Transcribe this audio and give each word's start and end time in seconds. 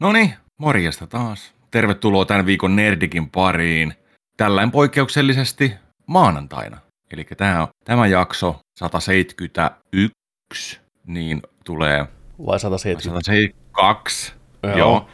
No 0.00 0.12
niin, 0.12 0.34
morjesta 0.58 1.06
taas. 1.06 1.54
Tervetuloa 1.70 2.24
tämän 2.24 2.46
viikon 2.46 2.76
Nerdikin 2.76 3.30
pariin. 3.30 3.94
Tällainen 4.36 4.70
poikkeuksellisesti 4.70 5.72
maanantaina. 6.06 6.78
Eli 7.10 7.26
tämä, 7.36 7.68
tämä 7.84 8.06
jakso 8.06 8.60
171, 8.78 10.80
niin 11.06 11.42
tulee... 11.64 12.06
Vai 12.46 12.60
170? 12.60 13.24
172, 13.24 14.32
joo. 14.62 14.76
joo. 14.76 15.08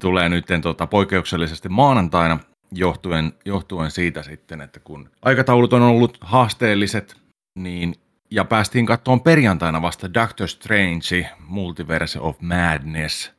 Tulee 0.00 0.28
nyt 0.28 0.46
tota, 0.62 0.86
poikkeuksellisesti 0.86 1.68
maanantaina 1.68 2.38
johtuen, 2.72 3.32
johtuen 3.44 3.90
siitä 3.90 4.22
sitten, 4.22 4.60
että 4.60 4.80
kun 4.80 5.10
aikataulut 5.22 5.72
on 5.72 5.82
ollut 5.82 6.18
haasteelliset, 6.20 7.16
niin 7.58 7.94
ja 8.30 8.44
päästiin 8.44 8.86
katsomaan 8.86 9.20
perjantaina 9.20 9.82
vasta 9.82 10.14
Doctor 10.14 10.48
Strange, 10.48 11.30
Multiverse 11.38 12.20
of 12.20 12.40
Madness. 12.40 13.32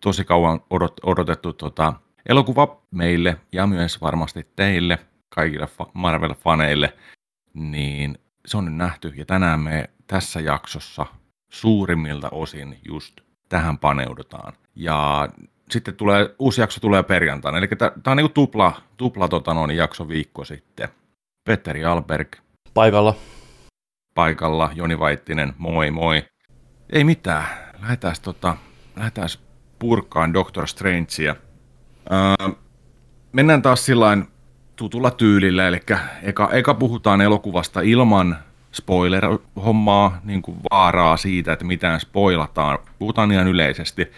Tosi 0.00 0.24
kauan 0.24 0.60
odot, 0.70 1.00
odotettu 1.02 1.52
tota, 1.52 1.92
elokuva 2.28 2.82
meille 2.90 3.36
ja 3.52 3.66
myös 3.66 4.00
varmasti 4.00 4.46
teille, 4.56 4.98
kaikille 5.28 5.68
Marvel-faneille, 5.94 6.92
niin 7.54 8.18
se 8.46 8.56
on 8.56 8.64
nyt 8.64 8.74
nähty. 8.74 9.12
Ja 9.16 9.24
tänään 9.24 9.60
me 9.60 9.90
tässä 10.06 10.40
jaksossa 10.40 11.06
suurimmilta 11.52 12.28
osin 12.32 12.78
just 12.88 13.20
tähän 13.48 13.78
paneudutaan. 13.78 14.52
Ja 14.74 15.28
sitten 15.70 15.96
tulee, 15.96 16.34
uusi 16.38 16.60
jakso 16.60 16.80
tulee 16.80 17.02
perjantaina, 17.02 17.58
eli 17.58 17.68
tämä 17.78 17.92
on 18.06 18.16
niin 18.16 18.32
tupla, 18.32 18.82
tupla 18.96 19.28
tota 19.28 19.54
noin, 19.54 19.76
jakso 19.76 20.08
viikko 20.08 20.44
sitten. 20.44 20.88
Petteri 21.44 21.84
Alberg. 21.84 22.36
Paikalla 22.74 23.14
paikalla, 24.14 24.70
Joni 24.74 24.98
Vaittinen, 24.98 25.54
moi 25.58 25.90
moi. 25.90 26.24
Ei 26.92 27.04
mitään, 27.04 27.44
lähdetään, 27.82 28.16
tota, 28.22 28.56
lähdetään 28.96 29.28
purkkaan 29.80 30.34
Doctor 30.34 30.66
Strangea. 30.66 31.36
Öö, 32.12 32.48
mennään 33.32 33.62
taas 33.62 33.86
sillain 33.86 34.28
tutulla 34.76 35.10
tyylillä, 35.10 35.68
eli 35.68 35.80
eka, 36.22 36.50
eka 36.52 36.74
puhutaan 36.74 37.20
elokuvasta 37.20 37.80
ilman 37.80 38.36
spoiler-hommaa, 38.72 40.20
niin 40.24 40.42
kuin 40.42 40.56
vaaraa 40.70 41.16
siitä, 41.16 41.52
että 41.52 41.64
mitään 41.64 42.00
spoilataan. 42.00 42.78
Puhutaan 42.98 43.32
ihan 43.32 43.48
yleisesti. 43.48 44.12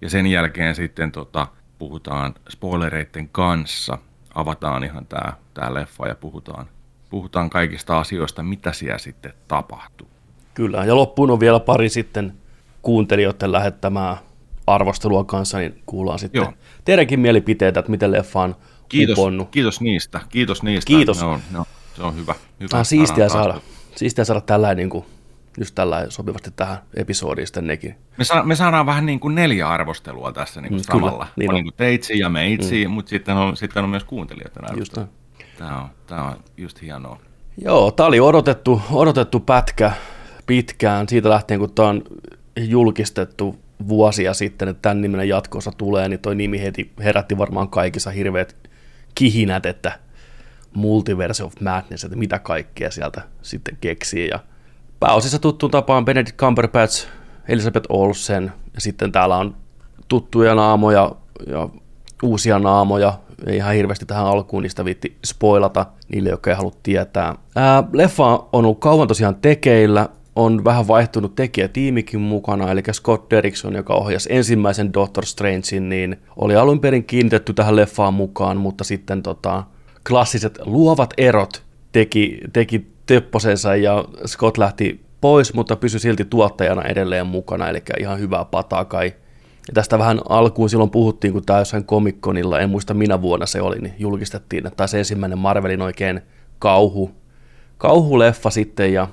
Ja 0.00 0.10
sen 0.10 0.26
jälkeen 0.26 0.74
sitten 0.74 1.12
tota, 1.12 1.46
puhutaan 1.78 2.34
spoilereiden 2.48 3.28
kanssa. 3.28 3.98
Avataan 4.34 4.84
ihan 4.84 5.06
tämä 5.06 5.32
tää 5.54 5.74
leffa 5.74 6.08
ja 6.08 6.14
puhutaan 6.14 6.66
puhutaan 7.12 7.50
kaikista 7.50 7.98
asioista, 7.98 8.42
mitä 8.42 8.72
siellä 8.72 8.98
sitten 8.98 9.32
tapahtuu. 9.48 10.08
Kyllä, 10.54 10.84
ja 10.84 10.96
loppuun 10.96 11.30
on 11.30 11.40
vielä 11.40 11.60
pari 11.60 11.88
sitten 11.88 12.32
kuuntelijoiden 12.82 13.52
lähettämää 13.52 14.16
arvostelua 14.66 15.24
kanssa, 15.24 15.58
niin 15.58 15.82
kuullaan 15.86 16.18
sitten 16.18 16.40
Joo. 16.40 16.52
teidänkin 16.84 17.20
mielipiteitä, 17.20 17.80
että 17.80 17.90
miten 17.90 18.12
leffa 18.12 18.40
on 18.40 18.56
kiitos, 18.88 19.18
uponnut. 19.18 19.50
Kiitos 19.50 19.80
niistä, 19.80 20.20
kiitos 20.28 20.62
niistä. 20.62 20.88
Kiitos. 20.88 21.20
Ne 21.20 21.26
on, 21.26 21.40
ne 21.50 21.58
on, 21.58 21.64
se 21.96 22.02
on 22.02 22.16
hyvä. 22.16 22.34
hyvä 22.60 22.78
on 22.78 22.84
siistiä 22.84 23.28
saada, 23.28 23.60
siistiä 23.96 24.24
saada 24.24 24.40
tällainen 24.40 24.76
niin 24.76 24.90
kuin, 24.90 25.04
just 25.58 25.74
tällä 25.74 26.06
sopivasti 26.08 26.50
tähän 26.56 26.78
episodiin 26.94 27.46
sitten 27.46 27.66
nekin. 27.66 27.94
Me, 28.16 28.24
sa- 28.24 28.42
me 28.42 28.56
saadaan 28.56 28.86
vähän 28.86 29.06
niin 29.06 29.20
kuin 29.20 29.34
neljä 29.34 29.68
arvostelua 29.68 30.32
tässä 30.32 30.60
niin 30.60 30.68
kuin 30.68 30.80
mm, 30.80 30.84
samalla. 30.84 31.10
Kyllä, 31.10 31.32
niin 31.36 31.50
on. 31.50 31.54
Niin 31.54 31.64
kuin 31.64 31.74
teitsi 31.76 32.18
ja 32.18 32.28
meitsi, 32.28 32.84
mm. 32.86 32.90
mutta 32.90 33.10
sitten 33.10 33.36
on, 33.36 33.56
sitten 33.56 33.84
on 33.84 33.90
myös 33.90 34.04
kuuntelijoiden 34.04 34.64
arvostelu. 34.70 35.06
Just 35.06 35.12
Tämä 35.58 35.80
on, 35.80 35.88
tämä 36.06 36.22
on 36.22 36.36
just 36.56 36.82
hienoa. 36.82 37.20
Joo, 37.58 37.90
tämä 37.90 38.06
oli 38.06 38.20
odotettu, 38.20 38.82
odotettu 38.90 39.40
pätkä 39.40 39.92
pitkään 40.46 41.08
siitä 41.08 41.30
lähtien, 41.30 41.60
kun 41.60 41.74
tämä 41.74 41.88
on 41.88 42.02
julkistettu 42.56 43.58
vuosia 43.88 44.34
sitten, 44.34 44.68
että 44.68 44.82
tämän 44.82 45.00
nimenen 45.00 45.28
jatkossa 45.28 45.72
tulee, 45.78 46.08
niin 46.08 46.20
toi 46.20 46.34
nimi 46.34 46.60
heti 46.62 46.92
herätti 46.98 47.38
varmaan 47.38 47.68
kaikissa 47.68 48.10
hirveät 48.10 48.56
kihinät, 49.14 49.66
että 49.66 49.98
Multiverse 50.74 51.44
of 51.44 51.54
Madness, 51.60 52.04
että 52.04 52.16
mitä 52.16 52.38
kaikkea 52.38 52.90
sieltä 52.90 53.22
sitten 53.42 53.78
keksii. 53.80 54.28
Ja 54.28 54.38
pääosissa 55.00 55.38
tuttuun 55.38 55.70
tapaan 55.70 56.04
Benedict 56.04 56.36
Cumberbatch, 56.36 57.06
Elizabeth 57.48 57.86
Olsen, 57.88 58.52
ja 58.74 58.80
sitten 58.80 59.12
täällä 59.12 59.36
on 59.36 59.56
tuttuja 60.08 60.54
naamoja 60.54 61.12
ja 61.46 61.68
uusia 62.22 62.58
naamoja, 62.58 63.18
ei 63.46 63.56
ihan 63.56 63.74
hirveästi 63.74 64.06
tähän 64.06 64.26
alkuun 64.26 64.62
niistä 64.62 64.84
viitti 64.84 65.18
spoilata 65.24 65.86
niille, 66.08 66.30
jotka 66.30 66.50
ei 66.50 66.56
halua 66.56 66.72
tietää. 66.82 67.34
Ää, 67.56 67.84
leffa 67.92 68.24
on 68.24 68.46
ollut 68.52 68.80
kauan 68.80 69.08
tosiaan 69.08 69.34
tekeillä, 69.34 70.08
on 70.36 70.64
vähän 70.64 70.88
vaihtunut 70.88 71.34
tekijätiimikin 71.34 72.20
mukana, 72.20 72.70
eli 72.70 72.82
Scott 72.92 73.30
Derrickson, 73.30 73.74
joka 73.74 73.94
ohjasi 73.94 74.28
ensimmäisen 74.32 74.92
Doctor 74.92 75.26
Strangein, 75.26 75.88
niin 75.88 76.16
oli 76.36 76.56
alun 76.56 76.80
perin 76.80 77.04
kiinnitetty 77.04 77.54
tähän 77.54 77.76
leffaan 77.76 78.14
mukaan, 78.14 78.56
mutta 78.56 78.84
sitten 78.84 79.22
tota, 79.22 79.64
klassiset 80.08 80.58
luovat 80.64 81.14
erot 81.16 81.62
teki, 81.92 82.40
teki 82.52 82.86
töpposensa 83.06 83.76
ja 83.76 84.04
Scott 84.26 84.58
lähti 84.58 85.00
pois, 85.20 85.54
mutta 85.54 85.76
pysyi 85.76 86.00
silti 86.00 86.24
tuottajana 86.24 86.82
edelleen 86.82 87.26
mukana, 87.26 87.68
eli 87.68 87.82
ihan 88.00 88.18
hyvää 88.18 88.44
pataa 88.44 88.84
kai. 88.84 89.14
Ja 89.68 89.74
tästä 89.74 89.98
vähän 89.98 90.20
alkuun 90.28 90.70
silloin 90.70 90.90
puhuttiin, 90.90 91.32
kun 91.32 91.44
tämä 91.44 91.58
jossain 91.58 91.84
komikkonilla, 91.84 92.60
en 92.60 92.70
muista 92.70 92.94
minä 92.94 93.22
vuonna 93.22 93.46
se 93.46 93.62
oli, 93.62 93.78
niin 93.78 93.94
julkistettiin, 93.98 94.66
että 94.66 94.76
taisi 94.76 94.98
ensimmäinen 94.98 95.38
Marvelin 95.38 95.82
oikein 95.82 96.20
kauhu, 96.58 97.10
kauhuleffa 97.78 98.50
sitten, 98.50 98.92
ja 98.92 99.08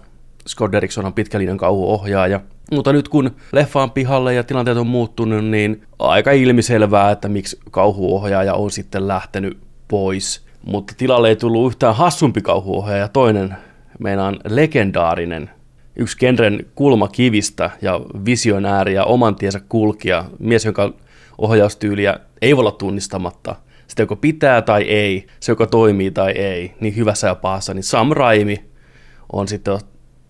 Scott 0.48 0.72
Derrickson 0.72 1.06
on 1.06 1.14
pitkälinjan 1.14 1.58
kauhuohjaaja. 1.58 2.42
Mutta 2.72 2.94
nyt 2.94 3.10
kun 3.10 3.32
leffa 3.52 3.84
on 3.84 3.92
pihalle 3.92 4.34
ja 4.34 4.44
tilanteet 4.44 4.78
on 4.78 4.88
muuttunut, 4.88 5.46
niin 5.46 5.84
aika 6.00 6.32
ilmiselvää, 6.32 7.12
että 7.12 7.30
miksi 7.30 7.60
kauhuohjaaja 7.72 8.54
on 8.54 8.72
sitten 8.72 9.08
lähtenyt 9.08 9.58
pois. 9.88 10.46
Mutta 10.66 10.94
tilalle 10.98 11.30
ei 11.30 11.36
tullut 11.36 11.72
yhtään 11.72 11.96
hassumpi 11.96 12.42
kauhuohjaaja, 12.42 13.08
toinen 13.08 13.56
meinaan 14.00 14.40
legendaarinen 14.50 15.50
yksi 15.96 16.18
genren 16.18 16.66
kulmakivistä 16.76 17.70
ja 17.82 18.02
visionääri 18.26 18.94
ja 18.94 19.06
oman 19.06 19.36
tiensä 19.36 19.62
kulkija, 19.70 20.26
mies, 20.40 20.66
jonka 20.66 20.94
ohjaustyyliä 21.38 22.20
ei 22.42 22.56
voi 22.56 22.62
olla 22.62 22.72
tunnistamatta. 22.72 23.56
Sitä 23.88 24.02
joko 24.02 24.16
pitää 24.16 24.62
tai 24.62 24.84
ei, 24.84 25.28
se 25.40 25.52
joka 25.52 25.68
toimii 25.68 26.12
tai 26.12 26.32
ei, 26.32 26.76
niin 26.80 26.96
hyvässä 26.96 27.28
ja 27.28 27.36
pahassa, 27.36 27.74
niin 27.74 27.84
Sam 27.84 28.12
Raimi 28.12 28.66
on 29.34 29.48
sitten 29.48 29.80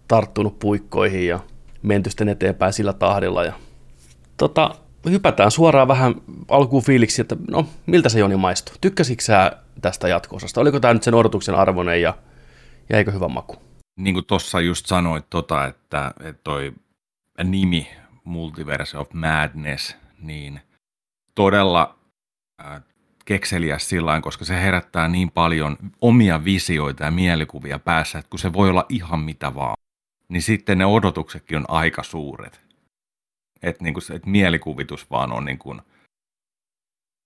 tarttunut 0.10 0.60
puikkoihin 0.60 1.28
ja 1.28 1.40
menty 1.82 2.10
sitten 2.10 2.30
eteenpäin 2.30 2.74
sillä 2.74 2.94
tahdilla. 2.94 3.44
Ja, 3.44 3.54
tota, 4.38 4.76
hypätään 5.10 5.52
suoraan 5.52 5.88
vähän 5.88 6.16
alkuun 6.48 6.84
fiiliksi, 6.84 7.22
että 7.22 7.36
no, 7.52 7.66
miltä 7.86 8.10
se 8.10 8.20
Joni 8.20 8.36
maistuu? 8.36 8.76
Tykkäsitkö 8.82 9.24
sä 9.24 9.52
tästä 9.82 10.08
jatko-osasta? 10.08 10.62
Oliko 10.62 10.80
tämä 10.80 10.94
nyt 10.94 11.04
sen 11.04 11.14
odotuksen 11.14 11.56
arvoinen 11.56 12.02
ja 12.02 12.14
jäikö 12.90 13.12
hyvä 13.12 13.28
maku? 13.28 13.56
niin 14.00 14.14
kuin 14.14 14.26
tuossa 14.26 14.62
just 14.62 14.86
sanoit, 14.86 15.26
tota, 15.30 15.66
että, 15.66 16.14
että 16.20 16.42
toi 16.44 16.74
nimi 17.44 17.90
Multiverse 18.24 18.98
of 18.98 19.14
Madness, 19.14 19.96
niin 20.20 20.62
todella 21.36 22.00
äh, 22.66 22.82
kekseliäs 23.26 23.90
sillä 23.90 24.22
koska 24.22 24.46
se 24.46 24.62
herättää 24.62 25.08
niin 25.08 25.32
paljon 25.32 25.78
omia 26.02 26.44
visioita 26.44 27.04
ja 27.04 27.12
mielikuvia 27.12 27.80
päässä, 27.80 28.20
että 28.20 28.30
kun 28.30 28.40
se 28.40 28.54
voi 28.54 28.70
olla 28.70 28.86
ihan 28.90 29.20
mitä 29.20 29.56
vaan, 29.56 29.76
niin 30.30 30.42
sitten 30.42 30.78
ne 30.78 30.86
odotuksetkin 30.86 31.58
on 31.58 31.66
aika 31.68 32.04
suuret. 32.04 32.62
Että 33.62 33.84
niin 33.84 34.14
et 34.16 34.26
mielikuvitus 34.26 35.12
vaan 35.12 35.32
on 35.32 35.46
niin 35.46 35.60
kuin 35.60 35.82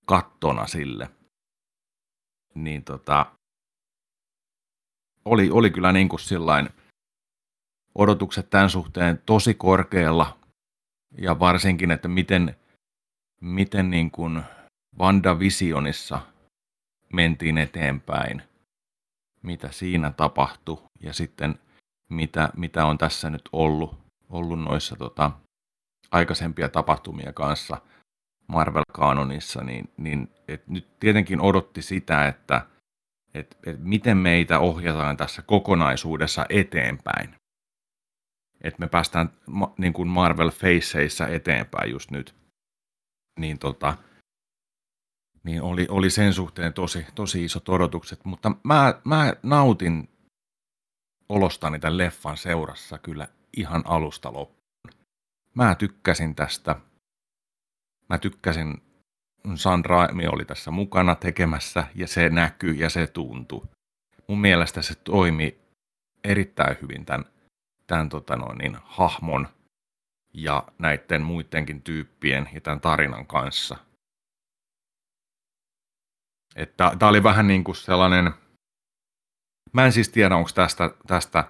kattona 0.06 0.68
sille. 0.68 1.09
Niin 2.56 2.84
tota, 2.84 3.25
oli, 5.25 5.52
oli 5.52 5.72
kyllä 5.72 5.92
niin 5.92 6.09
kuin 6.09 6.19
sillain 6.19 6.69
odotukset 7.96 8.50
tämän 8.50 8.69
suhteen 8.69 9.22
tosi 9.25 9.53
korkealla 9.53 10.38
ja 11.18 11.39
varsinkin, 11.39 11.92
että 11.92 12.07
miten, 12.07 12.56
miten 13.42 13.89
niin 13.89 14.12
kuin 14.12 14.44
Visionissa 15.39 16.22
mentiin 17.13 17.57
eteenpäin, 17.57 18.42
mitä 19.42 19.72
siinä 19.72 20.12
tapahtui 20.12 20.83
ja 21.00 21.13
sitten 21.13 21.60
mitä, 22.13 22.50
mitä 22.57 22.86
on 22.86 22.98
tässä 22.98 23.30
nyt 23.30 23.50
ollut, 23.51 23.98
ollut 24.30 24.60
noissa 24.60 24.95
tota, 24.95 25.31
aikaisempia 26.12 26.69
tapahtumia 26.69 27.33
kanssa 27.33 27.77
Marvel-kanonissa, 28.48 29.63
niin, 29.63 29.92
niin 29.98 30.31
et 30.48 30.68
nyt 30.68 31.00
tietenkin 31.00 31.42
odotti 31.42 31.81
sitä, 31.81 32.27
että 32.27 32.65
että 33.33 33.57
et 33.65 33.83
miten 33.83 34.18
meitä 34.18 34.60
ohjataan 34.60 35.18
tässä 35.18 35.42
kokonaisuudessa 35.42 36.45
eteenpäin. 36.50 37.36
Että 38.62 38.80
me 38.80 38.88
päästään 38.88 39.30
niin 39.77 39.94
kuin 39.94 40.07
Marvel 40.07 40.50
Faceissa 40.50 41.27
eteenpäin 41.27 41.92
just 41.92 42.12
nyt. 42.12 42.36
Niin, 43.39 43.59
tota, 43.59 43.98
niin 45.44 45.62
oli, 45.62 45.88
oli 45.89 46.09
sen 46.09 46.33
suhteen 46.33 46.74
tosi, 46.74 47.06
tosi 47.16 47.44
isot 47.44 47.69
odotukset, 47.69 48.25
mutta 48.25 48.51
mä, 48.63 49.01
mä 49.04 49.33
nautin 49.44 50.09
olostani 51.30 51.80
tämän 51.80 51.98
leffan 51.98 52.38
seurassa 52.38 52.98
kyllä 52.98 53.28
ihan 53.58 53.84
alusta 53.86 54.34
loppuun. 54.34 54.64
Mä 55.54 55.75
tykkäsin 55.75 56.36
tästä. 56.36 56.75
Mä 58.10 58.18
tykkäsin 58.18 58.81
San 59.56 59.86
Raimi 59.86 60.28
oli 60.28 60.46
tässä 60.46 60.72
mukana 60.72 61.16
tekemässä 61.16 61.88
ja 61.96 62.08
se 62.08 62.30
näkyy 62.30 62.74
ja 62.74 62.90
se 62.90 63.08
tuntuu. 63.08 63.70
Mun 64.28 64.42
mielestä 64.42 64.81
se 64.81 64.96
toimi 64.96 65.60
erittäin 66.24 66.78
hyvin 66.81 67.06
tämän, 67.06 67.26
tämän 67.88 68.10
tota 68.10 68.36
noin, 68.36 68.58
niin, 68.58 68.78
hahmon 68.84 69.48
ja 70.34 70.64
näiden 70.80 71.22
muidenkin 71.22 71.81
tyyppien 71.81 72.50
ja 72.54 72.62
tämän 72.62 72.81
tarinan 72.81 73.28
kanssa. 73.28 73.78
Tämä 76.78 77.10
oli 77.10 77.24
vähän 77.24 77.48
niin 77.48 77.64
kuin 77.64 77.76
sellainen, 77.76 78.34
mä 79.74 79.86
en 79.86 79.92
siis 79.92 80.10
tiedä, 80.10 80.36
onko 80.36 80.50
tästä, 80.56 80.92
tästä 81.08 81.44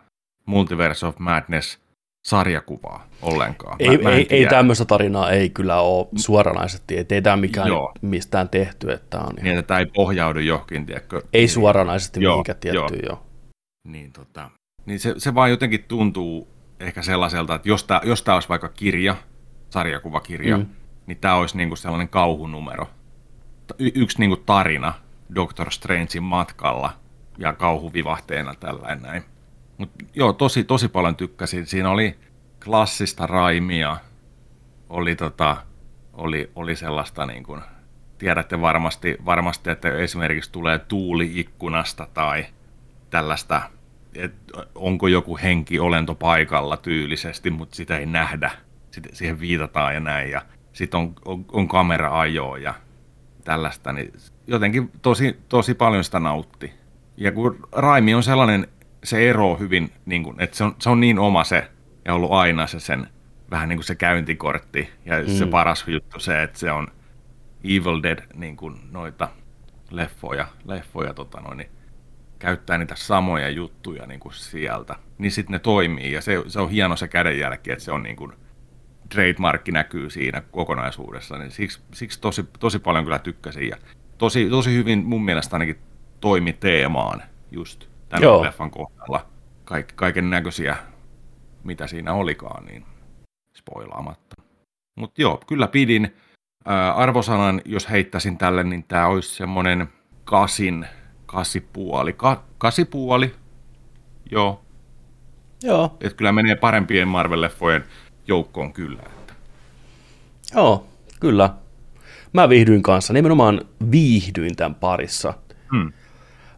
Multiverse 0.45 1.05
of 1.05 1.19
Madness 1.19 1.79
sarjakuvaa 2.25 3.07
ollenkaan. 3.21 3.75
Ei, 3.79 3.97
mä, 3.97 4.09
ei, 4.09 4.27
ei 4.29 4.45
tämmöistä 4.45 4.85
tarinaa 4.85 5.31
ei 5.31 5.49
kyllä 5.49 5.79
ole 5.81 6.07
suoranaisesti, 6.15 6.97
että 6.97 7.15
ei 7.15 7.21
tämä 7.21 7.35
mikään 7.37 7.67
joo. 7.67 7.93
mistään 8.01 8.49
tehty. 8.49 8.91
Että 8.91 9.19
on 9.19 9.33
niin, 9.35 9.57
että 9.57 9.67
tämä 9.67 9.79
ei 9.79 9.85
pohjaudu 9.85 10.39
johonkin, 10.39 10.85
tiedätkö? 10.85 11.21
Ei 11.33 11.41
niin, 11.41 11.49
suoranaisesti 11.49 12.21
joo, 12.21 12.33
mihinkään 12.33 12.57
tiettyyn, 12.59 12.99
joo. 13.03 13.09
joo. 13.09 13.25
Niin, 13.87 14.11
tota, 14.11 14.49
niin 14.85 14.99
se, 14.99 15.13
se 15.17 15.35
vaan 15.35 15.49
jotenkin 15.49 15.83
tuntuu 15.87 16.47
ehkä 16.79 17.01
sellaiselta, 17.01 17.55
että 17.55 17.69
jos 17.69 17.83
tämä, 17.83 18.01
jos 18.03 18.21
tämä 18.21 18.35
olisi 18.35 18.49
vaikka 18.49 18.69
kirja, 18.69 19.15
sarjakuvakirja, 19.69 20.57
mm. 20.57 20.65
niin 21.05 21.17
tämä 21.17 21.35
olisi 21.35 21.57
niinku 21.57 21.75
sellainen 21.75 22.09
kauhunumero. 22.09 22.89
Y- 23.79 23.91
yksi 23.95 24.19
niinku 24.19 24.35
tarina 24.35 24.93
Doctor 25.35 25.71
Strangein 25.71 26.23
matkalla 26.23 26.93
ja 27.37 27.53
kauhuvivahteena 27.53 28.55
tällainen 28.55 29.01
näin. 29.03 29.23
Mut 29.77 29.89
joo, 30.13 30.33
tosi, 30.33 30.63
tosi 30.63 30.87
paljon 30.87 31.15
tykkäsin. 31.15 31.65
Siinä 31.65 31.89
oli 31.89 32.15
klassista 32.65 33.27
raimia, 33.27 33.97
oli, 34.89 35.15
tota, 35.15 35.57
oli, 36.13 36.51
oli 36.55 36.75
sellaista 36.75 37.25
niin 37.25 37.43
kuin, 37.43 37.61
tiedätte 38.17 38.61
varmasti, 38.61 39.17
varmasti, 39.25 39.69
että 39.69 39.97
esimerkiksi 39.97 40.51
tulee 40.51 40.79
tuuli 40.79 41.31
ikkunasta 41.39 42.07
tai 42.13 42.45
tällaista, 43.09 43.61
että 44.15 44.65
onko 44.75 45.07
joku 45.07 45.37
henki 45.37 45.79
olento 45.79 46.15
paikalla 46.15 46.77
tyylisesti, 46.77 47.49
mutta 47.49 47.75
sitä 47.75 47.97
ei 47.97 48.05
nähdä. 48.05 48.51
Sitten 48.91 49.15
siihen 49.15 49.39
viitataan 49.39 49.93
ja 49.93 49.99
näin. 49.99 50.31
Ja 50.31 50.41
sitten 50.73 50.99
on, 50.99 51.13
on, 51.25 51.45
on 51.51 51.67
kamera-ajoa 51.67 52.57
ja 52.57 52.73
tällaista, 53.43 53.93
niin 53.93 54.13
jotenkin 54.47 54.91
tosi, 55.01 55.39
tosi 55.49 55.73
paljon 55.73 56.03
sitä 56.03 56.19
nautti. 56.19 56.82
Ja 57.17 57.31
kun 57.31 57.59
Raimi 57.71 58.13
on 58.13 58.23
sellainen 58.23 58.67
se 59.03 59.29
ero 59.29 59.55
hyvin, 59.55 59.91
niin 60.05 60.23
kuin, 60.23 60.41
että 60.41 60.57
se 60.57 60.63
on, 60.63 60.75
se 60.79 60.89
on 60.89 60.99
niin 60.99 61.19
oma 61.19 61.43
se, 61.43 61.71
ja 62.05 62.13
ollut 62.13 62.31
aina 62.31 62.67
se 62.67 62.79
sen, 62.79 63.07
vähän 63.51 63.69
niin 63.69 63.77
kuin 63.77 63.85
se 63.85 63.95
käyntikortti, 63.95 64.89
ja 65.05 65.19
mm. 65.19 65.27
se 65.27 65.45
paras 65.45 65.87
juttu 65.87 66.19
se, 66.19 66.43
että 66.43 66.59
se 66.59 66.71
on 66.71 66.87
Evil 67.63 68.03
Dead, 68.03 68.19
niin 68.35 68.55
kuin 68.55 68.75
noita 68.91 69.29
leffoja, 69.91 70.47
leffoja 70.65 71.13
tota 71.13 71.41
noin, 71.41 71.57
niin 71.57 71.69
käyttää 72.39 72.77
niitä 72.77 72.95
samoja 72.95 73.49
juttuja 73.49 74.05
niin 74.05 74.19
kuin 74.19 74.33
sieltä, 74.33 74.95
niin 75.17 75.31
sitten 75.31 75.53
ne 75.53 75.59
toimii, 75.59 76.11
ja 76.11 76.21
se, 76.21 76.43
se 76.47 76.59
on 76.59 76.69
hieno 76.69 76.95
se 76.95 77.07
kädenjälki, 77.07 77.71
että 77.71 77.83
se 77.83 77.91
on 77.91 78.03
niin 78.03 78.15
kuin, 78.15 78.33
trademarkki 79.09 79.71
näkyy 79.71 80.09
siinä 80.09 80.41
kokonaisuudessa, 80.41 81.37
niin 81.37 81.51
siksi, 81.51 81.81
siksi 81.93 82.21
tosi, 82.21 82.45
tosi 82.59 82.79
paljon 82.79 83.03
kyllä 83.03 83.19
tykkäsin, 83.19 83.69
ja 83.69 83.77
tosi, 84.17 84.49
tosi 84.49 84.73
hyvin 84.73 85.05
mun 85.05 85.25
mielestä 85.25 85.55
ainakin 85.55 85.77
toimi 86.23 86.53
teemaan 86.53 87.23
just 87.51 87.85
tämän 88.09 88.23
Joo. 88.23 88.43
leffan 88.43 88.71
kohdalla 88.71 89.25
kaik, 89.65 89.87
kaiken 89.95 90.29
näköisiä, 90.29 90.77
mitä 91.63 91.87
siinä 91.87 92.13
olikaan, 92.13 92.65
niin 92.65 92.85
spoilaamatta. 93.55 94.35
Mutta 94.95 95.21
joo, 95.21 95.41
kyllä 95.47 95.67
pidin. 95.67 96.15
Ää, 96.65 96.93
arvosanan, 96.93 97.61
jos 97.65 97.89
heittäisin 97.89 98.37
tälle, 98.37 98.63
niin 98.63 98.83
tämä 98.83 99.07
olisi 99.07 99.35
semmoinen 99.35 99.87
kasin, 100.23 100.85
kasipuoli. 101.25 102.13
Ka, 102.13 102.43
kasipuoli, 102.57 103.35
joo. 104.31 104.61
Joo. 105.63 105.97
Et 106.01 106.13
kyllä 106.13 106.31
menee 106.31 106.55
parempien 106.55 107.07
Marvel-leffojen 107.07 107.83
joukkoon 108.27 108.73
kyllä. 108.73 109.01
Että. 109.05 109.33
Joo, 110.55 110.87
kyllä. 111.19 111.49
Mä 112.33 112.49
viihdyin 112.49 112.83
kanssa, 112.83 113.13
nimenomaan 113.13 113.61
viihdyin 113.91 114.55
tämän 114.55 114.75
parissa. 114.75 115.33
Hmm. 115.71 115.93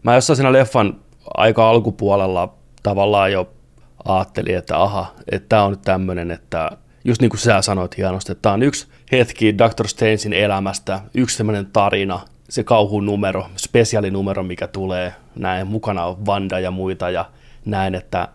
Mä 0.06 0.16
jossain 0.16 0.38
siinä 0.38 0.54
leffan 0.54 0.96
aika 1.34 1.70
alkupuolella 1.70 2.54
tavallaan 2.84 3.32
jo 3.32 3.50
ajattelin, 4.06 4.58
että 4.58 4.82
aha, 4.82 5.14
että 5.32 5.50
tämä 5.50 5.64
on 5.64 5.72
nyt 5.72 5.82
tämmöinen, 5.82 6.32
että 6.32 6.72
just 7.06 7.22
niin 7.22 7.30
kuin 7.30 7.40
sä 7.40 7.62
sanoit 7.62 7.98
hienosti, 7.98 8.32
että 8.32 8.42
tämä 8.42 8.54
on 8.54 8.64
yksi 8.64 8.88
hetki 9.12 9.58
Dr. 9.58 9.88
Strangein 9.88 10.34
elämästä, 10.34 11.02
yksi 11.14 11.38
semmoinen 11.38 11.66
tarina, 11.66 12.20
se 12.50 12.64
kauhun 12.64 13.06
numero, 13.06 13.46
spesiaalinumero, 13.58 14.44
mikä 14.44 14.68
tulee, 14.68 15.14
näin 15.36 15.68
mukana 15.68 16.06
on 16.06 16.26
Vanda 16.26 16.60
ja 16.60 16.72
muita 16.72 17.10
ja 17.10 17.26
näin, 17.66 17.96
että 17.96 18.28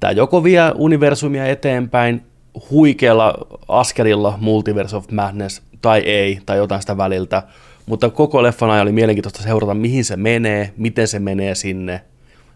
tämä 0.00 0.10
joko 0.10 0.44
vie 0.44 0.72
universumia 0.74 1.46
eteenpäin 1.46 2.26
huikealla 2.70 3.34
askelilla 3.68 4.38
Multiverse 4.40 4.96
of 4.96 5.10
Madness 5.10 5.62
tai 5.82 6.00
ei, 6.00 6.40
tai 6.46 6.56
jotain 6.56 6.80
sitä 6.80 6.96
väliltä, 6.96 7.42
mutta 7.86 8.10
koko 8.10 8.42
leffan 8.42 8.70
ajan 8.70 8.82
oli 8.82 8.92
mielenkiintoista 8.92 9.42
seurata, 9.42 9.74
mihin 9.74 10.04
se 10.04 10.16
menee, 10.16 10.72
miten 10.76 11.08
se 11.08 11.18
menee 11.18 11.54
sinne, 11.54 12.00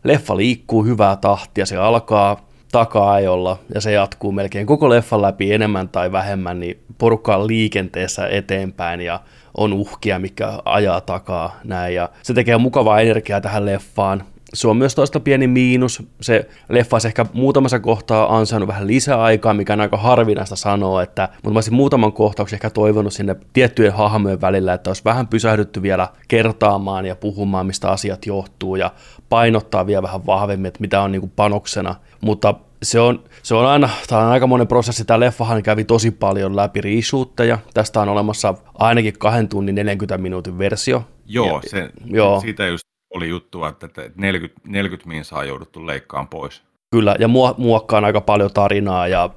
leffa 0.04 0.36
liikkuu 0.36 0.84
hyvää 0.84 1.16
tahtia, 1.16 1.66
se 1.66 1.76
alkaa 1.76 2.50
taka-ajolla 2.72 3.58
ja 3.74 3.80
se 3.80 3.92
jatkuu 3.92 4.32
melkein 4.32 4.66
koko 4.66 4.88
leffan 4.88 5.22
läpi 5.22 5.52
enemmän 5.52 5.88
tai 5.88 6.12
vähemmän, 6.12 6.60
niin 6.60 6.80
porukka 6.98 7.36
on 7.36 7.46
liikenteessä 7.46 8.26
eteenpäin 8.26 9.00
ja 9.00 9.20
on 9.56 9.72
uhkia, 9.72 10.18
mikä 10.18 10.52
ajaa 10.64 11.00
takaa 11.00 11.60
näin. 11.64 11.94
Ja 11.94 12.08
se 12.22 12.34
tekee 12.34 12.58
mukavaa 12.58 13.00
energiaa 13.00 13.40
tähän 13.40 13.66
leffaan 13.66 14.24
se 14.54 14.68
on 14.68 14.76
myös 14.76 14.94
toista 14.94 15.20
pieni 15.20 15.46
miinus. 15.46 16.02
Se 16.20 16.48
leffa 16.68 16.94
olisi 16.94 17.08
ehkä 17.08 17.26
muutamassa 17.32 17.80
kohtaa 17.80 18.36
ansainnut 18.36 18.68
vähän 18.68 18.86
lisäaikaa, 18.86 19.54
mikä 19.54 19.72
on 19.72 19.80
aika 19.80 19.96
harvinaista 19.96 20.56
sanoa, 20.56 21.02
että, 21.02 21.28
mutta 21.32 21.50
mä 21.50 21.56
olisin 21.56 21.74
muutaman 21.74 22.12
kohtauksen 22.12 22.56
ehkä 22.56 22.70
toivonut 22.70 23.12
sinne 23.12 23.36
tiettyjen 23.52 23.92
hahmojen 23.92 24.40
välillä, 24.40 24.74
että 24.74 24.90
olisi 24.90 25.02
vähän 25.04 25.28
pysähdytty 25.28 25.82
vielä 25.82 26.08
kertaamaan 26.28 27.06
ja 27.06 27.16
puhumaan, 27.16 27.66
mistä 27.66 27.90
asiat 27.90 28.26
johtuu 28.26 28.76
ja 28.76 28.90
painottaa 29.28 29.86
vielä 29.86 30.02
vähän 30.02 30.26
vahvemmin, 30.26 30.66
että 30.66 30.80
mitä 30.80 31.00
on 31.00 31.12
niin 31.12 31.20
kuin 31.20 31.32
panoksena. 31.36 31.94
Mutta 32.20 32.54
se 32.82 33.00
on, 33.00 33.24
se 33.42 33.54
on 33.54 33.66
aina, 33.66 33.90
tämä 34.08 34.20
on 34.20 34.32
aika 34.32 34.46
monen 34.46 34.66
prosessi. 34.66 35.04
Tämä 35.04 35.20
leffahan 35.20 35.62
kävi 35.62 35.84
tosi 35.84 36.10
paljon 36.10 36.56
läpi 36.56 36.80
reshootteja. 36.80 37.58
Tästä 37.74 38.00
on 38.00 38.08
olemassa 38.08 38.54
ainakin 38.74 39.18
kahden 39.18 39.48
tunnin 39.48 39.74
40 39.74 40.18
minuutin 40.18 40.58
versio. 40.58 41.02
Joo, 41.26 41.60
se, 41.66 41.90
joo. 42.06 42.40
siitä 42.40 42.66
just 42.66 42.89
oli 43.10 43.28
juttu, 43.28 43.64
että 43.64 43.88
40, 44.16 44.60
40 44.64 45.08
minsaa 45.08 45.44
jouduttu 45.44 45.86
leikkaan 45.86 46.28
pois. 46.28 46.62
Kyllä, 46.90 47.16
ja 47.18 47.28
muokkaan 47.58 48.04
aika 48.04 48.20
paljon 48.20 48.50
tarinaa, 48.52 49.08
ja 49.08 49.30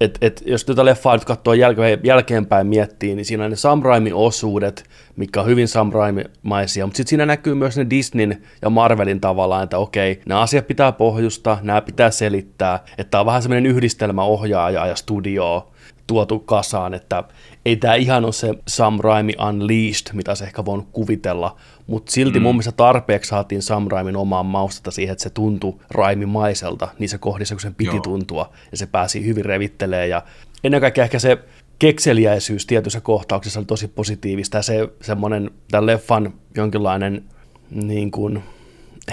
et, 0.00 0.18
et, 0.20 0.42
jos 0.46 0.64
tätä 0.64 0.84
leffaa 0.84 1.14
nyt 1.16 1.24
katsoo 1.24 1.54
jälkeen, 1.54 2.00
jälkeenpäin 2.04 2.66
miettii, 2.66 3.14
niin 3.14 3.24
siinä 3.24 3.44
on 3.44 3.50
ne 3.50 3.56
Sam 3.56 3.82
Raimin 3.82 4.14
osuudet, 4.14 4.84
mikä 5.16 5.40
on 5.40 5.46
hyvin 5.46 5.68
Sam 5.68 5.92
Raimi-maisia, 5.92 6.86
mutta 6.86 6.96
sitten 6.96 7.10
siinä 7.10 7.26
näkyy 7.26 7.54
myös 7.54 7.76
ne 7.76 7.86
Disneyn 7.90 8.42
ja 8.62 8.70
Marvelin 8.70 9.20
tavallaan, 9.20 9.64
että 9.64 9.78
okei, 9.78 10.20
nämä 10.26 10.40
asiat 10.40 10.66
pitää 10.66 10.92
pohjusta, 10.92 11.58
nämä 11.62 11.80
pitää 11.80 12.10
selittää, 12.10 12.84
että 12.98 13.20
on 13.20 13.26
vähän 13.26 13.42
semmoinen 13.42 13.66
yhdistelmä 13.66 14.22
ohjaaja 14.22 14.86
ja 14.86 14.94
studio 14.94 15.72
tuotu 16.08 16.38
kasaan, 16.38 16.94
että 16.94 17.24
ei 17.64 17.76
tämä 17.76 17.94
ihan 17.94 18.24
ole 18.24 18.32
se 18.32 18.54
Sam 18.68 18.98
Raimi 19.00 19.32
Unleashed, 19.48 20.12
mitä 20.14 20.34
se 20.34 20.44
ehkä 20.44 20.64
voinut 20.64 20.88
kuvitella, 20.92 21.56
mutta 21.86 22.12
silti 22.12 22.38
mm. 22.38 22.42
mun 22.42 22.54
mielestä 22.54 22.72
tarpeeksi 22.72 23.28
saatiin 23.28 23.62
Sam 23.62 23.86
Raimin 23.90 24.16
omaa 24.16 24.42
maustetta 24.42 24.90
siihen, 24.90 25.12
että 25.12 25.22
se 25.22 25.30
tuntui 25.30 25.74
Raimimaiselta 25.90 26.88
niissä 26.98 27.18
kohdissa, 27.18 27.54
kun 27.54 27.60
sen 27.60 27.74
piti 27.74 27.96
Joo. 27.96 28.00
tuntua, 28.02 28.52
ja 28.70 28.76
se 28.76 28.86
pääsi 28.86 29.26
hyvin 29.26 29.44
revittelee, 29.44 30.06
ja 30.06 30.22
ennen 30.64 30.80
kaikkea 30.80 31.04
ehkä 31.04 31.18
se 31.18 31.38
kekseliäisyys 31.78 32.66
tietyissä 32.66 33.00
kohtauksissa 33.00 33.60
oli 33.60 33.66
tosi 33.66 33.88
positiivista, 33.88 34.56
ja 34.56 34.62
se 34.62 34.88
semmoinen 35.02 35.50
tämän 35.70 35.86
leffan 35.86 36.34
jonkinlainen 36.56 37.24
niin 37.70 38.10
kuin, 38.10 38.42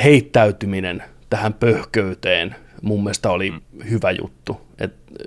heittäytyminen 0.04 1.04
tähän 1.30 1.54
pöhköyteen 1.54 2.56
mun 2.82 3.04
mielestä 3.04 3.30
oli 3.30 3.52
mm. 3.52 3.62
hyvä 3.90 4.12
juttu. 4.12 4.65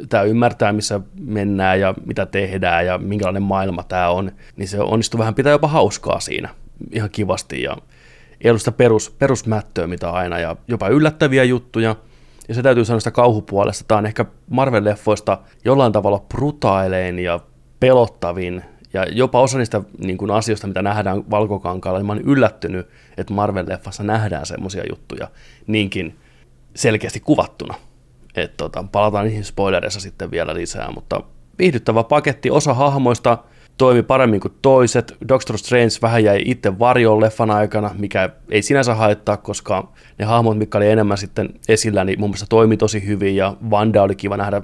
Tämä 0.08 0.22
ymmärtää, 0.22 0.72
missä 0.72 1.00
mennään 1.20 1.80
ja 1.80 1.94
mitä 2.06 2.26
tehdään 2.26 2.86
ja 2.86 2.98
minkälainen 2.98 3.42
maailma 3.42 3.82
tämä 3.82 4.08
on, 4.08 4.32
niin 4.56 4.68
se 4.68 4.80
onnistui 4.80 5.18
vähän 5.18 5.34
pitää 5.34 5.52
jopa 5.52 5.68
hauskaa 5.68 6.20
siinä 6.20 6.48
ihan 6.92 7.10
kivasti 7.10 7.62
ja 7.62 7.76
ei 8.40 8.50
ollut 8.50 8.62
sitä 8.62 8.72
perus, 8.72 9.10
perusmättöä, 9.10 9.86
mitä 9.86 10.10
aina, 10.10 10.38
ja 10.38 10.56
jopa 10.68 10.88
yllättäviä 10.88 11.44
juttuja. 11.44 11.96
Ja 12.48 12.54
se 12.54 12.62
täytyy 12.62 12.84
sanoa 12.84 13.00
sitä 13.00 13.10
kauhupuolesta. 13.10 13.84
Tämä 13.88 13.98
on 13.98 14.06
ehkä 14.06 14.24
Marvel-leffoista 14.50 15.38
jollain 15.64 15.92
tavalla 15.92 16.24
brutailein 16.28 17.18
ja 17.18 17.40
pelottavin. 17.80 18.64
Ja 18.92 19.04
jopa 19.04 19.40
osa 19.40 19.58
niistä 19.58 19.82
niin 19.98 20.18
kuin 20.18 20.30
asioista, 20.30 20.66
mitä 20.66 20.82
nähdään 20.82 21.30
valkokankaalla, 21.30 21.98
niin 21.98 22.06
mä 22.06 22.12
olen 22.12 22.24
yllättynyt, 22.24 22.88
että 23.16 23.34
Marvel-leffassa 23.34 24.02
nähdään 24.02 24.46
semmoisia 24.46 24.84
juttuja 24.90 25.28
niinkin 25.66 26.16
selkeästi 26.74 27.20
kuvattuna. 27.20 27.74
Et 28.35 28.56
tota, 28.56 28.85
palataan 28.92 29.26
niihin 29.26 29.44
spoilerissa 29.44 30.00
sitten 30.00 30.30
vielä 30.30 30.54
lisää, 30.54 30.90
mutta 30.94 31.23
viihdyttävä 31.58 32.04
paketti. 32.04 32.50
Osa 32.50 32.75
hahmoista 32.75 33.38
toimi 33.78 34.02
paremmin 34.02 34.40
kuin 34.40 34.54
toiset. 34.62 35.16
Doctor 35.28 35.58
Strange 35.58 35.88
vähän 36.02 36.25
jäi 36.25 36.42
itse 36.44 36.78
varjoon 36.78 37.20
leffan 37.20 37.50
aikana, 37.50 37.90
mikä 37.99 38.30
ei 38.50 38.62
sinänsä 38.62 38.94
haittaa, 38.94 39.37
koska 39.37 39.92
ne 40.18 40.25
hahmot, 40.25 40.58
mitkä 40.58 40.78
oli 40.78 40.88
enemmän 40.88 41.18
sitten 41.18 41.49
esillä, 41.68 42.04
niin 42.04 42.20
mun 42.20 42.30
mielestä 42.30 42.47
toimi 42.49 42.76
tosi 42.76 43.06
hyvin 43.06 43.37
ja 43.37 43.56
Vanda 43.70 44.02
oli 44.02 44.14
kiva 44.14 44.37
nähdä 44.37 44.62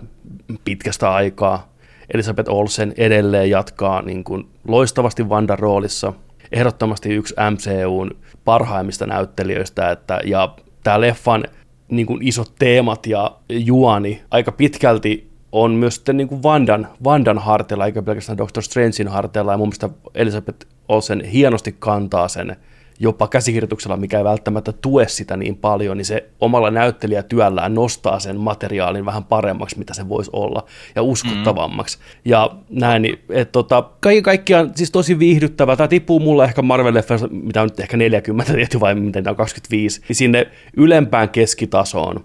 pitkästä 0.65 1.13
aikaa. 1.13 1.75
Elisabeth 2.15 2.51
Olsen 2.51 2.95
edelleen 2.97 3.51
jatkaa 3.51 4.03
niin 4.03 4.25
kuin 4.25 4.49
loistavasti 4.69 5.29
Vandan 5.29 5.59
roolissa. 5.59 6.13
Ehdottomasti 6.53 7.15
yksi 7.15 7.35
MCUn 7.51 8.11
parhaimmista 8.45 9.07
näyttelijöistä, 9.07 9.91
että, 9.91 10.21
ja 10.25 10.55
tämä 10.83 11.01
leffan 11.01 11.45
niin 11.89 12.07
kuin 12.07 12.23
isot 12.23 12.53
teemat 12.59 13.07
ja 13.07 13.37
juoni 13.49 14.23
aika 14.31 14.53
pitkälti 14.53 15.29
on 15.53 15.71
myös 15.71 15.95
sitten 15.95 16.17
niin 16.17 16.29
kuin 16.29 16.43
Vandan, 16.43 16.89
Vandan 17.05 17.39
harteilla, 17.39 17.87
eikä 17.87 18.03
pelkästään 18.03 18.39
Doctor 18.39 18.63
Strangein 18.63 19.09
harteilla, 19.09 19.53
ja 19.53 19.59
mun 19.59 19.69
mielestä 19.69 19.89
Elisabeth 20.15 20.67
Olsen 20.89 21.25
hienosti 21.25 21.77
kantaa 21.79 22.29
sen 22.29 22.57
jopa 23.01 23.29
käsikirjoituksella, 23.29 23.97
mikä 23.97 24.19
ei 24.19 24.25
välttämättä 24.25 24.73
tue 24.73 25.09
sitä 25.09 25.37
niin 25.37 25.57
paljon, 25.57 25.97
niin 25.97 26.05
se 26.05 26.29
omalla 26.41 26.71
näyttelijätyöllään 26.71 27.75
nostaa 27.75 28.19
sen 28.19 28.37
materiaalin 28.37 29.07
vähän 29.07 29.25
paremmaksi, 29.25 29.79
mitä 29.79 29.95
se 29.95 30.09
voisi 30.09 30.31
olla, 30.33 30.65
ja 30.95 31.03
uskottavammaksi. 31.03 31.99
Mm. 31.99 32.03
Ja 32.25 32.51
näin, 32.71 33.03
niin, 33.03 33.19
että 33.29 33.53
tota, 33.53 33.85
kaiken 34.01 34.23
kaikkiaan 34.23 34.71
siis 34.75 34.91
tosi 34.91 35.19
viihdyttävä. 35.19 35.77
Tämä 35.77 35.89
tippuu 35.89 36.21
mulle 36.21 36.45
ehkä 36.45 36.63
marvel 36.63 36.95
mitä 37.31 37.63
on 37.63 37.69
nyt 37.69 37.81
ehkä 37.81 37.97
40 37.97 38.53
tietty 38.55 38.81
vai 38.81 38.95
miten 38.95 39.25
tämä 39.25 39.33
on 39.33 39.37
25, 39.37 40.01
niin 40.09 40.17
sinne 40.17 40.47
ylempään 40.77 41.29
keskitasoon 41.29 42.25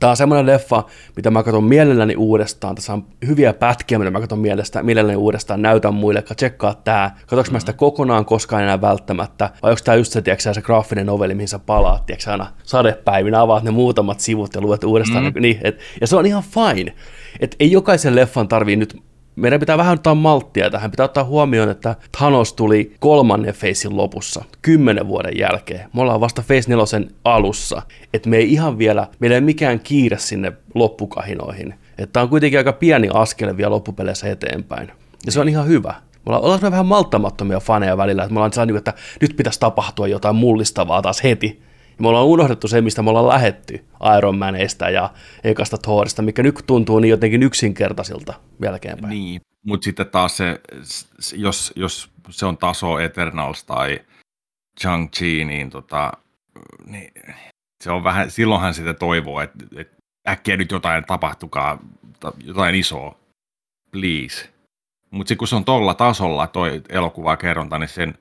Tämä 0.00 0.10
on 0.10 0.16
semmoinen 0.16 0.46
leffa, 0.46 0.84
mitä 1.16 1.30
mä 1.30 1.42
katson 1.42 1.64
mielelläni 1.64 2.16
uudestaan. 2.16 2.74
Tässä 2.74 2.92
on 2.92 3.06
hyviä 3.26 3.52
pätkiä, 3.52 3.98
mitä 3.98 4.10
mä 4.10 4.20
katson 4.20 4.38
mielestä, 4.38 4.82
mielelläni 4.82 5.16
uudestaan. 5.16 5.62
Näytän 5.62 5.94
muille, 5.94 6.18
että 6.18 6.34
tsekkaa 6.34 6.74
tämä. 6.74 7.10
Katsoinko 7.20 7.52
mä 7.52 7.60
sitä 7.60 7.72
mm. 7.72 7.76
kokonaan 7.76 8.24
koskaan 8.24 8.62
enää 8.62 8.80
välttämättä? 8.80 9.50
Vai 9.62 9.70
onko 9.70 9.80
tämä 9.84 9.96
just 9.96 10.12
se, 10.12 10.22
tiiäksä, 10.22 10.54
se 10.54 10.62
graafinen 10.62 11.06
novelli, 11.06 11.34
mihin 11.34 11.48
sä 11.48 11.58
palaat, 11.58 12.06
tiiäksä, 12.06 12.32
aina 12.32 12.46
sadepäivinä, 12.62 13.40
avaat 13.40 13.64
ne 13.64 13.70
muutamat 13.70 14.20
sivut 14.20 14.54
ja 14.54 14.60
luet 14.60 14.84
uudestaan. 14.84 15.24
Mm. 15.24 15.32
Niin, 15.42 15.60
et, 15.62 15.78
ja 16.00 16.06
se 16.06 16.16
on 16.16 16.26
ihan 16.26 16.42
fine. 16.42 16.94
Et 17.40 17.56
ei 17.60 17.72
jokaisen 17.72 18.16
leffan 18.16 18.48
tarvii 18.48 18.76
nyt 18.76 19.02
meidän 19.36 19.60
pitää 19.60 19.78
vähän 19.78 19.94
ottaa 19.94 20.14
malttia 20.14 20.70
tähän. 20.70 20.90
Pitää 20.90 21.04
ottaa 21.04 21.24
huomioon, 21.24 21.68
että 21.68 21.96
Thanos 22.18 22.52
tuli 22.52 22.94
kolmannen 23.00 23.54
Facein 23.54 23.96
lopussa, 23.96 24.44
kymmenen 24.62 25.08
vuoden 25.08 25.38
jälkeen. 25.38 25.90
Me 25.92 26.02
ollaan 26.02 26.20
vasta 26.20 26.42
Face 26.42 26.70
4 26.70 27.08
alussa. 27.24 27.82
Että 28.14 28.28
me 28.28 28.36
ei 28.36 28.52
ihan 28.52 28.78
vielä, 28.78 29.06
meillä 29.18 29.34
ei 29.34 29.40
mikään 29.40 29.80
kiire 29.80 30.18
sinne 30.18 30.52
loppukahinoihin. 30.74 31.74
Että 31.98 32.22
on 32.22 32.28
kuitenkin 32.28 32.58
aika 32.58 32.72
pieni 32.72 33.08
askel 33.12 33.56
vielä 33.56 33.70
loppupeleissä 33.70 34.30
eteenpäin. 34.30 34.92
Ja 35.26 35.32
se 35.32 35.40
on 35.40 35.48
ihan 35.48 35.66
hyvä. 35.66 35.94
Me 36.14 36.20
ollaan, 36.26 36.42
ollaan 36.42 36.60
vähän 36.60 36.86
malttamattomia 36.86 37.60
faneja 37.60 37.96
välillä, 37.96 38.22
että 38.22 38.32
me 38.32 38.38
ollaan 38.38 38.52
saanut, 38.52 38.76
että 38.76 38.94
nyt 39.20 39.36
pitäisi 39.36 39.60
tapahtua 39.60 40.08
jotain 40.08 40.36
mullistavaa 40.36 41.02
taas 41.02 41.22
heti. 41.22 41.62
Ja 41.98 42.02
me 42.02 42.08
ollaan 42.08 42.26
unohdettu 42.26 42.68
se, 42.68 42.80
mistä 42.80 43.02
me 43.02 43.10
ollaan 43.10 43.28
lähetty 43.28 43.84
Iron 44.18 44.38
Manista 44.38 44.90
ja 44.90 45.10
ekasta 45.44 45.78
Thorista, 45.78 46.22
mikä 46.22 46.42
nyt 46.42 46.62
tuntuu 46.66 46.98
niin 46.98 47.10
jotenkin 47.10 47.42
yksinkertaisilta 47.42 48.34
jälkeenpäin. 48.62 49.10
Niin, 49.10 49.40
mutta 49.66 49.84
sitten 49.84 50.06
taas 50.06 50.36
se, 50.36 50.60
jos, 51.34 51.72
jos 51.76 52.10
se 52.30 52.46
on 52.46 52.56
taso 52.56 52.98
Eternals 52.98 53.64
tai 53.64 54.00
Chang-Chi, 54.80 55.44
niin, 55.44 55.70
tota, 55.70 56.12
niin 56.86 57.12
se 57.84 57.90
on 57.90 58.04
vähän, 58.04 58.30
silloinhan 58.30 58.74
sitä 58.74 58.94
toivoo, 58.94 59.40
että, 59.40 59.64
että 59.76 59.96
äkkiä 60.28 60.56
nyt 60.56 60.70
jotain 60.70 61.04
tapahtukaa, 61.04 61.78
jotain 62.44 62.74
isoa, 62.74 63.16
please. 63.90 64.48
Mutta 65.10 65.36
kun 65.36 65.48
se 65.48 65.56
on 65.56 65.64
tuolla 65.64 65.94
tasolla 65.94 66.46
toi 66.46 66.82
elokuvakerronta, 66.88 67.78
niin 67.78 67.88
sen, 67.88 68.18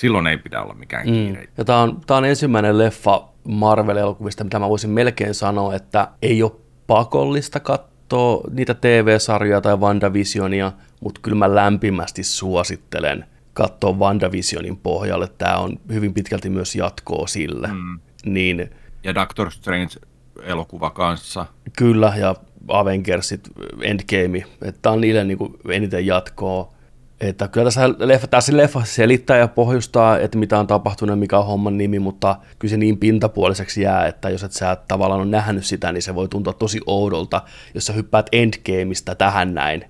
silloin 0.00 0.26
ei 0.26 0.38
pidä 0.38 0.62
olla 0.62 0.74
mikään 0.74 1.06
mm. 1.06 1.12
kiire. 1.12 1.48
Ja 1.58 1.64
tämä 1.64 1.78
on, 1.78 2.00
tää 2.06 2.16
on 2.16 2.24
ensimmäinen 2.24 2.78
leffa 2.78 3.28
Marvel-elokuvista, 3.44 4.44
mitä 4.44 4.58
mä 4.58 4.68
voisin 4.68 4.90
melkein 4.90 5.34
sanoa, 5.34 5.74
että 5.74 6.08
ei 6.22 6.42
ole 6.42 6.52
pakollista 6.86 7.60
katsoa 7.60 8.40
niitä 8.50 8.74
TV-sarjoja 8.74 9.60
tai 9.60 9.76
WandaVisionia, 9.76 10.72
mutta 11.00 11.20
kyllä 11.20 11.36
mä 11.36 11.54
lämpimästi 11.54 12.22
suosittelen 12.22 13.24
katsoa 13.52 13.92
WandaVisionin 13.92 14.76
pohjalle. 14.76 15.28
Tämä 15.38 15.56
on 15.56 15.80
hyvin 15.92 16.14
pitkälti 16.14 16.50
myös 16.50 16.74
jatkoa 16.74 17.26
sille. 17.26 17.68
Mm. 17.68 18.00
Niin, 18.24 18.70
ja 19.04 19.14
Doctor 19.14 19.50
Strange 19.50 19.94
elokuva 20.42 20.90
kanssa. 20.90 21.46
Kyllä, 21.78 22.12
ja 22.16 22.34
Avengersit, 22.68 23.48
Endgame, 23.82 24.44
että 24.62 24.90
on 24.90 25.00
niille 25.00 25.24
niin 25.24 25.38
eniten 25.70 26.06
jatkoa. 26.06 26.72
Että 27.20 27.48
kyllä 27.48 27.64
tässä, 27.64 27.88
leffa, 27.98 28.26
tässä 28.26 28.56
leffa 28.56 28.84
selittää 28.84 29.36
ja 29.36 29.48
pohjustaa, 29.48 30.18
että 30.18 30.38
mitä 30.38 30.58
on 30.58 30.66
tapahtunut 30.66 31.12
ja 31.12 31.16
mikä 31.16 31.38
on 31.38 31.46
homman 31.46 31.78
nimi, 31.78 31.98
mutta 31.98 32.36
kyllä 32.58 32.70
se 32.70 32.76
niin 32.76 32.98
pintapuoliseksi 32.98 33.82
jää, 33.82 34.06
että 34.06 34.30
jos 34.30 34.44
et 34.44 34.52
sä 34.52 34.76
tavallaan 34.88 35.20
on 35.20 35.30
nähnyt 35.30 35.64
sitä, 35.64 35.92
niin 35.92 36.02
se 36.02 36.14
voi 36.14 36.28
tuntua 36.28 36.52
tosi 36.52 36.80
oudolta, 36.86 37.42
jos 37.74 37.86
sä 37.86 37.92
hyppäät 37.92 38.26
Endgameista 38.32 39.14
tähän 39.14 39.54
näin 39.54 39.84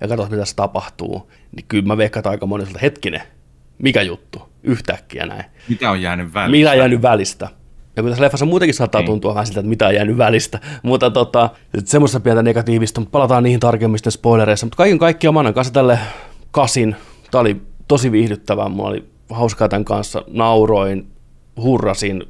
ja 0.00 0.08
katsot, 0.08 0.30
mitä 0.30 0.44
se 0.44 0.56
tapahtuu, 0.56 1.30
niin 1.56 1.64
kyllä 1.68 1.86
mä 1.86 1.96
veikkaan 1.96 2.26
aika 2.26 2.46
monelta 2.46 2.78
hetkinen, 2.82 3.22
mikä 3.78 4.02
juttu, 4.02 4.42
yhtäkkiä 4.62 5.26
näin. 5.26 5.44
Mitä 5.68 5.90
on 5.90 6.02
jäänyt 6.02 6.34
välistä? 6.34 6.50
Mitä 6.50 6.70
on 6.70 6.78
jäänyt 6.78 7.02
välistä? 7.02 7.48
Ja 7.96 8.02
kun 8.02 8.10
tässä 8.10 8.24
leffassa 8.24 8.46
muutenkin 8.46 8.74
saattaa 8.74 9.00
niin. 9.00 9.06
tuntua 9.06 9.34
vähän 9.34 9.46
siltä, 9.46 9.60
että 9.60 9.68
mitä 9.68 9.86
on 9.86 9.94
jäänyt 9.94 10.18
välistä. 10.18 10.60
Mutta 10.82 11.10
tota, 11.10 11.50
semmoista 11.84 12.20
pientä 12.20 12.42
negatiivista, 12.42 13.00
mutta 13.00 13.12
palataan 13.12 13.42
niihin 13.42 13.60
tarkemmin 13.60 13.98
sitten 13.98 14.12
spoilereissa. 14.12 14.66
Mutta 14.66 14.76
kaiken 14.76 14.98
kaikkiaan 14.98 15.34
mä 15.34 15.40
annan 15.40 15.54
kanssa 15.54 15.72
tälle 15.72 15.98
kasin. 16.54 16.96
Tämä 17.30 17.40
oli 17.40 17.62
tosi 17.88 18.12
viihdyttävää, 18.12 18.68
mulla 18.68 18.88
oli 18.88 19.10
hauskaa 19.30 19.68
tämän 19.68 19.84
kanssa, 19.84 20.24
nauroin, 20.28 21.12
hurrasin, 21.56 22.22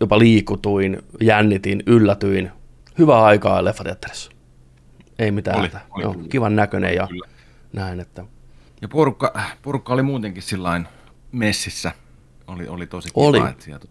jopa 0.00 0.18
liikutuin, 0.18 1.02
jännitin, 1.20 1.82
yllätyin. 1.86 2.50
Hyvää 2.98 3.24
aikaa 3.24 3.64
leffateatterissa. 3.64 4.30
Ei 5.18 5.30
mitään. 5.30 5.60
Oli, 5.60 5.70
oli, 5.90 6.02
Joo, 6.02 6.14
kivan 6.14 6.56
näköinen 6.56 6.94
ja 6.94 7.06
kyllä. 7.06 7.28
näin. 7.72 8.00
Että... 8.00 8.24
Ja 8.82 8.88
porukka, 8.88 9.40
porukka 9.62 9.92
oli 9.92 10.02
muutenkin 10.02 10.42
sillain 10.42 10.88
messissä. 11.32 11.92
Oli, 12.46 12.68
oli 12.68 12.86
tosi 12.86 13.08
kiva, 13.08 13.26
oli. 13.26 13.38
että 13.38 13.64
sieltä 13.64 13.86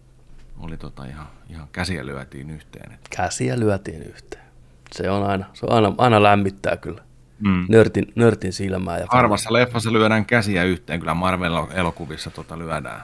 oli 0.58 0.76
tota 0.76 1.04
ihan, 1.04 1.26
ihan 1.50 1.68
käsiä 1.72 2.06
lyötiin 2.06 2.50
yhteen. 2.50 2.98
Käsiä 3.16 3.60
lyötiin 3.60 4.02
yhteen. 4.02 4.44
Se 4.92 5.10
on 5.10 5.26
aina, 5.26 5.46
se 5.52 5.66
on 5.66 5.72
aina, 5.72 5.94
aina 5.98 6.22
lämmittää 6.22 6.76
kyllä 6.76 7.09
mm. 7.40 7.66
nörtin, 7.68 8.12
nörtin 8.14 8.52
silmää. 8.52 8.98
Ja 8.98 9.06
Harvassa 9.08 9.52
leffassa 9.52 9.92
lyödään 9.92 10.26
käsiä 10.26 10.64
yhteen, 10.64 11.00
kyllä 11.00 11.14
Marvel-elokuvissa 11.14 12.30
tota 12.30 12.58
lyödään 12.58 13.00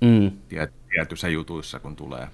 mm. 0.00 0.30
Tiet, 0.48 0.72
tietyissä 0.90 1.28
jutuissa, 1.28 1.78
kun 1.80 1.96
tulee. 1.96 2.28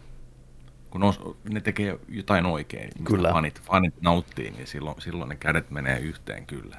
Kun 0.90 1.02
os, 1.02 1.20
ne 1.50 1.60
tekee 1.60 1.98
jotain 2.08 2.46
oikein, 2.46 2.90
kyllä. 3.04 3.32
Fanit, 3.32 3.62
fanit 3.62 3.94
nauttii, 4.00 4.50
niin 4.50 4.66
silloin, 4.66 5.00
silloin 5.00 5.28
ne 5.28 5.36
kädet 5.36 5.70
menee 5.70 5.98
yhteen 5.98 6.46
kyllä. 6.46 6.76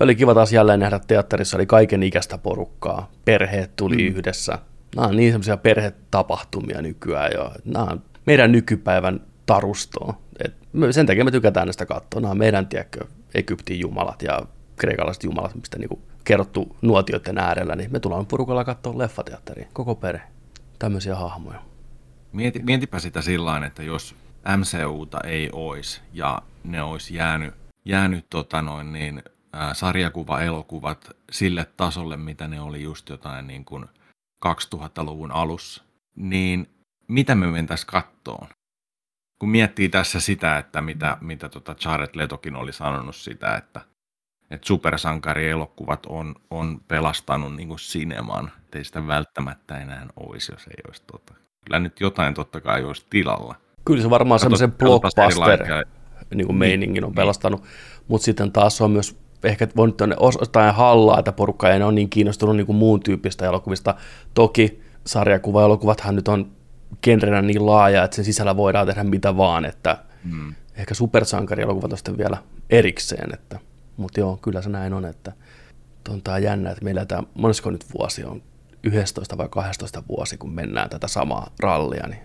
Ja 0.00 0.04
oli 0.04 0.14
kiva 0.14 0.34
taas 0.34 0.52
jälleen 0.52 0.80
nähdä 0.80 0.98
teatterissa, 1.06 1.56
oli 1.56 1.66
kaiken 1.66 2.02
ikäistä 2.02 2.38
porukkaa, 2.38 3.10
perheet 3.24 3.76
tuli 3.76 3.96
mm. 3.96 4.16
yhdessä. 4.16 4.58
Nämä 4.96 5.08
on 5.08 5.16
niin 5.16 5.32
semmoisia 5.32 5.56
perhetapahtumia 5.56 6.82
nykyään 6.82 7.30
jo. 7.34 7.52
Nämä 7.64 7.84
on 7.84 8.02
meidän 8.26 8.52
nykypäivän 8.52 9.20
tarustoa. 9.46 10.21
Et 10.44 10.54
sen 10.90 11.06
takia 11.06 11.24
me 11.24 11.30
tykätään 11.30 11.66
näistä 11.66 11.86
katsoa. 11.86 12.20
Nämä 12.20 12.34
meidän, 12.34 12.66
tiedätkö, 12.66 13.04
Egyptin 13.34 13.80
jumalat 13.80 14.22
ja 14.22 14.42
kreikalaiset 14.76 15.24
jumalat, 15.24 15.54
mistä 15.54 15.78
niin 15.78 16.02
kerrottu 16.24 16.76
nuotioiden 16.82 17.38
äärellä, 17.38 17.76
niin 17.76 17.92
me 17.92 18.00
tullaan 18.00 18.26
porukalla 18.26 18.64
katsoa 18.64 18.98
leffateatteriin, 18.98 19.68
koko 19.72 19.94
perhe. 19.94 20.22
Tämmöisiä 20.78 21.16
hahmoja. 21.16 21.62
Mieti, 22.32 22.62
mietipä 22.62 22.98
sitä 22.98 23.22
sillä 23.22 23.66
että 23.66 23.82
jos 23.82 24.14
MCUta 24.56 25.20
ei 25.24 25.50
olisi 25.52 26.00
ja 26.12 26.42
ne 26.64 26.82
olisi 26.82 27.14
jäänyt, 27.14 27.54
jäänyt 27.84 28.26
tota 28.30 28.62
noin 28.62 28.92
niin, 28.92 29.22
ää, 29.52 29.74
sarjakuva-elokuvat 29.74 31.10
sille 31.30 31.66
tasolle, 31.76 32.16
mitä 32.16 32.48
ne 32.48 32.60
oli 32.60 32.82
just 32.82 33.08
jotain 33.08 33.46
niin 33.46 33.64
kuin 33.64 33.84
2000-luvun 34.46 35.32
alussa, 35.32 35.82
niin 36.16 36.68
mitä 37.08 37.34
me 37.34 37.46
mentäisiin 37.46 37.86
kattoon? 37.86 38.48
Kun 39.42 39.50
miettii 39.50 39.88
tässä 39.88 40.20
sitä, 40.20 40.58
että 40.58 40.80
mitä, 40.80 41.16
mitä 41.20 41.48
tota 41.48 41.74
Jared 41.84 42.10
Letokin 42.14 42.56
oli 42.56 42.72
sanonut 42.72 43.16
sitä, 43.16 43.56
että, 43.56 43.80
että 44.50 44.66
supersankarielokuvat 44.66 46.06
on, 46.06 46.34
on 46.50 46.80
pelastanut 46.88 47.56
niin 47.56 47.68
kuin 47.68 47.78
sineman, 47.78 48.52
ei 48.74 48.84
sitä 48.84 49.06
välttämättä 49.06 49.78
enää 49.78 50.06
olisi, 50.16 50.52
jos 50.52 50.66
ei 50.66 50.82
olisi 50.88 51.02
tota. 51.06 51.34
Kyllä 51.64 51.78
nyt 51.78 52.00
jotain 52.00 52.34
totta 52.34 52.60
kai 52.60 52.84
olisi 52.84 53.06
tilalla. 53.10 53.54
Kyllä 53.84 54.02
se 54.02 54.10
varmaan 54.10 54.40
semmoisen 54.40 54.72
blockbuster 54.72 55.86
niin 56.34 56.46
kuin 56.46 56.56
meiningin 56.56 57.04
on 57.04 57.08
niin. 57.08 57.14
pelastanut, 57.14 57.62
mutta 58.08 58.24
sitten 58.24 58.52
taas 58.52 58.80
on 58.80 58.90
myös 58.90 59.18
ehkä 59.44 59.68
voinut 59.76 60.02
ostaa 60.16 60.72
hallaa, 60.72 61.18
että 61.18 61.32
porukka 61.32 61.70
ei 61.70 61.82
ole 61.82 61.92
niin 61.92 62.10
kiinnostunut 62.10 62.56
niin 62.56 62.66
kuin 62.66 62.76
muun 62.76 63.00
tyyppistä 63.00 63.46
elokuvista. 63.46 63.94
Toki 64.34 64.82
sarjakuva-elokuvathan 65.06 66.16
nyt 66.16 66.28
on 66.28 66.61
genrenä 67.02 67.42
niin 67.42 67.66
laaja, 67.66 68.04
että 68.04 68.14
sen 68.14 68.24
sisällä 68.24 68.56
voidaan 68.56 68.86
tehdä 68.86 69.04
mitä 69.04 69.36
vaan, 69.36 69.64
että 69.64 69.98
mm. 70.24 70.54
ehkä 70.74 70.94
supersankarielokuvat 70.94 71.92
on 71.92 71.98
sitten 71.98 72.18
vielä 72.18 72.36
erikseen, 72.70 73.34
että, 73.34 73.58
mutta 73.96 74.20
joo, 74.20 74.36
kyllä 74.36 74.62
se 74.62 74.68
näin 74.68 74.92
on, 74.92 75.04
että 75.04 75.32
on 76.08 76.22
tää 76.22 76.38
jännä, 76.38 76.70
että 76.70 76.84
meillä 76.84 77.06
tämä, 77.06 77.22
monesko 77.34 77.70
nyt 77.70 77.84
vuosi 77.98 78.24
on, 78.24 78.42
11 78.82 79.38
vai 79.38 79.48
12 79.50 80.02
vuosi, 80.08 80.36
kun 80.36 80.52
mennään 80.52 80.90
tätä 80.90 81.08
samaa 81.08 81.50
rallia. 81.60 82.06
Niin... 82.08 82.20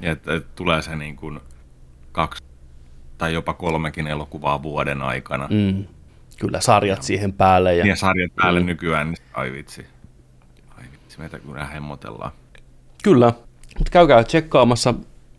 Ja 0.00 0.12
että 0.12 0.40
tulee 0.54 0.82
se 0.82 0.96
niin 0.96 1.16
kuin 1.16 1.40
kaksi 2.12 2.44
tai 3.18 3.34
jopa 3.34 3.54
kolmekin 3.54 4.06
elokuvaa 4.06 4.62
vuoden 4.62 5.02
aikana. 5.02 5.48
Mm. 5.50 5.84
Kyllä, 6.38 6.60
sarjat 6.60 6.98
ja, 6.98 7.02
siihen 7.02 7.32
päälle. 7.32 7.74
Ja, 7.74 7.86
ja 7.86 7.96
sarjat 7.96 8.32
päälle 8.34 8.60
mm. 8.60 8.66
nykyään, 8.66 9.06
niin 9.06 9.24
ai 9.32 9.52
vitsi. 9.52 9.86
Ai 10.78 10.84
vitsi, 10.92 11.18
meitä 11.18 11.38
kyllä 11.38 11.64
hemmotellaan. 11.64 12.32
Kyllä, 13.02 13.32
mutta 13.78 13.90
käykää 13.90 14.24
tsekkaamassa 14.24 14.94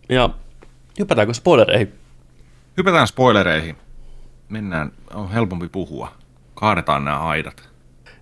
ja 0.10 0.30
hypätäänkö 1.00 1.34
spoilereihin? 1.34 1.94
Hypätään 2.78 3.08
spoilereihin. 3.08 3.76
Mennään, 4.50 4.92
on 5.14 5.32
helpompi 5.32 5.70
puhua. 5.70 6.12
Kaadetaan 6.56 7.06
nämä 7.06 7.20
aidat. 7.20 7.70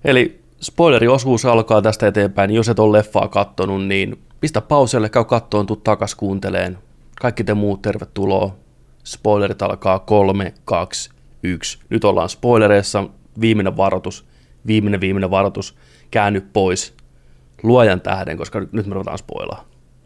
Eli 0.05 0.41
spoileriosuus 0.61 1.45
alkaa 1.45 1.81
tästä 1.81 2.07
eteenpäin. 2.07 2.51
Jos 2.51 2.69
et 2.69 2.79
ole 2.79 2.97
leffaa 2.97 3.27
kattonut, 3.27 3.85
niin 3.85 4.21
pistä 4.41 4.61
pauselle, 4.61 5.09
käy 5.09 5.23
kattoon, 5.23 5.65
tuu 5.65 5.75
takas 5.75 6.15
kuunteleen. 6.15 6.77
Kaikki 7.21 7.43
te 7.43 7.53
muut, 7.53 7.81
tervetuloa. 7.81 8.55
Spoilerit 9.03 9.61
alkaa 9.61 9.99
3, 9.99 10.53
2, 10.65 11.09
1. 11.43 11.79
Nyt 11.89 12.03
ollaan 12.03 12.29
spoilereissa. 12.29 13.09
Viimeinen 13.41 13.77
varoitus, 13.77 14.25
viimeinen 14.67 15.01
viimeinen 15.01 15.31
varoitus. 15.31 15.77
Käänny 16.11 16.41
pois. 16.41 16.93
Luojan 17.63 18.01
tähden, 18.01 18.37
koska 18.37 18.59
nyt 18.71 18.85
me 18.85 18.93
ruvetaan 18.93 19.17
spoilaa. 19.17 19.65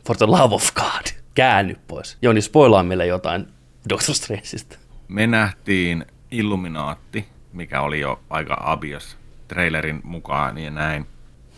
For 0.10 0.18
the 0.18 0.26
love 0.26 0.56
of 0.56 0.74
God. 0.74 1.06
Käänny 1.34 1.76
pois. 1.88 2.18
Joni, 2.22 2.42
spoilaa 2.42 2.84
meille 2.84 3.06
jotain 3.06 3.48
Doctor 3.90 4.16
Strangeista. 4.16 4.78
Me 5.08 5.28
nähtiin 5.28 6.06
Illuminaatti, 6.32 7.26
mikä 7.54 7.82
oli 7.82 8.00
jo 8.00 8.20
aika 8.30 8.58
abias 8.60 9.18
trailerin 9.48 10.02
mukaan 10.04 10.58
ja 10.58 10.72
näin, 10.72 11.08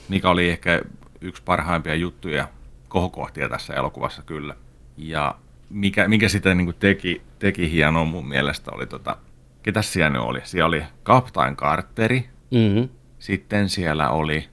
mikä 0.10 0.30
oli 0.30 0.50
ehkä 0.50 0.82
yksi 1.22 1.44
parhaimpia 1.44 1.96
juttuja, 1.96 2.48
kohokohtia 2.88 3.50
tässä 3.50 3.74
elokuvassa 3.74 4.22
kyllä. 4.22 4.56
Ja 4.98 5.36
mikä, 5.70 6.08
mikä 6.08 6.30
sitä 6.30 6.56
niin 6.56 6.74
teki, 6.80 7.22
teki 7.40 7.72
hienoa 7.72 8.06
mun 8.06 8.28
mielestä 8.28 8.72
oli, 8.72 8.88
tota, 8.88 9.18
ketä 9.64 9.82
siellä 9.82 10.22
oli? 10.22 10.40
Siellä 10.44 10.68
oli 10.68 10.84
Captain 11.06 11.56
Carteri, 11.56 12.30
mm-hmm. 12.52 12.90
sitten 13.20 13.70
siellä 13.70 14.10
oli 14.10 14.50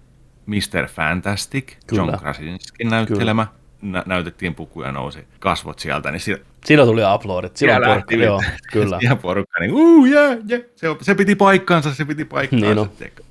Mr. 0.46 0.88
Fantastic, 0.88 1.76
Kyllä. 1.86 2.02
John 2.02 2.18
Krasinskin 2.18 2.90
näyttelemä. 2.90 3.57
Nä- 3.82 4.02
näytettiin 4.06 4.54
pukuja 4.54 4.92
nousi 4.92 5.18
kasvot 5.38 5.78
sieltä, 5.78 6.10
niin 6.10 6.20
siellä, 6.20 6.44
Siinä 6.64 6.84
tuli 6.84 7.02
uploadit, 7.14 7.56
silloin 7.56 7.84
porukka, 7.84 8.14
joo, 8.14 8.42
kyllä. 8.72 8.98
Ihan 9.02 9.18
porukka, 9.18 9.60
niin 9.60 9.72
uu, 9.72 10.06
yeah, 10.06 10.38
yeah. 10.50 10.62
Se, 10.76 10.86
se, 11.02 11.14
piti 11.14 11.34
paikkaansa, 11.34 11.94
se 11.94 12.04
piti 12.04 12.24
paikkaansa. 12.24 12.66
Niin 12.66 12.76
no. 12.76 13.24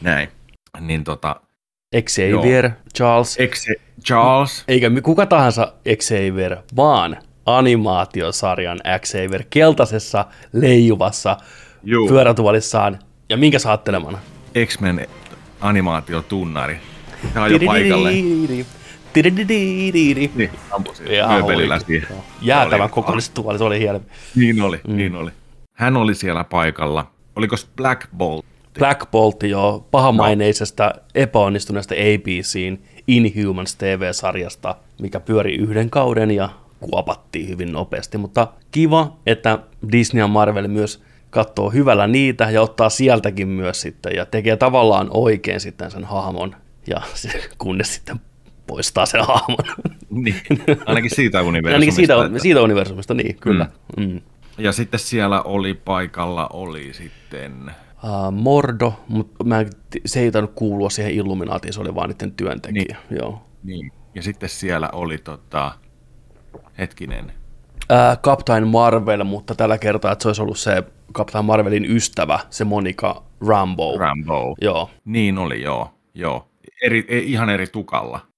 Näin. 0.00 0.28
Niin 0.80 1.04
tota, 1.04 1.36
Xavier, 2.00 2.64
joo. 2.64 2.74
Charles. 2.96 3.36
Ex- 3.40 3.66
Charles. 4.04 4.64
Eikä 4.68 4.90
kuka 5.02 5.26
tahansa 5.26 5.72
Xavier, 5.96 6.56
vaan 6.76 7.16
animaatiosarjan 7.46 8.80
Xavier 8.98 9.44
keltaisessa 9.50 10.24
leijuvassa 10.52 11.36
Juu. 11.84 12.08
pyörätuolissaan. 12.08 12.98
Ja 13.28 13.36
minkä 13.36 13.58
saattelemana? 13.58 14.18
X-Men 14.66 15.06
animaatiotunnari. 15.60 16.80
Tämä 17.34 17.44
on 17.44 17.52
jo 17.52 17.58
paikalle. 17.66 18.12
Niin, 20.34 20.50
ampusin 20.70 21.06
mööpelillä 21.28 21.78
siihen. 21.78 22.08
Jäätävän 22.42 22.90
kokoiset 22.90 23.34
tuoli, 23.34 23.58
se 23.58 23.64
oli 23.64 23.78
hieno. 23.78 24.00
Niin 24.36 24.62
oli, 24.62 24.80
mm. 24.88 24.96
niin 24.96 25.14
oli. 25.14 25.30
Hän 25.72 25.96
oli 25.96 26.14
siellä 26.14 26.44
paikalla. 26.44 27.10
Oliko 27.36 27.56
Black 27.76 28.08
Bolt? 28.16 28.44
Black 28.78 29.10
Bolt, 29.10 29.42
jo 29.42 29.86
pahamaineisesta, 29.90 30.84
no. 30.84 31.02
epäonnistuneesta 31.14 31.94
ABCin 31.94 32.82
Inhumans 33.06 33.76
TV-sarjasta, 33.76 34.76
mikä 35.02 35.20
pyöri 35.20 35.54
yhden 35.54 35.90
kauden 35.90 36.30
ja 36.30 36.48
kuopattiin 36.80 37.48
hyvin 37.48 37.72
nopeasti, 37.72 38.18
mutta 38.18 38.48
kiva, 38.70 39.16
että 39.26 39.58
Disney 39.92 40.22
ja 40.22 40.28
Marvel 40.28 40.68
myös 40.68 41.02
katsoo 41.30 41.70
hyvällä 41.70 42.06
niitä 42.06 42.50
ja 42.50 42.62
ottaa 42.62 42.90
sieltäkin 42.90 43.48
myös 43.48 43.80
sitten 43.80 44.12
ja 44.16 44.26
tekee 44.26 44.56
tavallaan 44.56 45.08
oikein 45.10 45.60
sitten 45.60 45.90
sen 45.90 46.04
hahmon 46.04 46.56
ja 46.86 47.02
se, 47.14 47.30
kunnes 47.58 47.94
sitten 47.94 48.20
poistaa 48.70 49.06
sen 49.06 49.26
hahmon. 49.26 49.58
Niin, 50.10 50.36
ainakin 50.86 51.10
siitä 51.10 51.42
universumista. 51.42 51.74
ainakin 51.74 51.92
siitä, 51.92 52.24
että... 52.24 52.38
siitä 52.38 52.62
universumista, 52.62 53.14
niin, 53.14 53.36
kyllä. 53.36 53.66
Mm. 53.96 54.04
Mm. 54.04 54.20
Ja 54.58 54.72
sitten 54.72 55.00
siellä 55.00 55.42
oli 55.42 55.74
paikalla, 55.74 56.48
oli 56.52 56.92
sitten 56.92 57.70
uh, 58.04 58.32
Mordo, 58.32 58.94
mutta 59.08 59.44
mä, 59.44 59.64
se 60.06 60.20
ei 60.20 60.30
tainnut 60.30 60.52
kuulua 60.54 60.90
siihen 60.90 61.12
Illuminaatiin, 61.12 61.72
se 61.72 61.80
oli 61.80 61.94
vaan 61.94 62.10
niiden 62.10 62.32
työntekijä. 62.32 62.96
Niin. 63.10 63.18
Joo. 63.20 63.42
niin. 63.62 63.92
Ja 64.14 64.22
sitten 64.22 64.48
siellä 64.48 64.88
oli 64.92 65.18
tota, 65.18 65.72
hetkinen. 66.78 67.24
Uh, 67.24 68.22
Captain 68.22 68.68
Marvel, 68.68 69.24
mutta 69.24 69.54
tällä 69.54 69.78
kertaa, 69.78 70.12
että 70.12 70.22
se 70.22 70.28
olisi 70.28 70.42
ollut 70.42 70.58
se 70.58 70.84
Captain 71.12 71.44
Marvelin 71.44 71.84
ystävä, 71.84 72.38
se 72.50 72.64
Monica 72.64 73.22
Rambo. 73.48 73.98
Rambo. 73.98 74.56
Joo. 74.60 74.90
Niin 75.04 75.38
oli, 75.38 75.62
joo. 75.62 75.90
joo. 76.14 76.46
Eri, 76.82 77.06
ihan 77.08 77.50
eri 77.50 77.66
tukalla. 77.66 78.29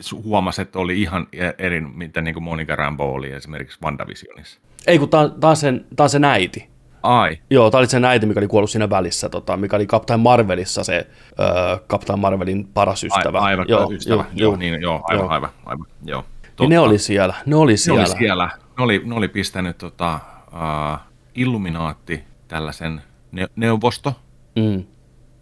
Se, 0.00 0.16
huomasi, 0.16 0.62
että 0.62 0.78
oli 0.78 1.02
ihan 1.02 1.26
e- 1.32 1.50
eri, 1.58 1.80
mitä 1.80 2.20
niin 2.20 2.34
kuin 2.34 2.44
Monica 2.44 2.76
Rambo 2.76 3.12
oli 3.12 3.32
esimerkiksi 3.32 3.78
WandaVisionissa. 3.82 4.60
Ei, 4.86 4.98
kun 4.98 5.08
tämä 5.08 5.30
on, 5.42 5.56
sen, 5.56 5.86
on 6.00 6.10
sen 6.10 6.24
äiti. 6.24 6.68
Ai. 7.02 7.38
Joo, 7.50 7.70
tämä 7.70 7.78
oli 7.78 7.86
se 7.86 8.00
äiti, 8.06 8.26
mikä 8.26 8.40
oli 8.40 8.46
kuollut 8.46 8.70
siinä 8.70 8.90
välissä, 8.90 9.28
tota, 9.28 9.56
mikä 9.56 9.76
oli 9.76 9.86
Captain 9.86 10.20
Marvelissa 10.20 10.84
se 10.84 11.06
äh, 11.40 11.80
Captain 11.88 12.18
Marvelin 12.18 12.68
paras 12.74 13.04
ystävä. 13.04 13.38
A, 13.38 13.42
aivan, 13.42 13.66
joo, 13.68 13.92
ystävä. 13.92 14.24
Joo, 14.34 14.50
joo, 14.50 14.56
niin, 14.56 14.82
joo, 14.82 15.00
aivan, 15.04 15.24
joo. 15.24 15.32
aivan, 15.32 15.50
aivan, 15.64 15.86
joo. 16.04 16.24
Niin 16.60 16.70
ne 16.70 16.78
oli 16.78 16.98
siellä, 16.98 17.34
ne 17.46 17.56
oli 17.56 17.76
siellä. 17.76 18.02
Ne 18.02 18.10
oli 18.10 18.18
siellä. 18.18 18.50
Ne 18.78 18.84
oli, 18.84 19.02
ne 19.04 19.14
oli 19.14 19.28
pistänyt 19.28 19.78
tota, 19.78 20.18
uh, 20.46 20.98
Illuminaatti, 21.34 22.24
tällaisen 22.48 23.02
ne- 23.32 23.48
neuvosto, 23.56 24.14
mm. 24.56 24.84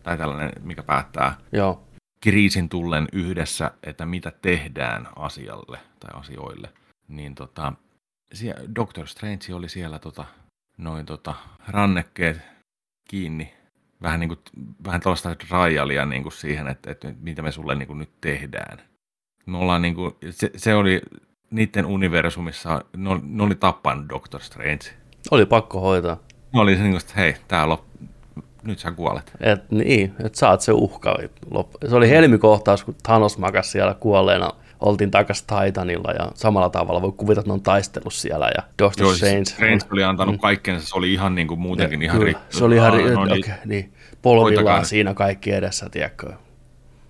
tai 0.02 0.18
tällainen, 0.18 0.52
mikä 0.62 0.82
päättää 0.82 1.34
joo. 1.52 1.85
Kriisin 2.26 2.68
tullen 2.68 3.08
yhdessä, 3.12 3.70
että 3.82 4.06
mitä 4.06 4.32
tehdään 4.42 5.08
asialle 5.16 5.78
tai 6.00 6.20
asioille. 6.20 6.72
Niin 7.08 7.34
tota, 7.34 7.72
siellä, 8.32 8.62
Doctor 8.74 9.06
Strange 9.06 9.54
oli 9.54 9.68
siellä 9.68 9.98
tota, 9.98 10.24
noin 10.78 11.06
tota, 11.06 11.34
rannekkeet 11.68 12.40
kiinni. 13.08 13.54
Vähän, 14.02 14.20
niin 14.20 14.28
kuin, 14.28 14.40
vähän 14.86 15.00
tällaista 15.00 15.36
rajalia 15.50 16.06
niin 16.06 16.22
kuin 16.22 16.32
siihen, 16.32 16.68
että, 16.68 16.90
että 16.90 17.14
mitä 17.20 17.42
me 17.42 17.52
sulle 17.52 17.74
niin 17.74 17.86
kuin 17.86 17.98
nyt 17.98 18.20
tehdään. 18.20 18.78
Me 19.46 19.58
ollaan 19.58 19.82
niin 19.82 19.94
kuin, 19.94 20.14
se, 20.30 20.50
se 20.56 20.74
oli 20.74 21.02
niiden 21.50 21.86
universumissa, 21.86 22.84
ne 22.96 23.08
oli, 23.08 23.20
ne 23.22 23.42
oli 23.42 23.54
tappanut 23.54 24.08
Doctor 24.08 24.40
Strange. 24.40 24.84
Oli 25.30 25.46
pakko 25.46 25.80
hoitaa. 25.80 26.18
Ne 26.52 26.60
oli 26.60 26.76
se 26.76 26.82
niin 26.82 26.92
kuin, 26.92 27.00
että 27.00 27.14
hei, 27.16 27.36
tää 27.48 27.68
lop, 27.68 27.84
nyt 28.66 28.78
sä 28.78 28.92
kuolet. 28.92 29.32
Et, 29.40 29.70
niin, 29.70 30.14
että 30.24 30.38
saat 30.38 30.60
se 30.60 30.72
uhka. 30.72 31.18
Se 31.88 31.96
oli 31.96 32.10
helmikohtaus, 32.10 32.84
kun 32.84 32.94
Thanos 33.02 33.38
makasi 33.38 33.70
siellä 33.70 33.94
kuolleena 33.94 34.50
oltiin 34.80 35.10
takaisin 35.10 35.46
Titanilla 35.46 36.12
ja 36.12 36.30
samalla 36.34 36.70
tavalla 36.70 37.02
voi 37.02 37.12
kuvitella, 37.12 37.40
että 37.40 37.48
ne 37.50 37.54
on 37.54 37.62
taistellut 37.62 38.14
siellä 38.14 38.50
ja 38.56 38.62
Doctor 38.78 39.06
Joo, 39.06 39.14
Strange. 39.14 39.44
Strange 39.44 39.78
oli 39.92 40.04
antanut 40.04 40.34
mm. 40.34 40.38
kaikkensa, 40.38 40.88
se 40.88 40.96
oli 40.96 41.12
ihan 41.12 41.34
niin 41.34 41.48
kuin 41.48 41.60
muutenkin 41.60 42.02
ja, 42.02 42.04
ihan 42.04 42.18
kyllä, 42.18 42.26
rikki. 42.26 42.56
Se 42.56 42.64
oli 42.64 42.74
ihan 42.74 42.92
rikki, 42.92 43.10
no, 43.10 43.24
niin, 43.24 43.44
okay, 43.44 43.54
niin, 43.64 43.92
polvillaan 44.22 44.84
siinä 44.84 45.14
kaikki 45.14 45.52
edessä, 45.52 45.88
tiedätkö. 45.90 46.32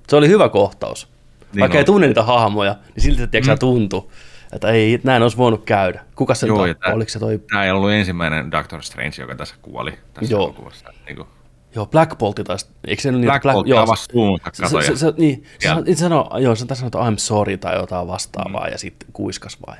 Se 0.09 0.17
oli 0.17 0.29
hyvä 0.29 0.49
kohtaus. 0.49 1.09
Niin 1.53 1.61
Vaikka 1.61 1.77
on. 1.77 1.79
ei 1.79 1.85
tunne 1.85 2.07
niitä 2.07 2.23
hahmoja, 2.23 2.77
niin 2.95 3.03
silti 3.03 3.21
se 3.21 3.27
tiedätkö, 3.27 3.53
mm. 3.53 3.59
tuntui, 3.59 4.09
että 4.53 4.69
ei, 4.69 5.01
näin 5.05 5.23
olisi 5.23 5.37
voinut 5.37 5.65
käydä. 5.65 6.05
Kuka 6.17 6.35
se 6.35 6.47
Joo, 6.47 6.57
toi, 6.57 6.75
oliko 6.93 7.09
se 7.09 7.19
toi? 7.19 7.41
Tämä 7.51 7.65
ei 7.65 7.71
ollut 7.71 7.91
ensimmäinen 7.91 8.51
Doctor 8.51 8.83
Strange, 8.83 9.15
joka 9.19 9.35
tässä 9.35 9.55
kuoli 9.63 9.93
tässä 10.15 10.35
Joo. 10.35 10.45
elokuvassa. 10.45 10.93
Niin 11.07 11.17
kuin 11.17 11.29
Joo, 11.77 11.87
Black 11.87 12.19
Bolt 12.19 12.41
taisi, 12.45 12.67
eikö 12.87 13.03
se 13.03 13.13
niin, 13.13 13.25
Black, 13.25 13.43
Black 13.43 13.55
Bolt 13.55 13.79
avasi 13.79 14.05
suunta, 14.13 14.51
se, 14.53 14.83
se, 14.83 14.97
se, 14.97 15.13
niin, 15.19 15.45
se, 15.59 15.69
se, 15.87 15.95
sano, 15.95 16.31
joo, 16.39 16.55
se 16.55 16.67
tässä 16.67 16.89
sanoi, 16.91 17.13
I'm 17.13 17.19
sorry 17.19 17.57
tai 17.57 17.77
jotain 17.77 18.09
vastaavaa, 18.09 18.67
mm. 18.67 18.73
ja 18.73 18.79
sitten 18.79 19.09
kuiskas 19.13 19.59
vai 19.67 19.77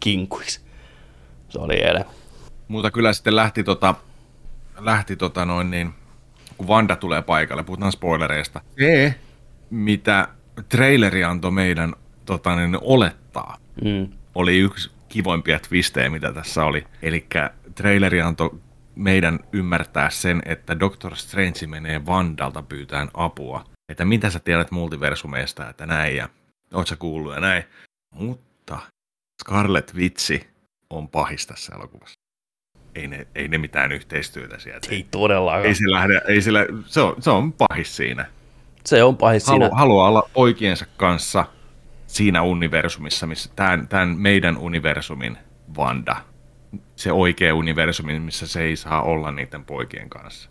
kinkuis. 0.00 0.64
Se 1.48 1.58
oli 1.58 1.74
eilen. 1.74 2.04
Mutta 2.68 2.90
kyllä 2.90 3.12
sitten 3.12 3.36
lähti, 3.36 3.64
tota, 3.64 3.94
lähti 4.78 5.16
tota 5.16 5.44
noin 5.44 5.70
niin, 5.70 5.94
kun 6.58 6.68
Vanda 6.68 6.96
tulee 6.96 7.22
paikalle, 7.22 7.62
puhutaan 7.62 7.92
spoilereista. 7.92 8.60
Se, 8.78 9.14
mitä 9.70 10.28
traileri 10.68 11.24
antoi 11.24 11.50
meidän 11.50 11.94
tota, 12.24 12.56
niin, 12.56 12.78
olettaa, 12.80 13.58
mm. 13.84 14.08
oli 14.34 14.58
yksi 14.58 14.90
kivoimpia 15.08 15.58
twistejä, 15.58 16.10
mitä 16.10 16.32
tässä 16.32 16.64
oli. 16.64 16.86
Eli 17.02 17.26
traileri 17.74 18.20
antoi 18.20 18.60
meidän 18.96 19.38
ymmärtää 19.52 20.10
sen, 20.10 20.42
että 20.46 20.80
Doctor 20.80 21.16
Strange 21.16 21.66
menee 21.66 22.06
Vandalta 22.06 22.62
pyytään 22.62 23.08
apua. 23.14 23.64
Että 23.88 24.04
mitä 24.04 24.30
sä 24.30 24.38
tiedät 24.38 24.70
multiversumeista, 24.70 25.70
että 25.70 25.86
näin 25.86 26.16
ja 26.16 26.28
oot 26.74 26.86
sä 26.86 26.96
kuullut 26.96 27.34
ja 27.34 27.40
näin. 27.40 27.64
Mutta 28.14 28.78
Scarlet 29.44 29.96
Vitsi 29.96 30.46
on 30.90 31.08
pahis 31.08 31.46
tässä 31.46 31.74
elokuvassa. 31.74 32.14
ei 32.94 33.08
ne, 33.08 33.26
ei 33.34 33.48
ne 33.48 33.58
mitään 33.58 33.92
yhteistyötä 33.92 34.58
sieltä. 34.58 34.88
Ei 34.90 35.06
todellakaan. 35.10 35.64
Ei 35.66 35.74
se 35.74 35.90
lähde, 35.90 36.20
ei 36.28 36.42
sillä, 36.42 36.66
se, 36.86 37.00
on, 37.00 37.22
se 37.22 37.30
on 37.30 37.52
pahis 37.52 37.96
siinä. 37.96 38.26
Se 38.84 39.02
on 39.02 39.16
pahis 39.16 39.46
Halu, 39.46 39.60
siinä. 39.60 39.76
Haluaa 39.76 40.08
olla 40.08 40.30
poikiensa 40.32 40.86
kanssa 40.96 41.44
siinä 42.06 42.42
universumissa, 42.42 43.26
missä 43.26 43.50
tämän, 43.56 43.88
tämän 43.88 44.08
meidän 44.08 44.58
universumin 44.58 45.38
Vanda, 45.76 46.16
se 46.96 47.12
oikea 47.12 47.54
universumi, 47.54 48.20
missä 48.20 48.46
se 48.46 48.62
ei 48.62 48.76
saa 48.76 49.02
olla 49.02 49.32
niiden 49.32 49.64
poikien 49.64 50.10
kanssa, 50.10 50.50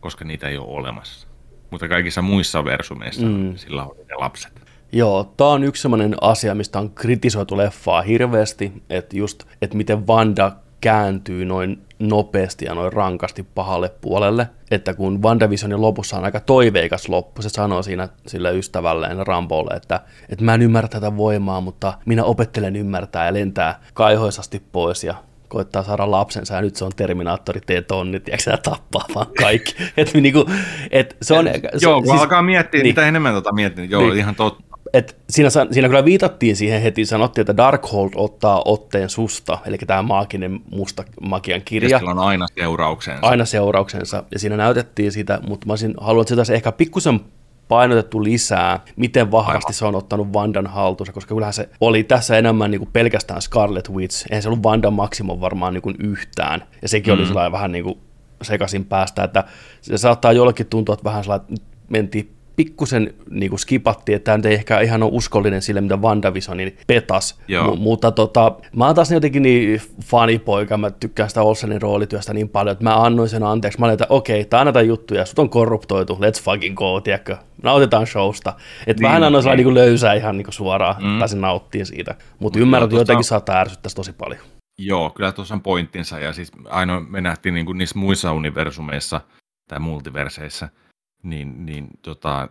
koska 0.00 0.24
niitä 0.24 0.48
ei 0.48 0.58
ole 0.58 0.68
olemassa. 0.68 1.28
Mutta 1.70 1.88
kaikissa 1.88 2.22
muissa 2.22 2.64
versumeissa 2.64 3.26
mm. 3.26 3.56
sillä 3.56 3.82
on 3.84 3.96
ne 4.08 4.14
lapset. 4.18 4.64
Joo, 4.92 5.32
tämä 5.36 5.50
on 5.50 5.64
yksi 5.64 5.82
sellainen 5.82 6.16
asia, 6.20 6.54
mistä 6.54 6.78
on 6.78 6.90
kritisoitu 6.90 7.56
leffaa 7.56 8.02
hirveästi, 8.02 8.72
että 8.90 9.16
just, 9.16 9.42
että 9.62 9.76
miten 9.76 10.06
Vanda 10.06 10.52
kääntyy 10.80 11.44
noin 11.44 11.82
nopeasti 11.98 12.64
ja 12.64 12.74
noin 12.74 12.92
rankasti 12.92 13.42
pahalle 13.42 13.88
puolelle, 14.00 14.48
että 14.70 14.94
kun 14.94 15.22
WandaVisionin 15.22 15.80
lopussa 15.80 16.16
on 16.16 16.24
aika 16.24 16.40
toiveikas 16.40 17.08
loppu, 17.08 17.42
se 17.42 17.48
sanoo 17.48 17.82
siinä 17.82 18.08
sille 18.26 18.58
ystävälleen 18.58 19.26
Rambolle, 19.26 19.74
että, 19.74 20.00
että 20.28 20.44
mä 20.44 20.54
en 20.54 20.62
ymmärrä 20.62 20.88
tätä 20.88 21.16
voimaa, 21.16 21.60
mutta 21.60 21.98
minä 22.06 22.24
opettelen 22.24 22.76
ymmärtää 22.76 23.26
ja 23.26 23.34
lentää 23.34 23.80
kaihoisasti 23.94 24.62
pois 24.72 25.04
ja 25.04 25.14
koittaa 25.48 25.82
saada 25.82 26.10
lapsensa 26.10 26.54
ja 26.54 26.60
nyt 26.60 26.76
se 26.76 26.84
on 26.84 26.92
Terminaattori 26.96 27.60
T-tonni, 27.60 28.20
tiedätkö, 28.20 28.50
ja 28.50 28.58
tappaa 28.58 29.04
vaan 29.14 29.26
kaikki. 29.38 29.74
et, 29.96 30.14
niinku, 30.14 30.50
et 30.90 31.16
se 31.22 31.34
on, 31.34 31.46
joo, 31.80 32.02
kun 32.02 32.10
siis, 32.10 32.20
alkaa 32.20 32.42
miettiä, 32.42 32.82
niin, 32.82 32.90
mitä 32.90 33.06
enemmän 33.06 33.34
tota 33.34 33.52
miettiä, 33.52 33.82
niin 33.82 33.90
joo, 33.90 34.02
niin, 34.02 34.16
ihan 34.16 34.34
totta 34.34 34.74
et 34.94 35.16
siinä, 35.30 35.48
siinä 35.70 35.88
kyllä 35.88 36.04
viitattiin 36.04 36.56
siihen 36.56 36.82
heti, 36.82 37.06
sanottiin, 37.06 37.42
että 37.42 37.56
Darkhold 37.56 38.10
ottaa 38.14 38.62
otteen 38.64 39.10
susta, 39.10 39.58
eli 39.66 39.78
tämä 39.78 40.02
maaginen 40.02 40.60
musta 40.70 41.04
magian 41.20 41.62
kirja. 41.64 41.88
Ja 41.88 42.10
on 42.10 42.18
aina 42.18 42.46
seurauksensa. 42.58 43.26
Aina 43.26 43.44
seurauksensa, 43.44 44.24
ja 44.30 44.38
siinä 44.38 44.56
näytettiin 44.56 45.12
sitä, 45.12 45.40
mutta 45.48 45.66
mä 45.66 45.72
olisin 45.72 45.94
halunnut 46.00 46.28
sitä 46.28 46.42
ehkä 46.54 46.72
pikkusen 46.72 47.20
painotettu 47.68 48.24
lisää, 48.24 48.80
miten 48.96 49.30
vahvasti 49.30 49.66
Aivan. 49.66 49.74
se 49.74 49.84
on 49.84 49.94
ottanut 49.94 50.32
Vandan 50.32 50.66
haltuunsa, 50.66 51.12
koska 51.12 51.34
kyllähän 51.34 51.52
se 51.52 51.68
oli 51.80 52.04
tässä 52.04 52.38
enemmän 52.38 52.70
niin 52.70 52.78
kuin 52.78 52.90
pelkästään 52.92 53.42
Scarlet 53.42 53.90
Witch. 53.90 54.26
Eihän 54.30 54.42
se 54.42 54.48
ollut 54.48 54.62
Vandan 54.62 54.92
Maximum 54.92 55.40
varmaan 55.40 55.74
niin 55.74 55.82
kuin 55.82 55.96
yhtään. 55.98 56.64
Ja 56.82 56.88
sekin 56.88 57.14
mm. 57.14 57.18
oli 57.18 57.26
sellainen 57.26 57.52
vähän 57.52 57.72
niin 57.72 57.84
kuin 57.84 57.98
sekaisin 58.42 58.84
päästä, 58.84 59.24
että 59.24 59.44
se 59.80 59.98
saattaa 59.98 60.32
jollekin 60.32 60.66
tuntua, 60.66 60.92
että 60.92 61.04
vähän 61.04 61.24
sellainen, 61.24 61.46
että 61.54 61.66
mentiin 61.88 62.34
pikkusen 62.56 63.14
niin 63.30 63.50
kuin 63.50 63.60
skipattiin, 63.60 64.16
että 64.16 64.32
tämä 64.38 64.48
ei 64.48 64.54
ehkä 64.54 64.80
ihan 64.80 65.02
ole 65.02 65.10
uskollinen 65.14 65.62
sille, 65.62 65.80
mitä 65.80 65.96
WandaVisionin 65.96 66.76
petas. 66.86 67.40
M- 67.48 67.78
mutta 67.78 68.10
tota, 68.10 68.52
mä 68.76 68.86
oon 68.86 68.94
taas 68.94 69.10
jotenkin 69.10 69.42
niin 69.42 69.80
fanipoika, 70.04 70.76
mä 70.76 70.90
tykkään 70.90 71.28
sitä 71.28 71.42
Olsenin 71.42 71.82
roolityöstä 71.82 72.34
niin 72.34 72.48
paljon, 72.48 72.72
että 72.72 72.84
mä 72.84 73.02
annoin 73.02 73.28
sen 73.28 73.42
anteeksi. 73.42 73.80
Mä 73.80 73.86
olin, 73.86 73.92
että 73.92 74.06
okei, 74.08 74.44
tää 74.44 74.60
on 74.60 74.66
näitä 74.66 74.82
juttuja, 74.82 75.24
sut 75.26 75.38
on 75.38 75.50
korruptoitu, 75.50 76.14
let's 76.14 76.42
fucking 76.42 76.76
go, 76.76 77.00
tiedätkö? 77.00 77.36
Nautitaan 77.62 78.06
showsta. 78.06 78.54
Että 78.86 79.02
niin, 79.02 79.08
vähän 79.08 79.24
annoin 79.24 79.44
niin. 79.44 79.56
niin 79.56 79.74
löysää 79.74 80.14
ihan 80.14 80.36
niin 80.36 80.44
kuin 80.44 80.54
suoraan, 80.54 81.02
mm. 81.02 81.18
pääsin 81.18 81.40
nauttiin 81.40 81.86
siitä. 81.86 82.14
Mutta 82.38 82.58
ymmärrän, 82.58 82.86
että 82.86 82.96
jotenkin 82.96 83.24
saattaa 83.24 83.60
ärsyttää 83.60 83.90
tosi 83.94 84.12
paljon. 84.12 84.40
Joo, 84.78 85.10
kyllä 85.10 85.32
tuossa 85.32 85.54
on 85.54 85.60
pointtinsa, 85.60 86.18
ja 86.18 86.32
siis 86.32 86.52
ainoa 86.68 87.00
me 87.00 87.20
nähtiin 87.20 87.54
niin 87.54 87.66
kuin 87.66 87.78
niissä 87.78 87.98
muissa 87.98 88.32
universumeissa 88.32 89.20
tai 89.68 89.78
multiverseissa– 89.78 90.68
niin, 91.24 91.66
niin 91.66 91.88
tota, 92.02 92.48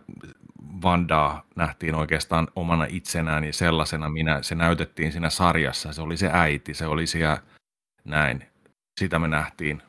Vandaa 0.82 1.46
nähtiin 1.56 1.94
oikeastaan 1.94 2.48
omana 2.56 2.86
itsenään 2.88 3.44
ja 3.44 3.52
sellaisena 3.52 4.08
minä, 4.08 4.42
se 4.42 4.54
näytettiin 4.54 5.12
siinä 5.12 5.30
sarjassa. 5.30 5.92
Se 5.92 6.02
oli 6.02 6.16
se 6.16 6.30
äiti, 6.32 6.74
se 6.74 6.86
oli 6.86 7.06
siellä 7.06 7.38
näin. 8.04 8.44
Sitä 9.00 9.18
me 9.18 9.28
nähtiin. 9.28 9.82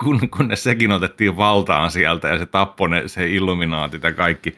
Kun, 0.00 0.30
kunnes 0.36 0.62
sekin 0.62 0.92
otettiin 0.92 1.36
valtaan 1.36 1.90
sieltä 1.90 2.28
ja 2.28 2.38
se 2.38 2.46
tappoi 2.46 2.88
ne, 2.88 3.08
se 3.08 3.30
illuminaatit 3.30 4.02
ja 4.02 4.12
kaikki. 4.12 4.56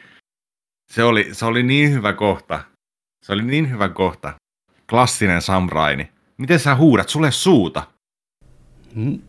Se 0.91 1.03
oli, 1.03 1.29
se 1.31 1.45
oli 1.45 1.63
niin 1.63 1.91
hyvä 1.91 2.13
kohta. 2.13 2.63
Se 3.25 3.33
oli 3.33 3.43
niin 3.43 3.69
hyvä 3.69 3.89
kohta. 3.89 4.33
Klassinen 4.89 5.41
Sam 5.41 5.69
Raimi. 5.71 6.11
Miten 6.37 6.59
sä 6.59 6.75
huudat? 6.75 7.09
Sulle 7.09 7.31
suuta. 7.31 7.83
Mm. 8.95 9.21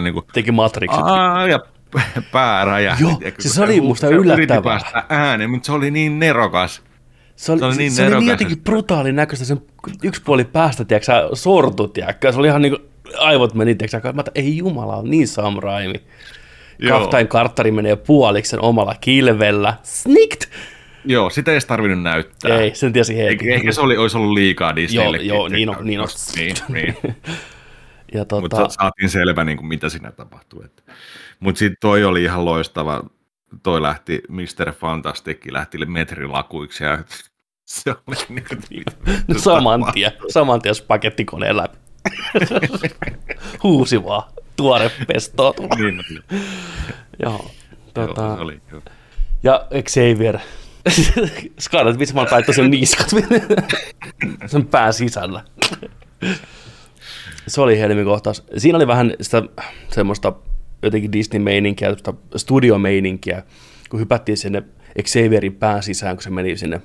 Niin 0.00 0.14
kuin, 0.14 0.24
Teki 0.32 0.52
Matrixit. 0.52 1.02
Aa, 1.02 1.46
ja 1.46 1.60
pää 2.32 2.64
räjähti. 2.64 3.02
Joo, 3.02 3.20
siis 3.38 3.54
se 3.54 3.62
oli 3.62 3.80
musta 3.80 4.08
yllättävää. 4.08 4.62
päästä 4.62 5.04
ääneen, 5.08 5.50
mutta 5.50 5.66
se 5.66 5.72
oli 5.72 5.90
niin 5.90 6.18
nerokas. 6.18 6.82
Se 7.36 7.52
oli, 7.52 7.60
se 7.60 7.66
oli 7.66 7.76
niin, 7.76 7.92
se 7.92 8.06
oli 8.06 8.18
niin 8.18 8.28
jotenkin 8.28 8.60
brutaalin 8.60 9.16
näköistä, 9.16 9.44
sen 9.44 9.62
yksi 10.02 10.22
puoli 10.22 10.44
päästä, 10.44 10.84
tiedätkö, 10.84 11.12
sortu, 11.32 11.88
tiedätkö, 11.88 12.32
se 12.32 12.38
oli 12.38 12.46
ihan 12.46 12.62
niin 12.62 12.72
kuin, 12.76 12.88
aivot 13.18 13.54
meni, 13.54 13.74
tiedätkö, 13.74 14.12
mä 14.12 14.24
ei 14.34 14.56
jumala, 14.56 14.96
on 14.96 15.10
niin 15.10 15.28
Sam 15.28 15.56
Raimi. 15.58 16.00
Kaftain 16.88 17.28
Carteri 17.28 17.70
menee 17.70 17.96
puoliksi 17.96 18.50
sen 18.50 18.60
omalla 18.60 18.94
kilvellä. 19.00 19.74
Snikt! 19.82 20.44
Joo, 21.04 21.30
sitä 21.30 21.50
ei 21.50 21.54
edes 21.54 21.64
tarvinnut 21.64 22.02
näyttää. 22.02 22.58
Ei, 22.58 22.74
sen 22.74 22.92
tiesi 22.92 23.16
heti. 23.16 23.52
Ehkä 23.52 23.72
se 23.72 23.80
oli, 23.80 23.96
olisi 23.96 24.16
ollut 24.16 24.32
liikaa 24.32 24.76
Disneylle. 24.76 25.16
Joo, 25.16 25.36
joo 25.36 25.48
niin 25.48 25.68
on. 25.68 25.76
Niin, 25.86 26.00
on. 26.00 26.08
niin, 26.36 26.54
niin. 26.68 26.96
ja 28.14 28.24
tota... 28.24 28.40
Mutta 28.40 28.68
saatiin 28.68 29.10
selvä, 29.10 29.44
niin 29.44 29.56
kuin, 29.56 29.66
mitä 29.66 29.88
siinä 29.88 30.12
tapahtui. 30.12 30.64
Että. 30.64 30.82
Mutta 31.40 31.58
sitten 31.58 31.76
toi 31.80 32.04
oli 32.04 32.22
ihan 32.22 32.44
loistava. 32.44 33.04
Toi 33.62 33.82
lähti, 33.82 34.22
Mr. 34.28 34.72
Fantastic 34.72 35.50
lähti 35.50 35.78
metrilakuiksi 35.86 36.84
ja 36.84 36.98
se 37.64 37.90
oli 37.90 38.16
niin 38.28 38.44
kuin, 38.48 38.84
no, 39.28 39.38
saman 39.38 39.92
tien, 39.92 40.12
saman 40.28 40.62
tien 40.62 40.74
pakettikoneen 40.88 41.56
läpi. 41.56 41.76
Huusi 43.62 44.04
vaan, 44.04 44.32
tuore 44.56 44.90
pestoa 45.06 45.54
niin, 45.76 46.04
niin. 46.10 46.22
Joo, 47.22 47.50
tota, 47.94 48.22
Joo, 48.22 48.36
oli, 48.40 48.60
jo. 48.72 48.82
Ja 49.42 49.66
Xavier, 49.82 50.38
Scarlet 51.60 51.98
Witch 51.98 52.14
taittoi 52.30 52.54
sen 52.54 52.70
niskat 52.70 53.06
sen 54.46 54.66
pään 54.66 54.92
sisällä. 54.92 55.44
Se 57.46 57.60
oli 57.60 57.78
helmikohtaus. 57.78 58.44
Siinä 58.56 58.76
oli 58.76 58.86
vähän 58.86 59.14
sitä 59.20 59.42
semmoista 59.88 60.32
jotenkin 60.82 61.12
Disney-meininkiä, 61.12 61.96
studio-meininkiä, 62.36 63.42
kun 63.90 64.00
hypättiin 64.00 64.38
sinne 64.38 64.62
Xavierin 65.02 65.54
pään 65.54 65.82
sisään, 65.82 66.16
kun 66.16 66.22
se 66.22 66.30
meni 66.30 66.56
sinne 66.56 66.80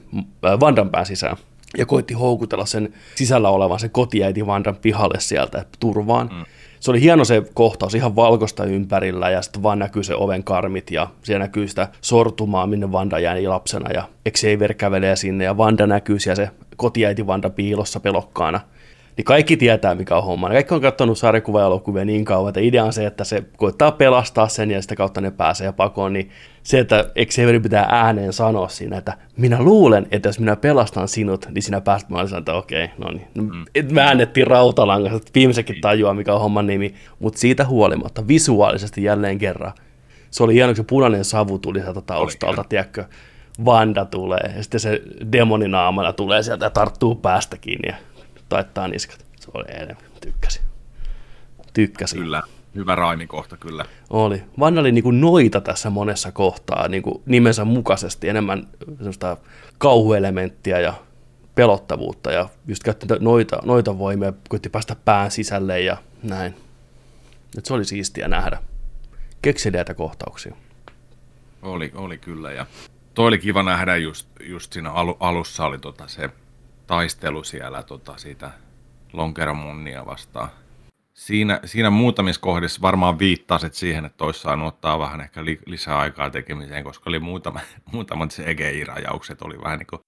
äh, 0.46 0.60
Vandan 0.60 0.90
pään 0.90 1.06
sisään 1.06 1.38
ja 1.78 1.86
koitti 1.86 2.14
houkutella 2.14 2.66
sen 2.66 2.94
sisällä 3.16 3.50
olevan 3.50 3.80
se 3.80 3.90
kotiäiti 3.90 4.48
Vandan 4.48 4.76
pihalle 4.76 5.20
sieltä 5.20 5.66
turvaan. 5.80 6.30
Mm. 6.34 6.46
Se 6.80 6.92
oli 6.92 7.02
hieno 7.02 7.26
se 7.26 7.44
kohtaus, 7.54 7.96
ihan 7.96 8.16
valkoista 8.16 8.66
ympärillä 8.66 9.30
ja 9.30 9.42
sitten 9.42 9.64
vaan 9.64 9.80
näkyy 9.80 10.04
se 10.04 10.16
oven 10.16 10.44
karmit 10.44 10.92
ja 10.92 11.08
siellä 11.24 11.44
näkyy 11.44 11.68
sitä 11.68 11.88
sortumaa, 12.02 12.68
minne 12.68 12.92
Vanda 12.92 13.20
jäi 13.20 13.48
lapsena 13.48 13.92
ja 13.92 14.10
Xavier 14.30 14.74
kävelee 14.74 15.16
sinne 15.16 15.44
ja 15.44 15.58
Vanda 15.58 15.88
näkyy 15.88 16.20
siellä 16.20 16.46
se 16.46 16.50
kotiäiti 16.76 17.28
Vanda 17.28 17.50
piilossa 17.50 18.00
pelokkaana 18.00 18.60
niin 19.18 19.26
kaikki 19.26 19.58
tietää, 19.58 19.96
mikä 19.96 20.18
on 20.18 20.24
homma. 20.24 20.50
Kaikki 20.50 20.74
on 20.74 20.82
katsonut 20.82 21.18
sarjakuva-elokuvia 21.18 22.06
niin 22.06 22.26
kauan, 22.26 22.50
että 22.50 22.60
idea 22.60 22.84
on 22.84 22.94
se, 22.94 23.06
että 23.06 23.24
se 23.24 23.44
koittaa 23.58 23.92
pelastaa 23.92 24.48
sen 24.48 24.72
ja 24.72 24.82
sitä 24.82 24.96
kautta 24.96 25.22
ne 25.22 25.32
pääsee 25.32 25.72
pakoon, 25.72 26.14
niin 26.14 26.30
se, 26.64 26.80
että 26.80 27.06
Xavier 27.26 27.60
pitää 27.60 27.88
ääneen 27.90 28.34
sanoa 28.34 28.68
siinä, 28.68 28.98
että 28.98 29.18
minä 29.38 29.62
luulen, 29.62 30.08
että 30.12 30.30
jos 30.30 30.40
minä 30.40 30.56
pelastan 30.56 31.08
sinut, 31.08 31.48
niin 31.52 31.64
sinä 31.64 31.82
pääst 31.82 32.10
mä 32.10 32.20
olisin, 32.20 32.38
että 32.38 32.54
okei, 32.54 32.86
okay, 32.86 32.96
no 32.98 33.12
niin. 33.12 33.28
No, 33.36 33.44
mm. 33.44 33.96
Väännettiin 33.96 34.48
rautalangasta, 34.48 35.18
että 35.18 35.32
viimeisenkin 35.36 35.82
tajua, 35.82 36.14
mikä 36.14 36.34
on 36.34 36.42
homman 36.42 36.68
nimi, 36.68 36.94
mutta 37.20 37.40
siitä 37.40 37.66
huolimatta, 37.66 38.28
visuaalisesti 38.28 39.04
jälleen 39.04 39.38
kerran, 39.38 39.72
se 40.32 40.44
oli 40.44 40.54
hieno, 40.54 40.68
kun 40.68 40.76
se 40.76 40.84
punainen 40.84 41.26
savu 41.26 41.60
tuli 41.60 41.82
sieltä 41.82 42.02
taustalta, 42.02 42.64
tiedätkö, 42.70 43.06
Vanda 43.66 44.06
tulee, 44.06 44.54
ja 44.56 44.64
sitten 44.64 44.80
se 44.80 45.02
demoninaamana 45.32 46.14
tulee 46.14 46.44
sieltä 46.44 46.66
ja 46.66 46.70
tarttuu 46.70 47.16
päästä 47.16 47.58
kiinni, 47.58 47.90
ja 47.90 47.96
taittaa 48.52 48.88
niskat. 48.88 49.26
Se 49.40 49.52
oli 49.54 49.66
enemmän. 49.70 50.12
Tykkäsin. 50.22 50.64
Tykkäsin. 51.74 52.20
Kyllä. 52.20 52.42
Hyvä 52.76 52.96
raimikohta 52.96 53.58
kyllä. 53.58 53.86
Oli. 54.10 54.44
Vanna 54.60 54.82
oli 54.82 54.92
niin 54.92 55.04
kuin 55.04 55.22
noita 55.22 55.62
tässä 55.62 55.90
monessa 55.90 56.32
kohtaa 56.32 56.88
niin 56.88 57.04
kuin 57.04 57.22
nimensä 57.26 57.66
mukaisesti. 57.66 58.30
Enemmän 58.30 58.68
sellaista 58.98 59.38
kauhuelementtiä 59.78 60.80
ja 60.80 60.94
pelottavuutta 61.56 62.32
ja 62.32 62.50
just 62.68 62.84
käytti 62.84 63.06
noita, 63.20 63.60
noita 63.64 63.98
voimia, 63.98 64.34
koitti 64.50 64.70
päästä 64.70 64.96
pään 65.06 65.32
sisälle 65.32 65.82
ja 65.82 65.98
näin. 66.24 66.56
Et 67.58 67.66
se 67.66 67.74
oli 67.74 67.86
siistiä 67.86 68.28
nähdä. 68.28 68.58
Kekseliäitä 69.42 69.94
kohtauksia. 69.94 70.56
Oli, 71.62 71.92
oli 71.96 72.18
kyllä 72.18 72.52
ja 72.52 72.66
toi 73.14 73.28
oli 73.28 73.40
kiva 73.40 73.64
nähdä 73.64 73.98
just, 73.98 74.28
just 74.44 74.74
siinä 74.74 74.92
alu, 74.92 75.18
alussa 75.20 75.66
oli 75.66 75.80
tota 75.80 76.08
se 76.08 76.30
taistelu 76.92 77.44
siellä 77.44 77.84
tota, 77.84 78.18
siitä 78.18 78.52
lonkeromunnia 79.14 80.06
vastaan. 80.06 80.50
Siinä, 81.14 81.60
siinä 81.66 81.90
muutamissa 81.90 82.42
kohdissa 82.42 82.82
varmaan 82.82 83.20
viittasit 83.20 83.74
siihen, 83.74 84.06
että 84.06 84.24
olisi 84.24 84.40
saanut 84.40 84.68
ottaa 84.68 85.00
vähän 85.00 85.22
ehkä 85.22 85.46
li, 85.46 85.60
lisää 85.66 86.00
aikaa 86.00 86.30
tekemiseen, 86.30 86.84
koska 86.84 87.10
oli 87.10 87.20
muutama, 87.20 87.60
muutamat 87.94 88.32
CGI-rajaukset 88.32 89.42
oli 89.42 89.62
vähän 89.64 89.80
niin 89.80 89.88
kuin... 89.88 90.00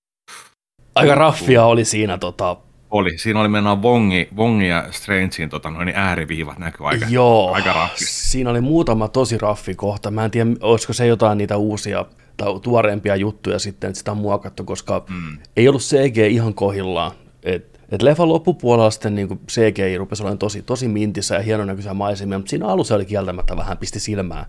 Aika 0.96 1.16
raffia 1.16 1.66
oli 1.66 1.86
siinä 1.86 2.18
tota, 2.18 2.58
Oli. 2.90 3.18
Siinä 3.18 3.40
oli 3.40 3.48
mennään 3.48 3.82
Vongi, 3.82 4.28
Vongi 4.36 4.68
ja 4.68 4.86
Strangein 4.92 5.50
tota, 5.50 5.70
noin 5.70 5.92
ääriviivat 5.96 6.58
näkyy 6.58 6.88
aika, 6.88 7.06
Joo, 7.10 7.54
aika 7.54 7.74
raffi. 7.74 8.06
siinä 8.06 8.50
oli 8.50 8.62
muutama 8.62 9.08
tosi 9.08 9.38
raffi 9.38 9.76
kohta. 9.76 10.12
Mä 10.12 10.26
en 10.26 10.32
tiedä, 10.32 10.50
olisiko 10.62 10.94
se 10.94 11.06
jotain 11.08 11.38
niitä 11.38 11.58
uusia 11.58 12.06
tai 12.38 12.60
tuoreempia 12.60 13.16
juttuja 13.16 13.60
sitten, 13.60 13.88
että 13.88 13.98
sitä 13.98 14.12
on 14.12 14.18
muokattu, 14.18 14.64
koska 14.64 15.06
mm. 15.10 15.38
ei 15.58 15.70
ollut 15.70 15.82
CG 15.82 16.18
ihan 16.18 16.54
kohillaan. 16.54 17.12
Et, 17.44 17.80
et 17.92 18.02
leffan 18.02 18.30
loppupuolella 18.30 18.92
sitten 18.92 19.16
niin 19.16 19.40
CGI 19.48 19.98
rupesi 19.98 20.24
olemaan 20.24 20.38
tosi, 20.38 20.62
tosi 20.62 20.88
mintissä 20.88 21.36
ja 21.36 21.42
hienonäköisiä 21.42 21.94
maisemia, 21.94 22.38
mutta 22.38 22.50
siinä 22.50 22.68
alussa 22.68 22.96
oli 22.96 23.06
kieltämättä 23.06 23.58
vähän 23.58 23.78
pisti 23.78 24.00
silmää 24.00 24.46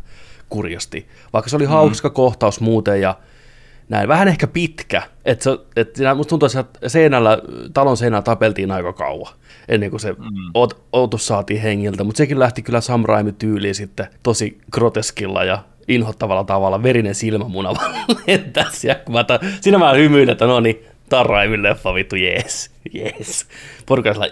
kurjasti. 0.49 1.09
Vaikka 1.33 1.49
se 1.49 1.57
oli 1.57 1.66
mm. 1.66 1.70
hauska 1.70 2.11
kohtaus 2.11 2.61
muuten 2.61 3.01
ja 3.01 3.18
näin, 3.88 4.09
vähän 4.09 4.29
ehkä 4.29 4.47
pitkä. 4.47 5.03
Että 5.25 5.44
se, 5.44 5.51
et 5.77 5.99
musta 6.16 6.29
tuntuu, 6.29 6.49
että 6.61 6.88
seinällä, 6.88 7.38
talon 7.75 7.97
seinällä 7.97 8.23
tapeltiin 8.23 8.70
aika 8.70 8.92
kauan 8.92 9.35
ennen 9.68 9.90
kuin 9.90 10.01
se 10.01 10.12
mm. 10.12 10.70
otus 10.92 11.27
saatiin 11.27 11.61
hengiltä, 11.61 12.05
mutta 12.05 12.18
sekin 12.18 12.38
lähti 12.38 12.62
kyllä 12.62 12.81
Sam 12.81 13.05
Raimi-tyyliin 13.05 13.75
sitten 13.75 14.07
tosi 14.23 14.59
groteskilla 14.73 15.44
ja 15.44 15.64
inhottavalla 15.88 16.44
tavalla, 16.44 16.83
verinen 16.83 17.14
silmämuna 17.14 17.75
vaan 17.75 17.94
lentää 18.27 18.66
siellä. 18.73 19.01
siinä 19.61 19.79
mä 19.79 19.92
hymyin, 19.92 20.31
että 20.31 20.47
no 20.47 20.61
niin, 20.61 20.85
Tarraimin 21.09 21.62
leffa 21.62 21.94
vittu, 21.94 22.16
jees, 22.16 22.70
jees. 22.92 23.47
Porukalla 23.87 24.27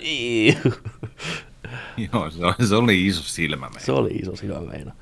Joo, 2.12 2.30
se 2.30 2.44
oli, 2.44 2.66
se 2.68 2.74
oli 2.74 3.06
iso 3.06 3.22
silmä 3.22 3.66
meina. 3.66 3.80
Se 3.80 3.92
oli 3.92 4.10
iso 4.10 4.36
silmä 4.36 4.60
meina. 4.60 4.92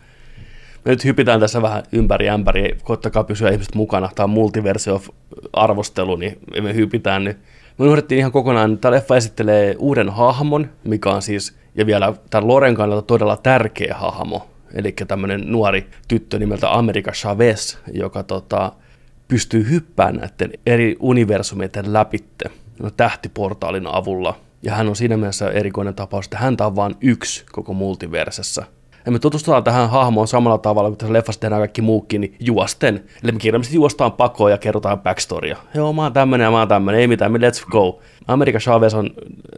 Me 0.85 0.91
nyt 0.91 1.05
hypitään 1.05 1.41
tässä 1.41 1.63
vähän 1.63 1.83
ympäri 1.93 2.29
ämpäri, 2.29 2.79
koittakaa 2.83 3.25
pysyä 3.25 3.51
ihmiset 3.51 3.75
mukana. 3.75 4.11
Tämä 4.15 4.25
on 4.25 4.31
multiverse 4.31 4.93
of 4.93 5.09
arvostelu, 5.53 6.17
niin 6.17 6.39
me 6.63 6.75
hypitään 6.75 7.25
nyt. 7.25 7.39
Me 7.79 7.85
unohdettiin 7.85 8.19
ihan 8.19 8.33
kokonaan, 8.33 8.79
tämä 8.79 8.93
leffa 8.93 9.17
esittelee 9.17 9.77
uuden 9.79 10.11
hahmon, 10.11 10.71
mikä 10.85 11.11
on 11.11 11.23
siis, 11.23 11.57
ja 11.75 11.87
vielä 11.87 12.15
tämän 12.31 12.49
Loren 12.49 12.75
kannalta 12.75 13.07
todella 13.07 13.37
tärkeä 13.37 13.95
hahmo, 13.95 14.49
eli 14.75 14.93
tämmöinen 14.93 15.41
nuori 15.47 15.87
tyttö 16.09 16.39
nimeltä 16.39 16.73
Amerika 16.73 17.13
Chavez, 17.13 17.77
joka 17.93 18.23
tota, 18.23 18.73
pystyy 19.29 19.71
hyppään 19.71 20.15
näiden 20.17 20.51
eri 20.67 20.97
universumeiden 21.01 21.93
läpitte 21.93 22.51
no, 22.83 22.91
tähtiportaalin 22.91 23.87
avulla. 23.87 24.37
Ja 24.63 24.75
hän 24.75 24.89
on 24.89 24.97
siinä 24.97 25.17
mielessä 25.17 25.51
erikoinen 25.51 25.95
tapaus, 25.95 26.27
että 26.27 26.39
häntä 26.39 26.67
on 26.67 26.77
vain 26.77 26.95
yksi 27.01 27.45
koko 27.53 27.73
multiversessä. 27.75 28.65
Ja 29.07 29.13
me 29.13 29.19
tutustutaan 29.19 29.65
tähän 29.65 29.91
hahmoon 29.91 30.29
samalla 30.29 30.59
tavalla, 30.59 30.89
kun 30.91 30.99
tässä 30.99 31.13
leffassa 31.13 31.41
tehdään 31.41 31.61
kaikki 31.61 31.83
muukin, 31.83 32.21
niin 32.21 32.37
juosten. 32.41 33.05
Eli 33.25 33.33
me 33.33 33.39
kirjallisesti 33.39 33.77
juostaan 33.77 34.13
pakoon 34.13 34.51
ja 34.51 34.59
kerrotaan 34.59 35.01
backstorya. 35.01 35.57
Joo, 35.75 35.93
mä 35.93 36.03
oon 36.03 36.13
tämmönen 36.13 36.45
ja 36.45 36.51
mä 36.51 36.59
oon 36.59 36.69
tämmönen, 36.69 37.01
ei 37.01 37.07
mitään, 37.07 37.33
me 37.33 37.39
let's 37.39 37.71
go. 37.71 38.01
Amerika 38.27 38.59
Chavez 38.59 38.95
on 38.95 39.11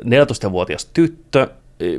14-vuotias 0.05 0.85
tyttö 0.85 1.49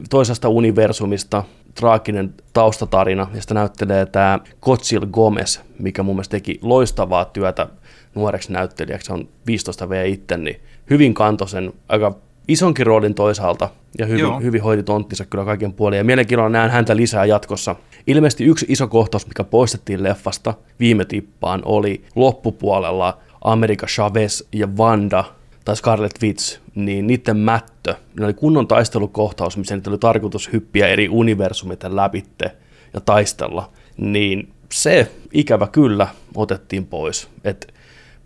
toisesta 0.09 0.49
universumista, 0.49 1.43
traaginen 1.75 2.33
taustatarina, 2.53 3.27
ja 3.35 3.41
sitä 3.41 3.53
näyttelee 3.53 4.05
tämä 4.05 4.39
Kotsil 4.59 5.05
Gomez, 5.05 5.59
mikä 5.79 6.03
mun 6.03 6.15
mielestä 6.15 6.31
teki 6.31 6.59
loistavaa 6.61 7.25
työtä 7.25 7.67
nuoreksi 8.15 8.51
näyttelijäksi, 8.51 9.05
se 9.05 9.13
on 9.13 9.29
15 9.47 9.89
V 9.89 10.05
itse, 10.07 10.37
niin 10.37 10.59
hyvin 10.89 11.13
kantoi 11.13 11.49
sen 11.49 11.73
aika 11.89 12.15
isonkin 12.47 12.85
roolin 12.85 13.13
toisaalta, 13.13 13.69
ja 13.97 14.05
hyvin, 14.05 14.41
hyvin 14.41 14.63
hoiti 14.63 14.83
tonttinsa 14.83 15.25
kyllä 15.25 15.45
kaiken 15.45 15.73
puolin, 15.73 15.97
ja 15.97 16.03
mielenkiinnolla 16.03 16.49
näen 16.49 16.71
häntä 16.71 16.95
lisää 16.95 17.25
jatkossa. 17.25 17.75
Ilmeisesti 18.07 18.43
yksi 18.43 18.65
iso 18.69 18.87
kohtaus, 18.87 19.27
mikä 19.27 19.43
poistettiin 19.43 20.03
leffasta 20.03 20.53
viime 20.79 21.05
tippaan, 21.05 21.61
oli 21.65 22.03
loppupuolella 22.15 23.17
Amerika 23.41 23.87
Chavez 23.87 24.43
ja 24.53 24.77
Vanda 24.77 25.23
tai 25.65 25.75
Scarlet 25.75 26.21
Witch, 26.21 26.59
niin 26.75 27.07
niiden 27.07 27.37
mättö, 27.37 27.95
ne 28.19 28.25
oli 28.25 28.33
kunnon 28.33 28.67
taistelukohtaus, 28.67 29.57
missä 29.57 29.75
niitä 29.75 29.89
oli 29.89 29.97
tarkoitus 29.97 30.53
hyppiä 30.53 30.87
eri 30.87 31.09
universumiten 31.09 31.95
läpitte 31.95 32.51
ja 32.93 33.01
taistella, 33.01 33.71
niin 33.97 34.53
se 34.71 35.11
ikävä 35.33 35.67
kyllä 35.67 36.07
otettiin 36.35 36.85
pois. 36.85 37.29
Et 37.43 37.73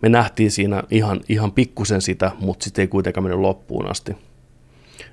me 0.02 0.08
nähtiin 0.08 0.50
siinä 0.50 0.82
ihan, 0.90 1.20
ihan 1.28 1.52
pikkusen 1.52 2.02
sitä, 2.02 2.30
mutta 2.40 2.64
sitten 2.64 2.82
ei 2.82 2.88
kuitenkaan 2.88 3.24
mennyt 3.24 3.40
loppuun 3.40 3.90
asti. 3.90 4.16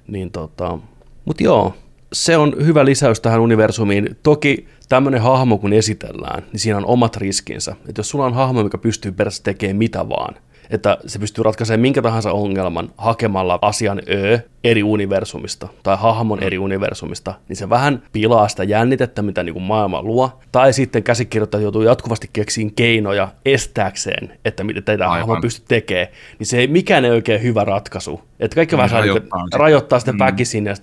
Niin 0.08 0.32
tota, 0.32 0.78
mutta 1.26 1.44
joo, 1.44 1.74
se 2.14 2.38
on 2.38 2.56
hyvä 2.66 2.86
lisäys 2.86 3.20
tähän 3.20 3.42
universumiin. 3.42 4.16
Toki 4.24 4.68
tämmöinen 4.90 5.22
hahmo 5.22 5.58
kun 5.58 5.74
esitellään, 5.74 6.44
niin 6.52 6.60
siinä 6.60 6.78
on 6.78 6.86
omat 6.86 7.18
riskinsä. 7.18 7.76
Että 7.90 8.00
jos 8.00 8.10
sulla 8.10 8.26
on 8.26 8.34
hahmo, 8.34 8.64
mikä 8.64 8.78
pystyy 8.78 9.12
perässä 9.12 9.44
tekemään 9.44 9.78
mitä 9.78 10.10
vaan, 10.10 10.36
että 10.70 10.98
se 11.06 11.20
pystyy 11.20 11.44
ratkaisemaan 11.44 11.80
minkä 11.80 12.02
tahansa 12.02 12.32
ongelman 12.32 12.90
hakemalla 12.98 13.60
asian 13.62 14.02
ö 14.10 14.40
eri 14.64 14.84
universumista 14.84 15.68
tai 15.84 15.98
hahmon 16.00 16.44
eri 16.44 16.58
universumista, 16.58 17.34
niin 17.50 17.56
se 17.56 17.70
vähän 17.70 18.04
pilaa 18.12 18.48
sitä 18.48 18.64
jännitettä, 18.64 19.22
mitä 19.22 19.44
niin 19.44 19.54
kuin 19.54 19.64
maailma 19.64 20.04
luo. 20.04 20.40
Tai 20.52 20.74
sitten 20.74 21.04
käsikirjoittaja 21.04 21.62
joutuu 21.62 21.82
jatkuvasti 21.82 22.30
keksiin 22.34 22.76
keinoja 22.76 23.28
estääkseen, 23.46 24.38
että 24.46 24.64
mitä 24.64 24.82
tätä 24.82 25.08
hahmo 25.08 25.42
pystyy 25.42 25.66
tekemään. 25.68 26.08
Niin 26.40 26.48
se 26.48 26.58
ei 26.58 26.68
mikään 26.68 27.06
ei 27.06 27.12
oikein 27.12 27.42
hyvä 27.44 27.64
ratkaisu. 27.64 28.22
Että 28.40 28.56
kaikki 28.56 28.78
vähän 28.78 28.90
niin 28.90 29.00
rajoittaa, 29.00 29.46
sitä. 29.46 29.58
rajoittaa 29.58 30.00
sitä 30.00 30.12
mm. 30.12 30.20
väkisin. 30.20 30.66
Ja 30.66 30.76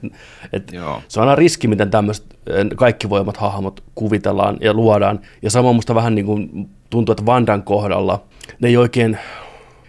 se 1.08 1.20
on 1.20 1.28
aina 1.28 1.34
riski, 1.34 1.68
miten 1.68 1.90
tämmöiset 1.90 2.24
kaikki 2.76 3.10
voimat 3.10 3.36
hahmot 3.36 3.82
kuvitellaan 3.94 4.58
ja 4.60 4.74
luodaan. 4.74 5.20
Ja 5.42 5.50
sama 5.50 5.72
musta 5.72 5.94
vähän 5.94 6.14
niin 6.14 6.26
kuin 6.26 6.70
tuntuu, 6.90 7.12
että 7.12 7.26
Vandan 7.26 7.62
kohdalla 7.62 8.24
ne 8.60 8.68
ei 8.68 8.76
oikein 8.76 9.18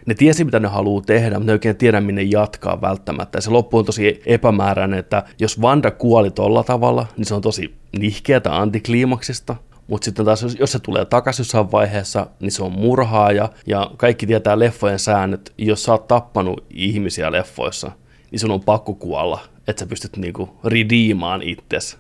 ne 0.06 0.14
tiesi, 0.14 0.44
mitä 0.44 0.60
ne 0.60 0.68
haluaa 0.68 1.02
tehdä, 1.02 1.36
mutta 1.36 1.46
ne 1.46 1.52
ei 1.52 1.56
oikein 1.56 1.76
tiedä, 1.76 2.02
minne 2.02 2.22
jatkaa 2.22 2.82
välttämättä. 2.82 3.38
Ja 3.38 3.42
se 3.42 3.50
loppu 3.50 3.78
on 3.78 3.86
tosi 3.86 4.22
epämääräinen, 4.26 5.00
että 5.00 5.24
jos 5.40 5.62
Vanda 5.62 5.92
kuoli 5.92 6.32
tolla 6.32 6.64
tavalla, 6.64 7.06
niin 7.18 7.26
se 7.26 7.34
on 7.34 7.42
tosi 7.42 7.76
nihkeätä 8.00 8.58
antikliimaksista. 8.58 9.56
Mutta 9.88 10.06
sitten 10.06 10.26
taas, 10.26 10.56
jos 10.60 10.72
se 10.72 10.80
tulee 10.80 11.06
takaisin 11.06 11.44
jossain 11.44 11.72
vaiheessa, 11.72 12.28
niin 12.40 12.52
se 12.52 12.64
on 12.64 12.72
murhaaja. 12.72 13.50
Ja 13.68 13.92
kaikki 13.98 14.28
tietää 14.28 14.60
leffojen 14.60 15.00
säännöt. 15.00 15.54
Jos 15.58 15.84
sä 15.84 15.92
oot 15.92 16.08
tappanut 16.08 16.66
ihmisiä 16.70 17.32
leffoissa, 17.32 17.92
niin 18.32 18.40
sun 18.40 18.52
on 18.52 18.64
pakko 18.64 18.94
kuolla, 18.94 19.40
että 19.68 19.80
sä 19.80 19.86
pystyt 19.86 20.18
niinku 20.18 20.50
redeemaan 20.64 21.42
itsesi 21.42 21.98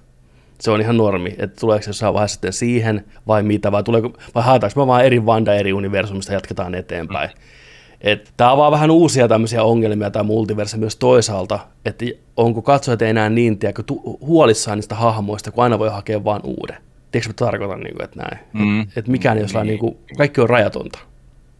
se 0.63 0.71
on 0.71 0.81
ihan 0.81 0.97
normi, 0.97 1.35
että 1.37 1.59
tuleeko 1.59 1.83
se 1.83 1.89
jossain 1.89 2.13
vaiheessa 2.13 2.33
sitten 2.33 2.53
siihen 2.53 3.05
vai 3.27 3.43
mitä, 3.43 3.71
vai, 3.71 3.83
tuleeko, 3.83 4.13
vai 4.35 4.43
haetaanko 4.43 4.81
me 4.81 4.87
vaan 4.87 5.05
eri 5.05 5.25
Vanda 5.25 5.53
eri 5.53 5.73
universumista 5.73 6.33
jatketaan 6.33 6.75
eteenpäin. 6.75 7.29
Mm. 7.29 7.41
Tämä 8.37 8.51
avaa 8.51 8.71
vähän 8.71 8.91
uusia 8.91 9.27
tämmöisiä 9.27 9.63
ongelmia 9.63 10.11
tämä 10.11 10.23
multiverse 10.23 10.77
myös 10.77 10.95
toisaalta, 10.95 11.59
että 11.85 12.05
onko 12.37 12.61
katsojat 12.61 13.01
enää 13.01 13.29
niin 13.29 13.59
tiedäkö, 13.59 13.83
huolissaan 14.21 14.77
niistä 14.77 14.95
hahmoista, 14.95 15.51
kun 15.51 15.63
aina 15.63 15.79
voi 15.79 15.89
hakea 15.89 16.23
vain 16.23 16.41
uuden. 16.43 16.77
Tiedätkö, 17.11 17.29
mitä 17.29 17.45
tarkoitan, 17.45 17.79
niin 17.79 17.95
kuin, 17.95 18.03
että 18.03 18.19
näin? 18.19 18.39
Mm. 18.53 18.81
Että 18.81 18.99
et 18.99 19.07
mikään 19.07 19.37
ei 19.37 19.45
niin. 19.53 19.67
niin 19.67 19.79
kuin, 19.79 19.97
kaikki 20.17 20.41
on 20.41 20.49
rajatonta. 20.49 20.99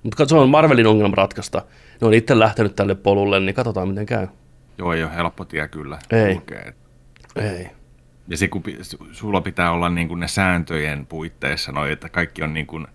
Mutta 0.03 0.25
se 0.25 0.35
on 0.35 0.49
Marvelin 0.49 0.87
ongelma 0.87 1.15
ratkaista. 1.15 1.61
Ne 2.01 2.07
on 2.07 2.13
itse 2.13 2.39
lähtenyt 2.39 2.75
tälle 2.75 2.95
polulle, 2.95 3.39
niin 3.39 3.55
katsotaan 3.55 3.87
miten 3.87 4.05
käy. 4.05 4.27
Joo, 4.77 4.93
ei 4.93 5.03
ole 5.03 5.15
helppo 5.15 5.45
tie 5.45 5.67
kyllä. 5.67 5.99
Ei. 6.11 6.41
Ei. 7.35 7.67
Ja 8.27 8.37
se, 8.37 8.47
kun 8.47 8.63
sulla 9.11 9.41
pitää 9.41 9.71
olla 9.71 9.89
niin 9.89 10.07
kuin 10.07 10.19
ne 10.19 10.27
sääntöjen 10.27 11.05
puitteissa, 11.05 11.71
no, 11.71 11.85
että 11.85 12.09
kaikki 12.09 12.43
on 12.43 12.53
niin 12.53 12.67
kuin, 12.67 12.87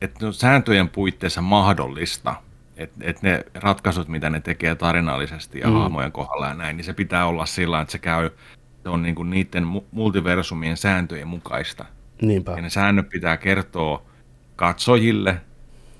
että 0.00 0.26
no, 0.26 0.32
sääntöjen 0.32 0.88
puitteissa 0.88 1.42
mahdollista– 1.42 2.34
että 2.80 2.96
et 3.00 3.22
ne 3.22 3.44
ratkaisut, 3.54 4.08
mitä 4.08 4.30
ne 4.30 4.40
tekee 4.40 4.74
tarinallisesti 4.74 5.58
ja 5.58 5.66
mm. 5.66 5.72
hahmojen 5.72 6.12
kohdalla 6.12 6.46
ja 6.46 6.54
näin, 6.54 6.76
niin 6.76 6.84
se 6.84 6.92
pitää 6.92 7.26
olla 7.26 7.46
sillä 7.46 7.80
että 7.80 7.92
se 7.92 7.98
käy, 7.98 8.30
se 8.82 8.88
on 8.88 9.02
niinku 9.02 9.22
niiden 9.22 9.66
multiversumien 9.90 10.76
sääntöjen 10.76 11.28
mukaista. 11.28 11.84
Niinpä. 12.22 12.52
Ja 12.52 12.62
ne 12.62 12.70
säännöt 12.70 13.08
pitää 13.08 13.36
kertoa 13.36 14.02
katsojille, 14.56 15.40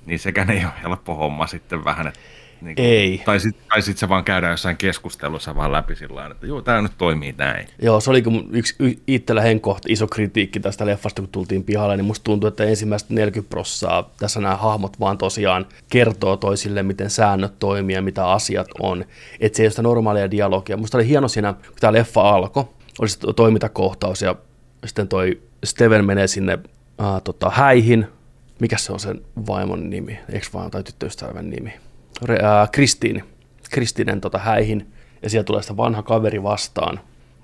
niin 0.05 0.19
sekään 0.19 0.49
ei 0.49 0.65
ole 0.65 0.73
helppo 0.83 1.15
homma 1.15 1.47
sitten 1.47 1.85
vähän, 1.85 2.07
että 2.07 2.19
niin 2.61 2.75
kuin, 2.75 2.85
ei. 2.85 3.21
Tai 3.25 3.39
sitten 3.39 3.63
tai 3.69 3.81
sit 3.81 3.97
se 3.97 4.09
vaan 4.09 4.23
käydään 4.23 4.51
jossain 4.51 4.77
keskustelussa 4.77 5.55
vaan 5.55 5.71
läpi 5.71 5.95
sillä 5.95 6.27
että 6.31 6.47
joo, 6.47 6.61
tämä 6.61 6.81
nyt 6.81 6.91
toimii 6.97 7.35
näin. 7.37 7.67
Joo, 7.81 7.99
se 7.99 8.09
oli 8.09 8.23
yksi 8.51 9.01
itsellä 9.07 9.41
henkkohta 9.41 9.87
iso 9.91 10.07
kritiikki 10.07 10.59
tästä 10.59 10.85
leffasta, 10.85 11.21
kun 11.21 11.29
tultiin 11.29 11.63
pihalle, 11.63 11.97
niin 11.97 12.05
musta 12.05 12.23
tuntuu, 12.23 12.47
että 12.47 12.63
ensimmäistä 12.63 13.13
40 13.13 13.49
prossaa 13.49 14.09
tässä 14.19 14.39
nämä 14.39 14.55
hahmot 14.55 14.99
vaan 14.99 15.17
tosiaan 15.17 15.65
kertoo 15.89 16.37
toisille, 16.37 16.83
miten 16.83 17.09
säännöt 17.09 17.59
toimii 17.59 17.95
ja 17.95 18.01
mitä 18.01 18.27
asiat 18.27 18.67
on. 18.79 19.05
Että 19.39 19.57
se 19.57 19.63
ei 19.63 19.65
ole 19.65 19.71
sitä 19.71 19.81
normaalia 19.81 20.31
dialogia. 20.31 20.77
Musta 20.77 20.97
oli 20.97 21.07
hieno 21.07 21.27
siinä, 21.27 21.53
kun 21.53 21.75
tämä 21.79 21.93
leffa 21.93 22.29
alkoi, 22.29 22.65
oli 22.99 23.09
se 23.09 23.19
toimintakohtaus 23.35 24.21
ja 24.21 24.35
sitten 24.85 25.07
toi 25.07 25.41
Steven 25.63 26.05
menee 26.05 26.27
sinne 26.27 26.59
äh, 27.01 27.21
tota, 27.23 27.49
häihin, 27.49 28.07
mikä 28.59 28.77
se 28.77 28.93
on 28.93 28.99
sen 28.99 29.21
vaimon 29.47 29.89
nimi, 29.89 30.19
eikö 30.29 30.47
vaan 30.53 30.71
tai 30.71 30.83
tyttöystävän 30.83 31.49
nimi? 31.49 31.73
Kristiini, 32.71 33.23
Kristinen 33.71 34.21
tota, 34.21 34.37
häihin, 34.37 34.93
ja 35.23 35.29
siellä 35.29 35.43
tulee 35.43 35.61
sitä 35.61 35.77
vanha 35.77 36.03
kaveri 36.03 36.43
vastaan. 36.43 36.99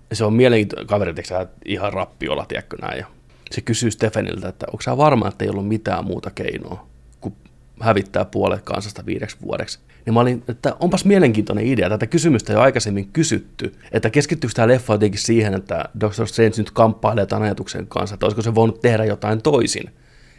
Ja 0.09 0.15
se 0.15 0.25
on 0.25 0.33
mielenkiintoinen 0.33 0.87
kaveri, 0.87 1.09
että 1.09 1.47
ihan 1.65 1.93
rappiolla, 1.93 2.45
tiedätkö 2.45 2.77
näin. 2.81 2.97
Ja 2.97 3.05
se 3.51 3.61
kysyy 3.61 3.91
Stefanilta, 3.91 4.47
että 4.47 4.65
onko 4.71 4.81
sä 4.81 4.97
varma, 4.97 5.27
että 5.27 5.45
ei 5.45 5.49
ollut 5.49 5.67
mitään 5.67 6.05
muuta 6.05 6.31
keinoa 6.31 6.87
kuin 7.21 7.35
hävittää 7.81 8.25
puolet 8.25 8.61
kansasta 8.61 9.05
viideksi 9.05 9.37
vuodeksi. 9.41 9.79
Niin 10.05 10.13
mä 10.13 10.19
olin, 10.19 10.43
että 10.47 10.75
onpas 10.79 11.05
mielenkiintoinen 11.05 11.65
idea. 11.65 11.89
Tätä 11.89 12.07
kysymystä 12.07 12.53
jo 12.53 12.61
aikaisemmin 12.61 13.09
kysytty, 13.13 13.75
että 13.91 14.09
keskittyykö 14.09 14.53
tämä 14.55 14.67
leffa 14.67 14.93
jotenkin 14.93 15.19
siihen, 15.19 15.53
että 15.53 15.85
Doctor 15.99 16.27
Strange 16.27 16.53
nyt 16.57 16.71
kamppailee 16.71 17.25
tämän 17.25 17.43
ajatuksen 17.43 17.87
kanssa, 17.87 18.13
että 18.13 18.25
olisiko 18.25 18.41
se 18.41 18.55
voinut 18.55 18.81
tehdä 18.81 19.05
jotain 19.05 19.41
toisin, 19.41 19.89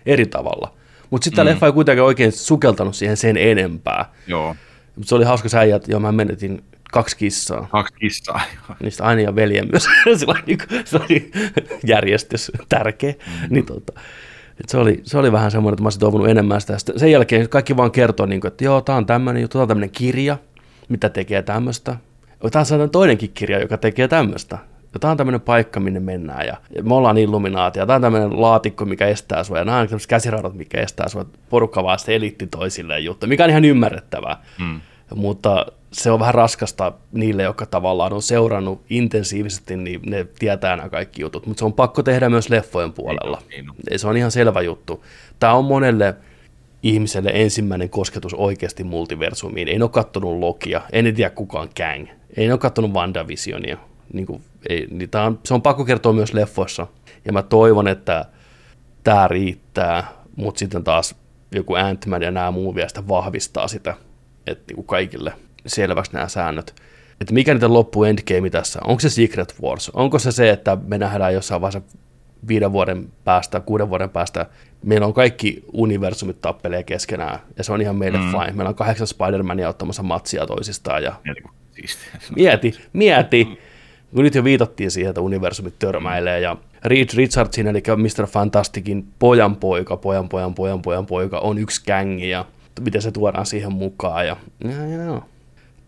eri 0.07 0.27
tavalla. 0.27 0.75
Mutta 1.11 1.25
sitten 1.25 1.44
mm. 1.44 1.51
leffa 1.51 1.66
ei 1.66 1.73
kuitenkaan 1.73 2.07
oikein 2.07 2.33
sukeltanut 2.33 2.97
siihen 2.97 3.16
sen 3.16 3.37
enempää. 3.37 4.12
Joo. 4.27 4.57
Mutta 4.97 5.09
se 5.09 5.14
oli 5.14 5.25
hauska 5.25 5.49
säijä, 5.49 5.77
että 5.77 5.90
joo, 5.90 6.01
mä 6.01 6.12
menetin 6.12 6.64
kaksi 6.92 7.16
kissaa. 7.16 7.68
Kaksi 7.71 7.94
kissaa. 7.94 8.40
Niistä 8.83 9.05
aina 9.05 9.23
ja 9.23 9.35
veljen 9.35 9.68
myös. 9.73 9.88
se, 10.18 10.27
oli, 10.27 10.38
niin 10.47 10.59
kuin, 10.59 10.83
se 10.85 10.97
oli 10.97 11.31
järjestys 11.85 12.53
tärkeä. 12.68 13.12
Mm-hmm. 13.12 13.55
Niin, 13.55 13.66
tota, 13.66 13.92
et 14.61 14.68
se, 14.68 14.79
oli, 14.79 15.01
se 15.05 15.18
oli 15.18 15.33
vähän 15.33 15.51
semmoinen, 15.51 15.75
että 15.75 15.83
mä 15.83 15.87
olisin 15.87 16.01
toivonut 16.01 16.29
enemmän 16.29 16.61
sitä. 16.61 16.79
Sitten 16.79 16.99
sen 16.99 17.12
jälkeen 17.12 17.49
kaikki 17.49 17.77
vaan 17.77 17.90
kertoo, 17.90 18.27
niin 18.27 18.40
kuin, 18.40 18.49
että 18.49 18.64
joo, 18.64 18.81
tämä 18.81 18.99
on 18.99 19.07
tämmöinen 19.07 19.42
juttu, 19.42 19.53
tämä 19.53 19.62
on 19.62 19.68
tämmöinen 19.68 19.90
kirja, 19.90 20.38
mitä 20.88 21.09
tekee 21.09 21.42
tämmöistä. 21.42 21.97
Tämä 22.53 22.83
on 22.83 22.90
toinenkin 22.90 23.31
kirja, 23.35 23.61
joka 23.61 23.77
tekee 23.77 24.09
tämmöistä. 24.09 24.59
Ja 24.94 25.01
tämä 25.01 25.11
on 25.11 25.16
tämmöinen 25.16 25.40
paikka, 25.40 25.81
minne 25.81 26.01
mennään. 26.01 26.46
Ja, 26.46 26.57
ja 26.77 26.83
me 26.83 26.94
ollaan 26.94 27.18
illuminaatia. 27.18 27.87
Tämä 27.87 27.94
on 27.94 28.03
tämmöinen 28.03 28.40
laatikko, 28.40 28.85
mikä 28.85 29.07
estää 29.07 29.44
sua. 29.44 29.59
Ja 29.59 29.64
nämä 29.64 29.79
on 29.79 29.88
tämmöiset 29.88 30.09
käsiradat, 30.09 30.55
mikä 30.55 30.81
estää 30.81 31.09
sua. 31.09 31.27
Porukka 31.51 31.85
vaan 31.85 31.98
sitten 31.98 32.14
elitti 32.14 32.46
toisilleen 32.46 33.05
juttu, 33.05 33.27
mikä 33.27 33.44
on 33.44 33.51
ihan 33.51 33.64
ymmärrettävää. 33.64 34.42
Mm. 34.59 34.81
Mutta 35.14 35.66
se 35.92 36.11
on 36.11 36.20
vähän 36.20 36.35
raskasta 36.35 36.92
niille, 37.12 37.42
jotka 37.42 37.66
tavallaan 37.66 38.12
on 38.12 38.22
seurannut 38.22 38.83
intensiivisesti, 38.90 39.77
niin 39.77 40.01
ne 40.07 40.27
tietää 40.38 40.77
nämä 40.77 40.88
kaikki 40.88 41.22
jutut, 41.22 41.46
mutta 41.46 41.59
se 41.59 41.64
on 41.64 41.72
pakko 41.72 42.03
tehdä 42.03 42.29
myös 42.29 42.48
leffojen 42.48 42.92
puolella. 42.92 43.42
Niin, 43.51 43.64
niin. 43.64 43.98
Se 43.98 44.09
on 44.09 44.16
ihan 44.16 44.31
selvä 44.31 44.61
juttu. 44.61 45.05
Tämä 45.40 45.53
on 45.53 45.64
monelle 45.64 46.14
ihmiselle 46.83 47.31
ensimmäinen 47.35 47.90
kosketus 47.90 48.35
oikeasti 48.35 48.85
multiversumiin. 48.85 49.68
Ei 49.68 49.83
ole 49.83 49.90
kattonut 49.90 50.38
Lokia, 50.38 50.81
en 50.92 51.14
tiedä 51.14 51.31
kukaan 51.31 51.68
Kang, 51.77 52.09
ei 52.37 52.51
ole 52.51 52.59
kattonut 52.59 52.92
WandaVisionia. 52.92 53.79
Niin 54.12 54.27
kuin, 54.27 54.42
ei, 54.68 54.87
niin 54.90 55.11
tämä 55.11 55.25
on, 55.25 55.38
se 55.44 55.55
on 55.55 55.62
pakko 55.62 55.85
kertoa 55.85 56.12
myös 56.12 56.35
leffoissa. 56.35 56.87
Ja 57.25 57.33
mä 57.33 57.42
toivon, 57.42 57.88
että 57.88 58.25
tämä 59.05 59.29
riittää, 59.29 60.09
mutta 60.37 60.59
sitten 60.59 60.85
taas 60.85 61.14
joku 61.55 61.75
Ant-Man 61.75 62.23
ja 62.23 62.31
nämä 62.31 62.51
muu 62.51 62.75
vielä 62.75 62.88
sitä 62.88 63.09
vahvistaa 63.09 63.68
sitä, 63.68 63.94
että 64.47 64.64
niin 64.66 64.75
kuin 64.75 64.87
kaikille– 64.87 65.33
selväksi 65.68 66.12
nämä 66.12 66.29
säännöt. 66.29 66.75
Että 67.21 67.35
mikä 67.35 67.55
niitä 67.55 67.73
loppu 67.73 68.05
endgame 68.05 68.51
tässä? 68.51 68.81
Onko 68.85 69.01
se 69.01 69.11
Secret 69.11 69.55
Wars? 69.62 69.90
Onko 69.90 70.18
se 70.18 70.33
se, 70.33 70.51
että 70.51 70.79
me 70.87 70.99
nähdään 70.99 71.35
jossain 71.35 71.61
vaiheessa 71.61 71.90
viiden 72.49 72.73
vuoden 72.73 73.12
päästä, 73.25 73.61
kuuden 73.61 73.88
vuoden 73.88 74.11
päästä, 74.11 74.47
meillä 74.83 75.07
on 75.07 75.14
kaikki 75.14 75.64
universumit 75.73 76.40
tappelee 76.40 76.83
keskenään, 76.83 77.38
ja 77.57 77.64
se 77.64 77.73
on 77.73 77.81
ihan 77.81 77.97
meille 77.97 78.18
mm. 78.18 78.31
fine. 78.31 78.53
Meillä 78.53 78.68
on 78.68 78.75
kahdeksan 78.75 79.07
Spider-Mania 79.07 79.68
ottamassa 79.68 80.03
matsia 80.03 80.47
toisistaan. 80.47 81.03
Ja... 81.03 81.14
Mieti, 82.37 82.75
mieti. 82.92 83.49
Kun 84.14 84.25
nyt 84.25 84.35
jo 84.35 84.44
viitattiin 84.44 84.90
siihen, 84.90 85.11
että 85.11 85.21
universumit 85.21 85.79
törmäilee, 85.79 86.40
ja 86.40 86.57
Reed 86.85 87.09
Richardsin, 87.14 87.66
eli 87.66 87.83
Mr. 87.97 88.27
Fantasticin 88.27 89.09
pojan 89.18 89.57
poika, 89.57 89.97
pojan 89.97 90.29
pojan 90.29 90.55
pojan 90.55 90.83
pojan 90.83 91.07
poika, 91.07 91.38
on 91.38 91.59
yksi 91.59 91.85
kängi, 91.85 92.31
ja 92.31 92.44
miten 92.81 93.03
se 93.03 93.12
tuodaan 93.12 93.47
siihen 93.47 93.73
mukaan. 93.73 94.27
Ja, 94.27 94.37
ja, 94.64 94.87
ja. 94.87 95.23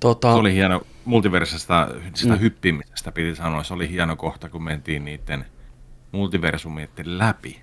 Tota... 0.00 0.32
Se 0.32 0.38
oli 0.38 0.54
hieno, 0.54 0.82
multiversasta 1.04 1.88
sitä 2.14 2.34
mm. 2.34 2.40
hyppimisestä 2.40 3.12
piti 3.12 3.34
sanoa, 3.36 3.62
se 3.62 3.74
oli 3.74 3.90
hieno 3.90 4.16
kohta, 4.16 4.48
kun 4.48 4.62
mentiin 4.62 5.04
niiden 5.04 5.44
multiversumien 6.12 6.88
läpi. 7.04 7.60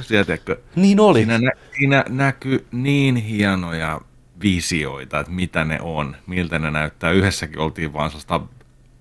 Sieltäkö? 0.00 0.56
Niin 0.76 1.00
oli. 1.00 1.18
Siinä, 1.18 1.38
nä, 1.38 1.50
siinä 1.78 2.04
näkyy 2.08 2.66
niin 2.72 3.16
hienoja 3.16 4.00
visioita, 4.42 5.20
että 5.20 5.32
mitä 5.32 5.64
ne 5.64 5.78
on, 5.82 6.16
miltä 6.26 6.58
ne 6.58 6.70
näyttää. 6.70 7.10
Yhdessäkin 7.10 7.58
oltiin 7.58 7.92
vaan 7.92 8.10
sellaista 8.10 8.40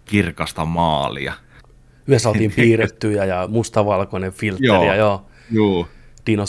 kirkasta 0.09 0.65
maalia. 0.65 1.33
Yhdessä 2.07 2.29
oltiin 2.29 2.51
piirrettyjä 2.55 3.25
ja 3.25 3.47
mustavalkoinen 3.47 4.31
filtteri. 4.31 4.67
Joo, 4.67 4.93
joo. 4.93 5.25
joo 5.51 5.87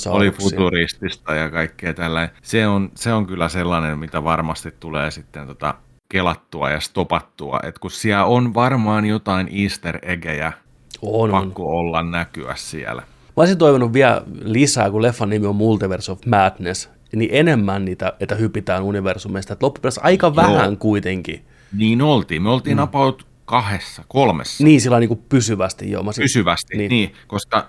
oli 0.07 0.31
futuristista 0.31 1.35
ja 1.35 1.51
kaikkea 1.51 1.95
tällä. 1.95 2.29
Se 2.43 2.67
on, 2.67 2.91
se 2.95 3.13
on 3.13 3.27
kyllä 3.27 3.49
sellainen, 3.49 3.99
mitä 3.99 4.25
varmasti 4.25 4.75
tulee 4.81 5.11
sitten 5.11 5.47
tota 5.47 5.75
kelattua 6.09 6.71
ja 6.71 6.81
stopattua, 6.81 7.61
että 7.63 7.81
kun 7.81 7.91
siellä 7.91 8.25
on 8.25 8.55
varmaan 8.55 9.05
jotain 9.05 9.49
easter 9.63 9.99
eggejä 10.03 10.53
on, 11.03 11.31
pakko 11.31 11.63
on. 11.63 11.75
olla 11.75 12.03
näkyä 12.03 12.55
siellä. 12.57 13.03
Mä 13.03 13.43
olisin 13.43 13.59
toivonut 13.59 13.93
vielä 13.93 14.23
lisää, 14.43 14.91
kun 14.91 15.03
leffan 15.03 15.31
nimi 15.31 15.47
on 15.47 15.57
Multiverse 15.57 16.13
of 16.13 16.19
Madness, 16.27 16.91
niin 17.13 17.31
enemmän 17.33 17.85
niitä, 17.85 18.13
että 18.21 18.35
hypitään 18.35 18.83
universumista. 18.83 19.53
Että 19.53 19.67
loppupeleissä 19.67 20.01
aika 20.05 20.27
Joo. 20.27 20.37
vähän 20.37 20.77
kuitenkin. 20.77 21.45
Niin 21.77 22.03
oltiin. 22.03 22.43
Me 22.43 22.51
oltiin 22.51 22.77
mm. 22.77 22.83
about 22.83 23.27
kahdessa, 23.51 24.05
kolmessa. 24.09 24.65
Niin, 24.65 24.81
sillä 24.81 25.01
niin 25.01 25.09
kuin 25.09 25.23
pysyvästi. 25.29 25.91
Joo. 25.91 26.03
Mä 26.03 26.11
pysyvästi, 26.17 26.77
niin. 26.77 26.89
niin, 26.89 27.15
koska 27.27 27.69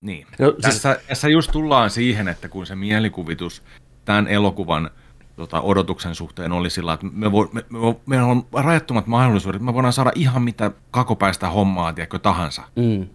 niin. 0.00 0.26
No, 0.38 0.50
siis... 0.50 0.62
tässä, 0.62 1.00
tässä 1.08 1.28
just 1.28 1.50
tullaan 1.52 1.90
siihen, 1.90 2.28
että 2.28 2.48
kun 2.48 2.66
se 2.66 2.74
mielikuvitus 2.76 3.62
tämän 4.04 4.28
elokuvan 4.28 4.90
tota, 5.36 5.60
odotuksen 5.60 6.14
suhteen 6.14 6.52
oli 6.52 6.70
sillä, 6.70 6.92
että 6.92 7.06
me, 7.12 7.32
vo, 7.32 7.48
me, 7.52 7.64
me, 7.70 7.78
meillä 8.06 8.26
on 8.26 8.46
rajattomat 8.52 9.06
mahdollisuudet, 9.06 9.62
me 9.62 9.74
voidaan 9.74 9.92
saada 9.92 10.12
ihan 10.14 10.42
mitä 10.42 10.70
kakopäistä 10.90 11.48
hommaa, 11.48 11.92
tiedätkö, 11.92 12.18
tahansa. 12.18 12.62
Mm. 12.76 13.08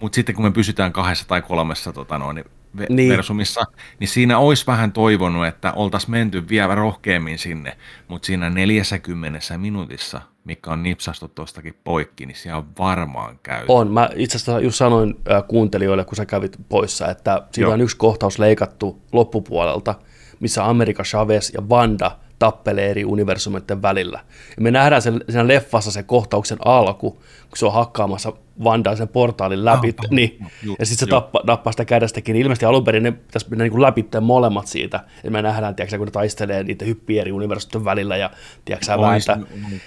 Mutta 0.00 0.16
sitten 0.16 0.34
kun 0.34 0.44
me 0.44 0.50
pysytään 0.50 0.92
kahdessa 0.92 1.28
tai 1.28 1.42
kolmessa 1.42 1.92
tota 1.92 2.18
noin, 2.18 2.44
niin. 2.88 3.12
versumissa, 3.12 3.64
niin 4.00 4.08
siinä 4.08 4.38
olisi 4.38 4.66
vähän 4.66 4.92
toivonut, 4.92 5.46
että 5.46 5.72
oltaisiin 5.72 6.10
menty 6.10 6.48
vielä 6.48 6.74
rohkeammin 6.74 7.38
sinne, 7.38 7.76
mutta 8.08 8.26
siinä 8.26 8.50
40 8.50 9.58
minuutissa 9.58 10.20
mikä 10.48 10.70
on 10.70 10.82
nipsastu 10.82 11.28
tuostakin 11.28 11.74
poikki, 11.84 12.26
niin 12.26 12.36
siellä 12.36 12.58
on 12.58 12.68
varmaan 12.78 13.38
käy. 13.42 13.64
On. 13.68 13.90
Mä 13.90 14.10
itse 14.14 14.36
asiassa 14.36 14.60
just 14.60 14.76
sanoin 14.76 15.14
äh, 15.30 15.44
kuuntelijoille, 15.48 16.04
kun 16.04 16.16
sä 16.16 16.26
kävit 16.26 16.56
poissa, 16.68 17.08
että 17.08 17.42
siitä 17.52 17.60
Joo. 17.60 17.72
on 17.72 17.80
yksi 17.80 17.96
kohtaus 17.96 18.38
leikattu 18.38 19.02
loppupuolelta, 19.12 19.94
missä 20.40 20.68
Amerika 20.68 21.02
Chavez 21.02 21.50
ja 21.54 21.68
Vanda 21.68 22.10
tappelee 22.38 22.90
eri 22.90 23.04
universumitten 23.04 23.82
välillä. 23.82 24.20
Ja 24.56 24.62
me 24.62 24.70
nähdään 24.70 25.02
sen, 25.02 25.24
sen 25.28 25.48
leffassa 25.48 25.90
se 25.90 26.02
kohtauksen 26.02 26.58
alku, 26.64 27.10
kun 27.10 27.58
se 27.58 27.66
on 27.66 27.72
hakkaamassa 27.72 28.32
Vandaa 28.64 28.96
sen 28.96 29.08
portaalin 29.08 29.64
läpi, 29.64 29.88
oh, 29.88 30.10
niin, 30.10 30.46
ju, 30.62 30.76
ja 30.78 30.86
sitten 30.86 31.06
se 31.06 31.10
tappa, 31.10 31.42
tappaa 31.46 31.72
sitä 31.72 31.84
kädestäkin, 31.84 32.32
niin 32.32 32.42
ilmeisesti 32.42 32.66
alun 32.66 32.84
perin 32.84 33.02
ne 33.02 33.12
pitäisi 33.12 33.46
mennä 33.50 33.64
niin 33.64 33.82
läpi 33.82 34.06
molemmat 34.20 34.66
siitä, 34.66 35.04
että 35.16 35.30
me 35.30 35.42
nähdään, 35.42 35.74
tiedätkö, 35.74 35.98
kun 35.98 36.06
ne 36.06 36.10
taistelee 36.10 36.62
niitä 36.62 36.84
hyppiä 36.84 37.20
eri 37.20 37.32
universumitten 37.32 37.84
välillä, 37.84 38.16
ja 38.16 38.30
tiedätkö, 38.64 39.00
vääntää. 39.00 39.38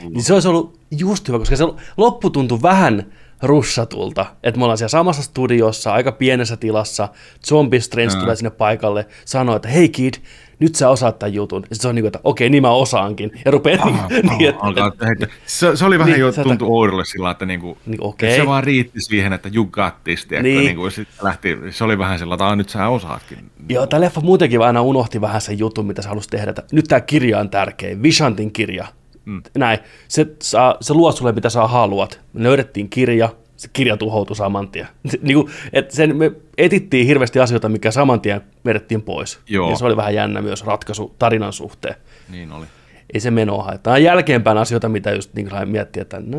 Niin 0.10 0.24
se 0.24 0.34
olisi 0.34 0.48
ollut 0.48 0.80
just 0.92 1.28
hyvä, 1.28 1.40
koska 1.40 1.56
se 1.56 1.64
loppu 1.98 2.30
tuntui 2.30 2.62
vähän 2.62 3.06
russatulta, 3.42 4.26
että 4.44 4.58
me 4.58 4.64
ollaan 4.64 4.78
siellä 4.78 4.90
samassa 4.90 5.24
studiossa, 5.24 5.94
aika 5.94 6.12
pienessä 6.12 6.58
tilassa, 6.58 7.10
Zombie 7.48 7.80
Strange 7.80 8.16
tulee 8.20 8.36
sinne 8.36 8.50
paikalle, 8.50 9.08
sanoo, 9.26 9.56
että 9.56 9.70
hei 9.70 9.90
kid, 9.90 10.14
nyt 10.62 10.76
sä 10.76 10.90
osaat 10.90 11.20
tämän 11.20 11.34
jutun. 11.34 11.64
Ja 11.70 11.76
se 11.76 11.88
on 11.88 11.96
niin 11.96 12.04
kuin, 12.04 12.08
että 12.08 12.20
okei, 12.24 12.50
niin 12.50 12.64
mä 12.64 12.72
osaankin. 12.72 13.32
Ja 13.46 13.52
rupeaa 13.52 13.86
ah, 13.86 14.10
niin, 14.10 14.54
ah, 14.60 14.74
niin, 14.74 15.12
että, 15.12 15.28
se, 15.46 15.76
se, 15.76 15.86
oli 15.86 16.00
vähän 16.00 16.12
niin, 16.12 16.22
jo 16.22 16.32
tuntu 16.32 16.78
oudolle 16.78 17.06
sillä, 17.06 17.32
että, 17.32 17.46
niin 17.46 17.60
kuin, 17.60 17.78
niin, 17.86 18.04
okay. 18.04 18.30
että 18.30 18.42
se 18.42 18.48
vaan 18.48 18.64
riitti 18.64 19.02
siihen, 19.02 19.34
että 19.34 19.50
you 19.56 19.66
got 19.66 19.94
this, 20.04 20.28
niin. 20.30 20.44
niin 20.44 20.76
kuin, 20.76 20.92
lähti, 21.22 21.58
se 21.70 21.84
oli 21.84 21.98
vähän 21.98 22.20
sillä, 22.20 22.34
että 22.34 22.56
nyt 22.56 22.70
sä 22.70 22.88
osaatkin. 22.88 23.52
Joo, 23.70 23.88
tämä 23.88 24.02
leffa 24.02 24.22
muutenkin 24.22 24.62
aina 24.62 24.82
unohti 24.82 25.22
vähän 25.22 25.42
sen 25.42 25.60
jutun, 25.60 25.86
mitä 25.86 26.02
sä 26.02 26.10
halusi 26.10 26.30
tehdä. 26.30 26.50
Että 26.50 26.64
nyt 26.72 26.86
tämä 26.88 27.02
kirja 27.02 27.40
on 27.40 27.50
tärkeä, 27.50 28.02
Vishantin 28.02 28.52
kirja. 28.52 28.88
Mm. 29.26 29.42
Näin, 29.58 29.80
se, 30.08 30.28
saa, 30.42 30.76
se 30.82 30.94
luo 30.94 31.12
sulle, 31.12 31.32
mitä 31.32 31.50
sä 31.50 31.68
haluat. 31.68 32.22
Me 32.34 32.44
löydettiin 32.44 32.90
kirja, 32.90 33.30
se 33.58 33.70
kirja 33.74 33.98
tuhoutui 33.98 34.36
saman 34.36 34.70
tien. 34.70 34.88
niin 35.22 35.36
kuin, 35.36 35.54
että 35.74 35.96
sen, 35.96 36.18
me 36.18 36.32
etittiin 36.58 37.08
hirveästi 37.08 37.40
asioita, 37.40 37.70
mikä 37.70 37.92
saman 37.92 38.22
tien 38.22 38.42
vedettiin 38.66 39.02
pois. 39.02 39.40
Joo. 39.50 39.70
Ja 39.70 39.76
se 39.76 39.86
oli 39.86 39.98
vähän 39.98 40.16
jännä 40.16 40.42
myös 40.42 40.66
ratkaisu 40.66 41.16
tarinan 41.20 41.54
suhteen. 41.54 41.96
Niin 42.30 42.52
oli. 42.52 42.66
Ei 43.14 43.20
se 43.20 43.32
meno 43.32 43.58
haittaa. 43.58 43.98
jälkeenpäin 43.98 44.58
asioita, 44.58 44.90
mitä 44.90 45.12
just 45.12 45.34
niin 45.34 45.50
miettiä, 45.66 46.02
että 46.02 46.22
no, 46.26 46.38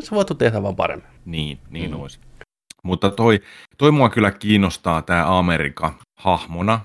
se 0.00 0.14
voitu 0.14 0.34
tehdä 0.34 0.62
vaan 0.62 0.76
paremmin. 0.76 1.08
Niin, 1.24 1.58
niin 1.70 1.90
mm. 1.90 2.00
olisi. 2.00 2.18
Mutta 2.82 3.10
toi, 3.10 3.40
toi 3.78 3.90
mua 3.90 4.10
kyllä 4.10 4.30
kiinnostaa 4.30 5.02
tämä 5.02 5.38
Amerikka 5.38 5.94
hahmona, 6.14 6.80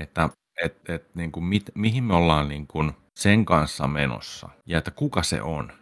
että 0.00 0.28
et, 0.64 0.76
et, 0.88 1.14
niin 1.14 1.32
kuin 1.32 1.44
mit, 1.44 1.62
mihin 1.74 2.04
me 2.04 2.14
ollaan 2.14 2.48
niin 2.48 2.66
kuin 2.66 2.92
sen 3.18 3.44
kanssa 3.44 3.88
menossa 3.88 4.48
ja 4.66 4.78
että 4.78 4.90
kuka 4.90 5.22
se 5.22 5.42
on. 5.42 5.72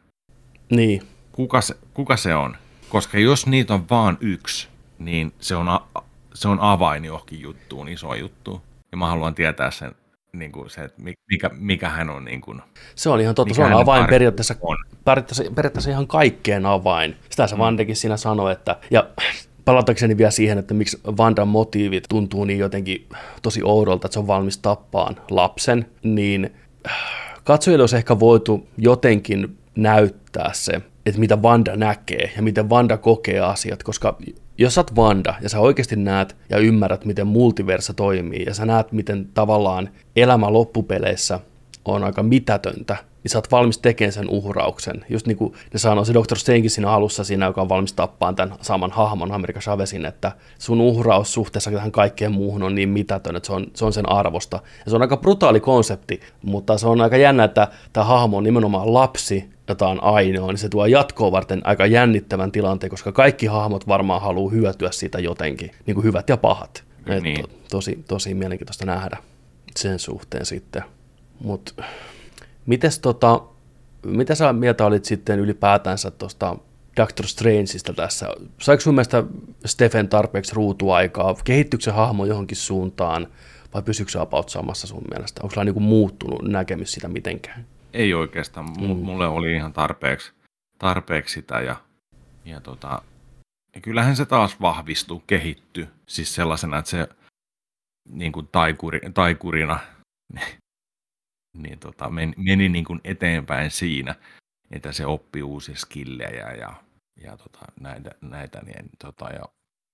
Niin. 0.71 1.03
Kuka 1.33 1.61
se, 1.61 1.77
kuka 1.95 2.17
se 2.17 2.35
on? 2.35 2.57
Koska 2.89 3.19
jos 3.19 3.47
niitä 3.47 3.75
on 3.75 3.87
vaan 3.91 4.19
yksi, 4.21 4.69
niin 4.99 5.33
se 5.41 5.57
on, 5.57 5.69
a, 5.69 5.81
se 6.35 6.49
on 6.49 6.61
avain 6.61 7.05
johonkin 7.05 7.41
juttuun, 7.41 7.89
iso 7.89 8.15
juttu. 8.15 8.63
Ja 8.93 8.99
mä 8.99 9.09
haluan 9.09 9.35
tietää 9.35 9.71
sen, 9.71 9.93
niin 10.33 10.53
kuin 10.53 10.71
se, 10.71 10.85
että 10.85 11.03
mikä, 11.31 11.51
mikä 11.59 11.89
hän 11.89 12.11
on. 12.11 12.25
Niin 12.25 12.41
kuin, 12.41 12.63
se 12.95 13.09
on 13.09 13.21
ihan 13.21 13.35
totta, 13.35 13.55
se 13.55 13.65
on 13.65 13.73
avain 13.73 14.07
periaatteessa, 14.07 14.55
on. 14.61 14.77
periaatteessa, 15.05 15.45
periaatteessa 15.55 15.91
ihan 15.91 16.07
kaikkeen 16.07 16.67
avain. 16.67 17.17
Sitä 17.31 17.47
se 17.47 17.55
mm. 17.55 17.59
Vandekin 17.59 17.97
siinä 17.97 18.17
sanoi, 18.17 18.53
että, 18.53 18.77
ja 18.91 19.07
palatakseni 19.65 20.19
vielä 20.19 20.31
siihen, 20.31 20.59
että 20.59 20.75
miksi 20.75 21.01
Vandan 21.05 21.49
motiivit 21.49 22.05
tuntuu 22.09 22.45
niin 22.45 22.59
jotenkin 22.59 23.09
tosi 23.43 23.61
oudolta, 23.65 24.07
että 24.07 24.13
se 24.13 24.19
on 24.19 24.27
valmis 24.27 24.59
tappaan 24.59 25.17
lapsen, 25.31 25.87
niin 26.03 26.55
katsojille 27.45 27.83
olisi 27.83 27.97
ehkä 27.97 28.21
voitu 28.21 28.69
jotenkin 28.79 29.59
näyttää 29.77 30.51
se, 30.53 30.81
että 31.07 31.21
mitä 31.21 31.43
Vanda 31.43 31.77
näkee 31.77 32.33
ja 32.37 32.43
miten 32.43 32.71
Vanda 32.71 32.97
kokee 32.97 33.41
asiat, 33.41 33.83
koska 33.83 34.19
jos 34.59 34.75
sä 34.75 34.81
oot 34.81 34.97
Vanda 34.97 35.35
ja 35.41 35.49
sä 35.49 35.61
oikeasti 35.61 35.97
näet 35.97 36.37
ja 36.51 36.59
ymmärrät, 36.59 37.05
miten 37.05 37.27
multiversa 37.27 37.95
toimii 37.95 38.45
ja 38.47 38.55
sä 38.55 38.67
näet, 38.67 38.93
miten 38.93 39.29
tavallaan 39.35 39.89
elämä 40.17 40.53
loppupeleissä 40.53 41.41
on 41.85 42.05
aika 42.05 42.23
mitätöntä, 42.23 42.97
niin 43.23 43.31
sä 43.31 43.39
oot 43.39 43.51
valmis 43.51 43.79
tekemään 43.79 44.13
sen 44.13 44.29
uhrauksen. 44.29 45.05
Just 45.09 45.27
niin 45.27 45.37
kuin 45.37 45.55
ne 45.73 45.79
sanoo 45.79 46.05
se 46.05 46.15
Dr. 46.15 46.39
Strange 46.39 46.69
siinä 46.69 46.91
alussa 46.91 47.25
siinä, 47.25 47.47
joka 47.47 47.61
on 47.61 47.69
valmis 47.69 47.93
tappaan 47.93 48.37
tämän 48.37 48.57
saman 48.61 48.91
hahmon 48.91 49.33
Amerikan 49.33 49.63
Chavezin, 49.63 50.07
että 50.07 50.33
sun 50.59 50.81
uhraus 50.81 51.33
suhteessa 51.33 51.71
tähän 51.71 51.93
kaikkeen 51.93 52.33
muuhun 52.33 52.63
on 52.63 52.75
niin 52.75 52.89
mitätön, 52.89 53.37
että 53.37 53.47
se 53.47 53.53
on, 53.53 53.67
se 53.75 53.85
on 53.85 53.93
sen 53.93 54.09
arvosta. 54.09 54.61
Ja 54.85 54.91
se 54.91 54.97
on 54.97 55.03
aika 55.03 55.17
brutaali 55.17 55.61
konsepti, 55.61 56.21
mutta 56.43 56.79
se 56.79 56.87
on 56.87 57.01
aika 57.01 57.17
jännä, 57.17 57.45
että 57.45 57.69
tämä 57.93 58.05
hahmo 58.05 58.37
on 58.37 58.45
nimenomaan 58.45 58.95
lapsi, 58.95 59.51
jota 59.69 59.89
on 59.89 60.03
ainoa, 60.03 60.49
niin 60.49 60.59
se 60.59 60.69
tuo 60.69 60.87
jatkoa 60.87 61.33
varten 61.33 61.61
aika 61.65 61.87
jännittävän 61.87 62.53
tilanteen, 62.53 62.91
koska 62.91 63.13
kaikki 63.13 63.47
hahmot 63.47 63.89
varmaan 63.89 64.23
haluaa 64.23 64.53
hyötyä 64.53 64.91
siitä 64.91 65.19
jotenkin, 65.19 65.71
niin 65.87 65.95
kuin 65.95 66.05
hyvät 66.05 66.29
ja 66.29 66.37
pahat. 66.37 66.85
Niin. 67.23 67.43
to, 67.43 67.51
tosi, 67.71 68.05
tosi 68.09 68.35
mielenkiintoista 68.35 68.87
nähdä 68.87 69.17
sen 69.77 69.99
suhteen 69.99 70.47
sitten. 70.47 70.83
Mutta 71.45 71.85
mites 72.67 72.99
tota, 72.99 73.43
mitä 74.07 74.35
sä 74.35 74.53
mieltä 74.53 74.87
olit 74.87 75.05
sitten 75.05 75.41
ylipäätänsä 75.41 76.11
tuosta 76.11 76.57
Doctor 76.97 77.27
Strangeista 77.27 77.93
tässä? 77.93 78.29
Saiko 78.61 78.81
sun 78.81 78.95
mielestä 78.95 79.25
Stephen 79.67 80.09
tarpeeksi 80.09 80.55
ruutuaikaa? 80.55 81.35
Kehittyykö 81.45 81.83
se 81.83 81.91
hahmo 81.91 82.25
johonkin 82.25 82.57
suuntaan 82.57 83.27
vai 83.75 83.83
pysyykö 83.83 84.13
se 84.13 84.19
about 84.19 84.49
samassa 84.49 84.87
sun 84.87 85.05
mielestä? 85.11 85.41
Onko 85.43 85.55
sulla 85.55 85.65
niinku 85.65 85.81
muuttunut 85.81 86.43
näkemys 86.43 86.93
sitä 86.93 87.09
mitenkään? 87.09 87.67
Ei 87.93 88.15
oikeastaan. 88.15 88.67
M- 88.67 88.85
mm. 88.85 88.97
Mulle 88.97 89.27
oli 89.27 89.55
ihan 89.55 89.73
tarpeeksi, 89.73 90.33
tarpeeksi 90.79 91.35
sitä 91.35 91.61
ja, 91.61 91.77
ja, 92.45 92.61
tota, 92.61 93.03
ja 93.75 93.81
kyllähän 93.81 94.17
se 94.17 94.27
taas 94.27 94.61
vahvistui, 94.61 95.23
kehittyi. 95.27 95.89
Siis 96.07 96.35
sellaisena, 96.35 96.79
että 96.79 96.91
se 96.91 97.09
niin 98.09 98.33
kuin 98.33 98.49
taikuri, 98.53 99.01
taikurina 99.15 99.79
niin 101.57 101.79
tota, 101.79 102.11
meni, 102.11 102.33
meni 102.37 102.69
niin 102.69 102.85
kuin 102.85 103.01
eteenpäin 103.05 103.71
siinä, 103.71 104.15
että 104.71 104.93
se 104.93 105.07
oppi 105.07 105.43
uusia 105.43 105.77
skillejä 105.77 106.53
ja, 106.53 106.75
ja 107.23 107.37
tota, 107.37 107.59
näitä, 107.81 108.11
näitä 108.21 108.61
niin, 108.61 108.91
tota, 108.99 109.29
ja 109.31 109.43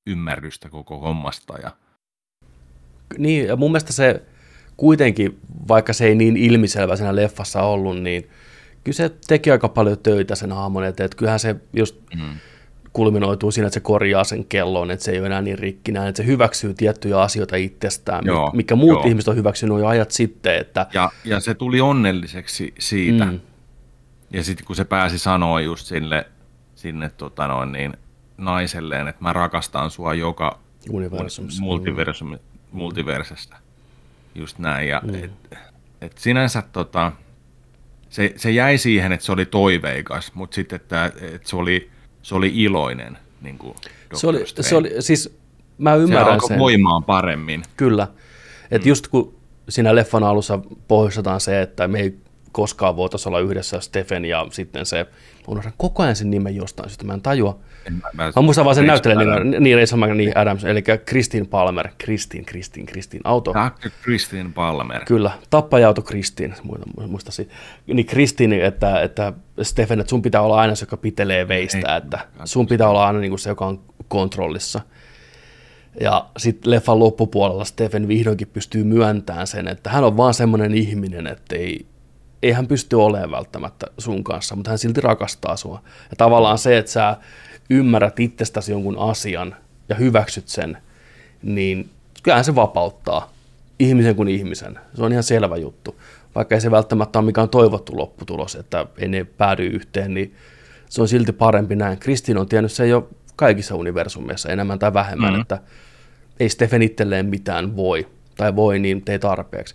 ymmärrystä 0.07 0.69
koko 0.69 0.99
hommasta. 0.99 1.59
Ja... 1.63 1.77
Niin, 3.19 3.47
ja 3.47 3.57
mun 3.57 3.71
mielestä 3.71 3.93
se 3.93 4.23
kuitenkin, 4.77 5.41
vaikka 5.69 5.93
se 5.93 6.07
ei 6.07 6.15
niin 6.15 6.37
ilmiselvä 6.37 6.97
siinä 6.97 7.17
leffassa 7.17 7.63
ollut, 7.63 8.03
niin 8.03 8.31
kyllä 8.85 8.97
se 8.97 9.09
teki 9.27 9.51
aika 9.51 9.69
paljon 9.69 9.99
töitä 9.99 10.35
sen 10.35 10.53
hahmon 10.53 10.85
eteen, 10.85 11.05
että 11.05 11.17
kyllähän 11.17 11.41
se 11.41 11.57
just 11.73 11.97
mm. 12.15 12.35
Kulminoituu 12.97 13.51
siinä, 13.51 13.67
että 13.67 13.75
se 13.75 13.81
korjaa 13.81 14.25
sen 14.25 14.45
kellon, 14.45 14.91
että 14.91 15.05
se 15.05 15.11
ei 15.13 15.19
ole 15.19 15.27
enää 15.27 15.43
niin 15.43 15.59
rikkinä, 15.59 16.09
että 16.09 16.23
se 16.23 16.27
hyväksyy 16.27 16.75
tiettyjä 16.75 17.21
asioita 17.21 17.57
itsestään, 17.57 18.25
joo, 18.27 18.51
mikä 18.55 18.77
muut 18.77 18.93
joo. 18.93 19.05
ihmiset 19.07 19.29
on 19.29 19.37
hyväksynyt 19.37 19.79
jo 19.79 19.87
ajat 19.87 20.11
sitten. 20.11 20.57
Että... 20.57 20.87
Ja, 20.93 21.11
ja 21.25 21.41
se 21.41 21.55
tuli 21.55 21.81
onnelliseksi 21.81 22.75
siitä. 22.79 23.25
Mm. 23.25 23.41
Ja 24.31 24.45
sitten 24.45 24.67
kun 24.67 24.77
se 24.77 24.85
pääsi 24.85 25.19
sanoa 25.19 25.61
just 25.61 25.87
sille, 25.87 26.27
sinne 26.75 27.09
tota 27.09 27.47
noin, 27.49 27.73
niin, 27.73 27.97
naiselleen, 28.37 29.09
että 29.09 29.23
mä 29.23 29.33
rakastan 29.33 29.91
sua 29.91 30.15
joka 30.15 30.59
multiversum, 31.59 32.39
multiversesta 32.73 33.57
just 34.35 34.59
näin. 34.59 34.89
Ja 34.89 35.01
mm. 35.05 35.15
et, 35.15 35.31
et 36.01 36.19
sinänsä 36.19 36.63
tota, 36.73 37.13
se, 38.09 38.35
se 38.37 38.51
jäi 38.51 38.79
siihen, 38.79 39.13
että 39.13 39.27
se 39.27 39.33
oli 39.33 39.47
toiveikas, 39.47 40.35
mutta 40.35 40.55
sitten, 40.55 40.77
että, 40.77 41.05
että 41.05 41.49
se, 41.49 41.57
oli, 41.57 41.91
se 42.27 42.35
oli 42.35 42.53
iloinen. 42.55 43.19
Niin 43.43 43.59
kuin 43.59 43.75
se, 44.15 44.27
oli, 44.27 44.45
se 44.61 44.77
oli, 44.77 44.95
siis 45.01 45.39
mä 45.79 45.95
ymmärrän 45.95 46.41
se 46.41 46.47
sen. 46.47 46.59
voimaan 46.59 47.05
paremmin. 47.05 47.63
Kyllä. 47.77 48.09
Että 48.71 48.87
mm. 48.87 48.89
just 48.89 49.09
kun 49.09 49.35
siinä 49.69 49.95
leffan 49.95 50.25
alussa 50.25 50.59
pohjustetaan 50.89 51.41
se, 51.41 51.63
että 51.63 51.89
me 51.89 52.01
ei 52.01 52.17
koskaan 52.57 52.97
voitaisiin 52.97 53.29
olla 53.29 53.41
yhdessä 53.41 53.81
Stephen 53.81 54.25
ja 54.25 54.47
sitten 54.51 54.87
se, 54.87 55.07
unohdan 55.49 55.73
koko 55.77 56.03
ajan 56.03 56.17
sen 56.17 56.31
nimen 56.31 56.57
jostain 56.57 56.89
syystä, 56.89 57.05
mä 57.05 57.15
en 57.15 57.23
tajua. 57.23 57.59
En, 57.87 57.93
mä, 57.93 58.09
mä, 58.13 58.33
mä 58.37 58.43
muistan 58.43 58.65
vaan 58.65 58.75
sen 58.75 58.87
näyttelijän 58.87 59.19
nimen, 59.19 59.63
niin 59.63 59.79
Rachel 59.79 60.15
niin 60.15 60.39
Adams, 60.39 60.65
eli 60.65 60.83
Christine 61.07 61.47
Palmer, 61.47 61.89
Christine, 62.05 62.45
Christine, 62.45 62.87
Christine, 62.87 63.21
auto. 63.25 63.53
Dr. 63.53 63.91
Christine 64.03 64.51
Palmer. 64.55 65.05
Kyllä, 65.05 65.31
tappaja-auto 65.51 66.03
Christine, 66.03 66.55
muista 67.09 67.33
siitä. 67.33 67.55
Niin 67.87 68.07
Christine, 68.07 68.67
että, 68.67 69.01
että 69.01 69.33
Stephen, 69.63 70.01
että 70.01 70.11
sun 70.11 70.23
pitää 70.23 70.41
olla 70.43 70.61
aina 70.61 70.75
se, 70.75 70.83
joka 70.83 70.97
pitelee 70.97 71.49
veistä, 71.49 71.93
ei, 71.93 71.97
että 71.97 72.19
sun 72.45 72.67
pitää 72.67 72.89
olla 72.89 73.07
aina 73.07 73.19
niin 73.19 73.31
kuin 73.31 73.39
se, 73.39 73.51
joka 73.51 73.67
on 73.67 73.81
kontrollissa. 74.09 74.81
Ja 76.01 76.27
sitten 76.37 76.71
leffan 76.71 76.99
loppupuolella 76.99 77.65
Stephen 77.65 78.09
vihdoinkin 78.09 78.49
pystyy 78.49 78.85
myöntämään 78.85 79.47
sen, 79.47 79.69
että 79.69 79.91
hän 79.91 80.05
on 80.05 80.17
vaan 80.17 80.35
semmoinen 80.35 80.75
ihminen, 80.75 81.27
että 81.27 81.57
ei, 81.57 81.87
ei 82.47 82.53
hän 82.53 82.67
pysty 82.67 82.97
olemaan 82.97 83.31
välttämättä 83.31 83.87
sun 83.99 84.25
kanssa, 84.25 84.57
mutta 84.57 84.71
hän 84.71 84.79
silti 84.79 85.01
rakastaa 85.01 85.57
sua. 85.57 85.83
Ja 86.11 86.17
tavallaan 86.17 86.59
se, 86.59 86.79
että 86.79 86.93
sä 86.93 87.17
ymmärrät 87.71 88.21
itsestäsi 88.21 88.73
jonkun 88.73 88.99
asian 88.99 89.57
ja 89.89 89.95
hyväksyt 89.95 90.49
sen, 90.49 90.79
niin 91.43 91.91
kyllähän 92.23 92.45
se 92.45 92.55
vapauttaa 92.55 93.33
ihmisen 93.79 94.17
kuin 94.17 94.29
ihmisen. 94.29 94.79
Se 94.95 95.03
on 95.03 95.13
ihan 95.13 95.23
selvä 95.23 95.57
juttu. 95.57 96.01
Vaikka 96.35 96.55
ei 96.55 96.61
se 96.61 96.71
välttämättä 96.71 97.19
ole 97.19 97.27
mikään 97.27 97.49
toivottu 97.49 97.97
lopputulos, 97.97 98.55
että 98.55 98.87
ei 98.99 99.09
ne 99.09 99.25
päädy 99.25 99.67
yhteen, 99.67 100.15
niin 100.15 100.35
se 100.89 101.03
on 101.03 101.09
silti 101.09 101.33
parempi 101.33 101.77
näin. 101.77 101.99
Kristin 101.99 102.39
on 102.39 102.49
tiennyt 102.49 102.73
se 102.73 102.87
jo 102.87 103.09
kaikissa 103.37 103.75
universumeissa 103.75 104.49
enemmän 104.49 104.79
tai 104.79 104.95
vähemmän, 104.95 105.31
mm-hmm. 105.31 105.43
että 105.43 105.59
ei 106.41 106.49
Stephen 106.49 106.83
itselleen 106.83 107.27
mitään 107.27 107.77
voi, 107.77 108.09
tai 108.37 108.57
voi, 108.57 108.79
niin 108.79 109.03
tee 109.03 109.19
tarpeeksi. 109.19 109.75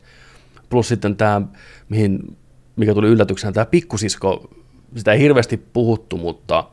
Plus 0.69 0.87
sitten 0.87 1.15
tämä, 1.15 1.41
mihin 1.89 2.37
mikä 2.75 2.93
tuli 2.93 3.07
yllätyksenä, 3.07 3.51
tämä 3.51 3.65
pikkusisko, 3.65 4.49
sitä 4.95 5.13
ei 5.13 5.19
hirveästi 5.19 5.57
puhuttu, 5.57 6.17
mutta 6.17 6.63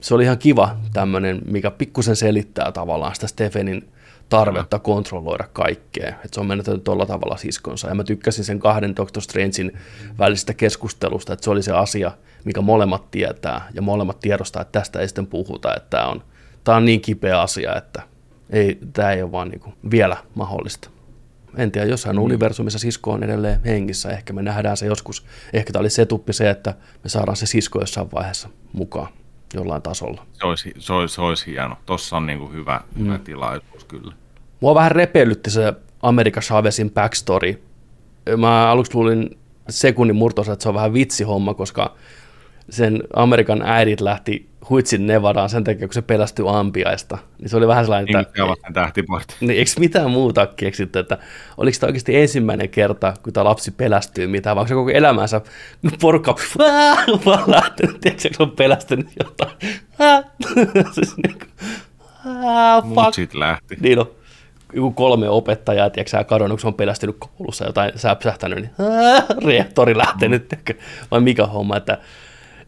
se 0.00 0.14
oli 0.14 0.24
ihan 0.24 0.38
kiva 0.38 0.76
tämmöinen, 0.92 1.42
mikä 1.44 1.70
pikkusen 1.70 2.16
selittää 2.16 2.72
tavallaan 2.72 3.14
sitä 3.14 3.26
Stephenin 3.26 3.88
tarvetta 4.28 4.78
kontrolloida 4.78 5.44
kaikkea. 5.52 6.08
Että 6.08 6.28
se 6.32 6.40
on 6.40 6.46
menetellyt 6.46 6.84
tuolla 6.84 7.06
tavalla 7.06 7.36
siskonsa. 7.36 7.88
Ja 7.88 7.94
mä 7.94 8.04
tykkäsin 8.04 8.44
sen 8.44 8.58
kahden 8.58 8.96
Doctor 8.96 9.22
Strangein 9.22 9.78
välisestä 10.18 10.54
keskustelusta, 10.54 11.32
että 11.32 11.44
se 11.44 11.50
oli 11.50 11.62
se 11.62 11.72
asia, 11.72 12.12
mikä 12.44 12.60
molemmat 12.60 13.10
tietää, 13.10 13.68
ja 13.74 13.82
molemmat 13.82 14.20
tiedostaa, 14.20 14.62
että 14.62 14.78
tästä 14.80 15.00
ei 15.00 15.08
sitten 15.08 15.26
puhuta, 15.26 15.74
että 15.74 15.90
tämä 15.90 16.06
on, 16.06 16.22
tämä 16.64 16.76
on 16.76 16.84
niin 16.84 17.00
kipeä 17.00 17.40
asia, 17.40 17.76
että 17.76 18.02
ei, 18.50 18.78
tämä 18.92 19.12
ei 19.12 19.22
ole 19.22 19.32
vaan 19.32 19.48
niin 19.48 19.74
vielä 19.90 20.16
mahdollista 20.34 20.90
en 21.56 21.72
tiedä, 21.72 21.86
jossain 21.86 22.16
mm. 22.16 22.22
universumissa 22.22 22.78
sisko 22.78 23.12
on 23.12 23.22
edelleen 23.22 23.60
hengissä, 23.64 24.10
ehkä 24.10 24.32
me 24.32 24.42
nähdään 24.42 24.76
se 24.76 24.86
joskus, 24.86 25.26
ehkä 25.52 25.72
tämä 25.72 25.80
oli 25.80 25.90
se 25.90 26.06
tuppi 26.06 26.32
se, 26.32 26.50
että 26.50 26.74
me 27.04 27.08
saadaan 27.10 27.36
se 27.36 27.46
sisko 27.46 27.80
jossain 27.80 28.12
vaiheessa 28.12 28.48
mukaan 28.72 29.08
jollain 29.54 29.82
tasolla. 29.82 30.26
Se 30.32 30.46
olisi, 30.46 30.72
se 30.78 30.92
olisi, 30.92 31.14
se 31.14 31.20
olisi 31.20 31.46
hieno, 31.46 31.76
tuossa 31.86 32.16
on 32.16 32.26
niin 32.26 32.38
kuin 32.38 32.52
hyvä, 32.52 32.80
mm. 32.96 33.04
hyvä 33.04 33.18
tilaisuus 33.18 33.84
kyllä. 33.84 34.12
Mua 34.60 34.74
vähän 34.74 34.90
repeilytti 34.90 35.50
se 35.50 35.72
Amerika 36.02 36.40
Chavezin 36.40 36.90
backstory. 36.90 37.62
Mä 38.36 38.70
aluksi 38.70 38.94
luulin 38.94 39.38
sekunnin 39.68 40.16
murtosa, 40.16 40.52
että 40.52 40.62
se 40.62 40.68
on 40.68 40.74
vähän 40.74 40.92
vitsihomma, 40.92 41.54
koska 41.54 41.94
sen 42.70 43.02
Amerikan 43.16 43.62
äidit 43.62 44.00
lähti 44.00 44.52
huitsin 44.70 45.06
Nevadaan 45.06 45.48
sen 45.48 45.64
takia, 45.64 45.86
kun 45.86 45.94
se 45.94 46.02
pelästyi 46.02 46.44
ampiaista. 46.48 47.18
Niin 47.38 47.48
se 47.48 47.56
oli 47.56 47.68
vähän 47.68 47.84
sellainen, 47.84 48.16
että... 48.16 48.44
Niin, 48.44 48.74
tähtiportti. 48.74 49.34
Niin, 49.40 49.58
eikö 49.58 49.70
mitään 49.78 50.10
muuta 50.10 50.46
keksitty, 50.46 50.98
että 50.98 51.18
oliko 51.56 51.76
tämä 51.80 51.88
oikeasti 51.88 52.16
ensimmäinen 52.16 52.68
kerta, 52.68 53.14
kun 53.22 53.32
tämä 53.32 53.44
lapsi 53.44 53.70
pelästyy 53.70 54.26
mitään, 54.26 54.56
vai 54.56 54.60
onko 54.60 54.68
se 54.68 54.74
koko 54.74 54.90
elämänsä 54.90 55.40
porukka 56.00 56.34
vaan 57.26 57.50
lähtenyt, 57.50 58.00
tiedätkö, 58.00 58.28
se 58.32 58.42
on 58.42 58.50
pelästynyt 58.50 59.08
jotain. 59.22 59.50
siis 60.94 61.16
niin 61.16 61.38
kuin, 61.38 61.50
Mut 62.84 63.34
lähti. 63.34 63.76
Niin 63.80 63.98
on. 63.98 64.10
Joku 64.74 64.90
kolme 64.90 65.28
opettajaa, 65.28 65.90
tiedätkö 65.90 66.24
kadonnut, 66.24 66.56
kun 66.56 66.60
se 66.60 66.66
on 66.66 66.74
pelästynyt 66.74 67.16
koulussa 67.18 67.64
jotain 67.64 67.92
säpsähtänyt, 67.96 68.58
niin 68.58 68.70
reaktori 69.48 69.96
lähtenyt, 69.96 70.54
vai 71.10 71.20
mikä 71.20 71.46
homma, 71.46 71.76
että 71.76 71.98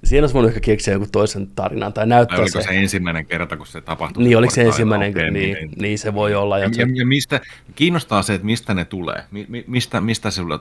Siinä 0.04 0.22
olisi 0.22 0.34
voinut 0.34 0.48
ehkä 0.48 0.60
keksiä 0.60 0.94
joku 0.94 1.06
toisen 1.12 1.46
tarinan 1.46 1.92
tai 1.92 2.06
näyttää 2.06 2.38
oliko 2.38 2.60
se. 2.60 2.68
se 2.68 2.74
ensimmäinen 2.74 3.26
kerta, 3.26 3.56
kun 3.56 3.66
se 3.66 3.80
tapahtui? 3.80 4.24
Niin, 4.24 4.38
oliko 4.38 4.54
se 4.54 4.62
ensimmäinen, 4.62 5.10
okay, 5.10 5.30
niin, 5.30 5.54
niin, 5.54 5.70
niin, 5.76 5.98
se 5.98 6.14
voi 6.14 6.34
olla. 6.34 6.58
Ja, 6.58 6.70
ja, 6.76 6.86
ja 6.94 7.06
mistä, 7.06 7.40
kiinnostaa 7.74 8.22
se, 8.22 8.34
että 8.34 8.46
mistä 8.46 8.74
ne 8.74 8.84
tulee. 8.84 9.24
Mi, 9.30 9.64
mistä, 9.66 10.00
mistä 10.00 10.30
sinulle 10.30 10.58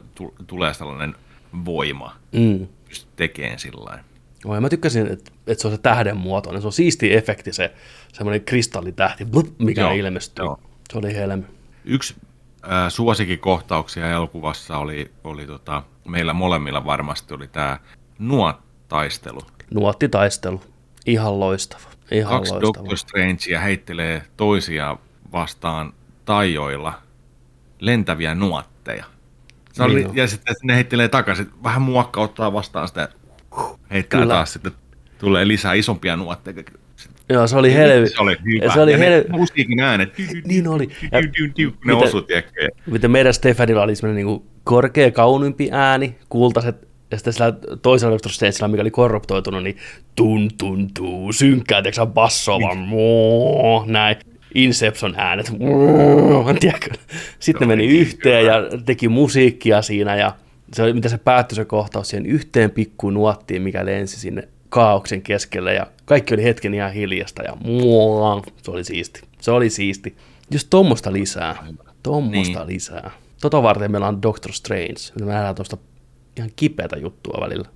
tulee 0.47 0.73
sellainen 0.73 1.15
voima, 1.65 2.15
mm. 2.31 2.67
tekemään 3.15 3.59
sillä 3.59 3.99
ja 4.51 4.61
mä 4.61 4.69
tykkäsin, 4.69 5.07
että, 5.07 5.31
että 5.47 5.61
se 5.61 5.67
on 5.67 5.73
se 5.73 5.81
tähden 5.81 6.17
muotoinen. 6.17 6.61
Se 6.61 6.67
on 6.67 6.73
siisti 6.73 7.13
efekti, 7.13 7.53
se 7.53 7.73
semmoinen 8.13 8.41
kristallitähti, 8.41 9.25
blup, 9.25 9.59
mikä 9.59 9.81
Joo, 9.81 9.93
ilmestyy. 9.93 10.45
joo. 10.45 10.59
Se 10.91 10.97
oli 10.97 11.15
helmi. 11.15 11.43
Yksi 11.85 12.15
äh, 12.63 12.89
suosikkikohtauksia 12.89 14.11
elokuvassa 14.11 14.77
oli, 14.77 15.11
oli 15.23 15.45
tota, 15.45 15.83
meillä 16.07 16.33
molemmilla 16.33 16.85
varmasti 16.85 17.33
oli 17.33 17.47
tämä 17.47 17.79
nuottaistelu. 18.93 19.41
Nuottitaistelu. 19.73 20.61
Ihan 21.05 21.39
loistava. 21.39 21.81
Ihan 22.11 22.33
Kaksi 22.33 22.51
loistava. 22.51 22.73
Doctor 22.73 22.97
Strangea 22.97 23.59
heittelee 23.59 24.21
toisiaan 24.37 24.97
vastaan 25.31 25.93
taijoilla 26.25 26.93
lentäviä 27.79 28.35
nuotteja. 28.35 29.05
Se 29.73 29.83
oli, 29.83 30.03
Niin 30.03 30.15
ja 30.15 30.27
sitten 30.27 30.55
ne 30.63 30.75
heittelee 30.75 31.07
takaisin, 31.07 31.49
vähän 31.63 31.81
muokka 31.81 32.21
ottaa 32.21 32.53
vastaan 32.53 32.87
sitä, 32.87 33.09
heittää 33.91 34.19
Kyllä. 34.21 34.33
taas 34.33 34.53
sitten, 34.53 34.71
tulee 35.17 35.47
lisää 35.47 35.73
isompia 35.73 36.15
nuotteja. 36.15 36.63
Joo, 37.29 37.47
se 37.47 37.57
oli 37.57 37.73
helvi. 37.73 38.07
Se 38.09 38.21
oli 38.21 38.37
hyvä. 38.45 38.73
Se 38.73 38.81
oli 38.81 38.91
ja 38.91 38.97
ne 38.97 39.05
helvi. 39.05 39.29
musiikin 39.29 39.79
äänet. 39.79 40.13
Niin 40.47 40.67
oli. 40.67 40.89
Ja 41.11 41.19
Ne 41.85 41.93
osu, 41.93 42.21
tiedätkö? 42.21 42.67
Miten 42.85 43.11
meidän 43.11 43.33
Stefanilla 43.33 43.81
oli 43.83 43.95
semmoinen 43.95 44.25
niin 44.25 44.43
korkea, 44.63 45.11
kauniimpi 45.11 45.69
ääni, 45.71 46.17
kultaiset, 46.29 46.87
ja 47.11 47.17
sitten 47.17 47.33
sillä 47.33 47.53
toisella 47.81 48.17
Strangeilla, 48.27 48.67
mikä 48.67 48.81
oli 48.81 48.91
korruptoitunut, 48.91 49.63
niin 49.63 49.77
tun 50.15 50.49
tun 50.57 50.89
tuu, 50.93 51.33
synkkää, 51.33 51.81
tiedätkö 51.81 51.95
sä, 52.01 52.05
bassoa 52.05 52.59
vaan, 52.61 52.77
moo, 52.77 53.83
näin. 53.87 54.15
Inception 54.55 55.13
äänet, 55.17 55.51
tiedätkö? 56.59 56.89
Sitten 57.39 57.67
meni 57.67 57.85
yhteen 57.87 58.45
ja 58.45 58.53
teki 58.85 59.07
musiikkia 59.09 59.81
siinä, 59.81 60.15
ja 60.15 60.35
se 60.73 60.83
oli, 60.83 60.93
mitä 60.93 61.09
se 61.09 61.17
päättyi 61.17 61.55
se 61.55 61.65
kohtaus 61.65 62.09
siihen 62.09 62.25
yhteen 62.25 62.71
pikkuun 62.71 63.13
nuottiin, 63.13 63.61
mikä 63.61 63.85
lensi 63.85 64.19
sinne 64.19 64.47
kaauksen 64.69 65.21
keskelle, 65.21 65.73
ja 65.73 65.87
kaikki 66.05 66.33
oli 66.33 66.43
hetken 66.43 66.73
ihan 66.73 66.93
hiljasta, 66.93 67.43
ja 67.43 67.55
moo, 67.65 68.43
se 68.61 68.71
oli 68.71 68.83
siisti. 68.83 69.21
Se 69.41 69.51
oli 69.51 69.69
siisti. 69.69 70.15
Just 70.51 70.67
tuommoista 70.69 71.13
lisää. 71.13 71.55
Tuommoista 72.03 72.59
Niin. 72.59 72.67
lisää. 72.75 73.11
Tota 73.41 73.63
varten 73.63 73.91
meillä 73.91 74.07
on 74.07 74.21
Doctor 74.21 74.51
Strange. 74.51 74.93
Me 75.19 75.25
nähdään 75.25 75.55
tuosta 75.55 75.77
ihan 76.37 76.49
kipeätä 76.55 76.97
juttua 76.97 77.41
välillä. 77.45 77.69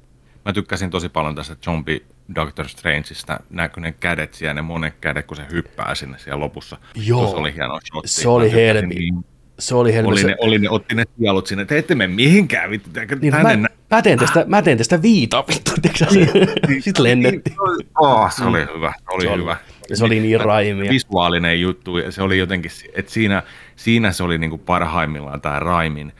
Mä 0.45 0.53
tykkäsin 0.53 0.89
tosi 0.89 1.10
paljon 1.10 1.36
tästä 1.36 1.55
Zombie 1.66 2.01
Doctor 2.36 2.68
Strangeista. 2.70 3.39
Näkyy 3.49 3.82
ne 3.84 3.91
kädet 3.91 4.34
siellä, 4.34 4.53
ne 4.53 4.62
monet 4.62 4.93
kädet, 5.01 5.26
kun 5.26 5.38
se 5.38 5.43
hyppää 5.51 5.95
sinne 5.95 6.18
siellä 6.18 6.39
lopussa. 6.39 6.78
Joo. 6.95 7.28
Se 7.32 7.36
oli 7.36 7.53
hieno 7.53 7.80
shotti. 7.91 8.08
Se 8.10 8.30
oli 8.30 8.49
Mä 8.49 8.55
helmi. 8.55 8.95
niin. 8.95 9.26
Se 9.60 9.76
oli 9.76 9.93
helmi. 9.93 10.08
Oli 10.12 10.24
ne, 10.24 10.36
oli 10.39 10.60
ne, 10.60 10.70
otti 10.70 10.95
ne 10.95 11.03
sielut 11.20 11.47
sinne, 11.47 11.66
te 11.66 11.78
ette 11.78 11.95
mene 11.95 12.14
mihinkään, 12.14 12.70
vittu, 12.70 12.89
te, 12.89 13.08
niin, 13.22 13.34
mä, 13.36 13.55
nä- 13.55 13.68
mä, 13.91 14.01
teen 14.01 14.20
tästä, 14.20 14.45
mä 14.47 14.62
teen 14.62 14.78
tästä 14.78 15.01
viitaa, 15.01 15.43
vittu, 15.47 15.72
tiedätkö 15.82 16.05
sä? 16.05 16.12
Sitten 16.86 17.03
lennettiin. 17.03 17.55
Oh, 17.99 18.32
se 18.34 18.43
oli 18.43 18.60
hyvä, 18.76 18.93
se 18.97 19.03
oli 19.16 19.22
Se 19.24 19.30
oli- 19.30 19.41
hyvä. 19.41 19.58
se 19.93 20.03
oli 20.05 20.20
niin 20.20 20.41
raimia. 20.41 20.91
Visuaalinen 20.91 21.62
juttu, 21.62 21.97
ja 21.97 22.12
se 22.12 22.22
oli 22.22 22.38
jotenkin, 22.38 22.72
että 22.95 23.12
siinä, 23.12 23.43
siinä 23.76 24.12
se 24.12 24.24
oli 24.24 24.38
niinku 24.38 24.58
parhaimmillaan 24.58 25.41
tämä 25.41 25.60
Raimin 25.60 26.12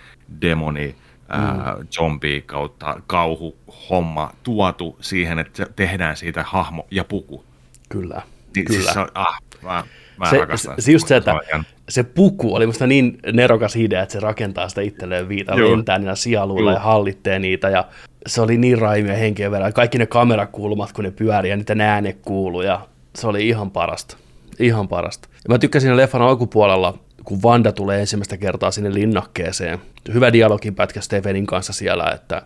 demoni, 0.41 0.95
Mm. 1.30 1.88
zombie 1.91 2.41
kautta 2.41 3.01
kauhuhomma 3.07 4.32
tuotu 4.43 4.97
siihen, 5.01 5.39
että 5.39 5.65
tehdään 5.75 6.17
siitä 6.17 6.43
hahmo 6.43 6.88
ja 6.91 7.03
puku. 7.03 7.43
Kyllä, 7.89 8.21
Niin, 8.55 8.65
kyllä. 8.65 8.80
Siis 8.82 8.93
se, 8.93 8.99
on- 8.99 9.11
ah, 9.13 9.38
mä, 9.61 9.84
mä 10.17 10.30
se, 10.30 10.38
rakastan 10.38 10.75
se, 10.75 10.82
se 10.82 10.91
just 10.91 11.07
se, 11.07 11.15
että 11.15 11.36
ihan- 11.49 11.65
se 11.89 12.03
puku 12.03 12.55
oli 12.55 12.65
musta 12.65 12.88
niin 12.88 13.17
nerokas 13.34 13.75
idea, 13.75 14.01
että 14.03 14.13
se 14.13 14.19
rakentaa 14.19 14.69
sitä 14.69 14.82
itselleen 14.82 15.30
viitaa, 15.30 15.55
Joo. 15.55 15.71
lentää 15.71 15.97
niillä 15.99 16.15
sieluilla 16.15 16.71
Joo. 16.71 16.78
ja 16.80 16.84
hallittee 16.84 17.39
niitä 17.39 17.69
ja 17.69 17.86
se 18.28 18.41
oli 18.41 18.57
niin 18.57 18.78
raimia 18.78 19.15
henkeä 19.15 19.51
verran. 19.51 19.73
Kaikki 19.73 19.97
ne 19.97 20.05
kamerakulmat, 20.05 20.91
kun 20.91 21.03
ne 21.03 21.11
pyörii 21.11 21.49
ja 21.51 21.57
niitä 21.57 21.75
ääne 21.80 22.13
kuuluu 22.13 22.61
ja 22.61 22.88
se 23.15 23.28
oli 23.28 23.47
ihan 23.47 23.71
parasta. 23.71 24.17
Ihan 24.59 24.88
parasta. 24.88 25.28
Ja 25.34 25.49
mä 25.53 25.59
tykkäsin 25.59 25.97
leffan 25.97 26.21
alkupuolella, 26.21 26.97
kun 27.28 27.43
Vanda 27.43 27.71
tulee 27.71 27.99
ensimmäistä 27.99 28.38
kertaa 28.38 28.71
sinne 28.71 28.93
linnakkeeseen. 28.93 29.80
Hyvä 30.13 30.34
dialogin 30.34 30.75
pätkä 30.75 31.01
Stevenin 31.01 31.45
kanssa 31.45 31.73
siellä, 31.73 32.11
että 32.11 32.41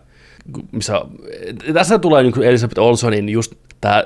missä, 0.72 1.00
tässä 1.72 1.98
tulee 1.98 2.22
niin 2.22 2.42
Elisabeth 2.42 2.80
Olsonin 2.80 3.28
just 3.28 3.54
tämä 3.80 4.04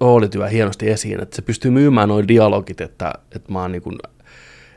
roolityö 0.00 0.48
hienosti 0.48 0.90
esiin, 0.90 1.22
että 1.22 1.36
se 1.36 1.42
pystyy 1.42 1.70
myymään 1.70 2.08
noin 2.08 2.28
dialogit, 2.28 2.80
että, 2.80 3.12
että 3.36 3.52
mä 3.52 3.60
oon 3.60 3.72
niin 3.72 3.82
kuin, 3.82 3.98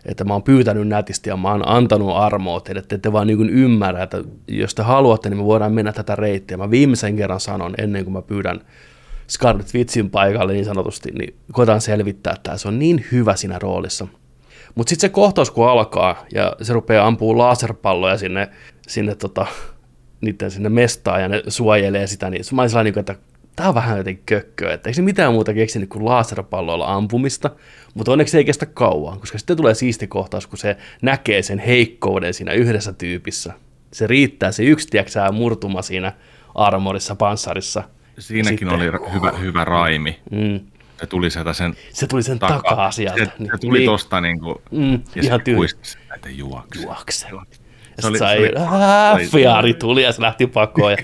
että 0.05 0.23
mä 0.23 0.33
oon 0.33 0.43
pyytänyt 0.43 0.87
nätisti 0.87 1.29
ja 1.29 1.37
mä 1.37 1.51
oon 1.51 1.67
antanut 1.67 2.15
armoa 2.15 2.59
teille, 2.59 2.79
että 2.79 2.95
ette 2.95 3.11
vaan 3.11 3.27
niin 3.27 3.49
ymmärrä, 3.49 4.03
että 4.03 4.23
jos 4.47 4.75
te 4.75 4.83
haluatte, 4.83 5.29
niin 5.29 5.37
me 5.37 5.45
voidaan 5.45 5.73
mennä 5.73 5.93
tätä 5.93 6.15
reittiä. 6.15 6.57
Mä 6.57 6.71
viimeisen 6.71 7.15
kerran 7.15 7.39
sanon, 7.39 7.73
ennen 7.77 8.03
kuin 8.03 8.13
mä 8.13 8.21
pyydän 8.21 8.61
Scarlet 9.27 9.73
Witchin 9.73 10.09
paikalle 10.09 10.53
niin 10.53 10.65
sanotusti, 10.65 11.11
niin 11.11 11.35
koitan 11.51 11.81
selvittää 11.81 12.35
tämä. 12.43 12.57
Se 12.57 12.67
on 12.67 12.79
niin 12.79 13.05
hyvä 13.11 13.35
siinä 13.35 13.59
roolissa. 13.59 14.07
Mutta 14.75 14.89
sitten 14.89 15.09
se 15.09 15.13
kohtaus, 15.13 15.51
kun 15.51 15.69
alkaa 15.69 16.25
ja 16.33 16.55
se 16.61 16.73
rupeaa 16.73 17.07
ampuu 17.07 17.37
laserpalloja 17.37 18.17
sinne, 18.17 18.49
sinne 18.87 19.15
tota, 19.15 19.45
niiden 20.21 20.51
sinne 20.51 20.69
mestaan 20.69 21.21
ja 21.21 21.27
ne 21.27 21.43
suojelee 21.47 22.07
sitä, 22.07 22.29
niin 22.29 22.43
mä 22.53 22.61
olin 22.61 22.69
sellainen, 22.69 22.99
että 22.99 23.15
tämä 23.55 23.69
on 23.69 23.75
vähän 23.75 23.97
jotenkin 23.97 24.23
kökköä, 24.25 24.73
että 24.73 24.89
eikö 24.89 24.95
se 24.95 25.01
mitään 25.01 25.33
muuta 25.33 25.53
keksinyt 25.53 25.89
kuin 25.89 26.05
laserpalloilla 26.05 26.93
ampumista, 26.93 27.49
mutta 27.93 28.11
onneksi 28.11 28.31
se 28.31 28.37
ei 28.37 28.45
kestä 28.45 28.65
kauan, 28.65 29.19
koska 29.19 29.37
sitten 29.37 29.57
tulee 29.57 29.73
siisti 29.73 30.07
kohtaus, 30.07 30.47
kun 30.47 30.57
se 30.57 30.77
näkee 31.01 31.41
sen 31.41 31.59
heikkouden 31.59 32.33
siinä 32.33 32.53
yhdessä 32.53 32.93
tyypissä. 32.93 33.53
Se 33.93 34.07
riittää, 34.07 34.51
se 34.51 34.63
yksi, 34.63 34.87
tiedätkö, 34.87 35.31
murtuma 35.31 35.81
siinä 35.81 36.13
armorissa, 36.55 37.15
panssarissa. 37.15 37.83
Siinäkin 38.19 38.57
Sitten- 38.59 38.75
oli 38.75 38.91
ra- 38.91 39.13
hyvä, 39.13 39.31
hyvä 39.31 39.65
raimi. 39.65 40.19
Mm. 40.31 40.59
Se 41.01 41.07
tuli 41.07 41.29
sieltä 41.31 41.53
sen 41.53 41.75
Se 41.93 42.07
tuli 42.07 42.23
sen 42.23 42.39
takaa, 42.39 42.57
takaa 42.61 42.91
sieltä. 42.91 43.25
Se, 43.25 43.31
se 43.51 43.57
tuli 43.61 43.77
niin. 43.79 43.85
tosta 43.85 44.21
niinku, 44.21 44.61
Mm, 44.71 44.93
ja 45.15 45.21
ihan 45.23 45.41
se 45.45 45.53
kuisti 45.55 45.97
että 46.15 46.29
juokse. 46.29 46.81
Juokse. 46.81 47.27
Ja 47.31 47.39
Se 47.39 47.55
sitten 47.89 48.09
oli- 48.09 48.17
sai, 48.19 48.37
se 48.37 48.39
oli- 48.41 48.51
"Ää, 48.81 49.13
se 49.15 49.21
oli- 49.21 49.27
fiari 49.27 49.73
tuli 49.73 50.03
ja 50.03 50.11
se 50.11 50.21
lähti 50.21 50.47
pakoon. 50.47 50.91
Ja 50.91 50.97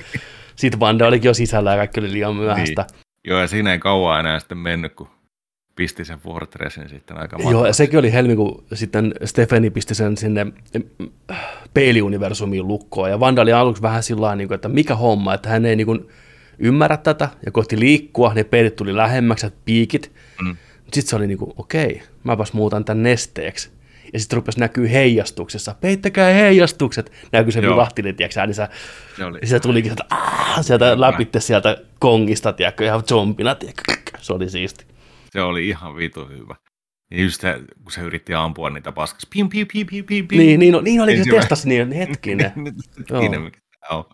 sitten 0.56 0.80
Vanda 0.80 1.08
olikin 1.08 1.30
jo 1.30 1.34
sisällä 1.34 1.72
ja 1.72 1.78
kaikki 1.78 2.00
oli 2.00 2.12
liian 2.12 2.36
myöhäistä. 2.36 2.86
Niin. 2.92 3.02
Joo, 3.24 3.40
ja 3.40 3.48
siinä 3.48 3.72
ei 3.74 3.80
kauan 3.80 4.20
enää 4.20 4.40
sitten 4.40 4.58
mennyt, 4.58 4.94
kun 4.94 5.08
pisti 5.76 6.06
sen 6.06 6.20
Fortressin 6.20 6.90
sitten 6.90 7.18
aika 7.22 7.38
Joo, 7.52 7.66
ja 7.66 7.74
sekin 7.74 8.00
oli 8.00 8.14
helmi, 8.14 8.36
kun 8.36 8.64
sitten 8.74 9.14
Stefani 9.26 9.70
pisti 9.70 9.96
sen 9.96 10.18
sinne 10.18 10.44
mm, 10.44 11.10
peiliuniversumiin 11.74 12.68
lukkoon, 12.68 13.10
ja 13.10 13.20
Vanda 13.20 13.42
oli 13.42 13.54
aluksi 13.54 13.82
vähän 13.82 14.04
sillä 14.04 14.36
niin 14.36 14.48
kuin, 14.48 14.56
että 14.56 14.70
mikä 14.70 14.96
homma, 14.96 15.34
että 15.34 15.50
hän 15.50 15.66
ei 15.66 15.76
niin 15.76 15.88
kuin, 15.88 16.08
ymmärrä 16.60 16.98
tätä, 16.98 17.30
ja 17.46 17.52
kohti 17.52 17.80
liikkua, 17.80 18.34
ne 18.34 18.44
peilit 18.44 18.76
tuli 18.76 18.96
lähemmäksi, 18.96 19.48
piikit, 19.66 20.12
Mm. 20.42 20.58
sitten 20.84 21.10
se 21.10 21.16
oli 21.16 21.28
niin 21.28 21.38
kuin, 21.38 21.54
okei, 21.58 22.02
mäpäs 22.24 22.54
muutan 22.54 22.86
tämän 22.86 23.04
nesteeksi. 23.04 23.72
Ja 24.14 24.20
sitten 24.20 24.38
rupesi 24.38 24.60
näkyy 24.60 24.92
heijastuksessa. 24.92 25.76
Peittäkää 25.82 26.34
heijastukset. 26.34 27.12
Näkyy 27.32 27.52
se 27.52 27.60
Joo. 27.60 27.74
vilahtinen, 27.74 28.16
tiedätkö, 28.16 28.46
niin 28.46 28.54
sä, 28.56 28.70
ja 29.42 29.48
se 29.48 29.60
tulikin 29.60 29.90
sieltä, 29.92 30.16
aah, 30.16 30.64
sieltä 30.66 31.02
läpitte 31.02 31.40
sieltä 31.40 31.78
kongista, 32.00 32.54
tiedätkö, 32.54 32.86
ihan 32.86 33.04
zombina, 33.04 33.56
tiedätkö. 33.56 33.84
Se 34.20 34.34
oli 34.34 34.50
siisti. 34.50 34.86
se 35.32 35.42
oli 35.42 35.68
ihan 35.70 35.96
vitu 35.96 36.26
hyvä. 36.26 36.56
Ja 37.12 37.24
just 37.24 37.42
se, 37.42 37.60
kun 37.84 37.92
se 37.92 38.02
yritti 38.02 38.34
ampua 38.34 38.70
niitä 38.70 38.92
paskas. 38.92 39.28
Piu, 39.34 39.48
piu, 39.48 39.66
piu, 39.74 39.86
piu, 39.90 40.04
piu, 40.04 40.26
piu. 40.28 40.40
Niin, 40.40 40.60
niin, 40.60 40.74
no, 40.74 40.82
niin 40.82 41.02
oli, 41.02 41.18
se 41.18 41.24
testasi 41.32 41.70
niin 41.70 41.92
hetkinen. 41.92 42.52
Hetkinen, 43.00 43.42
mikä 43.42 43.60
tää 43.80 43.98
on. 43.98 44.06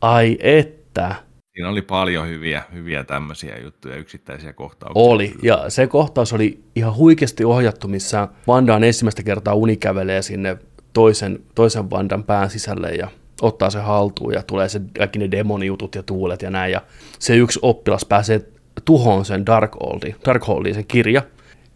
Ai 0.00 0.38
että, 0.40 1.14
Siinä 1.58 1.68
oli 1.68 1.82
paljon 1.82 2.28
hyviä, 2.28 2.62
hyviä 2.72 3.04
tämmöisiä 3.04 3.58
juttuja, 3.62 3.96
yksittäisiä 3.96 4.52
kohtauksia. 4.52 5.02
oli. 5.02 5.34
Ja 5.42 5.70
se 5.70 5.86
kohtaus 5.86 6.32
oli 6.32 6.60
ihan 6.74 6.96
huikeasti 6.96 7.44
ohjattu, 7.44 7.88
missä 7.88 8.28
Vanda 8.46 8.74
on 8.74 8.84
ensimmäistä 8.84 9.22
kertaa 9.22 9.54
unikävelee 9.54 10.22
sinne 10.22 10.56
toisen, 10.92 11.38
toisen 11.54 11.90
Vandan 11.90 12.24
pään 12.24 12.50
sisälle 12.50 12.90
ja 12.90 13.08
ottaa 13.42 13.70
se 13.70 13.78
haltuun 13.78 14.32
ja 14.32 14.42
tulee 14.42 14.68
se 14.68 14.80
kaikki 14.98 15.18
ne 15.18 15.30
demonijutut 15.30 15.94
ja 15.94 16.02
tuulet 16.02 16.42
ja 16.42 16.50
näin. 16.50 16.72
Ja 16.72 16.82
se 17.18 17.36
yksi 17.36 17.58
oppilas 17.62 18.04
pääsee 18.04 18.40
tuhoon 18.84 19.24
sen 19.24 19.46
Darkholdiin, 19.46 20.16
Darkholdiin 20.26 20.74
sen 20.74 20.86
kirja, 20.86 21.22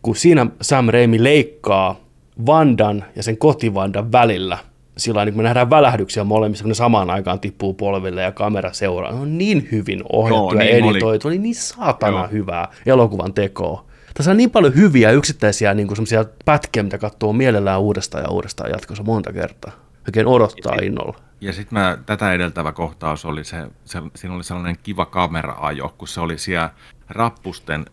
kun 0.03 0.17
siinä 0.17 0.47
Sam 0.61 0.89
Raimi 0.89 1.23
leikkaa 1.23 2.01
Vandan 2.47 3.05
ja 3.17 3.23
sen 3.23 3.39
kotivandan 3.39 4.13
välillä 4.13 4.59
sillä 4.97 5.25
niin 5.25 5.33
kun 5.33 5.43
me 5.43 5.45
nähdään 5.45 5.71
välähdyksiä 5.71 6.25
molemmissa, 6.25 6.63
kun 6.63 6.69
ne 6.69 6.75
samaan 6.75 7.11
aikaan 7.11 7.41
tippuu 7.41 7.75
polville 7.75 8.23
ja 8.23 8.33
kamera 8.33 8.73
seuraa. 8.73 9.13
Ne 9.13 9.19
on 9.19 9.39
niin 9.39 9.69
hyvin 9.73 10.03
ohjattu 10.13 10.55
Joo, 10.55 10.63
ja 10.63 10.73
niin 10.73 10.89
editoitu, 10.89 11.29
oli 11.29 11.39
niin 11.39 11.55
saatana 11.55 12.19
Joo. 12.19 12.29
hyvää 12.29 12.69
elokuvan 12.87 13.35
tekoa. 13.35 13.85
Tässä 14.15 14.31
on 14.31 14.37
niin 14.37 14.51
paljon 14.51 14.75
hyviä 14.75 15.11
yksittäisiä 15.11 15.75
niin 15.75 15.89
semmoisia 15.89 16.25
pätkiä, 16.45 16.83
mitä 16.83 16.99
katsoo 16.99 17.33
mielellään 17.33 17.81
uudestaan 17.81 18.25
ja 18.25 18.31
uudestaan 18.31 18.71
jatkossa 18.71 19.03
monta 19.03 19.33
kertaa. 19.33 19.73
Oikein 20.09 20.27
odottaa 20.27 20.75
innolla. 20.83 21.17
Ja 21.41 21.53
sitten 21.53 21.79
mä, 21.79 21.99
tätä 22.07 22.33
edeltävä 22.33 22.73
kohtaus 22.73 23.25
oli 23.25 23.45
se, 23.45 23.57
se, 23.85 24.03
siinä 24.15 24.35
oli 24.35 24.45
sellainen 24.45 24.77
kiva 24.83 25.07
kameraajo, 25.07 25.95
kun 25.99 26.09
se 26.09 26.21
oli 26.21 26.39
siellä 26.39 26.71
rappusten 27.09 27.85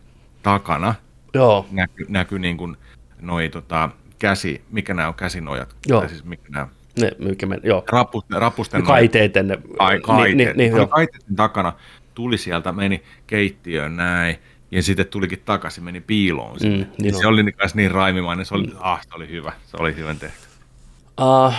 takana, 0.42 0.94
Joo, 1.34 1.66
näky, 1.70 2.06
näky 2.08 2.38
niin 2.38 2.56
kuin 2.56 2.76
noi 3.20 3.48
tota, 3.48 3.90
käsi, 4.18 4.64
mikä 4.70 4.94
nämä 4.94 5.08
on 5.08 5.14
käsinojat, 5.14 5.76
Joo. 5.86 6.00
tai 6.00 6.08
siis 6.08 6.24
mikä 6.24 6.42
nämä, 6.48 6.68
ne, 7.00 7.10
mikä 7.18 7.46
men, 7.46 7.60
joo. 7.62 7.84
rappusten 8.30 8.80
Ne 8.80 8.86
kaiteet 8.86 9.34
ne. 9.34 9.58
Ai, 9.78 10.00
kaiteet. 10.00 10.36
Niin, 10.36 10.46
niin, 10.46 10.56
niin, 10.56 10.72
Oli 10.72 10.80
joo. 10.80 10.86
kaiteiden 10.86 11.36
takana 11.36 11.72
tuli 12.14 12.38
sieltä, 12.38 12.72
meni 12.72 13.02
keittiöön 13.26 13.96
näin, 13.96 14.36
ja 14.70 14.82
sitten 14.82 15.06
tulikin 15.06 15.42
takaisin, 15.44 15.84
meni 15.84 16.00
piiloon. 16.00 16.56
Mm, 16.62 16.68
niin, 16.68 16.86
niin 16.98 17.14
se 17.14 17.26
oli 17.26 17.42
niin, 17.42 17.54
niin 17.74 17.90
raimimainen, 17.90 18.46
se 18.46 18.54
oli, 18.54 18.66
mm. 18.66 18.76
ah, 18.80 19.02
se 19.02 19.14
oli 19.14 19.30
hyvä, 19.30 19.52
se 19.66 19.76
oli 19.80 19.96
hyvän 19.96 20.18
tehty. 20.18 20.38
Uh, 21.20 21.54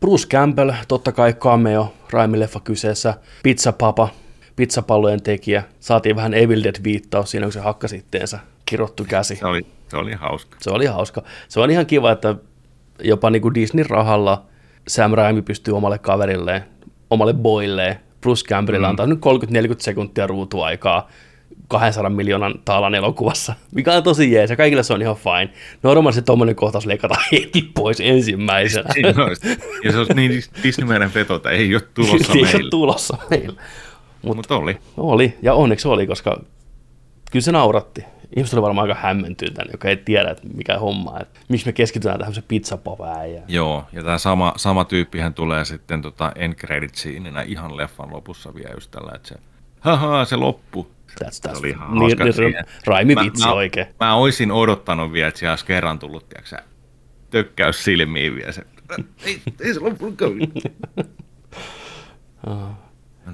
Bruce 0.00 0.28
Campbell, 0.28 0.72
totta 0.88 1.12
kai 1.12 1.32
cameo, 1.32 1.94
raimileffa 2.10 2.60
kyseessä, 2.60 3.14
Pizza 3.42 3.72
Papa, 3.72 4.08
pizzapallojen 4.56 5.22
tekijä. 5.22 5.62
Saatiin 5.80 6.16
vähän 6.16 6.34
Evil 6.34 6.62
Dead-viittaus 6.62 7.30
siinä, 7.30 7.46
kun 7.46 7.52
se 7.52 7.60
hakkasi 7.60 7.96
itteensä 7.96 8.38
kirottu 8.66 9.04
käsi. 9.08 9.36
Se 9.36 9.46
oli, 9.46 9.66
se 9.88 9.96
oli 9.96 10.12
hauska. 10.12 10.56
Se 10.60 10.70
oli 10.70 10.86
hauska. 10.86 11.22
Se 11.48 11.60
on 11.60 11.70
ihan 11.70 11.86
kiva, 11.86 12.12
että 12.12 12.34
jopa 13.02 13.30
niin 13.30 13.42
kuin 13.42 13.54
Disney-rahalla 13.54 14.46
Sam 14.88 15.12
Raimi 15.12 15.42
pystyy 15.42 15.76
omalle 15.76 15.98
kaverilleen, 15.98 16.62
omalle 17.10 17.34
boilleen, 17.34 17.96
Bruce 18.20 18.44
Campbellilla 18.48 18.86
mm. 18.86 18.90
antaa 18.90 19.06
nyt 19.06 19.18
30-40 19.18 19.20
sekuntia 19.78 20.26
ruutuaikaa 20.26 21.08
200 21.68 22.10
miljoonan 22.10 22.54
taalan 22.64 22.94
elokuvassa, 22.94 23.54
mikä 23.74 23.92
on 23.92 24.02
tosi 24.02 24.32
jees, 24.32 24.50
ja 24.50 24.56
kaikille 24.56 24.82
se 24.82 24.94
on 24.94 25.02
ihan 25.02 25.16
fine. 25.16 25.50
Normaalisti 25.82 26.22
tuommoinen 26.22 26.56
kohtaus 26.56 26.86
leikataan 26.86 27.24
heti 27.32 27.70
pois 27.74 28.00
ensimmäisenä. 28.00 28.88
ja 29.84 29.92
se 29.92 29.98
on 29.98 30.06
niin 30.14 30.42
Disney-meidän 30.62 31.10
petota, 31.10 31.50
ei 31.50 31.74
ole 31.74 31.82
tulossa 31.94 32.34
meille. 32.34 32.48
Ei 32.48 32.54
ole 32.62 32.70
tulossa 32.70 33.16
meille. 33.30 33.60
Mutta 34.22 34.54
Mut 34.54 34.62
oli. 34.62 34.78
Oli, 34.96 35.34
ja 35.42 35.54
onneksi 35.54 35.88
oli, 35.88 36.06
koska 36.06 36.40
kyllä 37.32 37.44
se 37.44 37.52
nauratti. 37.52 38.04
Ihmiset 38.36 38.54
oli 38.54 38.62
varmaan 38.62 38.90
aika 38.90 39.00
hämmentynyt 39.00 39.58
joka 39.72 39.88
ei 39.88 39.96
tiedä, 39.96 40.30
että 40.30 40.48
mikä 40.54 40.78
homma, 40.78 41.20
että 41.20 41.40
miksi 41.48 41.66
me 41.66 41.72
keskitytään 41.72 42.18
tähän 42.18 42.34
se 42.34 42.42
pizzapavään. 42.42 43.32
Ja... 43.32 43.42
Joo, 43.48 43.84
ja 43.92 44.02
tämä 44.04 44.18
sama, 44.18 44.52
sama 44.56 44.84
tyyppihän 44.84 45.34
tulee 45.34 45.64
sitten 45.64 46.02
tota 46.02 46.32
end 46.34 46.54
credit 46.54 46.94
ihan 47.46 47.76
leffan 47.76 48.12
lopussa 48.12 48.54
vielä 48.54 48.74
just 48.74 48.90
tällä, 48.90 49.12
että 49.14 49.28
se, 49.28 49.34
haha, 49.80 50.24
se 50.24 50.36
loppu. 50.36 50.90
That's, 51.10 51.26
that's, 51.26 51.30
se 51.30 51.58
oli 51.58 51.68
ihan 51.68 51.98
niin, 51.98 52.18
niin, 52.18 52.64
raimi 52.86 53.16
vitsi 53.16 53.46
mä, 53.46 53.52
oikein. 53.52 53.86
Mä, 53.86 54.06
mä 54.06 54.14
olisin 54.14 54.52
odottanut 54.52 55.12
vielä, 55.12 55.28
että 55.28 55.38
siellä 55.38 55.52
olisi 55.52 55.66
kerran 55.66 55.98
tullut, 55.98 56.28
tiiäksä, 56.28 56.62
tökkäys 57.30 57.84
silmiin 57.84 58.34
vielä 58.34 58.52
se, 58.52 58.62
ei, 59.24 59.42
ei 59.60 59.74
se 59.74 59.80
loppunutkaan. 59.80 60.32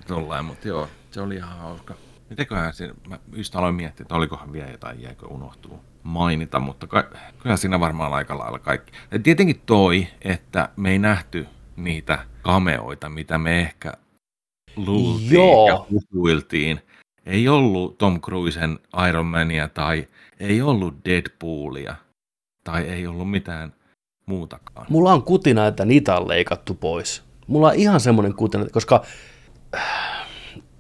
Tollain, 0.07 0.45
mutta 0.45 0.69
joo, 0.69 0.89
se 1.11 1.21
oli 1.21 1.35
ihan 1.35 1.59
hauska. 1.59 1.95
Mitenköhän 2.33 2.75
siinä, 2.75 2.95
mä 3.09 3.19
just 3.37 3.57
aloin 3.57 3.75
miettiä, 3.75 4.05
että 4.05 4.15
olikohan 4.15 4.53
vielä 4.53 4.71
jotain, 4.71 5.03
jäikö 5.03 5.27
unohtuu 5.27 5.81
mainita, 6.03 6.61
mutta 6.61 6.87
ka- 6.87 7.11
kyllä 7.39 7.57
siinä 7.57 7.81
varmaan 7.81 8.13
aika 8.13 8.39
lailla 8.39 8.59
kaikki. 8.59 8.93
Ja 9.11 9.19
tietenkin 9.19 9.63
toi, 9.67 10.07
että 10.23 10.69
me 10.77 10.91
ei 10.91 10.99
nähty 10.99 11.47
niitä 11.77 12.19
kameoita, 12.43 13.09
mitä 13.09 13.39
me 13.39 13.61
ehkä 13.61 13.93
luultiin 14.77 15.33
Joo. 15.33 15.69
ja 15.69 15.87
puhuiltiin. 15.91 16.81
Ei 17.27 17.49
ollut 17.49 17.99
Tom 17.99 18.21
Cruisen 18.21 18.79
Iron 19.09 19.27
Mania 19.27 19.69
tai 19.69 20.09
ei 20.41 20.63
ollut 20.63 20.95
Deadpoolia 21.05 21.97
tai 22.65 22.83
ei 22.83 23.07
ollut 23.07 23.31
mitään 23.31 23.75
muutakaan. 24.27 24.87
Mulla 24.91 25.13
on 25.13 25.23
kutina, 25.23 25.67
että 25.67 25.85
niitä 25.85 26.17
on 26.17 26.29
leikattu 26.29 26.75
pois. 26.75 27.23
Mulla 27.47 27.69
on 27.69 27.75
ihan 27.75 28.01
semmoinen 28.01 28.35
kutina, 28.35 28.67
koska 28.73 29.05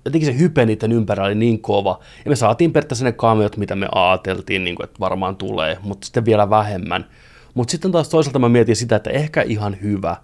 jotenkin 0.04 0.32
se 0.32 0.38
hype 0.38 0.66
niiden 0.66 0.92
ympärillä 0.92 1.26
oli 1.26 1.34
niin 1.34 1.60
kova. 1.60 2.00
Ja 2.24 2.28
me 2.28 2.36
saatiin 2.36 2.72
periaatteessa 2.72 3.04
ne 3.04 3.12
kameot, 3.12 3.56
mitä 3.56 3.76
me 3.76 3.88
ajateltiin, 3.94 4.64
niin 4.64 4.76
kuin, 4.76 4.84
että 4.84 5.00
varmaan 5.00 5.36
tulee, 5.36 5.78
mutta 5.82 6.04
sitten 6.04 6.24
vielä 6.24 6.50
vähemmän. 6.50 7.06
Mutta 7.54 7.72
sitten 7.72 7.92
taas 7.92 8.08
toisaalta 8.08 8.38
mä 8.38 8.48
mietin 8.48 8.76
sitä, 8.76 8.96
että 8.96 9.10
ehkä 9.10 9.42
ihan 9.42 9.76
hyvä, 9.82 10.16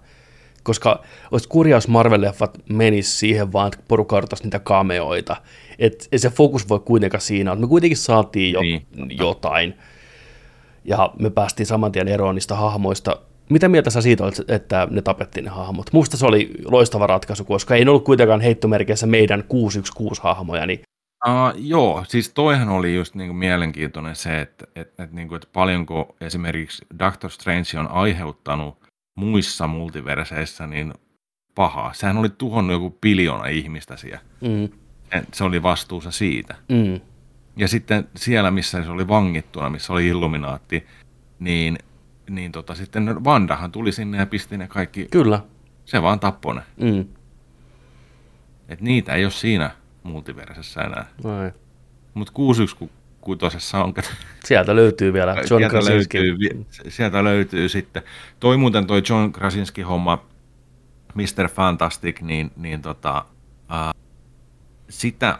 koska 0.63 1.03
olisi 1.31 1.49
kurja, 1.49 1.77
jos 1.77 1.87
Marvel-leffat 1.87 2.61
menisi 2.69 3.17
siihen 3.17 3.53
vaan, 3.53 3.67
että 3.67 3.79
porukka 3.87 4.21
niitä 4.43 4.59
kameoita. 4.59 5.35
Että 5.79 6.05
et 6.11 6.21
se 6.21 6.29
fokus 6.29 6.69
voi 6.69 6.79
kuitenkaan 6.79 7.21
siinä, 7.21 7.51
että 7.51 7.61
me 7.61 7.67
kuitenkin 7.67 7.97
saatiin 7.97 8.53
jo 8.53 8.61
niin. 8.61 8.85
jotain. 9.09 9.73
Ja 10.85 11.13
me 11.19 11.29
päästiin 11.29 11.67
saman 11.67 11.91
tien 11.91 12.07
eroon 12.07 12.35
niistä 12.35 12.55
hahmoista, 12.55 13.17
mitä 13.49 13.69
mieltä 13.69 13.89
sä 13.89 14.01
siitä 14.01 14.23
olet, 14.23 14.41
että 14.47 14.87
ne 14.91 15.01
tapettiin 15.01 15.43
ne 15.43 15.49
hahmot? 15.49 15.93
Musta 15.93 16.17
se 16.17 16.25
oli 16.25 16.51
loistava 16.65 17.07
ratkaisu, 17.07 17.45
koska 17.45 17.75
ei 17.75 17.87
ollut 17.87 18.03
kuitenkaan 18.03 18.41
heittomerkeissä 18.41 19.07
meidän 19.07 19.43
616-hahmoja. 19.53 20.65
Niin... 20.65 20.79
Uh, 21.27 21.53
joo, 21.55 22.05
siis 22.07 22.33
toihan 22.33 22.69
oli 22.69 22.95
just 22.95 23.15
niinku 23.15 23.33
mielenkiintoinen 23.33 24.15
se, 24.15 24.41
että, 24.41 24.65
että, 24.75 25.03
että, 25.03 25.15
niinku, 25.15 25.35
että 25.35 25.47
paljonko 25.53 26.15
esimerkiksi 26.21 26.85
Doctor 26.99 27.31
Strange 27.31 27.79
on 27.79 27.87
aiheuttanut 27.87 28.77
muissa 29.15 29.67
multiverseissa 29.67 30.67
niin 30.67 30.93
pahaa. 31.55 31.93
Sehän 31.93 32.17
oli 32.17 32.29
tuhonnut 32.29 32.73
joku 32.73 32.97
biljoona 33.01 33.47
ihmistä 33.47 33.97
siellä. 33.97 34.19
Mm. 34.41 34.69
Se 35.33 35.43
oli 35.43 35.63
vastuussa 35.63 36.11
siitä. 36.11 36.55
Mm. 36.69 37.01
Ja 37.57 37.67
sitten 37.67 38.09
siellä, 38.15 38.51
missä 38.51 38.83
se 38.83 38.89
oli 38.89 39.07
vangittuna, 39.07 39.69
missä 39.69 39.93
oli 39.93 40.07
Illuminaatti, 40.07 40.87
niin 41.39 41.77
niin 42.29 42.51
tota, 42.51 42.75
sitten 42.75 43.23
Vandahan 43.23 43.71
tuli 43.71 43.91
sinne 43.91 44.17
ja 44.17 44.25
pisti 44.25 44.57
ne 44.57 44.67
kaikki. 44.67 45.07
Kyllä. 45.11 45.41
Se 45.85 46.01
vaan 46.01 46.19
tappoi 46.19 46.55
ne. 46.55 46.61
Mm. 46.77 47.05
Et 48.69 48.81
niitä 48.81 49.13
ei 49.13 49.25
ole 49.25 49.31
siinä 49.31 49.71
multiversessä 50.03 50.81
enää. 50.81 51.05
Vai. 51.23 51.51
Mutta 52.13 52.33
616 52.33 53.83
on... 53.83 53.93
Sieltä 54.45 54.75
löytyy 54.75 55.13
vielä 55.13 55.33
John 55.35 55.47
sieltä 55.47 55.69
Krasinski. 55.69 56.19
Löytyy, 56.19 56.65
sieltä 56.87 57.23
löytyy 57.23 57.69
sitten. 57.69 58.03
Toi 58.39 58.57
muuten 58.57 58.87
toi 58.87 59.01
John 59.09 59.31
Krasinski 59.31 59.81
homma, 59.81 60.25
Mr. 61.13 61.49
Fantastic, 61.49 62.21
niin, 62.21 62.51
niin 62.55 62.81
tota, 62.81 63.25
uh, 63.59 64.01
sitä 64.89 65.37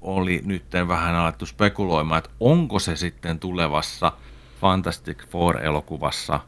oli 0.00 0.40
nyt 0.44 0.64
vähän 0.88 1.14
alettu 1.14 1.46
spekuloimaan, 1.46 2.18
että 2.18 2.30
onko 2.40 2.78
se 2.78 2.96
sitten 2.96 3.38
tulevassa– 3.38 4.12
Fantastic 4.60 5.26
Four-elokuvassa 5.28 6.40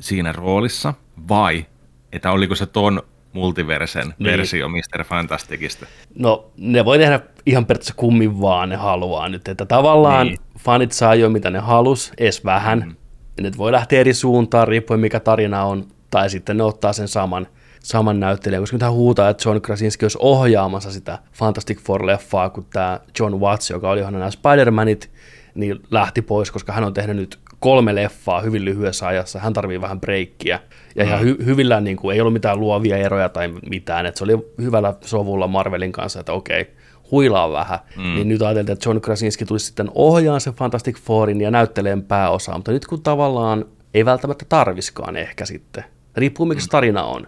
siinä 0.00 0.32
roolissa, 0.32 0.94
vai 1.28 1.66
että 2.12 2.30
oliko 2.30 2.54
se 2.54 2.66
ton 2.66 3.02
multiversen 3.32 4.06
niin. 4.06 4.24
versio 4.24 4.68
Mr. 4.68 5.04
Fantasticista? 5.04 5.86
No, 6.14 6.50
ne 6.56 6.84
voi 6.84 6.98
tehdä 6.98 7.20
ihan 7.46 7.66
periaatteessa 7.66 7.94
kummin 7.96 8.40
vaan 8.40 8.68
ne 8.68 8.76
haluaa 8.76 9.28
nyt, 9.28 9.48
että 9.48 9.66
tavallaan 9.66 10.26
niin. 10.26 10.38
fanit 10.58 10.92
saa 10.92 11.14
jo 11.14 11.30
mitä 11.30 11.50
ne 11.50 11.58
halus, 11.58 12.12
edes 12.18 12.44
vähän, 12.44 12.84
mm. 12.86 13.44
ne 13.44 13.50
voi 13.56 13.72
lähteä 13.72 14.00
eri 14.00 14.14
suuntaan, 14.14 14.68
riippuen 14.68 15.00
mikä 15.00 15.20
tarina 15.20 15.64
on, 15.64 15.86
tai 16.10 16.30
sitten 16.30 16.56
ne 16.56 16.62
ottaa 16.62 16.92
sen 16.92 17.08
saman, 17.08 17.46
saman 17.80 18.20
näyttelijän, 18.20 18.62
koska 18.62 18.76
mitä 18.76 18.90
huutaa, 18.90 19.28
että 19.28 19.48
John 19.48 19.60
Krasinski 19.60 20.04
olisi 20.04 20.18
ohjaamassa 20.20 20.90
sitä 20.92 21.18
Fantastic 21.32 21.78
Four-leffaa, 21.78 22.50
kun 22.50 22.66
tämä 22.72 23.00
John 23.18 23.34
Watts, 23.34 23.70
joka 23.70 23.90
oli 23.90 24.00
nämä 24.00 24.30
Spider-Manit, 24.30 25.08
niin 25.54 25.80
lähti 25.90 26.22
pois, 26.22 26.50
koska 26.50 26.72
hän 26.72 26.84
on 26.84 26.94
tehnyt 26.94 27.16
nyt 27.16 27.38
kolme 27.62 27.94
leffaa 27.94 28.40
hyvin 28.40 28.64
lyhyessä 28.64 29.06
ajassa, 29.06 29.38
hän 29.38 29.52
tarvii 29.52 29.80
vähän 29.80 30.00
breikkiä. 30.00 30.60
Ja 30.96 31.04
ihan 31.04 31.20
mm. 31.24 31.30
hy- 31.30 31.44
hyvillä 31.44 31.80
niin 31.80 31.96
kuin, 31.96 32.14
ei 32.14 32.20
ollut 32.20 32.32
mitään 32.32 32.60
luovia 32.60 32.96
eroja 32.96 33.28
tai 33.28 33.48
mitään, 33.70 34.06
että 34.06 34.18
se 34.18 34.24
oli 34.24 34.52
hyvällä 34.60 34.94
sovulla 35.00 35.46
Marvelin 35.46 35.92
kanssa, 35.92 36.20
että 36.20 36.32
okei, 36.32 36.66
huilaa 37.10 37.52
vähän. 37.52 37.78
Mm. 37.96 38.02
Niin 38.02 38.28
nyt 38.28 38.42
ajateltiin, 38.42 38.72
että 38.72 38.88
John 38.88 39.00
Krasinski 39.00 39.44
tulisi 39.44 39.66
sitten 39.66 39.90
ohjaan 39.94 40.40
sen 40.40 40.54
Fantastic 40.54 40.98
Fourin 40.98 41.40
ja 41.40 41.50
näytteleen 41.50 42.02
pääosaa, 42.02 42.56
mutta 42.56 42.72
nyt 42.72 42.86
kun 42.86 43.02
tavallaan 43.02 43.64
ei 43.94 44.04
välttämättä 44.04 44.44
tarviskaan 44.48 45.16
ehkä 45.16 45.44
sitten. 45.44 45.84
Riippuu 46.16 46.46
mikä 46.46 46.60
mm. 46.60 46.68
tarina 46.70 47.04
on. 47.04 47.26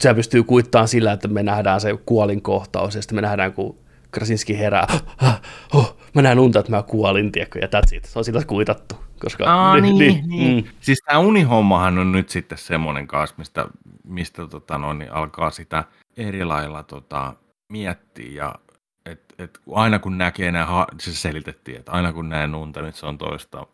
Se 0.00 0.14
pystyy 0.14 0.42
kuittamaan 0.42 0.88
sillä, 0.88 1.12
että 1.12 1.28
me 1.28 1.42
nähdään 1.42 1.80
se 1.80 1.98
kuolinkohtaus 2.06 2.94
ja 2.94 3.02
sitten 3.02 3.16
me 3.16 3.22
nähdään, 3.22 3.52
kun 3.52 3.78
Krasinski 4.10 4.58
herää, 4.58 4.86
oh, 5.74 5.96
mä 6.14 6.22
näen 6.22 6.38
unta, 6.38 6.58
että 6.58 6.72
mä 6.72 6.82
kuolin, 6.82 7.32
tiedätkö, 7.32 7.58
ja 7.58 7.66
that's 7.66 7.96
it. 7.96 8.04
Se 8.04 8.18
on 8.18 8.24
sillä 8.24 8.44
kuitattu. 8.44 8.94
Koska, 9.20 9.44
Aa, 9.44 9.80
niin, 9.80 9.98
niin, 9.98 10.28
niin. 10.28 10.64
Mm. 10.64 10.70
Siis 10.80 10.98
tämä 11.06 11.18
unihommahan 11.18 11.98
on 11.98 12.12
nyt 12.12 12.28
sitten 12.28 12.58
semmoinen 12.58 13.06
kanssa, 13.06 13.36
mistä, 13.38 13.66
mistä 14.04 14.46
tota, 14.46 14.78
no, 14.78 14.92
niin 14.92 15.12
alkaa 15.12 15.50
sitä 15.50 15.84
eri 16.16 16.44
lailla 16.44 16.82
tota, 16.82 17.34
miettiä. 17.68 18.32
Ja, 18.32 18.54
et, 19.06 19.34
et, 19.38 19.58
aina 19.72 19.98
kun 19.98 20.18
näkee 20.18 20.52
nämä, 20.52 20.86
se 21.00 21.14
selitettiin, 21.14 21.78
että 21.78 21.92
aina 21.92 22.12
kun 22.12 22.28
näen 22.28 22.54
unta, 22.54 22.82
nyt 22.82 22.94
se 22.94 23.06
on 23.06 23.18
toista 23.18 23.66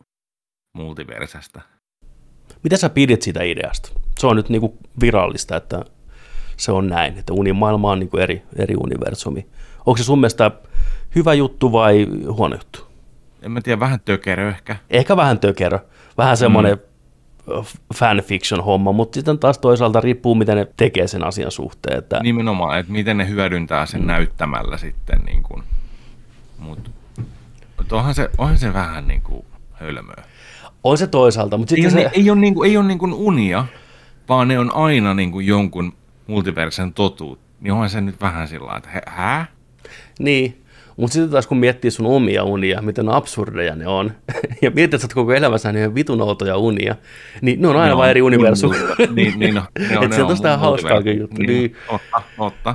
multiversesta. 0.72 1.60
Mitä 2.62 2.76
sä 2.76 2.88
pidit 2.88 3.22
siitä 3.22 3.42
ideasta? 3.42 3.88
Se 4.18 4.26
on 4.26 4.36
nyt 4.36 4.48
niinku 4.48 4.78
virallista, 5.00 5.56
että 5.56 5.84
se 6.56 6.72
on 6.72 6.86
näin, 6.86 7.18
että 7.18 7.32
unimaailma 7.32 7.90
on 7.90 7.98
niinku 7.98 8.16
eri, 8.16 8.42
eri 8.56 8.74
universumi. 8.76 9.46
Onko 9.86 9.96
se 9.96 10.04
sun 10.04 10.20
mielestä 10.20 10.50
hyvä 11.16 11.34
juttu 11.34 11.72
vai 11.72 12.06
huono 12.30 12.56
juttu? 12.56 12.86
En 13.42 13.52
mä 13.52 13.60
tiedä, 13.60 13.80
vähän 13.80 14.00
tökerö 14.00 14.48
ehkä. 14.48 14.76
Ehkä 14.90 15.16
vähän 15.16 15.38
tökerö. 15.38 15.78
Vähän 16.18 16.36
semmoinen 16.36 16.78
mm. 17.46 17.64
fanfiction 17.94 18.64
homma, 18.64 18.92
mutta 18.92 19.14
sitten 19.14 19.38
taas 19.38 19.58
toisaalta 19.58 20.00
riippuu, 20.00 20.34
miten 20.34 20.56
ne 20.56 20.66
tekee 20.76 21.06
sen 21.06 21.24
asian 21.24 21.50
suhteen. 21.50 21.98
Että... 21.98 22.20
Nimenomaan, 22.22 22.78
että 22.78 22.92
miten 22.92 23.16
ne 23.16 23.28
hyödyntää 23.28 23.86
sen 23.86 24.00
mm. 24.00 24.06
näyttämällä 24.06 24.76
sitten. 24.76 25.20
Niin 25.26 25.42
kuin, 25.42 25.62
mutta 26.58 26.90
onhan 27.92 28.14
se, 28.14 28.30
onhan 28.38 28.58
se 28.58 28.72
vähän 28.72 29.08
niin 29.08 29.22
kuin 29.22 29.44
hölmöä. 29.72 30.24
On 30.84 30.98
se 30.98 31.06
toisaalta, 31.06 31.58
mutta 31.58 31.70
sitten 31.70 31.98
ei, 31.98 32.04
se... 32.04 32.10
Ei 32.12 32.30
ole, 32.30 32.40
niin 32.40 32.54
kuin, 32.54 32.70
ei 32.70 32.76
ole 32.76 32.86
niin 32.86 32.98
kuin 32.98 33.12
unia, 33.12 33.64
vaan 34.28 34.48
ne 34.48 34.58
on 34.58 34.74
aina 34.74 35.14
niin 35.14 35.32
kuin 35.32 35.46
jonkun 35.46 35.92
multiversen 36.26 36.92
totuut. 36.92 37.38
Niin 37.60 37.72
onhan 37.72 37.90
se 37.90 38.00
nyt 38.00 38.20
vähän 38.20 38.48
sillä 38.48 38.76
että 38.76 39.02
hä? 39.06 39.46
Niin, 40.18 40.64
Mutta 40.96 41.12
sitten 41.12 41.30
taas 41.30 41.46
kun 41.46 41.56
miettii 41.56 41.90
sun 41.90 42.06
omia 42.06 42.44
unia, 42.44 42.82
miten 42.82 43.08
absurdeja 43.08 43.76
ne 43.76 43.86
on, 43.86 44.12
ja 44.62 44.70
mietit, 44.70 44.94
että 44.94 45.08
sä 45.08 45.14
koko 45.14 45.32
elämässä 45.32 45.72
niin 45.72 45.94
vitun 45.94 46.20
outoja 46.20 46.56
unia, 46.56 46.96
niin 47.40 47.62
ne 47.62 47.68
on 47.68 47.76
aina 47.76 47.96
vain 47.96 48.10
eri 48.10 48.22
universum. 48.22 48.70
niin, 49.14 49.38
niin 49.38 49.54
no, 49.54 49.62
ne 49.90 49.98
on, 49.98 50.04
että 50.04 50.16
se 50.16 50.22
on 50.22 50.28
tosta 50.28 50.56
hauskaakin 50.56 51.18
juttu. 51.18 51.36
Niin, 51.36 51.48
niin. 51.48 51.76
Otta, 51.88 52.22
otta. 52.38 52.74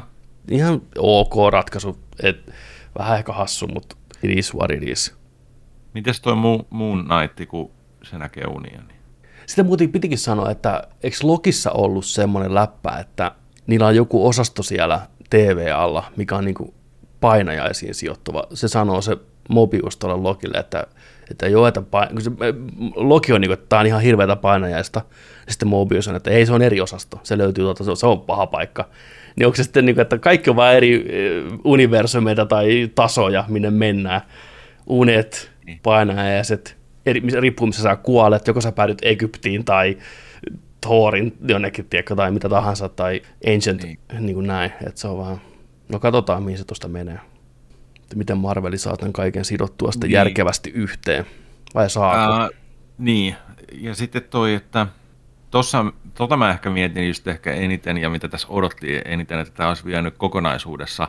Ihan 0.52 0.82
ok 0.98 1.34
ratkaisu, 1.52 1.98
et, 2.24 2.54
vähän 2.98 3.18
ehkä 3.18 3.34
hassu, 3.34 3.68
mutta 3.68 3.96
it 4.24 4.38
is 4.38 4.56
what 4.56 4.72
it 4.72 4.84
is. 4.84 5.16
Mites 5.94 6.22
toi 6.22 6.36
muun 6.70 7.06
naitti, 7.08 7.46
kun 7.46 7.72
se 8.04 8.18
näkee 8.18 8.46
unia? 8.46 8.82
Niin? 8.88 9.02
Sitten 9.46 9.66
muuten 9.66 9.92
pitikin 9.92 10.18
sanoa, 10.18 10.52
että 10.52 10.84
eikö 11.04 11.18
Lokissa 11.24 11.72
ollut 11.72 12.06
semmoinen 12.06 12.56
läppä, 12.56 12.98
että 13.00 13.32
niillä 13.68 13.88
on 13.88 13.96
joku 13.96 14.28
osasto 14.28 14.64
siellä 14.64 15.02
TV-alla, 15.30 16.04
mikä 16.16 16.36
on 16.36 16.46
niin 16.46 16.56
kuin 16.56 16.74
painajaisiin 17.22 17.96
sijoittuva. 17.96 18.44
Se 18.54 18.68
sanoo 18.68 19.02
se 19.02 19.18
Mobius 19.50 19.98
tuolle 19.98 20.22
Lokille, 20.22 20.58
että, 20.58 20.88
että 21.32 21.48
joo, 21.48 21.68
että 21.68 21.82
pain... 21.82 22.22
se, 22.22 22.32
Loki 22.96 23.34
on 23.34 23.42
niin 23.42 23.50
kuin, 23.50 23.54
että 23.54 23.66
tämä 23.70 23.80
on 23.80 23.88
ihan 23.88 24.02
hirveätä 24.02 24.36
painajaista. 24.36 25.02
Sitten 25.50 25.68
Mobius 25.68 26.08
on, 26.08 26.16
että 26.16 26.32
ei, 26.32 26.46
se 26.46 26.54
on 26.54 26.62
eri 26.62 26.82
osasto. 26.82 27.20
Se 27.24 27.38
löytyy 27.38 27.64
tuolta, 27.64 27.84
se 27.84 27.90
on, 27.92 27.98
se 27.98 28.08
on 28.08 28.22
paha 28.22 28.48
paikka. 28.48 28.90
Niin 29.36 29.46
onko 29.46 29.56
se 29.56 29.64
sitten 29.64 29.86
niin 29.86 29.96
kuin, 29.96 30.02
että 30.02 30.18
kaikki 30.18 30.50
on 30.50 30.56
vain 30.56 30.78
eri 30.78 31.06
universumeita 31.64 32.46
tai 32.46 32.92
tasoja, 32.96 33.46
minne 33.48 33.70
mennään. 33.70 34.22
Unet, 34.90 35.52
niin. 35.66 35.80
painajaiset, 35.84 36.78
eri, 37.06 37.22
riippuu 37.40 37.68
missä 37.68 37.84
sä 37.84 37.96
kuolet, 37.96 38.48
joko 38.48 38.62
sä 38.62 38.72
päädyt 38.72 39.00
Egyptiin 39.02 39.66
tai 39.66 39.98
Thorin 40.82 41.38
jonnekin, 41.48 41.86
tiedätkö, 41.90 42.16
tai 42.16 42.32
mitä 42.32 42.50
tahansa, 42.50 42.90
tai 42.90 43.22
Ancient, 43.54 43.84
niin, 43.84 44.00
niin 44.20 44.34
kuin 44.34 44.48
näin, 44.48 44.72
että 44.88 45.02
se 45.02 45.08
on 45.08 45.18
vaan, 45.18 45.42
no 45.92 46.00
katsotaan, 46.00 46.44
mihin 46.44 46.58
se 46.58 46.66
tuosta 46.66 46.88
menee. 46.88 47.20
Että 48.02 48.16
miten 48.16 48.38
Marveli 48.38 48.78
saa 48.78 48.98
tämän 48.98 49.14
kaiken 49.14 49.46
sidottua 49.46 49.92
sitten 49.92 50.08
niin. 50.08 50.16
järkevästi 50.16 50.70
yhteen, 50.70 51.26
vai 51.74 51.90
saako? 51.90 52.46
Uh, 52.46 52.50
niin, 52.98 53.36
ja 53.72 53.96
sitten 53.96 54.24
toi, 54.24 54.54
että 54.54 54.88
tuossa, 55.52 55.86
tota 56.14 56.38
mä 56.38 56.50
ehkä 56.50 56.70
mietin 56.70 57.08
just 57.08 57.28
ehkä 57.28 57.54
eniten, 57.54 57.98
ja 57.98 58.10
mitä 58.10 58.28
tässä 58.28 58.48
odotti 58.50 59.02
eniten, 59.06 59.40
että 59.40 59.54
tämä 59.54 59.70
olisi 59.70 59.86
vienyt 59.86 60.18
kokonaisuudessa 60.18 61.08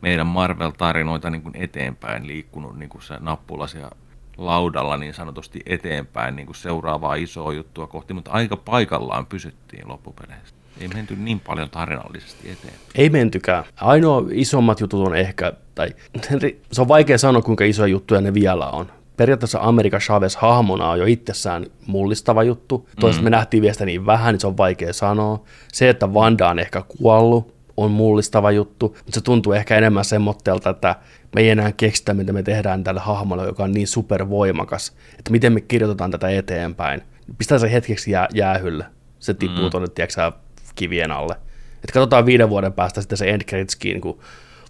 meidän 0.00 0.26
Marvel-tarinoita 0.26 1.30
niin 1.30 1.42
kuin 1.42 1.56
eteenpäin, 1.56 2.26
liikkunut 2.26 2.78
niin 2.78 2.88
kuin 2.88 3.02
se 3.02 3.14
nappula 3.20 3.66
siellä 3.66 3.90
laudalla 4.36 4.96
niin 4.96 5.14
sanotusti 5.14 5.60
eteenpäin 5.66 6.36
niin 6.36 6.46
kuin 6.46 6.56
seuraavaa 6.56 7.14
isoa 7.14 7.52
juttua 7.52 7.86
kohti, 7.86 8.14
mutta 8.14 8.30
aika 8.30 8.56
paikallaan 8.56 9.26
pysyttiin 9.26 9.88
loppupeleissä. 9.88 10.54
Ei 10.80 10.88
menty 10.88 11.16
niin 11.16 11.40
paljon 11.40 11.70
tarinallisesti 11.70 12.50
eteen. 12.50 12.74
Ei 12.94 13.10
mentykään. 13.10 13.64
Ainoa 13.76 14.22
isommat 14.32 14.80
jutut 14.80 15.06
on 15.06 15.16
ehkä, 15.16 15.52
tai 15.74 15.88
se 16.72 16.80
on 16.80 16.88
vaikea 16.88 17.18
sanoa 17.18 17.42
kuinka 17.42 17.64
isoja 17.64 17.86
juttuja 17.86 18.20
ne 18.20 18.34
vielä 18.34 18.66
on. 18.66 18.92
Periaatteessa 19.16 19.58
Amerika 19.62 19.98
Chavez 19.98 20.36
hahmona 20.36 20.90
on 20.90 20.98
jo 20.98 21.06
itsessään 21.06 21.66
mullistava 21.86 22.42
juttu. 22.42 22.88
Toisaalta 23.00 23.22
mm. 23.22 23.24
me 23.24 23.30
nähtiin 23.30 23.62
viestä 23.62 23.84
niin 23.84 24.06
vähän, 24.06 24.34
niin 24.34 24.40
se 24.40 24.46
on 24.46 24.56
vaikea 24.56 24.92
sanoa. 24.92 25.44
Se, 25.72 25.88
että 25.88 26.14
Vanda 26.14 26.48
on 26.48 26.58
ehkä 26.58 26.82
kuollut, 26.88 27.54
on 27.76 27.90
mullistava 27.90 28.50
juttu, 28.50 28.88
mutta 28.88 29.12
se 29.12 29.20
tuntuu 29.20 29.52
ehkä 29.52 29.76
enemmän 29.76 30.04
semmoitteelta, 30.04 30.70
että 30.70 30.96
me 31.34 31.40
ei 31.40 31.50
enää 31.50 31.72
keksitä, 31.72 32.14
mitä 32.14 32.32
me 32.32 32.42
tehdään 32.42 32.84
tällä 32.84 33.00
hahmolla, 33.00 33.44
joka 33.44 33.64
on 33.64 33.72
niin 33.72 33.88
supervoimakas, 33.88 34.92
että 35.18 35.30
miten 35.30 35.52
me 35.52 35.60
kirjoitetaan 35.60 36.10
tätä 36.10 36.28
eteenpäin. 36.28 37.02
Pistää 37.38 37.58
se 37.58 37.72
hetkeksi 37.72 38.10
jää, 38.10 38.28
jäähylle. 38.34 38.84
Se 39.18 39.34
tippuu 39.34 39.64
mm. 39.64 39.70
tuonne, 39.70 39.88
tiedätkö, 39.88 40.32
kivien 40.78 41.10
alle. 41.10 41.34
Että 41.74 41.92
katsotaan 41.92 42.26
viiden 42.26 42.50
vuoden 42.50 42.72
päästä 42.72 43.00
sitten 43.00 43.18
se 43.18 43.30
end 43.30 43.42
creditskin, 43.42 44.00
kun 44.00 44.18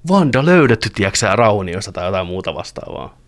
Vanda 0.09 0.45
löydetty, 0.45 0.91
tiedätkö, 0.95 1.27
rauniosta 1.37 1.93
tai 1.93 2.07
jotain 2.07 2.27
muuta 2.27 2.55
vastaavaa. 2.55 3.19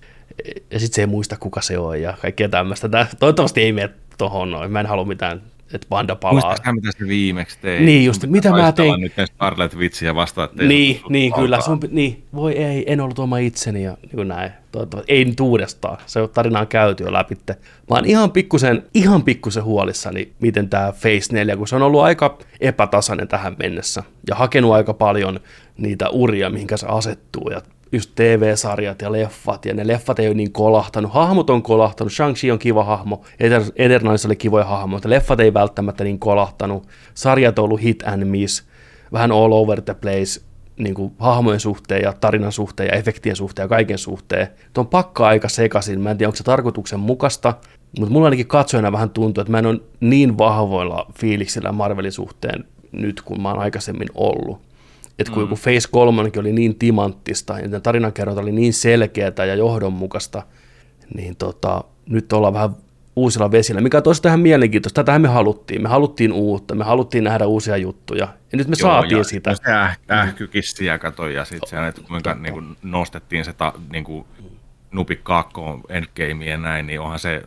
Ja 0.71 0.81
sitten 0.81 0.95
se 0.95 1.03
ei 1.03 1.07
muista, 1.07 1.37
kuka 1.37 1.61
se 1.61 1.79
on 1.79 2.03
ja 2.03 2.15
kaikkea 2.23 2.49
tämmöistä. 2.49 2.89
Toivottavasti 3.19 3.61
ei 3.61 3.73
mene 3.73 3.91
tuohon 4.19 4.51
noin. 4.51 4.71
Mä 4.71 4.81
en 4.81 4.87
halua 4.87 5.05
mitään 5.05 5.43
että 5.73 5.87
Vanda 5.91 6.17
palaa. 6.17 6.33
Muistatko 6.33 6.73
mitä 6.73 6.89
se 6.99 7.09
viimeksi 7.09 7.59
tein? 7.61 7.85
Niin 7.87 8.05
just, 8.05 8.27
mitä 8.27 8.51
mä 8.51 8.73
tein? 8.73 9.01
nyt 9.01 9.13
Scarlet 9.27 9.77
Witchia 9.77 10.15
vastaan, 10.15 10.49
että 10.51 10.63
Niin, 10.65 11.01
niin 11.09 11.33
kyllä, 11.33 11.61
sun, 11.61 11.81
niin, 11.91 12.23
voi 12.35 12.53
ei, 12.53 12.93
en 12.93 13.01
ollut 13.01 13.19
oma 13.19 13.39
itseni 13.39 13.83
ja 13.83 13.97
niin 14.13 14.29
näin. 14.29 14.53
Toivottavasti, 14.73 15.13
ei 15.13 15.25
nyt 15.25 15.41
uudestaan, 15.41 15.99
se 16.07 16.29
tarina 16.29 16.61
on 16.61 16.67
käyty 16.67 17.05
jo 17.05 17.13
läpi. 17.13 17.39
Mä 17.49 17.57
oon 17.89 18.07
ihan 18.07 18.31
pikkusen, 18.31 18.83
ihan 18.95 19.23
pikkusen 19.23 19.65
huolissani, 19.65 20.33
miten 20.41 20.69
tämä 20.69 20.93
Face 20.93 21.33
4, 21.33 21.57
kun 21.57 21.69
se 21.69 21.77
on 21.77 21.83
ollut 21.83 22.01
aika 22.01 22.39
epätasainen 22.61 23.29
tähän 23.29 23.57
mennessä 23.59 24.03
ja 24.29 24.35
hakenut 24.35 24.73
aika 24.73 24.95
paljon 24.95 25.41
niitä 25.79 26.09
uria, 26.09 26.51
mihinkä 26.51 26.77
se 26.77 26.87
asettuu 26.87 27.51
ja 27.51 27.63
just 27.93 28.11
TV-sarjat 28.15 29.03
ja 29.03 29.13
leffat, 29.13 29.65
ja 29.65 29.75
ne 29.75 29.87
leffat 29.87 30.19
ei 30.19 30.27
ole 30.27 30.35
niin 30.35 30.53
kolahtanut. 30.53 31.13
Hahmot 31.13 31.51
on 31.51 31.63
kolahtanut, 31.63 32.13
Shang-Chi 32.13 32.53
on 32.53 32.59
kiva 32.59 32.85
hahmo, 32.85 33.23
Eternals 33.77 34.27
oli 34.27 34.37
kivoja 34.37 34.65
hahmo, 34.65 34.97
mutta 34.97 35.11
leffat 35.11 35.41
ei 35.41 35.55
välttämättä 35.55 36.05
niin 36.05 36.19
kolahtanut. 36.19 36.89
Sarjat 37.15 37.59
on 37.59 37.65
ollut 37.65 37.83
hit 37.83 38.03
and 38.07 38.25
miss, 38.25 38.65
vähän 39.13 39.33
all 39.33 39.53
over 39.53 39.83
the 39.83 39.95
place, 39.95 40.41
niin 40.77 40.95
kuin 40.95 41.13
hahmojen 41.19 41.61
suhteen 41.61 42.03
ja 42.03 42.13
tarinan 42.13 42.53
suhteen 42.53 42.87
ja 42.87 42.99
efektien 42.99 43.37
suhteen 43.37 43.65
ja 43.65 43.69
kaiken 43.69 43.99
suhteen. 43.99 44.49
Tuo 44.73 44.83
on 44.83 44.89
pakka 44.89 45.27
aika 45.27 45.49
sekaisin. 45.49 46.01
Mä 46.01 46.11
en 46.11 46.19
tiedä, 46.19 46.29
onko 46.29 46.37
se 46.37 46.45
tarkoituksen 46.45 47.01
mukaista, 47.01 47.55
mutta 47.99 48.13
mulla 48.13 48.27
ainakin 48.27 48.47
katsojana 48.47 48.93
vähän 48.93 49.11
tuntuu, 49.11 49.43
että 49.43 49.51
mä 49.51 49.59
en 49.59 49.67
ole 49.67 49.81
niin 50.01 50.39
vahvoilla 50.39 51.07
fiiliksillä 51.21 51.73
Marvelin 51.73 52.13
suhteen 52.13 52.65
nyt, 52.93 53.23
kuin 53.23 53.43
mä 53.43 53.51
oon 53.51 53.59
aikaisemmin 53.59 54.09
ollut. 54.15 54.70
Että 55.21 55.33
kun 55.33 55.43
mm. 55.43 55.45
joku 55.45 55.57
Face 55.57 55.89
3 55.91 56.23
oli 56.39 56.53
niin 56.53 56.79
timanttista 56.79 57.59
ja 57.59 57.81
tarinankerronta 57.81 58.41
oli 58.41 58.53
niin 58.53 58.73
selkeää 58.73 59.47
ja 59.47 59.55
johdonmukaista, 59.55 60.43
niin 61.15 61.37
tota, 61.37 61.85
nyt 62.07 62.33
ollaan 62.33 62.55
vähän 62.55 62.71
uusilla 63.17 63.51
vesillä, 63.51 63.81
mikä 63.81 63.97
on 63.97 64.03
tosi 64.03 64.23
tähän 64.23 64.41
mielenkiintoista. 64.41 65.03
Tätähän 65.03 65.23
me 65.23 65.29
haluttiin. 65.29 65.83
Me 65.83 65.89
haluttiin 65.89 66.33
uutta, 66.33 66.75
me 66.75 66.85
haluttiin 66.85 67.25
nähdä 67.25 67.47
uusia 67.47 67.77
juttuja. 67.77 68.29
Ja 68.53 68.59
nyt 68.59 68.69
me 68.69 68.77
Joo, 68.81 68.91
saatiin 68.91 69.19
ja 69.19 69.25
sitä. 69.25 69.55
Se 69.55 69.73
äh, 69.73 69.99
ähkykistiä 70.11 70.99
katoi 70.99 71.35
ja 71.35 71.45
sitten 71.45 71.69
se, 71.69 71.87
että 71.87 72.03
kuinka 72.09 72.35
niin 72.35 72.53
kuin 72.53 72.77
nostettiin 72.83 73.45
se 73.45 73.53
ta, 73.53 73.73
niin 73.93 74.05
kuin 74.05 74.25
nupikkaakkoon 74.93 75.81
endgameen 75.89 76.51
ja 76.51 76.59
näin, 76.59 76.87
niin 76.87 77.01
onhan 77.01 77.19
se 77.19 77.43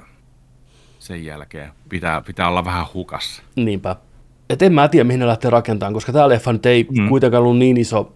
sen 1.00 1.26
jälkeen. 1.26 1.72
Pitää, 1.90 2.22
pitää 2.22 2.48
olla 2.48 2.66
vähän 2.66 2.86
hukassa. 2.94 3.44
Niinpä 3.56 3.96
et 4.54 4.62
en 4.62 4.74
mä 4.74 4.88
tiedä, 4.88 5.04
mihin 5.04 5.20
ne 5.20 5.28
lähtee 5.28 5.52
rakentamaan, 5.52 5.94
koska 5.94 6.12
tämä 6.12 6.30
leffa 6.30 6.54
nyt 6.54 6.66
ei 6.66 6.88
mm. 6.98 7.10
kuitenkaan 7.10 7.44
ollut 7.44 7.58
niin 7.58 7.78
iso, 7.78 8.14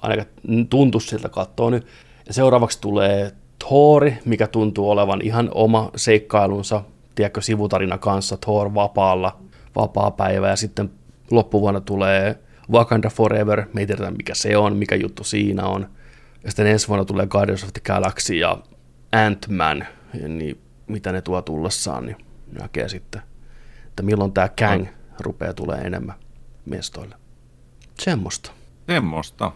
ainakaan 0.00 0.28
tuntu 0.70 1.00
siltä 1.00 1.28
katsoa 1.28 1.70
nyt. 1.70 1.86
Ja 2.26 2.34
seuraavaksi 2.34 2.80
tulee 2.80 3.32
Thor, 3.68 4.10
mikä 4.24 4.46
tuntuu 4.46 4.90
olevan 4.90 5.20
ihan 5.22 5.50
oma 5.54 5.90
seikkailunsa, 5.96 6.82
tiedätkö, 7.14 7.40
sivutarina 7.40 7.98
kanssa, 7.98 8.36
Thor 8.36 8.74
vapaalla, 8.74 9.40
vapaa 9.76 10.10
päivä, 10.10 10.48
ja 10.48 10.56
sitten 10.56 10.90
loppuvuonna 11.30 11.80
tulee 11.80 12.38
Wakanda 12.72 13.10
Forever, 13.10 13.64
me 13.72 13.80
ei 13.80 13.86
tiedä 13.86 14.10
mikä 14.10 14.34
se 14.34 14.56
on, 14.56 14.76
mikä 14.76 14.94
juttu 14.94 15.24
siinä 15.24 15.66
on. 15.66 15.88
Ja 16.44 16.50
sitten 16.50 16.66
ensi 16.66 16.88
vuonna 16.88 17.04
tulee 17.04 17.26
Guardians 17.26 17.64
of 17.64 17.72
the 17.72 17.80
Galaxy 17.84 18.34
ja 18.34 18.58
Ant-Man, 19.12 19.86
niin 20.28 20.60
mitä 20.86 21.12
ne 21.12 21.22
tuo 21.22 21.42
tullessaan, 21.42 22.06
niin 22.06 22.16
näkee 22.60 22.88
sitten, 22.88 23.22
että 23.88 24.02
milloin 24.02 24.32
tämä 24.32 24.48
Kang 24.48 24.82
no 24.82 24.99
rupeaa 25.22 25.54
tulee 25.54 25.80
enemmän 25.80 26.16
mestoille. 26.66 27.16
Semmosta. 27.98 28.50
Semmosta. 28.86 29.52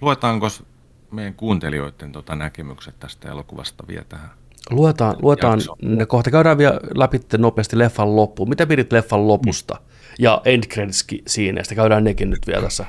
Luetaanko 0.00 0.48
meidän 1.10 1.34
kuuntelijoiden 1.34 2.12
tota 2.12 2.36
näkemykset 2.36 2.98
tästä 2.98 3.30
elokuvasta 3.30 3.84
vielä 3.88 4.04
tähän? 4.08 4.30
Luetaan, 4.70 5.16
luetaan 5.22 5.60
ne 5.82 6.06
kohta. 6.06 6.30
Käydään 6.30 6.58
vielä 6.58 6.80
läpi 6.94 7.20
nopeasti 7.38 7.78
leffan 7.78 8.16
loppuun. 8.16 8.48
Mitä 8.48 8.66
pidit 8.66 8.92
leffan 8.92 9.28
lopusta? 9.28 9.74
Mm. 9.74 9.80
Ja 10.18 10.42
siinä, 11.26 11.62
ja 11.70 11.76
käydään 11.76 12.04
nekin 12.04 12.30
nyt 12.30 12.46
vielä 12.46 12.62
tässä. 12.62 12.86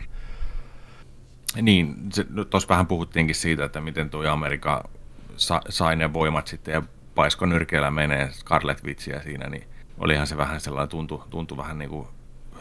Niin, 1.61 1.95
no, 2.29 2.45
tuossa 2.45 2.69
vähän 2.69 2.87
puhuttiinkin 2.87 3.35
siitä, 3.35 3.65
että 3.65 3.81
miten 3.81 4.09
tuo 4.09 4.27
Amerikka 4.27 4.89
sa, 5.37 5.61
sai 5.69 5.95
ne 5.95 6.13
voimat 6.13 6.47
sitten 6.47 6.73
ja 6.73 6.83
paisko 7.15 7.45
nyrkeellä 7.45 7.91
menee 7.91 8.29
Scarlet 8.31 8.83
Witchia 8.83 9.21
siinä, 9.23 9.49
niin 9.49 9.63
olihan 9.97 10.27
se 10.27 10.37
vähän 10.37 10.61
sellainen, 10.61 10.89
tuntu, 10.89 11.23
tuntu 11.29 11.57
vähän 11.57 11.77
niin 11.77 11.89
kuin 11.89 12.07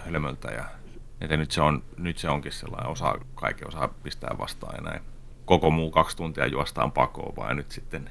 hölmöltä 0.06 0.48
ja 0.48 0.64
että 1.20 1.36
nyt 1.36 1.50
se, 1.50 1.60
on, 1.60 1.82
nyt 1.98 2.18
se 2.18 2.28
onkin 2.28 2.52
sellainen, 2.52 2.90
osa, 2.90 3.14
kaikki 3.34 3.64
osaa 3.64 3.88
pistää 3.88 4.36
vastaan 4.38 4.74
ja 4.76 4.90
näin. 4.90 5.02
Koko 5.44 5.70
muu 5.70 5.90
kaksi 5.90 6.16
tuntia 6.16 6.46
juostaan 6.46 6.92
pakoon, 6.92 7.36
vaan 7.36 7.56
nyt 7.56 7.70
sitten 7.70 8.10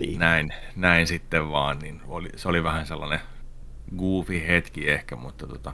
niin. 0.00 0.18
näin, 0.18 0.54
näin 0.76 1.06
sitten 1.06 1.50
vaan, 1.50 1.78
niin 1.78 2.00
oli, 2.06 2.28
se 2.36 2.48
oli 2.48 2.64
vähän 2.64 2.86
sellainen 2.86 3.20
goofy 3.96 4.46
hetki 4.46 4.90
ehkä, 4.90 5.16
mutta 5.16 5.46
tota, 5.46 5.72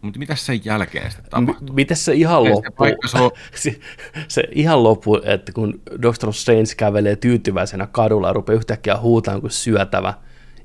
mutta 0.00 0.18
mitä 0.18 0.34
sen 0.34 0.64
jälkeen 0.64 1.10
sitten 1.10 1.30
tapahtui? 1.30 1.70
M- 1.70 1.74
miten 1.74 1.96
se 1.96 2.14
ihan 2.14 2.44
loppu? 2.44 2.84
Se, 3.54 3.80
se, 4.28 4.42
ihan 4.52 4.82
loppu, 4.82 5.20
että 5.24 5.52
kun 5.52 5.80
Doctor 6.02 6.32
Strange 6.32 6.74
kävelee 6.76 7.16
tyytyväisenä 7.16 7.86
kadulla 7.86 8.26
ja 8.26 8.32
rupeaa 8.32 8.56
yhtäkkiä 8.56 8.98
huutamaan 8.98 9.40
kuin 9.40 9.50
syötävä, 9.50 10.14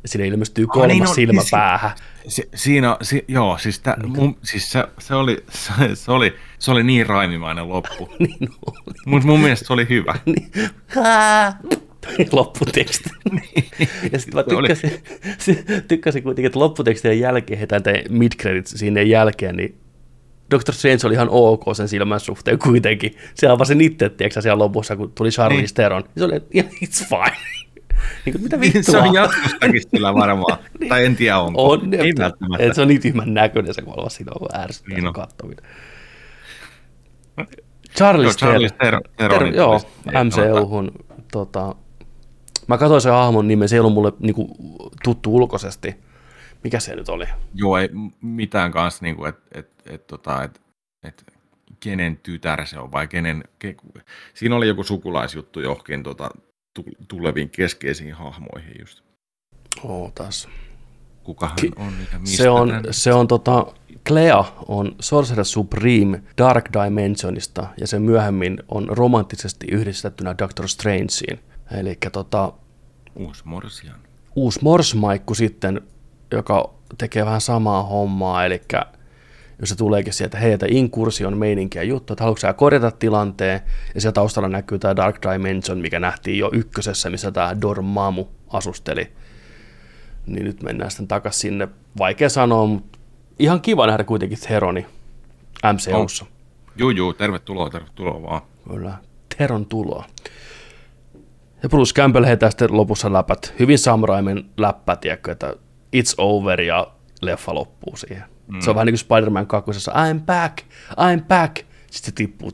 Siinä 0.05 0.25
ilmestyy 0.25 0.67
kolmas 0.67 0.91
ah, 0.91 0.97
niin 0.97 1.07
on, 1.07 1.15
silmä 1.15 1.41
siis, 1.41 1.51
päähän. 1.51 1.91
Si, 2.27 2.49
siinä, 2.55 2.97
si, 3.01 3.25
joo, 3.27 3.57
siis, 3.57 3.79
tä, 3.79 3.97
niin. 4.01 4.11
mun, 4.11 4.37
siis 4.43 4.71
se, 4.71 4.83
se, 4.99 5.15
oli, 5.15 5.43
se, 5.49 5.95
se, 5.95 6.11
oli, 6.11 6.33
se 6.59 6.71
oli 6.71 6.83
niin 6.83 7.05
raimimainen 7.05 7.69
loppu. 7.69 8.09
niin 8.19 8.49
oli. 8.65 8.95
Mutta 9.05 9.27
mun 9.27 9.39
mielestä 9.39 9.67
se 9.67 9.73
oli 9.73 9.89
hyvä. 9.89 10.15
niin. 10.25 10.51
lopputeksti. 12.31 13.09
Niin. 13.31 13.65
ja 14.11 14.19
sitten 14.19 14.35
mä 14.35 14.43
tykkäsin, 14.43 15.03
tykkäsin 15.87 16.23
kuitenkin, 16.23 16.47
että 16.47 16.59
lopputekstien 16.59 17.19
jälkeen, 17.19 17.59
he 17.59 17.67
tai 17.67 17.81
mid 18.09 18.31
sinne 18.65 19.03
jälkeen, 19.03 19.55
niin 19.55 19.83
Doctor 20.51 20.75
Strange 20.75 21.07
oli 21.07 21.13
ihan 21.13 21.27
ok 21.31 21.63
sen 21.75 21.87
silmän 21.87 22.19
suhteen 22.19 22.59
kuitenkin. 22.59 23.15
Se 23.33 23.47
avasi 23.47 23.75
itse, 23.79 24.09
tiedätkö 24.09 24.41
siellä 24.41 24.63
lopussa, 24.63 24.95
kun 24.95 25.11
tuli 25.11 25.29
Charlize 25.29 25.61
niin. 25.61 25.73
Theron. 25.73 26.01
Niin 26.01 26.11
se 26.17 26.25
oli, 26.25 26.41
yeah, 26.55 26.67
it's 26.67 27.07
fine. 27.09 27.62
Niin 28.25 28.33
kuin, 28.33 28.43
mitä 28.43 28.59
vittua? 28.59 28.81
Se 28.81 28.97
on 28.97 29.13
jatkostakin 29.13 29.81
sillä 29.91 30.13
varmaan. 30.13 30.57
niin. 30.79 30.89
Tai 30.89 31.05
en 31.05 31.15
tiedä 31.15 31.39
onko. 31.39 31.71
On, 31.71 31.93
Ei 31.93 32.13
Et 32.59 32.75
se 32.75 32.81
on 32.81 32.87
niin 32.87 33.01
tyhmän 33.01 33.33
näköinen 33.33 33.73
se 33.73 33.81
kolmas, 33.81 34.15
siinä 34.15 34.31
on 34.39 34.61
ärsyttävä 34.61 35.01
niin 35.01 35.13
kattominen. 35.13 35.65
Charles, 37.95 38.37
Charles 38.37 38.73
Theron. 38.73 39.01
Theron, 39.17 39.53
joo, 39.53 39.81
MCU-hun. 40.05 40.91
Tota, 41.31 41.75
mä 42.67 42.77
katsoin 42.77 43.01
sen 43.01 43.11
hahmon 43.11 43.47
nimen, 43.47 43.69
se 43.69 43.75
ei 43.75 43.79
ollut 43.79 43.93
mulle 43.93 44.11
niinku, 44.19 44.55
tuttu 45.03 45.35
ulkoisesti. 45.35 45.95
Mikä 46.63 46.79
se 46.79 46.95
nyt 46.95 47.09
oli? 47.09 47.25
Joo, 47.53 47.77
ei 47.77 47.89
mitään 48.21 48.71
kanssa, 48.71 49.05
niinku, 49.05 49.25
että 49.25 49.59
et, 49.59 49.69
et, 49.85 50.07
tota, 50.07 50.43
et, 50.43 50.61
et, 51.03 51.23
kenen 51.79 52.17
tytär 52.17 52.65
se 52.65 52.79
on 52.79 52.91
vai 52.91 53.07
kenen... 53.07 53.43
Ke, 53.59 53.75
siinä 54.33 54.55
oli 54.55 54.67
joku 54.67 54.83
sukulaisjuttu 54.83 55.59
johonkin 55.59 56.03
tota, 56.03 56.29
tuleviin 57.07 57.49
keskeisiin 57.49 58.13
hahmoihin 58.13 58.75
just. 58.79 59.01
Oo, 59.83 60.11
taas. 60.15 60.47
Kukahan 61.23 61.55
Ki- 61.55 61.71
on 61.75 61.97
niitä 61.97 62.19
mistä 62.19 62.37
Se 62.37 62.49
on, 62.49 62.69
se 62.91 63.13
on 63.13 63.27
tota, 63.27 63.65
Clea 64.07 64.45
on 64.67 64.95
Sorcerer 64.99 65.45
Supreme 65.45 66.23
Dark 66.37 66.69
Dimensionista 66.73 67.67
ja 67.79 67.87
se 67.87 67.99
myöhemmin 67.99 68.57
on 68.67 68.87
romanttisesti 68.89 69.67
yhdistettynä 69.71 70.35
Doctor 70.37 70.67
Strangeen. 70.67 71.39
Eli 71.71 71.97
tota, 72.11 72.53
Uusi 73.15 73.41
Morsian. 73.45 73.99
Uusi 74.35 74.59
Morsmaikku 74.63 75.35
sitten, 75.35 75.81
joka 76.31 76.73
tekee 76.97 77.25
vähän 77.25 77.41
samaa 77.41 77.83
hommaa, 77.83 78.45
eli 78.45 78.61
jos 79.63 79.69
se 79.69 79.75
tuleekin 79.75 80.13
sieltä, 80.13 80.37
hei, 80.37 80.53
että 80.53 80.65
inkursion 80.69 81.37
meininkiä 81.37 81.83
juttu, 81.83 82.13
että 82.13 82.23
haluatko 82.23 82.53
korjata 82.53 82.91
tilanteen, 82.91 83.61
ja 83.95 84.01
siellä 84.01 84.13
taustalla 84.13 84.49
näkyy 84.49 84.79
tämä 84.79 84.95
Dark 84.95 85.17
Dimension, 85.21 85.77
mikä 85.77 85.99
nähtiin 85.99 86.39
jo 86.39 86.49
ykkösessä, 86.53 87.09
missä 87.09 87.31
tämä 87.31 87.61
Dormammu 87.61 88.25
asusteli. 88.47 89.11
Niin 90.25 90.45
nyt 90.45 90.63
mennään 90.63 90.91
sitten 90.91 91.07
takaisin 91.07 91.41
sinne. 91.41 91.67
Vaikea 91.97 92.29
sanoa, 92.29 92.65
mutta 92.65 92.99
ihan 93.39 93.61
kiva 93.61 93.87
nähdä 93.87 94.03
kuitenkin 94.03 94.39
Theroni 94.39 94.85
MCUssa. 95.73 96.25
Oh. 96.25 96.31
Juu, 96.75 96.89
juu, 96.89 97.13
tervetuloa, 97.13 97.69
tervetuloa 97.69 98.21
vaan. 98.23 98.41
Kyllä, 98.69 98.93
Theron 99.37 99.65
tuloa. 99.65 100.05
Ja 101.63 101.69
Bruce 101.69 101.93
Campbell 101.93 102.25
heittää 102.25 102.49
sitten 102.49 102.77
lopussa 102.77 103.13
läpät, 103.13 103.53
hyvin 103.59 103.79
Sam 103.79 104.03
Raimin 104.03 104.49
läppä, 104.57 104.95
tiedätkö, 104.95 105.31
että 105.31 105.53
it's 105.95 106.13
over 106.17 106.61
ja 106.61 106.91
leffa 107.21 107.55
loppuu 107.55 107.97
siihen. 107.97 108.32
Mm. 108.53 108.61
Se 108.61 108.69
on 108.69 108.75
vähän 108.75 108.85
niin 108.85 108.93
kuin 108.93 108.99
Spider-Man 108.99 109.47
2. 109.47 109.71
I'm 109.89 110.19
back, 110.25 110.57
I'm 110.91 111.23
back. 111.27 111.55
Sitten 111.91 112.05
se 112.05 112.11
tippuu. 112.11 112.51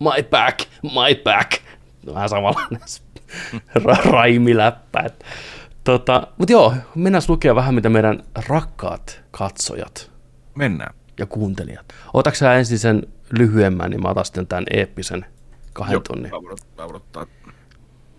My 0.00 0.22
back, 0.30 0.58
my 0.82 1.22
back. 1.24 1.52
Vähän 2.14 2.28
samanlainen 2.28 2.80
ra- 3.84 4.10
raimiläppä. 4.10 5.04
Tota, 5.84 6.26
mutta 6.38 6.52
joo, 6.52 6.74
mennään 6.94 7.22
lukea 7.28 7.54
vähän, 7.54 7.74
mitä 7.74 7.88
meidän 7.88 8.22
rakkaat 8.48 9.22
katsojat 9.30 10.10
Mennään. 10.54 10.94
ja 11.18 11.26
kuuntelijat. 11.26 11.86
Otatko 12.14 12.36
sä 12.36 12.54
ensin 12.54 12.78
sen 12.78 13.02
lyhyemmän, 13.38 13.90
niin 13.90 14.02
mä 14.02 14.08
otan 14.08 14.24
sitten 14.24 14.46
tämän 14.46 14.64
eeppisen 14.70 15.26
kahden 15.72 15.92
joo, 15.92 16.00
tunnin. 16.00 16.30
Joo, 16.30 17.26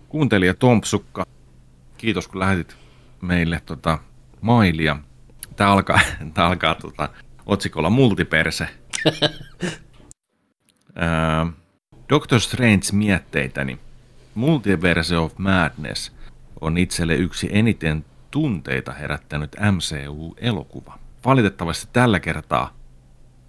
Kuuntelija 0.08 0.54
Tompsukka, 0.54 1.26
kiitos 1.96 2.28
kun 2.28 2.40
lähetit 2.40 2.76
meille 3.22 3.60
tota, 3.66 3.98
mailia 4.40 4.96
Tämä 5.60 5.72
alkaa, 5.72 6.00
tämä 6.34 6.48
alkaa 6.48 6.74
tota, 6.74 7.08
otsikolla 7.46 7.90
Multiperse. 7.90 8.68
Doctor 12.08 12.40
Strange 12.40 12.86
mietteitäni. 12.92 13.78
Multiverse 14.34 15.16
of 15.16 15.32
Madness 15.38 16.12
on 16.60 16.78
itselle 16.78 17.14
yksi 17.14 17.48
eniten 17.52 18.04
tunteita 18.30 18.92
herättänyt 18.92 19.56
MCU-elokuva. 19.60 20.98
Valitettavasti 21.24 21.88
tällä 21.92 22.20
kertaa 22.20 22.74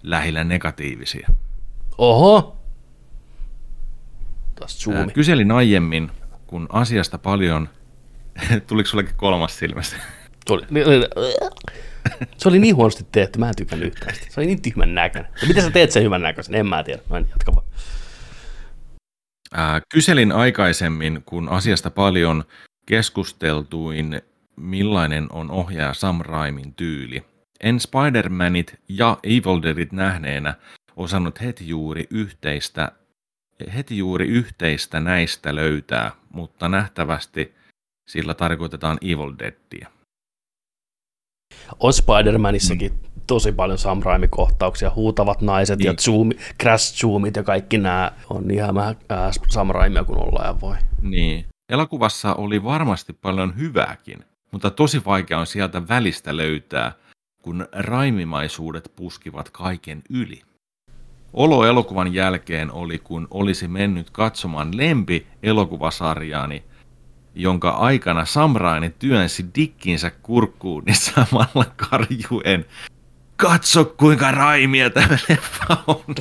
lähellä 0.02 0.44
negatiivisia. 0.44 1.28
Oho! 1.98 2.56
Kyselin 5.14 5.52
aiemmin, 5.52 6.10
kun 6.46 6.66
asiasta 6.72 7.18
paljon... 7.18 7.68
Tuliko 8.66 8.88
sullekin 8.88 9.14
kolmas 9.16 9.58
silmästä? 9.58 9.96
Tuli. 10.46 10.62
Se 12.36 12.48
oli 12.48 12.58
niin 12.58 12.76
huonosti 12.76 13.06
tehty, 13.12 13.38
mä 13.38 13.48
en 13.48 13.56
tykännyt 13.56 13.88
yhtään 13.88 14.14
sitä. 14.14 14.26
Se 14.30 14.40
oli 14.40 14.46
niin 14.46 14.62
tyhmän 14.62 14.94
näköinen. 14.94 15.32
Ja 15.42 15.48
miten 15.48 15.62
sä 15.62 15.70
teet 15.70 15.90
sen 15.90 16.02
hyvän 16.02 16.22
näköisen? 16.22 16.54
En 16.54 16.66
mä 16.66 16.82
tiedä. 16.82 17.02
En 17.16 17.26
jatka 17.30 17.52
vaan. 17.54 17.66
kyselin 19.92 20.32
aikaisemmin, 20.32 21.22
kun 21.26 21.48
asiasta 21.48 21.90
paljon 21.90 22.44
keskusteltuin, 22.86 24.22
millainen 24.56 25.26
on 25.32 25.50
ohjaaja 25.50 25.94
Sam 25.94 26.20
Raimin 26.20 26.74
tyyli. 26.74 27.24
En 27.60 27.78
Spider-Manit 27.80 28.76
ja 28.88 29.18
Evil 29.22 29.62
Deadit 29.62 29.92
nähneenä 29.92 30.54
osannut 30.96 31.40
heti 31.40 31.68
juuri 31.68 32.06
yhteistä, 32.10 32.92
heti 33.74 33.98
juuri 33.98 34.26
yhteistä 34.28 35.00
näistä 35.00 35.54
löytää, 35.54 36.10
mutta 36.30 36.68
nähtävästi 36.68 37.54
sillä 38.08 38.34
tarkoitetaan 38.34 38.98
Evil 39.02 39.32
Deadia. 39.38 39.91
On 41.80 41.92
Spider-Manissakin 41.92 42.92
mm. 42.92 42.98
tosi 43.26 43.52
paljon 43.52 43.78
Sam 43.78 44.02
Raimi-kohtauksia, 44.02 44.90
huutavat 44.94 45.40
naiset 45.40 45.78
niin. 45.78 45.86
ja 45.86 45.94
zoom, 46.00 46.30
crash 46.62 46.94
zoomit 46.94 47.36
ja 47.36 47.42
kaikki 47.42 47.78
nämä 47.78 48.12
on 48.30 48.50
ihan 48.50 48.74
vähän 48.74 48.96
äh, 49.12 49.30
Sam 49.48 49.68
Raimia 49.70 50.04
kuin 50.04 50.18
ollaan 50.18 50.46
ja 50.46 50.60
voi. 50.60 50.76
Niin. 51.02 51.44
Elokuvassa 51.68 52.34
oli 52.34 52.64
varmasti 52.64 53.12
paljon 53.12 53.56
hyvääkin, 53.56 54.24
mutta 54.50 54.70
tosi 54.70 55.04
vaikea 55.04 55.38
on 55.38 55.46
sieltä 55.46 55.88
välistä 55.88 56.36
löytää, 56.36 56.92
kun 57.42 57.66
raimimaisuudet 57.72 58.92
puskivat 58.96 59.50
kaiken 59.50 60.02
yli. 60.10 60.42
Olo 61.32 61.64
elokuvan 61.66 62.14
jälkeen 62.14 62.72
oli, 62.72 62.98
kun 62.98 63.28
olisi 63.30 63.68
mennyt 63.68 64.10
katsomaan 64.10 64.76
lempi 64.76 65.26
elokuvasarjaani 65.42 66.64
jonka 67.34 67.70
aikana 67.70 68.24
Samraani 68.24 68.90
työnsi 68.98 69.46
dikkinsä 69.54 70.10
kurkkuun, 70.10 70.82
niin 70.84 70.96
samalla 70.96 71.64
karjuen, 71.76 72.64
katso 73.36 73.84
kuinka 73.84 74.30
raimia 74.30 74.90
tämä 74.90 75.18
leffa 75.28 75.76
on. 75.86 76.14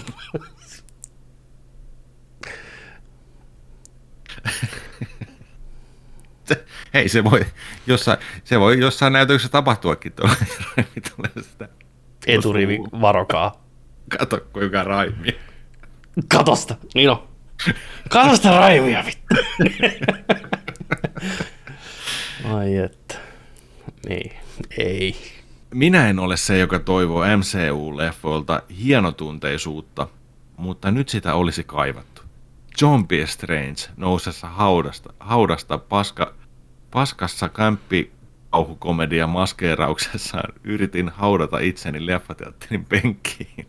Hei, 6.93 7.09
se 7.09 7.24
voi 7.24 7.45
jossain, 7.88 8.18
se 8.43 8.59
voi 8.59 8.80
jossain 8.80 9.14
näytöksessä 9.14 9.51
tapahtuakin 9.51 10.12
tuolla. 10.12 10.36
Eturivi, 12.28 12.78
varokaa. 13.01 13.64
Kato 14.18 14.39
kuinka 14.53 14.84
raimia. 14.84 15.34
Katosta, 16.28 16.76
niin 16.93 17.09
on. 17.09 17.28
Katosta 18.09 18.59
raimia, 18.59 19.03
vittu. 19.05 19.36
Ai 22.72 22.78
että. 22.78 23.15
Niin, 24.07 24.32
ei. 24.78 25.15
Minä 25.74 26.09
en 26.09 26.19
ole 26.19 26.38
se, 26.38 26.57
joka 26.57 26.80
toivoo 26.80 27.24
MCU-leffoilta 27.24 28.61
hienotunteisuutta, 28.84 30.07
mutta 30.57 30.91
nyt 30.91 31.09
sitä 31.09 31.34
olisi 31.36 31.63
kaivattu. 31.63 32.22
John 32.82 33.07
B. 33.07 33.11
Strange 33.26 33.93
nousessa 33.97 34.47
haudasta, 34.47 35.13
haudasta 35.19 35.78
paska, 35.78 36.34
paskassa 36.91 37.49
kämppi 37.49 38.11
kauhukomedia 38.49 39.28
maskeerauksessaan 39.28 40.53
yritin 40.63 41.09
haudata 41.09 41.59
itseni 41.59 42.05
leffateatterin 42.05 42.86
penkkiin. 42.86 43.67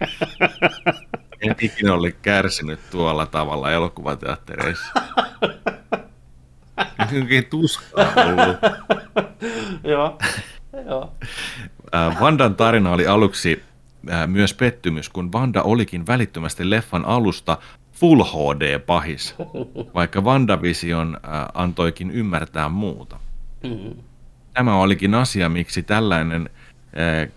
En 1.40 1.56
ikinä 1.60 1.94
ole 1.94 2.12
kärsinyt 2.12 2.80
tuolla 2.90 3.26
tavalla 3.26 3.72
elokuvateattereissa. 3.72 4.92
Jotenkin 6.98 7.44
tuskaa 7.44 8.12
ollut. 8.16 8.56
Joo. 9.92 10.18
Joo. 10.86 11.12
Vandan 12.20 12.56
tarina 12.56 12.92
oli 12.92 13.06
aluksi 13.06 13.62
myös 14.26 14.54
pettymys, 14.54 15.08
kun 15.08 15.32
Vanda 15.32 15.62
olikin 15.62 16.06
välittömästi 16.06 16.70
leffan 16.70 17.04
alusta 17.04 17.58
Full 17.92 18.22
HD-pahis, 18.24 19.34
vaikka 19.94 20.20
WandaVision 20.20 21.20
antoikin 21.54 22.10
ymmärtää 22.10 22.68
muuta. 22.68 23.18
Mm-hmm. 23.62 24.02
tämä 24.54 24.76
olikin 24.76 25.14
asia, 25.14 25.48
miksi 25.48 25.82
tällainen 25.82 26.50
äh, 26.98 27.28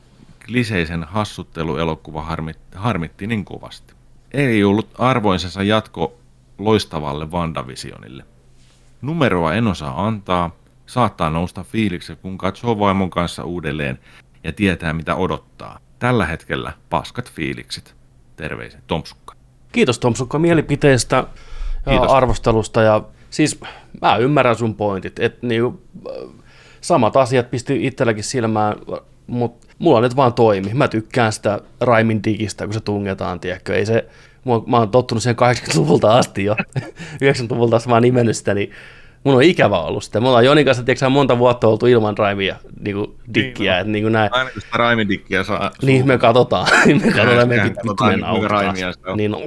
kliseisen 0.45 1.03
hassutteluelokuva 1.03 2.21
harmitti, 2.21 2.77
harmitti 2.77 3.27
niin 3.27 3.45
kovasti. 3.45 3.93
Ei 4.31 4.63
ollut 4.63 4.89
arvoisensa 4.97 5.63
jatko 5.63 6.19
loistavalle 6.57 7.31
Vandavisionille. 7.31 8.25
Numeroa 9.01 9.53
en 9.53 9.67
osaa 9.67 10.07
antaa, 10.07 10.55
saattaa 10.85 11.29
nousta 11.29 11.63
fiiliksi, 11.63 12.15
kun 12.15 12.37
katsoo 12.37 12.79
vaimon 12.79 13.09
kanssa 13.09 13.43
uudelleen 13.43 13.99
ja 14.43 14.53
tietää 14.53 14.93
mitä 14.93 15.15
odottaa. 15.15 15.79
Tällä 15.99 16.25
hetkellä 16.25 16.73
paskat 16.89 17.31
fiilikset. 17.31 17.95
Terveisin 18.35 18.81
Tomsukka. 18.87 19.35
Kiitos 19.71 19.99
Tomsukka 19.99 20.39
mielipiteestä 20.39 21.15
ja 21.15 21.27
Kiitos. 21.89 22.11
arvostelusta 22.11 22.81
ja 22.81 23.01
siis 23.29 23.59
mä 24.01 24.17
ymmärrän 24.17 24.55
sun 24.55 24.75
pointit, 24.75 25.19
että 25.19 25.47
niinku, 25.47 25.81
samat 26.81 27.17
asiat 27.17 27.51
pisti 27.51 27.85
itselläkin 27.85 28.23
silmään, 28.23 28.75
mutta 29.27 29.67
mulla 29.79 30.01
nyt 30.01 30.15
vaan 30.15 30.33
toimi. 30.33 30.73
Mä 30.73 30.87
tykkään 30.87 31.33
sitä 31.33 31.61
Raimin 31.81 32.23
digistä, 32.23 32.65
kun 32.65 32.73
se 32.73 32.79
tungetaan, 32.79 33.39
tiedätkö. 33.39 33.75
Ei 33.75 33.85
se, 33.85 34.07
mä 34.67 34.77
oon 34.77 34.89
tottunut 34.89 35.23
siihen 35.23 35.35
80-luvulta 35.35 36.17
asti 36.17 36.43
jo. 36.43 36.55
90-luvulta 37.23 37.75
asti 37.75 37.89
mä 37.89 37.95
oon 37.95 38.03
nimennyt 38.03 38.37
sitä, 38.37 38.53
niin 38.53 38.71
mun 39.23 39.35
on 39.35 39.43
ikävä 39.43 39.79
ollut 39.79 40.03
sitä. 40.03 40.21
Me 40.21 40.27
ollaan 40.27 40.45
Jonin 40.45 40.65
kanssa 40.65 40.83
tiedätkö, 40.83 41.09
monta 41.09 41.37
vuotta 41.37 41.67
oltu 41.67 41.85
ilman 41.85 42.17
Raimia 42.17 42.55
niin 42.79 42.95
kuin 42.95 43.15
dikkiä. 43.33 43.73
Niin, 43.73 43.87
no. 43.87 43.91
niin 43.91 44.03
kuin 44.03 44.13
näin. 44.13 44.33
Aina 44.33 44.49
kun 44.49 44.61
sitä 44.61 44.77
Raimin 44.77 45.09
dikkiä 45.09 45.43
saa. 45.43 45.71
Niin, 45.81 46.07
me 46.07 46.17
katsotaan. 46.17 46.67
me 47.05 47.11
katsotaan, 47.11 47.49
me 47.49 47.63
vittu 47.63 47.95
nauttaa. 48.19 49.15
Niin, 49.15 49.31
no, 49.31 49.39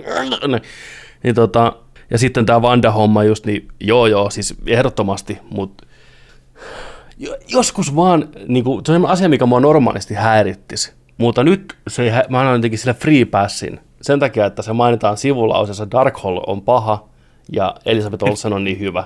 niin, 1.23 1.35
tota, 1.35 1.73
ja 2.11 2.19
sitten 2.19 2.47
tämä 2.47 2.63
Vanda-homma 2.63 3.25
just, 3.25 3.47
niin 3.47 3.69
joo 3.81 4.07
joo, 4.07 4.31
siis 4.31 4.55
ehdottomasti, 4.67 5.39
mutta 5.51 5.87
joskus 7.49 7.97
vaan, 7.97 8.29
niin 8.49 8.65
kuin, 8.65 8.87
se 8.87 8.93
on 8.93 9.07
asia, 9.07 9.29
mikä 9.29 9.47
mua 9.47 9.61
normaalisti 9.61 10.15
häirittisi. 10.15 10.93
Mutta 11.19 11.45
nyt 11.45 11.77
se, 11.89 12.13
mä 12.29 12.41
annan 12.41 12.55
jotenkin 12.55 12.79
sille 12.79 12.95
free 12.95 13.25
passin. 13.25 13.81
Sen 14.03 14.21
takia, 14.21 14.47
että 14.47 14.63
se 14.63 14.73
mainitaan 14.73 15.17
sivulauseessa 15.17 15.91
Darkhold 15.91 16.41
on 16.47 16.63
paha 16.63 17.09
ja 17.53 17.75
Elisabeth 17.85 18.25
Olsen 18.25 18.53
on 18.53 18.65
niin 18.65 18.79
hyvä. 18.79 19.05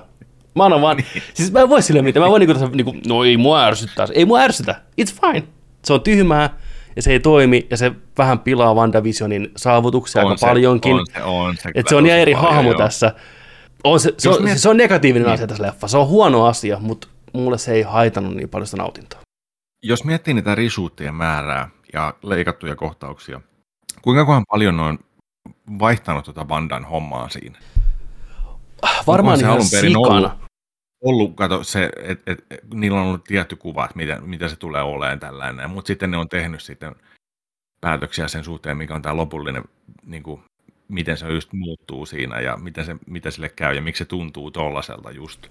Mä 0.55 0.65
annan 0.65 0.81
vaan, 0.81 0.97
niin. 1.13 1.23
siis 1.33 1.51
mä 1.51 1.61
en 1.61 1.69
voi 1.69 1.81
sille 1.81 2.01
mitään, 2.01 2.23
mä 2.23 2.29
voin 2.29 2.39
niinku, 2.39 2.67
niinku, 2.67 2.95
no 3.07 3.23
ei 3.23 3.37
mua 3.37 3.63
ärsyttää, 3.63 4.07
ei 4.13 4.25
mua 4.25 4.39
ärsytä, 4.39 4.81
it's 5.01 5.21
fine. 5.21 5.43
Se 5.85 5.93
on 5.93 6.01
tyhmää 6.01 6.49
ja 6.95 7.01
se 7.01 7.11
ei 7.11 7.19
toimi 7.19 7.67
ja 7.69 7.77
se 7.77 7.91
vähän 8.17 8.39
pilaa 8.39 8.73
WandaVisionin 8.73 9.51
saavutuksia 9.57 10.21
on 10.21 10.27
aika 10.27 10.37
se, 10.37 10.45
paljonkin. 10.45 10.93
On 10.93 11.05
se, 11.13 11.23
on 11.23 11.57
se, 11.57 11.71
Et 11.75 11.87
se 11.87 11.95
on 11.95 12.03
niin 12.03 12.15
eri 12.15 12.33
paljon, 12.33 12.53
hahmo 12.53 12.69
joo. 12.69 12.77
tässä. 12.77 13.13
On 13.83 13.99
se, 13.99 14.13
se, 14.17 14.29
on, 14.29 14.43
miet... 14.43 14.57
se 14.57 14.69
on 14.69 14.77
negatiivinen 14.77 15.25
niin. 15.25 15.33
asia 15.33 15.47
tässä 15.47 15.63
leffa, 15.63 15.87
se 15.87 15.97
on 15.97 16.07
huono 16.07 16.45
asia, 16.45 16.77
mutta 16.79 17.07
mulle 17.33 17.57
se 17.57 17.73
ei 17.73 17.81
haitannut 17.81 18.35
niin 18.35 18.49
paljon 18.49 18.67
sitä 18.67 18.77
nautintoa. 18.77 19.19
Jos 19.83 20.03
miettii 20.03 20.33
niitä 20.33 20.55
risuuttien 20.55 21.15
määrää 21.15 21.69
ja 21.93 22.13
leikattuja 22.23 22.75
kohtauksia, 22.75 23.41
kuinka 24.05 24.41
paljon 24.49 24.79
on 24.79 24.99
vaihtanut 25.79 26.25
tuota 26.25 26.45
bandan 26.45 26.85
hommaa 26.85 27.29
siinä? 27.29 27.59
Varmaan 29.07 29.39
ihan 29.39 29.63
sikana. 29.63 29.99
Ollut, 29.99 30.31
ollut 31.03 31.35
kato, 31.35 31.63
se, 31.63 31.91
et, 32.03 32.21
et, 32.27 32.45
et, 32.51 32.59
niillä 32.73 33.01
on 33.01 33.07
ollut 33.07 33.23
tietty 33.23 33.55
kuva, 33.55 33.85
että 33.85 33.97
mitä, 33.97 34.21
mitä 34.21 34.47
se 34.47 34.55
tulee 34.55 34.81
olemaan 34.81 35.19
tällainen, 35.19 35.69
mutta 35.69 35.87
sitten 35.87 36.11
ne 36.11 36.17
on 36.17 36.29
tehnyt 36.29 36.61
sitten 36.61 36.95
päätöksiä 37.81 38.27
sen 38.27 38.43
suhteen, 38.43 38.77
mikä 38.77 38.95
on 38.95 39.01
tämä 39.01 39.17
lopullinen 39.17 39.63
niin 40.05 40.23
kuin, 40.23 40.41
miten 40.87 41.17
se 41.17 41.29
just 41.29 41.53
muuttuu 41.53 42.05
siinä 42.05 42.39
ja 42.39 42.57
miten, 42.57 42.85
se, 42.85 42.95
miten 43.07 43.31
sille 43.31 43.49
käy 43.49 43.75
ja 43.75 43.81
miksi 43.81 43.99
se 43.99 44.05
tuntuu 44.05 44.51
tollaselta 44.51 45.11
just. 45.11 45.47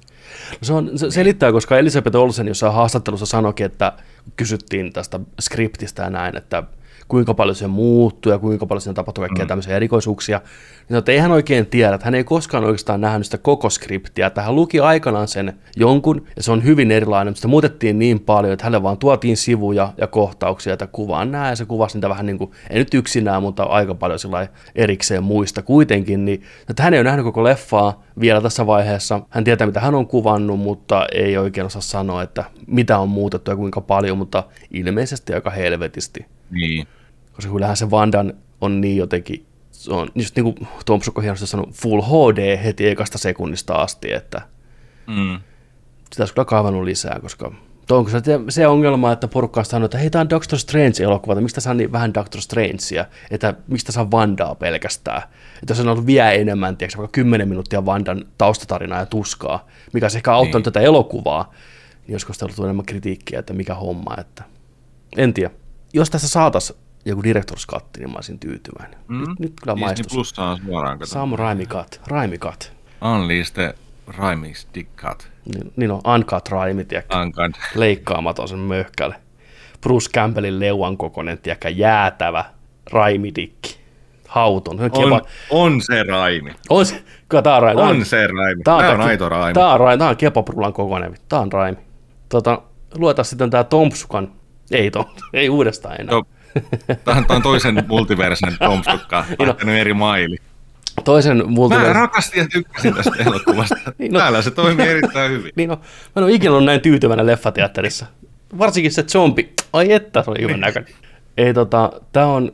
No 0.51 0.59
se, 0.63 0.73
on, 0.73 0.99
se 0.99 1.11
selittää, 1.11 1.53
koska 1.53 1.79
Elisabeth 1.79 2.17
Olsen 2.17 2.49
jossain 2.49 2.75
haastattelussa 2.75 3.27
sanoikin, 3.27 3.67
että 3.67 3.93
kysyttiin 4.37 4.93
tästä 4.93 5.21
skriptistä 5.41 6.03
ja 6.03 6.11
näin, 6.11 6.37
että 6.37 6.63
kuinka 7.09 7.35
paljon 7.35 7.57
se 7.57 7.67
muuttuu 7.67 8.33
ja 8.33 8.39
kuinka 8.39 8.67
paljon 8.67 8.81
siinä 8.81 8.95
tapahtuu 8.95 9.23
kaikkia 9.23 9.45
mm. 9.45 9.49
tämmöisiä 9.49 9.77
erikoisuuksia. 9.77 10.41
Niin 10.89 10.99
että 10.99 11.13
ei 11.13 11.19
hän 11.19 11.31
oikein 11.31 11.67
tiedä, 11.67 11.95
että 11.95 12.05
hän 12.05 12.15
ei 12.15 12.25
koskaan 12.25 12.65
oikeastaan 12.65 13.01
nähnyt 13.01 13.25
sitä 13.25 13.39
koko 13.39 13.71
skriptiä, 13.71 14.27
että 14.27 14.43
hän 14.43 14.57
luki 14.57 14.81
aikanaan 14.81 15.29
sen 15.29 15.53
jonkun, 15.77 16.27
ja 16.37 16.43
se 16.43 16.53
on 16.53 16.65
hyvin 16.65 16.91
erilainen, 16.91 17.31
mutta 17.31 17.39
sitä 17.39 17.49
muutettiin 17.49 17.99
niin 17.99 18.21
paljon, 18.21 18.53
että 18.53 18.65
hänelle 18.65 18.83
vaan 18.83 18.99
tuotiin 18.99 19.37
sivuja 19.37 19.93
ja 19.97 20.07
kohtauksia, 20.07 20.73
että 20.73 20.87
kuvaan 20.87 21.33
näin, 21.33 21.51
ja 21.51 21.57
se 21.57 21.65
kuvasi 21.65 21.97
niitä 21.97 22.09
vähän 22.09 22.27
niin 22.27 22.39
kuin, 22.39 22.51
ei 22.71 22.79
nyt 22.79 22.95
yksinään, 22.95 23.43
mutta 23.43 23.63
aika 23.63 23.95
paljon 23.95 24.19
sillä 24.19 24.49
erikseen 24.75 25.23
muista 25.23 25.63
kuitenkin, 25.63 26.25
niin 26.25 26.43
että 26.71 26.83
hän 26.83 26.95
ei 26.95 27.01
ole 27.01 27.05
nähnyt 27.05 27.25
koko 27.25 27.45
leffaa 27.45 28.05
vielä 28.21 28.41
tässä 28.41 28.67
vaiheessa. 28.67 29.21
Hän 29.31 29.45
tietää, 29.45 29.67
mitä 29.67 29.81
hän 29.81 29.95
on 29.95 30.07
kuvannut, 30.07 30.61
mutta 30.61 31.07
ei 31.13 31.39
oikein 31.39 31.67
osaa 31.67 31.83
sanoa, 31.83 32.23
että 32.23 32.45
mitä 32.67 32.99
on 32.99 33.09
muutettu 33.09 33.51
ja 33.51 33.57
kuinka 33.57 33.81
paljon, 33.81 34.19
mutta 34.19 34.45
ilmeisesti 34.71 35.35
aika 35.35 35.51
helvetisti. 35.51 36.27
Niin. 36.51 36.87
Koska 37.33 37.53
kyllähän 37.53 37.77
se 37.77 37.91
Vandan 37.91 38.35
on 38.61 38.81
niin 38.81 38.97
jotenkin, 38.97 39.47
se 39.71 39.93
on 39.93 40.09
just 40.15 40.37
niin 40.37 40.45
kuin 40.45 40.69
Tomsukko 40.87 41.21
hienosti 41.21 41.47
sanoi, 41.47 41.67
full 41.73 42.03
HD 42.03 42.57
heti 42.57 42.89
ekasta 42.89 43.19
sekunnista 43.19 43.75
asti, 43.75 44.13
että 44.13 44.43
mm. 45.07 45.41
sitä 46.13 46.23
olisi 46.23 46.35
kyllä 46.35 46.45
kaivannut 46.45 46.85
lisää, 46.85 47.19
koska 47.21 47.53
onko 47.91 48.11
se, 48.11 48.21
se 48.49 48.67
ongelma, 48.67 49.13
että 49.13 49.29
porukka 49.29 49.61
on 49.61 49.65
sanonut, 49.65 49.85
että 49.85 49.99
hei, 49.99 50.11
tämä 50.11 50.21
on 50.21 50.31
Doctor 50.31 50.59
Strange-elokuva, 50.59 51.33
että 51.33 51.43
mistä 51.43 51.61
saa 51.61 51.75
niin 51.75 51.93
vähän 51.93 52.15
Doctor 52.15 52.41
Strangea, 52.41 53.05
että 53.31 53.55
mistä 53.69 53.93
saa 53.93 54.11
Vandaa 54.11 54.55
pelkästään. 54.55 55.23
Että 55.63 55.71
jos 55.73 55.81
on 55.81 55.89
ollut 55.89 56.07
vielä 56.07 56.33
enemmän, 56.33 56.77
tiedätkö, 56.77 56.99
vaikka 56.99 57.15
10 57.15 57.49
minuuttia 57.49 57.87
Vandan 57.87 58.25
taustatarinaa 58.39 58.99
ja 58.99 59.07
tuskaa, 59.07 59.69
mikä 59.93 60.05
olisi 60.05 60.19
ehkä 60.19 60.33
auttanut 60.33 60.67
niin. 60.67 60.73
tätä 60.73 60.81
elokuvaa, 60.81 61.55
niin 62.07 62.15
olisiko 62.15 62.33
sitä 62.33 62.45
ollut 62.45 62.59
enemmän 62.59 62.87
kritiikkiä, 62.87 63.39
että 63.39 63.53
mikä 63.53 63.75
homma, 63.75 64.17
että 64.19 64.45
en 65.17 65.35
tiedä. 65.35 65.51
Jos 65.95 66.11
tässä 66.11 66.29
saataisiin 66.29 66.79
joku 67.05 67.23
director's 67.23 67.67
cut, 67.71 67.85
niin 67.99 68.11
mä 68.11 68.15
olisin 68.15 68.39
tyytyväinen. 68.39 68.99
Mm. 69.09 69.21
Nyt, 69.21 69.39
nyt 69.39 69.53
kyllä 69.63 69.77
maistus. 69.77 70.13
Plus 70.13 70.39
on 70.39 70.59
suoraan 70.67 70.99
kato. 70.99 71.11
Samu 71.11 71.37
Raimi 71.37 71.67
cut. 71.67 72.01
Raimi 72.07 72.39
cut. 72.39 72.73
Unleash 73.15 73.53
the 73.53 73.75
Raimi 74.19 74.55
stick 74.55 74.97
cut. 74.97 75.29
Niin, 75.55 75.73
niin 75.77 75.91
on, 75.91 76.01
uncut 76.15 76.49
Raimi, 76.49 76.85
tiedäkö? 76.85 77.19
Uncut. 77.19 77.61
Leikkaamaton 77.75 78.49
sen 78.49 78.59
möhkäle. 78.59 79.15
Bruce 79.81 80.11
Campbellin 80.11 80.61
leuan 80.61 80.97
kokoinen, 80.97 81.39
tiedäkö, 81.39 81.69
jäätävä 81.69 82.45
Raimi-dikki. 82.91 83.77
Hauton. 84.29 84.81
On, 84.81 85.13
on, 85.13 85.23
on 85.51 85.83
se 85.83 86.03
Raimi. 86.03 86.53
On 86.71 86.87
se, 86.87 87.05
kyllä 87.29 87.43
tää 87.43 87.57
on 87.57 87.63
Raimi. 87.63 87.83
On 87.83 88.05
se 88.05 88.27
Raimi. 88.27 88.63
Tää 88.63 88.75
on, 88.75 88.81
tää 88.81 88.93
on 88.93 89.01
aito 89.01 89.29
Raimi. 89.29 89.55
Tää 89.55 89.73
on, 89.73 89.81
Raimi. 89.81 89.99
Tää 89.99 90.09
on 90.09 90.17
kepaprulan 90.17 90.73
kokoinen. 90.73 91.17
Tää 91.29 91.41
on 91.41 91.53
Raimi. 91.53 91.79
Tota, 92.29 92.63
luetaan 92.95 93.25
sitten 93.25 93.51
tää 93.51 93.65
Tomsukan. 93.65 94.33
Ei, 94.71 94.91
Tom, 94.91 95.05
ei 95.33 95.49
uudestaan 95.49 96.01
enää. 96.01 96.15
No, 96.15 96.25
Tämä 97.05 97.25
on 97.29 97.43
toisen 97.43 97.85
multiversen 97.89 98.57
Tomstukka, 98.59 99.25
no. 99.47 99.71
eri 99.71 99.95
maili. 99.95 100.37
Toisen 101.05 101.43
multiversen... 101.47 101.97
Mä 101.97 102.01
rakastin 102.01 102.39
ja 102.41 102.49
tykkäsin 102.49 102.95
tästä 102.95 103.11
elokuvasta. 103.27 103.77
niin 103.99 104.13
no. 104.13 104.19
Täällä 104.19 104.43
se 104.43 104.51
toimii 104.51 104.89
erittäin 104.89 105.31
hyvin. 105.33 105.53
niin 105.57 105.69
no, 105.69 105.77
mä 105.77 105.83
en 106.17 106.25
ole 106.25 106.33
ikinä 106.33 106.53
ollut 106.53 106.65
näin 106.65 106.81
tyytyväinen 106.81 107.27
leffateatterissa. 107.27 108.07
Varsinkin 108.59 108.93
se 108.93 109.03
zombi. 109.03 109.53
Ai 109.73 109.93
että, 109.93 110.23
se 110.23 110.31
oli 110.31 110.43
hyvän 110.43 110.61
näköinen. 110.61 110.95
Ei 111.37 111.55
tota, 111.55 111.93
tää 112.13 112.27
on 112.27 112.53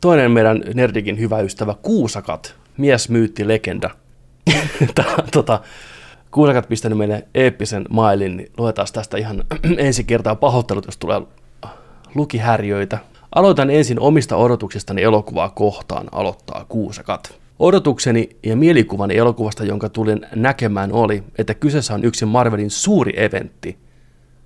toinen 0.00 0.30
meidän 0.30 0.62
Nerdikin 0.74 1.18
hyvä 1.18 1.40
ystävä, 1.40 1.74
Kuusakat, 1.82 2.54
mies, 2.76 3.08
myytti, 3.08 3.48
legenda. 3.48 3.90
tää, 4.94 5.14
tota, 5.32 5.60
Kuusakat 6.30 6.68
pistänyt 6.68 6.98
meille 6.98 7.26
eeppisen 7.34 7.84
mailin, 7.90 8.36
niin 8.36 8.50
luetaan 8.58 8.88
tästä 8.92 9.16
ihan 9.16 9.44
ensi 9.76 10.04
kertaa 10.04 10.34
pahoittelut, 10.34 10.86
jos 10.86 10.96
tulee 10.96 11.22
lukihärjöitä. 12.14 12.98
Aloitan 13.34 13.70
ensin 13.70 14.00
omista 14.00 14.36
odotuksistani 14.36 15.02
elokuvaa 15.02 15.50
kohtaan, 15.50 16.08
aloittaa 16.12 16.64
Kuusakat. 16.68 17.40
Odotukseni 17.58 18.28
ja 18.42 18.56
mielikuvani 18.56 19.16
elokuvasta, 19.16 19.64
jonka 19.64 19.88
tulin 19.88 20.26
näkemään, 20.34 20.92
oli, 20.92 21.24
että 21.38 21.54
kyseessä 21.54 21.94
on 21.94 22.04
yksi 22.04 22.26
Marvelin 22.26 22.70
suuri 22.70 23.24
eventti, 23.24 23.78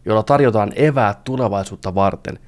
jolla 0.05 0.23
tarjotaan 0.23 0.73
eväät 0.77 1.25
tulevaisuutta 1.25 1.95
varten, 1.95 2.39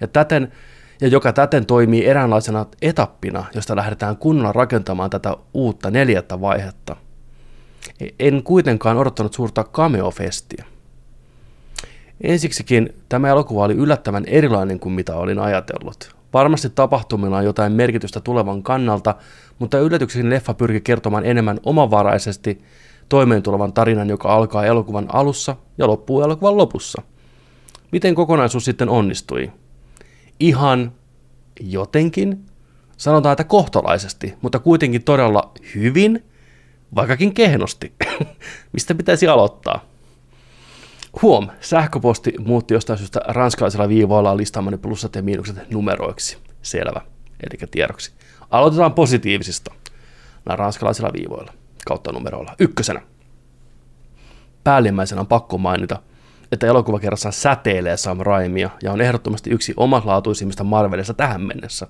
ja, 0.00 0.08
täten, 0.08 0.52
ja 1.00 1.08
joka 1.08 1.32
täten 1.32 1.66
toimii 1.66 2.06
eräänlaisena 2.06 2.66
etappina, 2.82 3.44
josta 3.54 3.76
lähdetään 3.76 4.16
kunnolla 4.16 4.52
rakentamaan 4.52 5.10
tätä 5.10 5.36
uutta 5.54 5.90
neljättä 5.90 6.40
vaihetta. 6.40 6.96
En 8.18 8.42
kuitenkaan 8.42 8.96
odottanut 8.96 9.34
suurta 9.34 9.64
cameo-festiä. 9.64 10.64
Ensiksikin 12.20 12.94
tämä 13.08 13.28
elokuva 13.28 13.64
oli 13.64 13.74
yllättävän 13.74 14.24
erilainen 14.24 14.80
kuin 14.80 14.92
mitä 14.92 15.16
olin 15.16 15.38
ajatellut. 15.38 16.16
Varmasti 16.32 16.70
tapahtumilla 16.70 17.38
on 17.38 17.44
jotain 17.44 17.72
merkitystä 17.72 18.20
tulevan 18.20 18.62
kannalta, 18.62 19.14
mutta 19.58 19.78
yllätyksen 19.78 20.30
leffa 20.30 20.54
pyrki 20.54 20.80
kertomaan 20.80 21.26
enemmän 21.26 21.60
omavaraisesti 21.62 22.62
toimeen 23.08 23.42
tulevan 23.42 23.72
tarinan, 23.72 24.08
joka 24.08 24.34
alkaa 24.34 24.66
elokuvan 24.66 25.06
alussa 25.12 25.56
ja 25.78 25.86
loppuu 25.86 26.22
elokuvan 26.22 26.56
lopussa. 26.56 27.02
Miten 27.92 28.14
kokonaisuus 28.14 28.64
sitten 28.64 28.88
onnistui? 28.88 29.52
Ihan 30.40 30.92
jotenkin, 31.60 32.44
sanotaan, 32.96 33.32
että 33.32 33.44
kohtalaisesti, 33.44 34.34
mutta 34.42 34.58
kuitenkin 34.58 35.02
todella 35.02 35.52
hyvin, 35.74 36.24
vaikkakin 36.94 37.34
kehnosti. 37.34 37.92
Mistä 38.72 38.94
pitäisi 38.94 39.28
aloittaa? 39.28 39.87
Huom, 41.22 41.48
sähköposti 41.60 42.32
muutti 42.38 42.74
jostain 42.74 42.98
syystä 42.98 43.20
ranskalaisella 43.28 43.88
viivoilla 43.88 44.36
listaamani 44.36 44.78
plussat 44.78 45.14
ja 45.14 45.22
miinukset 45.22 45.70
numeroiksi. 45.70 46.38
Selvä, 46.62 47.00
eli 47.40 47.68
tiedoksi. 47.70 48.12
Aloitetaan 48.50 48.94
positiivisista. 48.94 49.74
Nämä 50.44 50.56
ranskalaisilla 50.56 51.12
viivoilla 51.12 51.52
kautta 51.86 52.12
numeroilla. 52.12 52.54
Ykkösenä. 52.58 53.00
Päällimmäisenä 54.64 55.20
on 55.20 55.26
pakko 55.26 55.58
mainita, 55.58 56.02
että 56.52 56.66
elokuvakerrassa 56.66 57.30
säteilee 57.30 57.96
Sam 57.96 58.18
Raimia 58.20 58.70
ja 58.82 58.92
on 58.92 59.00
ehdottomasti 59.00 59.50
yksi 59.50 59.74
omalaatuisimmista 59.76 60.64
Marvelissa 60.64 61.14
tähän 61.14 61.40
mennessä. 61.40 61.86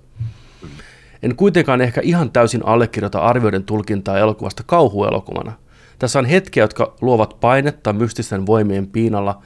En 1.22 1.36
kuitenkaan 1.36 1.80
ehkä 1.80 2.00
ihan 2.04 2.30
täysin 2.30 2.66
allekirjoita 2.66 3.18
arvioiden 3.18 3.64
tulkintaa 3.64 4.18
elokuvasta 4.18 4.62
kauhuelokuvana. 4.66 5.52
Tässä 5.98 6.18
on 6.18 6.24
hetkiä, 6.24 6.62
jotka 6.62 6.94
luovat 7.00 7.36
painetta 7.40 7.92
mystisten 7.92 8.46
voimien 8.46 8.86
piinalla, 8.86 9.42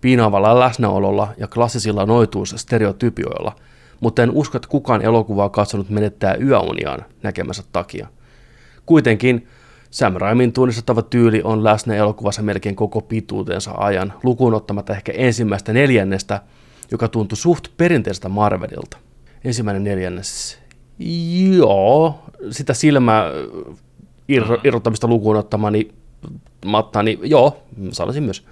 piinaavalla 0.00 0.60
läsnäololla 0.60 1.28
ja 1.38 1.48
klassisilla 1.48 2.06
noituusstereotypioilla, 2.06 3.56
mutta 4.00 4.22
en 4.22 4.30
usko, 4.30 4.58
että 4.58 4.68
kukaan 4.68 5.02
elokuvaa 5.02 5.48
katsonut 5.48 5.90
menettää 5.90 6.34
yöuniaan 6.34 7.04
näkemänsä 7.22 7.62
takia. 7.72 8.08
Kuitenkin 8.86 9.48
Sam 9.90 10.14
Raimin 10.16 10.52
tunnistettava 10.52 11.02
tyyli 11.02 11.42
on 11.44 11.64
läsnä 11.64 11.94
elokuvassa 11.94 12.42
melkein 12.42 12.76
koko 12.76 13.00
pituutensa 13.00 13.72
ajan, 13.76 14.12
lukuun 14.22 14.54
ottamatta 14.54 14.92
ehkä 14.92 15.12
ensimmäistä 15.12 15.72
neljännestä, 15.72 16.40
joka 16.90 17.08
tuntui 17.08 17.36
suht 17.36 17.68
perinteisestä 17.76 18.28
Marvelilta. 18.28 18.96
Ensimmäinen 19.44 19.84
neljännes, 19.84 20.58
joo, 21.56 22.18
sitä 22.50 22.74
silmää 22.74 23.24
irro, 24.28 24.58
irrottamista 24.64 25.06
lukuun 25.06 25.36
ottamani 25.36 25.88
matta, 26.64 27.02
niin 27.02 27.18
joo, 27.22 27.62
sanoisin 27.90 28.22
myös. 28.22 28.44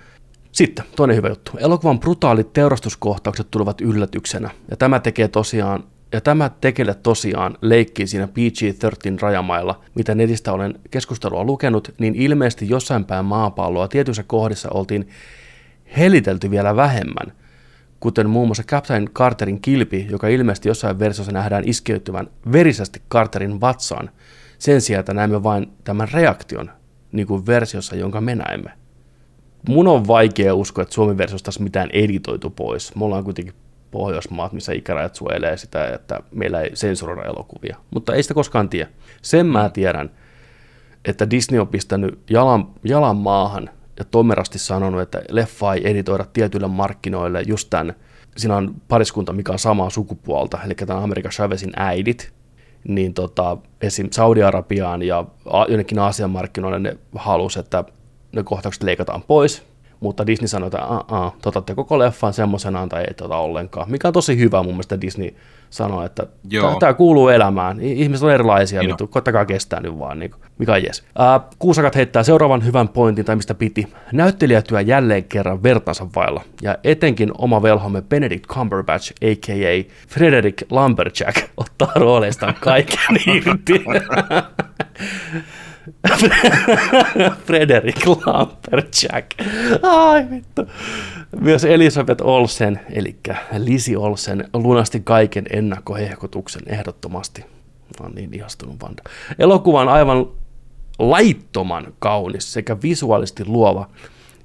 Sitten 0.52 0.84
toinen 0.96 1.16
hyvä 1.16 1.28
juttu. 1.28 1.52
Elokuvan 1.58 2.00
brutaalit 2.00 2.52
teurastuskohtaukset 2.52 3.46
tulevat 3.50 3.80
yllätyksenä, 3.80 4.50
ja 4.70 4.76
tämä 4.76 5.00
tekee 5.00 5.28
tosiaan 5.28 5.84
ja 6.12 6.20
tämä 6.20 6.50
tekele 6.60 6.94
tosiaan 6.94 7.58
leikkii 7.60 8.06
siinä 8.06 8.26
PG-13 8.26 9.18
rajamailla, 9.20 9.80
mitä 9.94 10.14
netistä 10.14 10.52
olen 10.52 10.80
keskustelua 10.90 11.44
lukenut, 11.44 11.94
niin 11.98 12.14
ilmeisesti 12.14 12.68
jossain 12.68 13.04
päin 13.04 13.24
maapalloa 13.24 13.88
tietyissä 13.88 14.22
kohdissa 14.22 14.68
oltiin 14.70 15.08
helitelty 15.96 16.50
vielä 16.50 16.76
vähemmän, 16.76 17.32
kuten 18.00 18.30
muun 18.30 18.48
muassa 18.48 18.62
Captain 18.62 19.10
Carterin 19.10 19.60
kilpi, 19.60 20.06
joka 20.10 20.28
ilmeisesti 20.28 20.68
jossain 20.68 20.98
versiossa 20.98 21.32
nähdään 21.32 21.64
iskeytyvän 21.66 22.26
verisesti 22.52 23.02
Carterin 23.10 23.60
vatsaan, 23.60 24.10
sen 24.62 24.80
sijaan, 24.80 25.00
että 25.00 25.14
näemme 25.14 25.42
vain 25.42 25.72
tämän 25.84 26.08
reaktion, 26.12 26.70
niin 27.12 27.26
kuin 27.26 27.46
versiossa, 27.46 27.96
jonka 27.96 28.20
me 28.20 28.34
näemme. 28.34 28.70
Mun 29.68 29.88
on 29.88 30.06
vaikea 30.06 30.54
uskoa, 30.54 30.82
että 30.82 30.94
Suomen 30.94 31.18
versiosta 31.18 31.44
taas 31.44 31.60
mitään 31.60 31.90
editoitu 31.92 32.50
pois. 32.50 32.94
Me 32.96 33.04
ollaan 33.04 33.24
kuitenkin 33.24 33.54
Pohjoismaat, 33.90 34.52
missä 34.52 34.72
ikärajat 34.72 35.14
suojelee 35.14 35.56
sitä, 35.56 35.94
että 35.94 36.20
meillä 36.30 36.60
ei 36.60 36.76
sensuroida 36.76 37.22
elokuvia. 37.22 37.76
Mutta 37.90 38.14
ei 38.14 38.22
sitä 38.22 38.34
koskaan 38.34 38.68
tiedä. 38.68 38.90
Sen 39.22 39.46
mä 39.46 39.70
tiedän, 39.70 40.10
että 41.04 41.30
Disney 41.30 41.60
on 41.60 41.68
pistänyt 41.68 42.18
jalan, 42.30 42.68
jalan 42.84 43.16
maahan 43.16 43.70
ja 43.98 44.04
tomerasti 44.04 44.58
sanonut, 44.58 45.00
että 45.00 45.22
leffa 45.30 45.74
ei 45.74 45.90
editoida 45.90 46.24
tietyille 46.32 46.68
markkinoille 46.68 47.42
just 47.46 47.70
tämän, 47.70 47.94
siinä 48.36 48.56
on 48.56 48.74
pariskunta, 48.88 49.32
mikä 49.32 49.52
on 49.52 49.58
samaa 49.58 49.90
sukupuolta, 49.90 50.58
eli 50.64 50.74
tämä 50.74 51.02
Amerikan 51.02 51.32
Chavezin 51.32 51.72
äidit, 51.76 52.32
niin 52.88 53.14
tota, 53.14 53.56
esim. 53.82 54.08
Saudi-Arabiaan 54.10 55.02
ja 55.02 55.24
jonnekin 55.68 55.98
Aasian 55.98 56.30
markkinoille 56.30 56.78
ne 56.78 56.98
halusi, 57.14 57.58
että 57.60 57.84
ne 58.32 58.42
kohtaukset 58.42 58.82
leikataan 58.82 59.22
pois, 59.22 59.62
mutta 60.02 60.26
Disney 60.26 60.48
sanoi, 60.48 60.66
että 60.66 60.82
a 60.82 61.30
totatte 61.42 61.74
koko 61.74 61.98
leffan 61.98 62.32
semmoisenaan 62.32 62.88
tai 62.88 63.02
ei 63.02 63.14
tota 63.14 63.36
ollenkaan, 63.36 63.90
mikä 63.90 64.08
on 64.08 64.14
tosi 64.14 64.38
hyvä 64.38 64.62
mun 64.62 64.72
mielestä 64.72 65.00
Disney 65.00 65.34
sanoi, 65.70 66.06
että 66.06 66.26
tämä 66.80 66.94
kuuluu 66.94 67.28
elämään, 67.28 67.80
ihmiset 67.80 68.24
on 68.24 68.32
erilaisia, 68.32 68.80
niin 68.80 68.88
vittu, 68.88 69.06
koittakaa 69.06 69.44
kestää 69.44 69.80
nyt 69.80 69.98
vaan, 69.98 70.18
niin 70.18 70.30
kuin, 70.30 70.42
mikä 70.58 70.72
on 70.72 70.82
jes. 70.82 71.00
Uh, 71.00 71.54
Kuusakat 71.58 71.94
heittää 71.94 72.22
seuraavan 72.22 72.64
hyvän 72.64 72.88
pointin, 72.88 73.24
tai 73.24 73.36
mistä 73.36 73.54
piti. 73.54 73.92
Näyttelijätyö 74.12 74.80
jälleen 74.80 75.24
kerran 75.24 75.62
vertansa 75.62 76.06
vailla, 76.16 76.42
ja 76.62 76.76
etenkin 76.84 77.32
oma 77.38 77.62
velhomme 77.62 78.02
Benedict 78.02 78.46
Cumberbatch, 78.46 79.12
a.k.a. 79.12 79.94
Frederick 80.08 80.62
Lumberjack, 80.70 81.36
ottaa 81.56 81.92
rooleistaan 81.94 82.54
kaiken 82.60 83.16
irti. 83.34 83.84
Frederick 87.46 88.06
Lamperjack. 88.06 89.26
Ai 89.82 90.30
vittu. 90.30 90.62
Myös 91.40 91.66
Olsen, 92.20 92.80
eli 92.90 93.16
Lisi 93.58 93.96
Olsen, 93.96 94.48
lunasti 94.54 95.00
kaiken 95.00 95.44
ennakkohehkutuksen 95.50 96.62
ehdottomasti. 96.66 97.40
Mä 98.00 98.06
oon 98.06 98.14
niin 98.14 98.34
ihastunut 98.34 98.76
Vanda. 98.82 99.02
Elokuva 99.38 99.80
on 99.80 99.88
aivan 99.88 100.26
laittoman 100.98 101.92
kaunis 101.98 102.52
sekä 102.52 102.76
visuaalisesti 102.82 103.44
luova, 103.44 103.88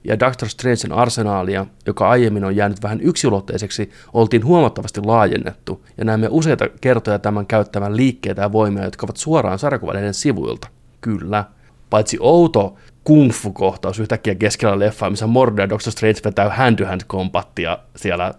ja 0.04 0.20
Doctor 0.20 0.50
Strangein 0.50 0.92
arsenaalia, 0.92 1.66
joka 1.86 2.10
aiemmin 2.10 2.46
on 2.46 2.56
jäänyt 2.56 2.84
vähän 2.84 3.02
yksiulotteiseksi, 3.02 3.92
oltiin 4.14 4.46
huomattavasti 4.46 5.02
laajennettu, 5.02 5.86
ja 5.98 6.06
näemme 6.06 6.28
useita 6.32 6.70
kertoja 6.82 7.20
tämän 7.20 7.46
käyttävän 7.46 7.98
liikkeitä 7.98 8.42
ja 8.42 8.52
voimia, 8.52 8.84
jotka 8.84 9.06
ovat 9.06 9.18
suoraan 9.18 9.60
sarjakuvalehden 9.60 10.14
sivuilta. 10.14 10.68
Kyllä. 11.02 11.46
Paitsi 11.90 12.18
outo 12.20 12.76
kung 13.04 13.32
fu 13.32 13.54
kohtaus 13.54 14.00
yhtäkkiä 14.00 14.36
keskellä 14.36 14.80
leffaa, 14.80 15.10
missä 15.10 15.28
Mordor 15.28 15.62
ja 15.62 15.70
Doctor 15.70 15.92
Strange 15.92 16.20
vetää 16.26 16.50
hand-to-hand 16.50 17.02
kompattia 17.08 17.78
siellä 17.96 18.34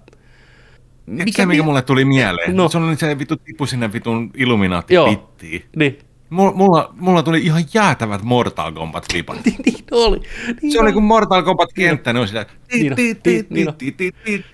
mikä, 1.09 1.43
se, 1.43 1.47
mikä 1.47 1.63
mulle 1.63 1.83
tuli 1.83 2.05
mieleen. 2.05 2.57
No. 2.57 2.69
Se 2.69 2.79
oli 2.79 2.97
se 2.97 3.19
vittu 3.19 3.37
tippu 3.37 3.67
sinne 3.67 3.93
vitun 3.93 4.31
Illuminati-pittiin. 4.35 5.63
Niin. 5.77 5.99
Mulla, 6.31 6.95
mulla, 6.97 7.23
tuli 7.23 7.41
ihan 7.41 7.65
jäätävät 7.75 8.23
Mortal 8.23 8.73
Kombat-klipat. 8.73 9.45
niin, 9.45 9.57
niin 9.65 9.85
oli. 9.91 10.21
Niin 10.63 10.73
se 10.73 10.81
oli 10.81 10.93
kuin 10.93 11.05
Mortal 11.05 11.43
Kombat-kenttä, 11.43 12.13
niin 12.13 12.21
on 12.21 12.29
sitä... 12.29 12.47
Niin, 12.73 12.93
niin, 13.25 14.45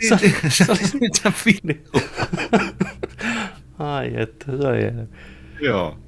Se 0.48 0.66
oli 0.68 0.80
vittu. 1.46 2.00
Ai 3.78 4.12
että, 4.16 4.46
se 4.46 4.68
oli 4.68 5.08
Joo. 5.60 5.98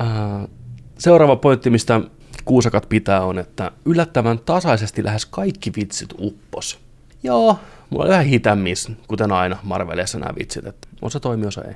Uh, 0.00 0.57
Seuraava 0.98 1.36
pointti, 1.36 1.70
mistä 1.70 2.00
kuusakat 2.44 2.88
pitää, 2.88 3.20
on, 3.20 3.38
että 3.38 3.70
yllättävän 3.84 4.38
tasaisesti 4.38 5.04
lähes 5.04 5.26
kaikki 5.26 5.72
vitsit 5.76 6.14
uppos. 6.18 6.80
Joo, 7.22 7.58
mulla 7.90 8.04
oli 8.04 8.12
vähän 8.12 8.26
hitämmis, 8.26 8.92
kuten 9.08 9.32
aina 9.32 9.58
Marvelissa 9.62 10.18
nämä 10.18 10.34
vitsit, 10.38 10.66
että 10.66 10.88
osa 11.02 11.20
toimii, 11.20 11.46
osa 11.46 11.64
ei. 11.64 11.74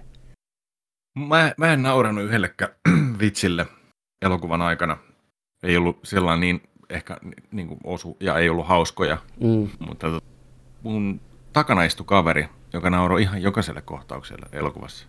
Mä, 1.19 1.53
mä 1.57 1.73
en 1.73 1.83
naurannut 1.83 2.25
yhdellekään 2.25 2.73
vitsille 3.21 3.67
elokuvan 4.23 4.63
aikana. 4.63 4.97
Ei 5.63 5.77
ollut 5.77 5.99
sellainen 6.05 6.41
niin 6.41 6.63
ehkä 6.91 7.17
niin 7.53 7.69
kuin 7.69 7.81
osu 7.85 8.17
ja 8.21 8.39
ei 8.39 8.49
ollut 8.49 8.67
hauskoja, 8.67 9.19
mm. 9.41 9.69
mutta 9.79 10.21
mun 10.83 11.21
takana 11.53 11.85
istui 11.85 12.07
kaveri, 12.07 12.49
joka 12.73 12.91
nauroi 12.91 13.23
ihan 13.23 13.43
jokaiselle 13.43 13.83
kohtaukselle 13.83 14.47
elokuvassa. 14.53 15.07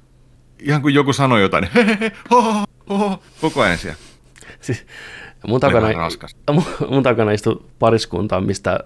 Ihan 0.60 0.82
kuin 0.82 0.96
joku 0.96 1.14
sanoi 1.14 1.42
jotain, 1.42 1.70
hehehe, 1.76 2.12
ho, 2.32 2.42
ho, 2.42 2.64
Oho, 2.90 3.24
koko 3.42 3.62
ajan 3.62 3.78
siellä. 3.78 3.98
Siis, 4.64 4.86
mun, 5.48 5.60
takana, 5.60 5.88
mun, 6.54 6.64
mun 6.90 7.04
takana 7.04 7.32
istui 7.32 7.64
pariskunta, 7.80 8.42
mistä 8.42 8.80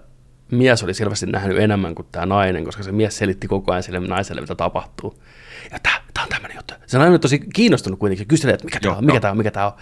mies 0.50 0.82
oli 0.82 0.94
selvästi 0.94 1.26
nähnyt 1.26 1.58
enemmän 1.58 1.94
kuin 1.94 2.06
tämä 2.12 2.26
nainen, 2.26 2.64
koska 2.64 2.82
se 2.82 2.92
mies 2.92 3.18
selitti 3.18 3.48
koko 3.48 3.72
ajan 3.72 3.82
sille 3.82 4.00
naiselle, 4.00 4.40
mitä 4.40 4.54
tapahtuu. 4.54 5.22
Ja 5.72 5.78
tämä, 5.82 6.00
tämä 6.14 6.24
on 6.24 6.28
tämmöinen 6.28 6.56
juttu. 6.56 6.74
Se 6.86 6.98
nainen 6.98 7.12
oli 7.12 7.18
tosi 7.18 7.38
kiinnostunut 7.38 7.98
kuitenkin, 7.98 8.26
kyselee, 8.26 8.54
että 8.54 8.64
mikä 8.64 8.80
tämä 8.80 8.96
on, 8.96 9.06
mikä 9.06 9.20
tämä 9.20 9.30
on, 9.30 9.38
mikä 9.38 9.50
tämä 9.50 9.66
on. 9.66 9.72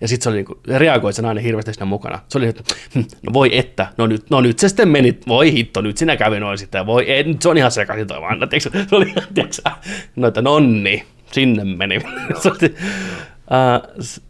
Ja 0.00 0.08
sitten 0.08 0.24
se 0.24 0.28
oli 0.28 0.36
niin 0.36 0.80
reagoi 0.80 1.12
se 1.12 1.22
nainen 1.22 1.44
hirveästi 1.44 1.74
siinä 1.74 1.86
mukana. 1.86 2.18
Se 2.28 2.38
oli, 2.38 2.46
että 2.46 2.62
hm, 2.94 2.98
no 2.98 3.32
voi 3.32 3.58
että, 3.58 3.86
no 3.96 4.06
nyt, 4.06 4.30
no 4.30 4.40
nyt 4.40 4.58
se 4.58 4.68
sitten 4.68 4.88
meni, 4.88 5.18
voi 5.28 5.52
hitto, 5.52 5.80
nyt 5.80 5.96
sinä 5.96 6.16
kävi 6.16 6.40
noin 6.40 6.58
sitten, 6.58 6.86
voi, 6.86 7.04
ei, 7.04 7.24
nyt 7.24 7.42
se 7.42 7.48
on 7.48 7.56
ihan 7.56 7.70
sekaisin 7.70 8.06
toi 8.06 8.20
vaan, 8.20 8.38
se 8.58 8.96
oli, 8.96 9.14
tiiäksä, 9.34 9.62
no 10.16 10.28
että 10.28 10.42
nonni, 10.42 11.04
sinne 11.32 11.64
meni. 11.64 11.98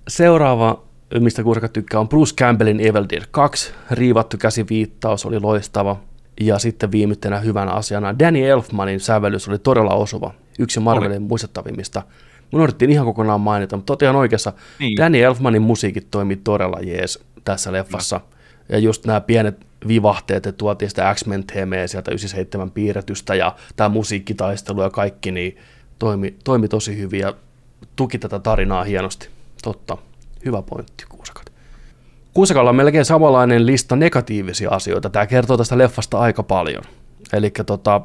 seuraava, 0.08 0.85
mistä 1.20 1.42
kuusakat 1.42 1.72
tykkää, 1.72 2.00
on 2.00 2.08
Bruce 2.08 2.34
Campbellin 2.34 2.80
Evil 2.80 3.04
Dead 3.10 3.22
2. 3.30 3.72
Riivattu 3.90 4.36
käsiviittaus 4.36 5.26
oli 5.26 5.40
loistava. 5.40 6.00
Ja 6.40 6.58
sitten 6.58 6.92
viimeisenä 6.92 7.40
hyvänä 7.40 7.72
asiana 7.72 8.18
Danny 8.18 8.46
Elfmanin 8.46 9.00
sävellys 9.00 9.48
oli 9.48 9.58
todella 9.58 9.94
osuva. 9.94 10.34
Yksi 10.58 10.80
Marvelin 10.80 11.10
oli. 11.10 11.18
muistettavimmista. 11.18 12.02
Mun 12.50 12.62
odotettiin 12.62 12.90
ihan 12.90 13.06
kokonaan 13.06 13.40
mainita, 13.40 13.76
mutta 13.76 13.92
totean 13.92 14.16
oikeassa, 14.16 14.52
niin. 14.78 14.96
Danny 14.96 15.22
Elfmanin 15.22 15.62
musiikit 15.62 16.10
toimi 16.10 16.36
todella 16.36 16.80
jees 16.80 17.24
tässä 17.44 17.72
leffassa. 17.72 18.16
No. 18.16 18.22
Ja 18.68 18.78
just 18.78 19.06
nämä 19.06 19.20
pienet 19.20 19.66
vivahteet, 19.88 20.46
että 20.46 20.58
tuotiin 20.58 20.88
sitä 20.88 21.14
X-Men 21.14 21.44
teemeä 21.44 21.86
sieltä 21.86 22.10
97 22.10 22.70
piirretystä 22.70 23.34
ja 23.34 23.56
tämä 23.76 23.88
musiikkitaistelu 23.88 24.82
ja 24.82 24.90
kaikki, 24.90 25.32
niin 25.32 25.56
toimi, 25.98 26.36
toimi 26.44 26.68
tosi 26.68 26.98
hyvin 26.98 27.20
ja 27.20 27.34
tuki 27.96 28.18
tätä 28.18 28.38
tarinaa 28.38 28.84
hienosti. 28.84 29.28
Totta. 29.62 29.98
Hyvä 30.46 30.62
pointti, 30.62 31.04
Kuusakat. 31.08 31.52
Kuusekalla 32.34 32.70
on 32.70 32.76
melkein 32.76 33.04
samanlainen 33.04 33.66
lista 33.66 33.96
negatiivisia 33.96 34.70
asioita. 34.70 35.10
Tämä 35.10 35.26
kertoo 35.26 35.56
tästä 35.56 35.78
leffasta 35.78 36.18
aika 36.18 36.42
paljon. 36.42 36.82
Eli 37.32 37.50
tota, 37.66 38.00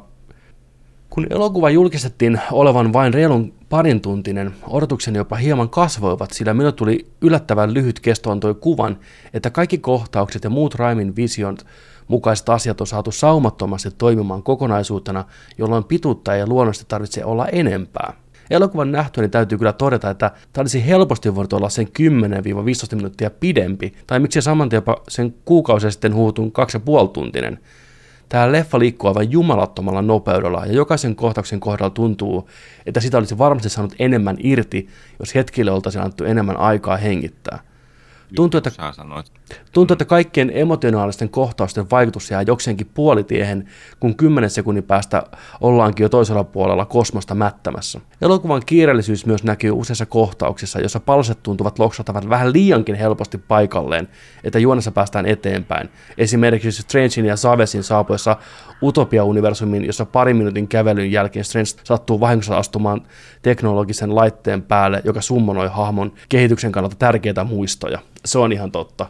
kun 1.10 1.26
elokuva 1.30 1.70
julkistettiin 1.70 2.40
olevan 2.52 2.92
vain 2.92 3.14
reilun 3.14 3.54
parin 3.68 4.00
tuntinen, 4.00 4.54
odotukseni 4.66 5.18
jopa 5.18 5.36
hieman 5.36 5.70
kasvoivat, 5.70 6.30
sillä 6.30 6.54
minulle 6.54 6.72
tuli 6.72 7.06
yllättävän 7.20 7.74
lyhyt 7.74 8.00
kestoon 8.00 8.40
toi 8.40 8.54
kuvan, 8.54 8.98
että 9.34 9.50
kaikki 9.50 9.78
kohtaukset 9.78 10.44
ja 10.44 10.50
muut 10.50 10.74
Raimin 10.74 11.16
vision 11.16 11.56
mukaiset 12.08 12.48
asiat 12.48 12.80
on 12.80 12.86
saatu 12.86 13.10
saumattomasti 13.10 13.90
toimimaan 13.90 14.42
kokonaisuutena, 14.42 15.24
jolloin 15.58 15.84
pituutta 15.84 16.34
ei 16.34 16.46
luonnollisesti 16.46 16.88
tarvitse 16.88 17.24
olla 17.24 17.46
enempää. 17.46 18.12
Elokuvan 18.52 18.92
nähtyä 18.92 19.22
niin 19.22 19.30
täytyy 19.30 19.58
kyllä 19.58 19.72
todeta, 19.72 20.10
että 20.10 20.30
tämä 20.52 20.62
olisi 20.62 20.86
helposti 20.86 21.34
voinut 21.34 21.52
olla 21.52 21.68
sen 21.68 21.86
10-15 21.86 22.96
minuuttia 22.96 23.30
pidempi, 23.30 23.92
tai 24.06 24.20
miksi 24.20 24.42
saman 24.42 24.68
jopa 24.72 24.96
sen 25.08 25.34
kuukausi 25.44 25.90
sitten 25.90 26.14
huutun 26.14 26.52
2,5 27.04 27.08
tuntinen. 27.12 27.58
Tämä 28.28 28.52
leffa 28.52 28.78
liikkuu 28.78 29.08
aivan 29.08 29.32
jumalattomalla 29.32 30.02
nopeudella 30.02 30.66
ja 30.66 30.72
jokaisen 30.72 31.16
kohtauksen 31.16 31.60
kohdalla 31.60 31.90
tuntuu, 31.90 32.48
että 32.86 33.00
sitä 33.00 33.18
olisi 33.18 33.38
varmasti 33.38 33.68
saanut 33.68 33.94
enemmän 33.98 34.36
irti, 34.40 34.88
jos 35.18 35.34
hetkille 35.34 35.70
oltaisiin 35.70 36.02
annettu 36.02 36.24
enemmän 36.24 36.56
aikaa 36.56 36.96
hengittää. 36.96 37.58
Tuntuu, 38.34 38.58
että, 38.58 38.70
tuntuu, 39.72 39.94
että 39.94 40.04
kaikkien 40.04 40.50
emotionaalisten 40.54 41.28
kohtausten 41.28 41.90
vaikutus 41.90 42.30
jää 42.30 42.42
jokseenkin 42.42 42.90
puolitiehen, 42.94 43.68
kun 44.00 44.16
kymmenen 44.16 44.50
sekunnin 44.50 44.84
päästä 44.84 45.22
ollaankin 45.60 46.04
jo 46.04 46.08
toisella 46.08 46.44
puolella 46.44 46.84
kosmosta 46.84 47.34
mättämässä. 47.34 48.00
Elokuvan 48.22 48.62
kiireellisyys 48.66 49.26
myös 49.26 49.44
näkyy 49.44 49.70
useissa 49.70 50.06
kohtauksissa, 50.06 50.80
jossa 50.80 51.00
palset 51.00 51.42
tuntuvat 51.42 51.78
loksahtavan 51.78 52.30
vähän 52.30 52.52
liiankin 52.52 52.94
helposti 52.94 53.38
paikalleen, 53.38 54.08
että 54.44 54.58
juonessa 54.58 54.92
päästään 54.92 55.26
eteenpäin. 55.26 55.88
Esimerkiksi 56.18 56.82
Strangein 56.82 57.26
ja 57.26 57.36
Savesin 57.36 57.82
saapuessa 57.82 58.36
Utopia-universumin, 58.82 59.86
jossa 59.86 60.06
pari 60.06 60.34
minuutin 60.34 60.68
kävelyn 60.68 61.12
jälkeen 61.12 61.44
Strange 61.44 61.70
sattuu 61.84 62.20
vahingossa 62.20 62.56
astumaan 62.56 63.02
teknologisen 63.42 64.14
laitteen 64.14 64.62
päälle, 64.62 65.02
joka 65.04 65.20
summonoi 65.20 65.68
hahmon 65.72 66.12
kehityksen 66.28 66.72
kannalta 66.72 66.96
tärkeitä 66.96 67.44
muistoja 67.44 67.98
se 68.24 68.38
on 68.38 68.52
ihan 68.52 68.72
totta. 68.72 69.06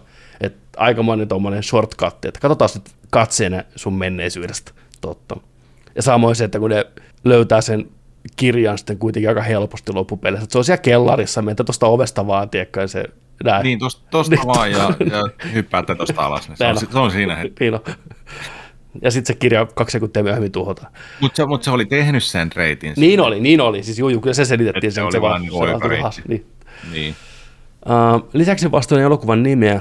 Että 0.73 0.85
aikamoinen 0.85 1.29
tuommoinen 1.29 1.63
shortcut, 1.63 2.25
että 2.25 2.41
katsotaan 2.41 2.69
sitten 2.69 2.95
katseena 3.11 3.63
sun 3.77 3.93
menneisyydestä. 3.95 4.73
Totta. 5.01 5.37
Ja 5.97 6.03
samoin 6.03 6.37
se, 6.37 6.45
että 6.45 6.59
kun 6.59 6.71
ne 6.71 6.87
löytää 7.25 7.61
sen 7.61 7.89
kirjan 8.37 8.79
sitten 8.79 8.99
kuitenkin 8.99 9.29
aika 9.29 9.43
helposti 9.43 9.93
loppupeleissä. 9.93 10.47
Se 10.51 10.59
on 10.59 10.65
siellä 10.65 10.83
kellarissa, 10.83 11.43
mentä 11.43 11.65
tuosta 11.65 11.87
ovesta 11.87 12.27
vaan, 12.27 12.51
tiedätkö, 12.51 12.89
se 12.89 13.05
näin. 13.45 13.63
Niin, 13.63 13.79
tosta, 13.79 14.03
tosta 14.11 14.37
niin. 14.37 14.47
vaan 14.47 14.71
ja, 14.71 14.95
ja 15.11 15.23
hyppäätte 15.55 15.95
tuosta 15.95 16.23
alas, 16.27 16.49
niin 16.49 16.57
se, 16.57 16.67
on, 16.67 16.79
se 16.79 16.99
on 16.99 17.11
siinä 17.11 17.37
hetki. 17.37 17.65
Niin 17.65 17.75
on. 17.75 17.81
Ja 19.03 19.11
sitten 19.11 19.35
se 19.35 19.39
kirja 19.39 19.67
kaksi 19.75 19.93
sekuntia 19.93 20.23
myöhemmin 20.23 20.53
tuhotaan. 20.53 20.93
Mutta 21.21 21.37
se, 21.37 21.47
mut 21.47 21.63
se 21.63 21.71
oli 21.71 21.85
tehnyt 21.85 22.25
sen 22.25 22.51
reitin. 22.57 22.93
Niin 22.97 23.21
oli, 23.21 23.41
niin 23.41 23.61
oli. 23.61 23.83
Siis 23.83 23.99
juu, 23.99 24.21
kyllä 24.21 24.35
se 24.35 24.45
selitettiin. 24.45 24.93
se, 24.93 24.95
se 24.95 25.03
oli 25.03 25.21
vaan 25.21 25.43
niin 25.43 25.53
Niin. 26.29 26.47
niin. 26.93 27.15
Uh, 27.87 28.29
lisäksi 28.33 28.71
vastoin 28.71 29.03
elokuvan 29.03 29.43
nimeä, 29.43 29.81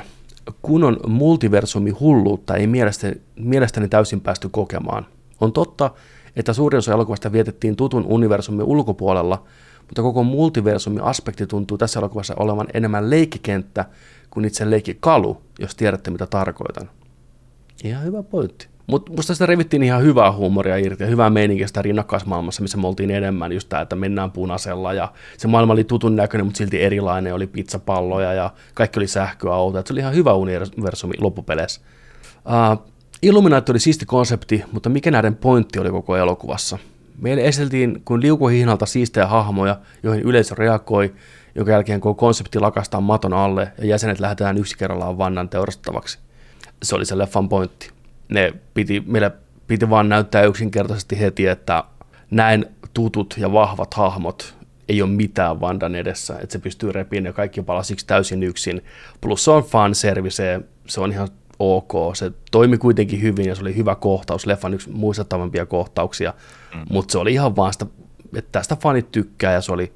kunnon 0.61 0.99
multiversumi 1.07 1.89
hulluutta 1.89 2.55
ei 2.55 2.67
mielestäni, 2.67 3.21
mielestäni 3.35 3.87
täysin 3.87 4.21
päästy 4.21 4.49
kokemaan. 4.49 5.05
On 5.41 5.53
totta, 5.53 5.91
että 6.35 6.53
suurin 6.53 6.77
osa 6.77 6.93
elokuvasta 6.93 7.31
vietettiin 7.31 7.75
tutun 7.75 8.05
universumin 8.05 8.65
ulkopuolella, 8.65 9.43
mutta 9.81 10.01
koko 10.01 10.23
multiversumi-aspekti 10.23 11.47
tuntuu 11.47 11.77
tässä 11.77 11.99
elokuvassa 11.99 12.33
olevan 12.37 12.67
enemmän 12.73 13.09
leikkikenttä 13.09 13.85
kuin 14.29 14.45
itse 14.45 14.69
leikkikalu, 14.69 15.41
jos 15.59 15.75
tiedätte 15.75 16.11
mitä 16.11 16.27
tarkoitan. 16.27 16.89
Ihan 17.83 18.03
hyvä 18.03 18.23
pointti. 18.23 18.70
Mutta 18.91 19.11
musta 19.11 19.33
sitä 19.33 19.45
revittiin 19.45 19.83
ihan 19.83 20.03
hyvää 20.03 20.31
huumoria 20.31 20.77
irti 20.77 21.03
ja 21.03 21.07
hyvää 21.07 21.29
meininkiä 21.29 21.67
sitä 21.67 21.81
rinnakkaismaailmassa, 21.81 22.61
missä 22.61 22.77
me 22.77 22.87
oltiin 22.87 23.11
enemmän 23.11 23.51
just 23.51 23.69
tämä, 23.69 23.81
että 23.81 23.95
mennään 23.95 24.31
punaisella 24.31 24.93
ja 24.93 25.11
se 25.37 25.47
maailma 25.47 25.73
oli 25.73 25.83
tutun 25.83 26.15
näköinen, 26.15 26.45
mutta 26.45 26.57
silti 26.57 26.81
erilainen, 26.81 27.33
oli 27.33 27.47
pizzapalloja 27.47 28.33
ja 28.33 28.49
kaikki 28.73 28.99
oli 28.99 29.07
sähköautoja. 29.07 29.83
Se 29.85 29.93
oli 29.93 29.99
ihan 29.99 30.15
hyvä 30.15 30.33
universumi 30.33 31.13
loppupeleissä. 31.19 31.81
Uh, 32.35 32.91
Illuminati 33.21 33.71
oli 33.71 33.79
siisti 33.79 34.05
konsepti, 34.05 34.63
mutta 34.71 34.89
mikä 34.89 35.11
näiden 35.11 35.35
pointti 35.35 35.79
oli 35.79 35.89
koko 35.89 36.17
elokuvassa? 36.17 36.77
Meille 37.17 37.47
esiteltiin 37.47 38.01
kuin 38.05 38.21
liukuhihnalta 38.21 38.85
siistejä 38.85 39.27
hahmoja, 39.27 39.79
joihin 40.03 40.23
yleisö 40.23 40.55
reagoi, 40.55 41.13
jonka 41.55 41.71
jälkeen 41.71 42.01
koko 42.01 42.19
konsepti 42.19 42.59
lakastaa 42.59 43.01
maton 43.01 43.33
alle 43.33 43.71
ja 43.77 43.85
jäsenet 43.85 44.19
lähdetään 44.19 44.57
yksi 44.57 44.77
kerrallaan 44.77 45.17
vannan 45.17 45.49
teurastettavaksi. 45.49 46.19
Se 46.83 46.95
oli 46.95 47.05
se 47.05 47.17
leffan 47.17 47.49
pointti 47.49 48.00
ne 48.31 48.53
piti, 48.73 49.03
meillä 49.05 49.31
piti 49.67 49.89
vaan 49.89 50.09
näyttää 50.09 50.43
yksinkertaisesti 50.43 51.19
heti, 51.19 51.47
että 51.47 51.83
näin 52.31 52.65
tutut 52.93 53.35
ja 53.37 53.53
vahvat 53.53 53.93
hahmot 53.93 54.55
ei 54.89 55.01
ole 55.01 55.09
mitään 55.09 55.61
Vandan 55.61 55.95
edessä, 55.95 56.39
että 56.39 56.53
se 56.53 56.59
pystyy 56.59 56.91
repiin 56.91 57.25
ja 57.25 57.33
kaikki 57.33 57.61
palasiksi 57.61 58.07
täysin 58.07 58.43
yksin. 58.43 58.83
Plus 59.21 59.43
se 59.43 59.51
on 59.51 59.63
fanservice, 59.63 60.61
se 60.87 61.01
on 61.01 61.11
ihan 61.11 61.27
ok, 61.59 62.15
se 62.15 62.31
toimi 62.51 62.77
kuitenkin 62.77 63.21
hyvin 63.21 63.45
ja 63.47 63.55
se 63.55 63.61
oli 63.61 63.75
hyvä 63.75 63.95
kohtaus, 63.95 64.45
leffan 64.45 64.73
yksi 64.73 64.89
muistettavampia 64.89 65.65
kohtauksia, 65.65 66.33
mm. 66.75 66.85
mutta 66.89 67.11
se 67.11 67.17
oli 67.17 67.33
ihan 67.33 67.55
vaan 67.55 67.73
sitä, 67.73 67.85
että 68.35 68.49
tästä 68.51 68.75
fanit 68.75 69.11
tykkää 69.11 69.53
ja 69.53 69.61
se 69.61 69.71
oli 69.71 69.93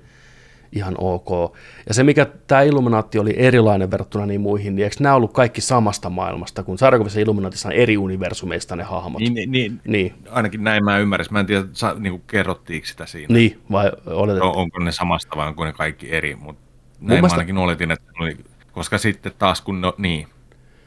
ihan 0.75 0.95
ok. 0.97 1.55
Ja 1.87 1.93
se, 1.93 2.03
mikä 2.03 2.27
tämä 2.47 2.61
Illuminaatti 2.61 3.19
oli 3.19 3.33
erilainen 3.37 3.91
verrattuna 3.91 4.25
niin 4.25 4.41
muihin, 4.41 4.75
niin 4.75 4.83
eikö 4.83 4.95
nämä 4.99 5.15
ollut 5.15 5.33
kaikki 5.33 5.61
samasta 5.61 6.09
maailmasta, 6.09 6.63
kun 6.63 6.77
sarjakuvissa 6.77 7.19
Illuminaatissa 7.19 7.69
on 7.69 7.75
eri 7.75 7.97
universumeista 7.97 8.75
ne 8.75 8.83
hahmot? 8.83 9.21
Niin, 9.21 9.51
niin, 9.51 9.81
niin. 9.87 10.13
ainakin 10.31 10.63
näin 10.63 10.83
mä 10.83 10.97
ymmärrän. 10.97 11.25
Mä 11.31 11.39
en 11.39 11.45
tiedä, 11.45 11.65
sa, 11.73 11.95
niin 11.99 12.11
kuin 12.11 12.23
kerrottiinko 12.27 12.87
sitä 12.87 13.05
siinä. 13.05 13.33
Niin, 13.33 13.61
vai 13.71 13.91
oletettiin? 14.05 14.51
On, 14.51 14.57
onko 14.57 14.79
ne 14.79 14.91
samasta 14.91 15.35
vai 15.35 15.47
onko 15.47 15.65
ne 15.65 15.73
kaikki 15.73 16.11
eri, 16.11 16.35
mutta 16.35 16.61
näin 16.99 17.17
mielestä... 17.17 17.35
mä 17.35 17.39
ainakin 17.39 17.57
oletin, 17.57 17.91
että 17.91 18.11
oli, 18.19 18.37
koska 18.71 18.97
sitten 18.97 19.31
taas 19.39 19.61
kun, 19.61 19.81
no, 19.81 19.93
niin, 19.97 20.27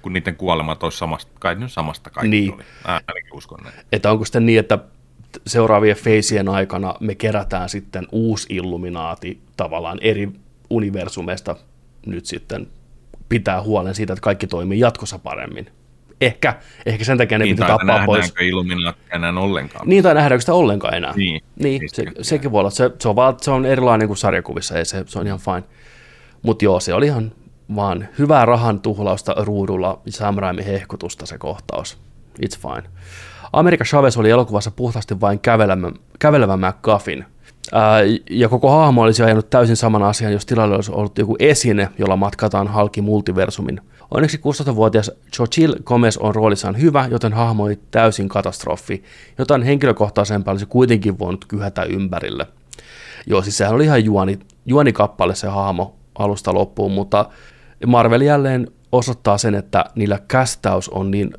kun 0.02 0.12
niiden 0.12 0.36
kuolemat 0.36 0.82
olisi 0.82 0.98
samasta, 0.98 1.32
kai 1.39 1.55
nyt 1.55 1.73
samasta 1.73 2.10
kaikki 2.10 2.28
niin. 2.28 2.55
oli. 2.55 2.62
Mä 2.86 3.01
ainakin 3.09 3.35
uskon 3.35 3.60
näin. 3.65 3.74
Että 3.93 4.10
onko 4.10 4.24
sitten 4.24 4.47
niin, 4.47 4.59
että 4.59 4.78
seuraavien 5.46 5.96
feisien 5.96 6.48
aikana 6.48 6.94
me 7.00 7.14
kerätään 7.14 7.68
sitten 7.68 8.06
uusi 8.12 8.46
Illuminaati 8.50 9.40
tavallaan 9.56 9.98
eri 10.00 10.30
universumeista 10.70 11.56
nyt 12.06 12.26
sitten 12.26 12.66
pitää 13.28 13.62
huolen 13.62 13.94
siitä, 13.94 14.12
että 14.12 14.22
kaikki 14.22 14.46
toimii 14.46 14.80
jatkossa 14.80 15.18
paremmin. 15.18 15.66
Ehkä, 16.20 16.55
ehkä 16.86 17.05
sen 17.05 17.18
takia 17.18 17.38
ne 17.38 17.44
niin, 17.44 17.56
pitää 17.56 17.68
tappaa 17.68 18.06
pois. 18.06 18.34
Illuminaatti 18.40 19.02
enää 19.12 19.32
ollenkaan? 19.32 19.88
Niin, 19.88 20.02
tai 20.02 20.14
nähdäänkö 20.14 20.40
sitä 20.40 20.55
ollenkaan 20.55 20.94
enää? 20.94 21.12
Niin. 21.16 21.42
niin 21.56 21.82
se, 21.86 22.05
sekin 22.22 22.52
voi 22.52 22.60
olla. 22.60 22.70
Se, 22.70 22.90
se, 22.98 23.09
on 23.09 23.16
vaan, 23.16 23.36
se 23.40 23.50
on 23.50 23.66
erilainen 23.66 24.09
kuin 24.09 24.16
sarjakuvissa, 24.16 24.78
ei 24.78 24.84
se, 24.84 25.05
se 25.06 25.18
on 25.18 25.26
ihan 25.26 25.38
fine. 25.38 25.62
Mutta 26.42 26.64
joo, 26.64 26.80
se 26.80 26.94
oli 26.94 27.06
ihan 27.06 27.32
vaan 27.76 28.09
hyvää 28.18 28.44
rahan 28.44 28.80
tuhlausta 28.80 29.34
ruudulla, 29.38 30.00
Sam 30.09 30.36
Raimin 30.36 30.64
hehkutusta 30.64 31.26
se 31.26 31.38
kohtaus. 31.38 31.98
It's 32.42 32.59
fine. 32.60 32.88
Amerika 33.52 33.84
Chavez 33.84 34.16
oli 34.16 34.30
elokuvassa 34.30 34.70
puhtaasti 34.70 35.20
vain 35.20 35.40
kävelevä, 35.40 35.92
kävelevä 36.18 36.56
McGuffin. 36.56 37.24
Ja 38.30 38.48
koko 38.48 38.70
hahmo 38.70 39.02
olisi 39.02 39.22
ajanut 39.22 39.50
täysin 39.50 39.76
saman 39.76 40.02
asian, 40.02 40.32
jos 40.32 40.46
tilalle 40.46 40.74
olisi 40.74 40.92
ollut 40.92 41.18
joku 41.18 41.36
esine, 41.38 41.88
jolla 41.98 42.16
matkataan 42.16 42.68
halki 42.68 43.02
multiversumin. 43.02 43.80
Onneksi 44.10 44.36
16-vuotias 44.36 45.10
Chochil 45.36 45.74
Gomez 45.84 46.16
on 46.16 46.34
roolissaan 46.34 46.80
hyvä, 46.80 47.08
joten 47.10 47.32
hahmo 47.32 47.64
oli 47.64 47.80
täysin 47.90 48.28
katastrofi. 48.28 49.02
Jotain 49.38 49.62
henkilökohtaisempaa 49.62 50.52
olisi 50.52 50.66
kuitenkin 50.66 51.18
voinut 51.18 51.44
kyhätä 51.44 51.82
ympärille. 51.82 52.46
Joo, 53.26 53.42
siis 53.42 53.58
sehän 53.58 53.74
oli 53.74 53.84
ihan 53.84 54.04
juoni, 54.04 54.38
juonikappale 54.66 55.34
se 55.34 55.48
hahmo 55.48 55.96
alusta 56.18 56.54
loppuun, 56.54 56.92
mutta 56.92 57.26
Marvel 57.86 58.20
jälleen 58.20 58.70
osoittaa 58.92 59.38
sen, 59.38 59.54
että 59.54 59.84
niillä 59.94 60.18
kästäys 60.28 60.88
on 60.88 61.10
niin 61.10 61.34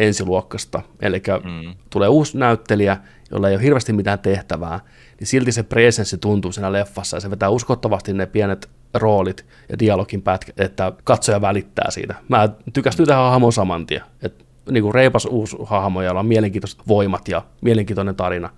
ensiluokkasta, 0.00 0.82
eli 1.02 1.22
mm. 1.44 1.74
tulee 1.90 2.08
uusi 2.08 2.38
näyttelijä, 2.38 2.96
jolla 3.30 3.48
ei 3.48 3.54
ole 3.54 3.62
hirveästi 3.62 3.92
mitään 3.92 4.18
tehtävää, 4.18 4.80
niin 5.20 5.26
silti 5.26 5.52
se 5.52 5.62
presenssi 5.62 6.18
tuntuu 6.18 6.52
siinä 6.52 6.72
leffassa, 6.72 7.16
ja 7.16 7.20
se 7.20 7.30
vetää 7.30 7.48
uskottavasti 7.48 8.12
ne 8.12 8.26
pienet 8.26 8.70
roolit 8.94 9.46
ja 9.68 9.78
dialogin 9.78 10.22
pätkät, 10.22 10.60
että 10.60 10.92
katsoja 11.04 11.40
välittää 11.40 11.90
siitä. 11.90 12.14
Mä 12.28 12.48
tykästyin 12.72 13.06
tähän 13.06 13.24
hahmon 13.24 13.52
saman 13.52 13.86
tien, 13.86 14.02
että 14.22 14.44
niin 14.70 14.82
kuin 14.82 14.94
reipas 14.94 15.24
uusi 15.24 15.56
hahmo, 15.64 16.02
jolla 16.02 16.20
on 16.20 16.26
mielenkiintoiset 16.26 16.80
voimat 16.88 17.28
ja 17.28 17.42
mielenkiintoinen 17.60 18.16
tarina, 18.16 18.50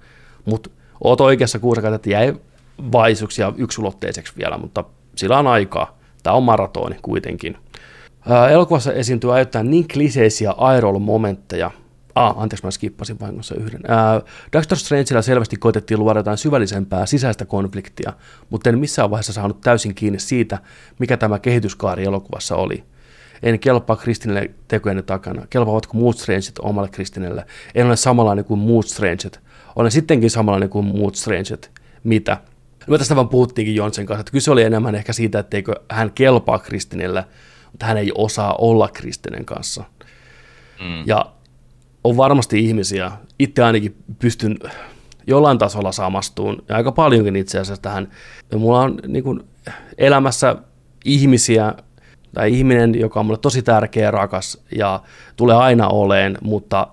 mutta 0.44 0.70
oot 1.04 1.20
oikeassa 1.20 1.58
kuusakat, 1.58 1.94
että 1.94 2.10
jäi 2.10 2.34
vaisuksia 2.92 3.52
yksulotteiseksi 3.56 4.32
vielä, 4.38 4.58
mutta 4.58 4.84
sillä 5.16 5.38
on 5.38 5.46
aikaa. 5.46 5.98
Tämä 6.22 6.36
on 6.36 6.42
maratoni 6.42 6.96
kuitenkin. 7.02 7.56
Elokuvassa 8.50 8.92
esiintyy 8.92 9.34
ajoittain 9.34 9.70
niin 9.70 9.88
kliseisiä 9.88 10.50
airoilumomentteja, 10.50 11.70
Ah, 12.14 12.34
anteeksi, 12.38 12.66
mä 12.66 12.70
skippasin 12.70 13.20
vahingossa 13.20 13.54
yhden. 13.54 13.80
Uh, 13.80 14.28
Doctor 14.52 14.78
Strangella 14.78 15.22
selvästi 15.22 15.56
koitettiin 15.56 16.00
luoda 16.00 16.18
jotain 16.18 16.38
syvällisempää 16.38 17.06
sisäistä 17.06 17.44
konfliktia, 17.44 18.12
mutta 18.50 18.70
en 18.70 18.78
missään 18.78 19.10
vaiheessa 19.10 19.32
saanut 19.32 19.60
täysin 19.60 19.94
kiinni 19.94 20.18
siitä, 20.18 20.58
mikä 20.98 21.16
tämä 21.16 21.38
kehityskaari 21.38 22.04
elokuvassa 22.04 22.56
oli. 22.56 22.84
En 23.42 23.60
kelpaa 23.60 23.96
kristinille 23.96 24.50
tekojeni 24.68 25.02
takana. 25.02 25.46
Kelpaavatko 25.50 25.98
muut 25.98 26.18
strangeit 26.18 26.58
omalle 26.58 26.88
kristinelle? 26.88 27.44
En 27.74 27.86
ole 27.86 27.96
samanlainen 27.96 28.44
kuin 28.44 28.60
muut 28.60 28.86
strangeit. 28.86 29.40
Olen 29.76 29.90
sittenkin 29.90 30.30
samanlainen 30.30 30.68
kuin 30.68 30.84
muut 30.84 31.14
strangeit. 31.14 31.70
Mitä? 32.04 32.36
Me 32.86 32.98
tästä 32.98 33.16
vaan 33.16 33.28
puhuttiinkin 33.28 33.74
Jonsen 33.74 34.06
kanssa, 34.06 34.20
että 34.20 34.32
kyse 34.32 34.50
oli 34.50 34.62
enemmän 34.62 34.94
ehkä 34.94 35.12
siitä, 35.12 35.38
etteikö 35.38 35.74
hän 35.90 36.12
kelpaa 36.12 36.58
kristinille, 36.58 37.24
mutta 37.72 37.86
hän 37.86 37.96
ei 37.96 38.12
osaa 38.14 38.54
olla 38.54 38.88
kristinen 38.88 39.44
kanssa. 39.44 39.84
Mm. 40.80 41.02
Ja 41.06 41.26
on 42.04 42.16
varmasti 42.16 42.64
ihmisiä, 42.64 43.12
itse 43.38 43.64
ainakin 43.64 43.96
pystyn 44.18 44.58
jollain 45.26 45.58
tasolla 45.58 45.92
samastuun, 45.92 46.64
ja 46.68 46.76
aika 46.76 46.92
paljonkin 46.92 47.36
itse 47.36 47.58
asiassa 47.58 47.82
tähän. 47.82 48.08
Ja 48.50 48.58
mulla 48.58 48.80
on 48.80 48.98
niin 49.06 49.24
kuin, 49.24 49.40
elämässä 49.98 50.56
ihmisiä, 51.04 51.74
tai 52.34 52.52
ihminen, 52.52 53.00
joka 53.00 53.20
on 53.20 53.26
mulle 53.26 53.38
tosi 53.38 53.62
tärkeä, 53.62 54.10
rakas 54.10 54.62
ja 54.76 55.02
tulee 55.36 55.56
aina 55.56 55.88
oleen, 55.88 56.38
mutta 56.42 56.86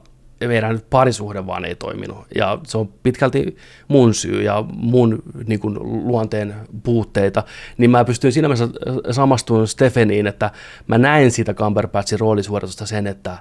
meidän 0.48 0.80
parisuhde 0.90 1.48
vaan 1.48 1.66
ei 1.66 1.76
toiminut. 1.76 2.18
Ja 2.36 2.60
se 2.68 2.78
on 2.78 2.94
pitkälti 3.04 3.56
mun 3.88 4.14
syy 4.14 4.42
ja 4.42 4.66
mun 4.74 5.24
niin 5.48 5.60
kuin, 5.60 5.78
luonteen 5.82 6.56
puutteita. 6.84 7.44
Niin 7.78 7.92
mä 7.92 8.06
pystyin 8.06 8.34
siinä 8.34 8.48
mielessä 8.48 8.68
samastumaan 9.12 9.68
Stefaniin, 9.68 10.28
että 10.28 10.52
mä 10.88 10.98
näin 10.98 11.32
siitä 11.32 11.54
Cumberbatchin 11.54 12.20
roolisuoritusta 12.20 12.86
sen, 12.86 13.08
että 13.08 13.38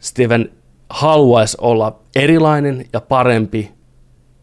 Steven 0.00 0.50
haluaisi 0.90 1.56
olla 1.60 2.00
erilainen 2.16 2.86
ja 2.92 3.00
parempi 3.00 3.72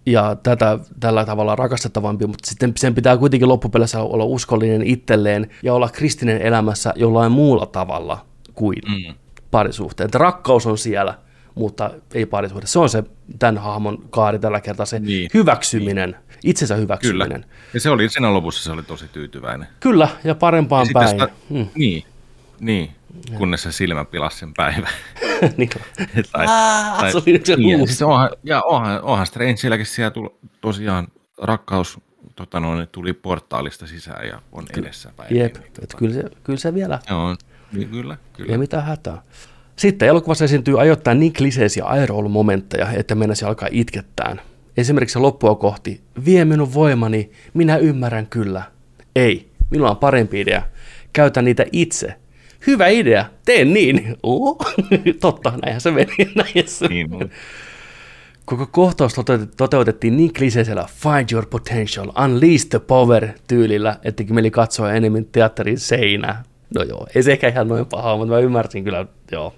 ja 0.06 0.36
tätä 0.44 0.80
tällä 1.00 1.26
tavalla 1.26 1.56
rakastettavampi, 1.56 2.28
mutta 2.28 2.50
sitten 2.50 2.74
sen 2.78 2.96
pitää 2.96 3.18
kuitenkin 3.18 3.50
loppupeleissä 3.50 4.02
olla 4.02 4.26
uskollinen 4.26 4.84
itselleen 4.84 5.50
ja 5.64 5.74
olla 5.74 5.90
kristinen 5.90 6.42
elämässä 6.42 6.94
jollain 6.96 7.32
muulla 7.32 7.66
tavalla 7.66 8.26
kuin 8.54 8.78
mm. 8.88 9.14
parisuhteen. 9.52 10.10
Rakkaus 10.14 10.66
on 10.66 10.78
siellä, 10.78 11.18
mutta 11.60 11.92
ei 12.14 12.26
parisuhde. 12.26 12.68
Se 12.68 12.80
on 12.80 12.90
se 12.90 13.04
tämän 13.40 13.58
hahmon 13.58 14.04
kaari 14.10 14.40
tällä 14.40 14.62
kertaa, 14.62 14.86
se 14.86 15.00
niin. 15.00 15.30
hyväksyminen, 15.34 16.10
niin. 16.10 16.40
itsensä 16.44 16.76
hyväksyminen. 16.76 17.42
Kyllä. 17.42 17.56
Ja 17.74 17.80
se 17.80 17.90
oli 17.90 18.10
siinä 18.10 18.34
lopussa 18.34 18.64
se 18.64 18.72
oli 18.72 18.84
tosi 18.84 19.08
tyytyväinen. 19.08 19.68
Kyllä, 19.80 20.10
ja 20.24 20.36
parempaan 20.36 20.88
ja 20.88 20.94
päin. 20.94 21.10
Sitä, 21.10 21.30
hmm. 21.50 21.68
Niin, 21.76 22.04
niin, 22.60 22.92
kunnes 23.38 23.64
se 23.64 23.72
silmä 23.72 24.06
pilasi 24.06 24.38
sen 24.38 24.54
päivän. 24.54 24.92
niin. 25.58 25.70
tai, 26.32 26.46
tai, 27.00 27.12
se 27.12 27.18
oli 27.18 27.42
se 27.44 27.56
niin, 27.56 27.88
siis 27.88 28.02
onhan, 28.02 28.30
ja 28.44 28.62
onhan, 28.62 29.02
onhan 29.02 29.28
Strangeilläkin 29.28 29.86
siellä 29.86 30.12
tuli, 30.12 30.30
tosiaan 30.62 31.08
rakkaus 31.38 32.00
tota 32.36 32.60
noin, 32.60 32.88
tuli 32.92 33.14
portaalista 33.14 33.88
sisään 33.88 34.28
ja 34.28 34.42
on 34.52 34.66
Ky- 34.74 34.82
edessä 34.82 35.12
päin. 35.16 35.38
Jep, 35.38 35.58
niin, 35.58 35.72
tota. 35.74 35.98
kyllä, 35.98 36.14
se, 36.14 36.24
kyllä 36.44 36.60
se 36.60 36.74
vielä. 36.74 37.00
Joo, 37.10 37.36
niin, 37.72 37.90
kyllä, 37.90 38.18
kyllä. 38.34 38.52
Ei 38.52 38.58
mitään 38.58 38.86
hätää. 38.86 39.22
Sitten 39.80 40.08
elokuvassa 40.08 40.46
esiintyy 40.46 40.82
ajoittain 40.82 41.20
niin 41.20 41.34
kliseisiä 41.34 41.86
aeroilumomentteja, 41.86 42.92
että 42.92 43.16
mennäisi 43.16 43.46
alkaa 43.46 43.70
itkettään. 43.72 44.42
Esimerkiksi 44.78 45.20
loppua 45.20 45.56
kohti, 45.56 46.02
vie 46.26 46.46
minun 46.46 46.74
voimani, 46.74 47.32
minä 47.54 47.78
ymmärrän 47.78 48.28
kyllä. 48.28 48.64
Ei, 49.16 49.52
minulla 49.70 49.92
on 49.92 49.98
parempi 49.98 50.42
idea. 50.42 50.62
Käytä 51.14 51.42
niitä 51.42 51.66
itse, 51.72 52.16
hyvä 52.68 52.88
idea, 52.88 53.26
teen 53.46 53.74
niin. 53.74 54.18
Oh, 54.24 54.58
totta, 55.22 55.54
näinhän 55.62 55.82
se 55.82 55.92
meni. 55.92 56.14
Näinhän 56.36 56.68
se 56.68 56.88
niin, 56.88 57.10
meni. 57.10 57.30
Koko 58.46 58.68
kohtaus 58.72 59.16
toteutettiin 59.58 60.18
niin 60.18 60.34
kliseisellä 60.34 60.86
Find 60.94 61.32
Your 61.32 61.46
Potential, 61.46 62.12
Unleash 62.26 62.68
the 62.70 62.80
Power 62.80 63.28
tyylillä, 63.48 63.98
että 64.04 64.24
mieli 64.30 64.52
katsoa 64.52 64.94
enemmän 64.94 65.26
teatterin 65.26 65.80
seinää. 65.80 66.44
No 66.76 66.84
joo, 66.84 67.08
ei 67.16 67.24
se 67.24 67.32
ehkä 67.32 67.48
ihan 67.48 67.68
noin 67.68 67.86
paha, 67.86 68.18
mutta 68.18 68.34
mä 68.34 68.40
ymmärsin 68.40 68.84
kyllä, 68.84 69.06
joo, 69.32 69.54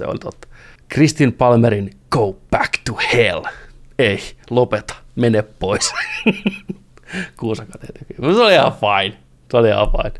se 0.00 0.06
oli 0.06 0.18
totta. 0.18 0.48
Kristin 0.88 1.32
Palmerin 1.32 1.90
Go 2.10 2.36
Back 2.50 2.72
to 2.86 2.98
Hell. 3.12 3.42
Ei, 3.98 4.18
lopeta, 4.50 4.94
mene 5.16 5.42
pois. 5.42 5.92
Kuusakat 7.40 7.80
Se 8.20 8.26
oli 8.26 8.54
ihan 8.54 8.72
fine. 8.72 9.16
Se 9.50 9.56
oli 9.56 9.68
ihan 9.68 9.88
fine. 9.90 10.12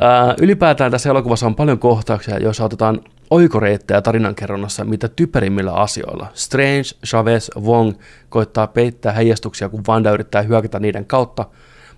Ää, 0.00 0.34
ylipäätään 0.40 0.90
tässä 0.90 1.10
elokuvassa 1.10 1.46
on 1.46 1.54
paljon 1.54 1.78
kohtauksia, 1.78 2.38
joissa 2.38 2.64
otetaan 2.64 3.00
oikoreittejä 3.30 4.02
tarinankerronnassa 4.02 4.84
mitä 4.84 5.08
typerimmillä 5.08 5.72
asioilla. 5.72 6.26
Strange, 6.34 6.82
Chavez, 7.06 7.50
Wong 7.60 7.92
koittaa 8.28 8.66
peittää 8.66 9.12
heijastuksia, 9.12 9.68
kun 9.68 9.82
Vanda 9.86 10.10
yrittää 10.10 10.42
hyökätä 10.42 10.78
niiden 10.78 11.06
kautta, 11.06 11.44